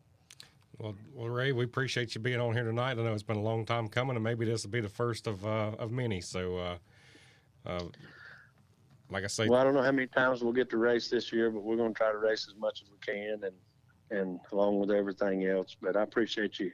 Well, 0.78 0.94
well, 1.12 1.28
Ray, 1.28 1.52
we 1.52 1.64
appreciate 1.64 2.14
you 2.14 2.20
being 2.20 2.40
on 2.40 2.52
here 2.54 2.64
tonight. 2.64 2.92
I 2.92 3.02
know 3.02 3.12
it's 3.12 3.22
been 3.22 3.36
a 3.36 3.42
long 3.42 3.64
time 3.64 3.88
coming, 3.88 4.16
and 4.16 4.22
maybe 4.22 4.44
this 4.44 4.64
will 4.64 4.70
be 4.70 4.80
the 4.80 4.88
first 4.88 5.26
of 5.26 5.44
uh, 5.44 5.72
of 5.78 5.90
many. 5.90 6.20
So, 6.20 6.56
uh, 6.56 6.76
uh, 7.66 7.84
like 9.10 9.24
I 9.24 9.28
say, 9.28 9.48
well, 9.48 9.60
I 9.60 9.64
don't 9.64 9.74
know 9.74 9.82
how 9.82 9.92
many 9.92 10.06
times 10.06 10.42
we'll 10.42 10.52
get 10.52 10.70
to 10.70 10.76
race 10.76 11.08
this 11.08 11.32
year, 11.32 11.50
but 11.50 11.62
we're 11.62 11.76
going 11.76 11.92
to 11.92 11.98
try 11.98 12.12
to 12.12 12.18
race 12.18 12.46
as 12.48 12.54
much 12.58 12.82
as 12.82 12.90
we 12.90 12.98
can, 13.00 13.40
and 13.44 13.54
and 14.10 14.40
along 14.52 14.78
with 14.80 14.90
everything 14.90 15.46
else. 15.46 15.76
But 15.80 15.96
I 15.96 16.02
appreciate 16.02 16.58
you 16.58 16.72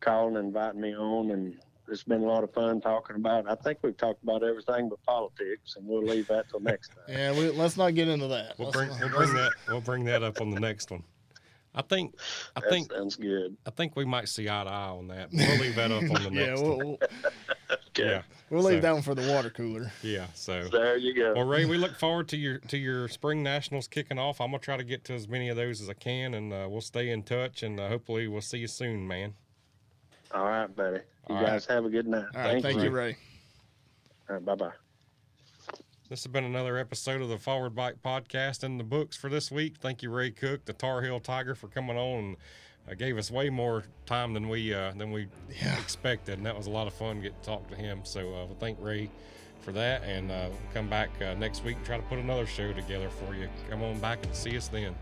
calling 0.00 0.36
and 0.36 0.46
inviting 0.46 0.80
me 0.80 0.94
on, 0.94 1.30
and 1.30 1.58
it's 1.88 2.04
been 2.04 2.22
a 2.22 2.26
lot 2.26 2.44
of 2.44 2.52
fun 2.52 2.80
talking 2.80 3.16
about. 3.16 3.46
It. 3.46 3.50
I 3.50 3.54
think 3.56 3.78
we've 3.82 3.96
talked 3.96 4.22
about 4.22 4.42
everything 4.42 4.88
but 4.88 5.02
politics, 5.02 5.76
and 5.76 5.86
we'll 5.86 6.04
leave 6.04 6.28
that 6.28 6.48
till 6.50 6.60
next 6.60 6.88
time. 6.88 7.04
Yeah, 7.08 7.32
we, 7.32 7.50
let's 7.50 7.76
not 7.76 7.94
get 7.94 8.08
into 8.08 8.28
that. 8.28 8.58
We'll 8.58 8.72
bring 8.72 8.90
we'll 9.00 9.08
bring 9.08 9.34
that 9.34 9.52
we'll 9.68 9.80
bring 9.80 10.04
that 10.04 10.22
up 10.22 10.40
on 10.40 10.50
the 10.50 10.60
next 10.60 10.90
one. 10.90 11.04
I 11.74 11.82
think 11.82 12.14
I 12.56 12.60
That 12.60 12.70
think 12.70 12.92
sounds 12.92 13.16
good. 13.16 13.56
I 13.66 13.70
think 13.70 13.94
we 13.94 14.04
might 14.04 14.28
see 14.28 14.48
eye 14.48 14.64
to 14.64 14.70
eye 14.70 14.88
on 14.88 15.08
that. 15.08 15.30
We'll 15.32 15.58
leave 15.58 15.76
that 15.76 15.92
up 15.92 16.02
on 16.02 16.08
the 16.08 16.30
yeah, 16.32 16.46
next 16.46 16.62
we'll, 16.62 16.78
one. 16.78 16.96
We'll, 17.98 18.06
Okay. 18.06 18.14
Yeah, 18.16 18.22
we'll 18.50 18.62
leave 18.62 18.78
So- 18.78 18.80
that 18.82 18.92
one 18.92 19.02
for 19.02 19.14
the 19.14 19.30
water 19.32 19.50
cooler. 19.50 19.92
yeah. 20.02 20.26
So 20.34 20.68
There 20.68 20.96
you 20.96 21.14
go. 21.14 21.34
Well, 21.34 21.44
Ray, 21.46 21.64
we 21.64 21.76
look 21.78 21.96
forward 21.96 22.28
to 22.28 22.36
your 22.36 22.58
to 22.58 22.78
your 22.78 23.08
spring 23.08 23.42
nationals 23.42 23.88
kicking 23.88 24.18
off. 24.18 24.40
I'm 24.40 24.48
gonna 24.50 24.58
try 24.60 24.76
to 24.76 24.84
get 24.84 25.04
to 25.04 25.14
as 25.14 25.28
many 25.28 25.48
of 25.48 25.56
those 25.56 25.80
as 25.80 25.88
I 25.90 25.94
can, 25.94 26.34
and 26.34 26.52
uh, 26.52 26.66
we'll 26.70 26.80
stay 26.80 27.10
in 27.10 27.22
touch. 27.22 27.62
And 27.62 27.78
uh, 27.80 27.88
hopefully, 27.88 28.28
we'll 28.28 28.40
see 28.40 28.58
you 28.58 28.68
soon, 28.68 29.06
man. 29.06 29.34
All 30.32 30.44
right, 30.44 30.74
buddy. 30.74 30.98
You 31.28 31.34
All 31.34 31.36
right. 31.36 31.46
guys 31.46 31.66
have 31.66 31.84
a 31.84 31.90
good 31.90 32.06
night. 32.06 32.24
All 32.34 32.40
right, 32.42 32.62
thank, 32.62 32.80
you, 32.82 32.90
Ray. 32.90 33.16
All 34.28 34.36
right, 34.36 34.44
bye 34.44 34.54
bye. 34.54 34.72
This 36.08 36.24
has 36.24 36.32
been 36.32 36.44
another 36.44 36.78
episode 36.78 37.20
of 37.20 37.28
the 37.28 37.36
Forward 37.38 37.74
Bite 37.74 38.02
Podcast 38.02 38.64
in 38.64 38.78
the 38.78 38.84
books 38.84 39.14
for 39.14 39.28
this 39.28 39.50
week. 39.50 39.74
Thank 39.78 40.02
you, 40.02 40.10
Ray 40.10 40.30
Cook, 40.30 40.64
the 40.64 40.72
Tar 40.72 41.02
Heel 41.02 41.20
Tiger, 41.20 41.54
for 41.54 41.68
coming 41.68 41.98
on. 41.98 42.36
Uh, 42.90 42.94
gave 42.94 43.18
us 43.18 43.30
way 43.30 43.50
more 43.50 43.84
time 44.06 44.32
than 44.32 44.48
we 44.48 44.72
uh, 44.74 44.92
than 44.96 45.10
we 45.12 45.28
Yeah. 45.62 45.78
expected, 45.78 46.38
and 46.38 46.46
that 46.46 46.56
was 46.56 46.66
a 46.66 46.70
lot 46.70 46.86
of 46.86 46.94
fun 46.94 47.20
getting 47.20 47.38
to 47.40 47.44
talk 47.46 47.68
to 47.70 47.76
him. 47.76 48.00
So 48.04 48.20
uh, 48.20 48.46
we'll 48.46 48.56
thank 48.58 48.78
Ray 48.80 49.10
for 49.60 49.72
that, 49.72 50.02
and 50.04 50.30
uh, 50.30 50.46
we'll 50.48 50.58
come 50.74 50.88
back 50.88 51.10
uh, 51.20 51.34
next 51.34 51.64
week 51.64 51.76
and 51.76 51.84
try 51.86 51.96
to 51.96 52.02
put 52.04 52.18
another 52.18 52.46
show 52.46 52.72
together 52.72 53.08
for 53.10 53.34
you. 53.34 53.48
Come 53.68 53.82
on 53.82 53.98
back 53.98 54.24
and 54.24 54.34
see 54.34 54.56
us 54.56 54.68
then. 54.68 54.94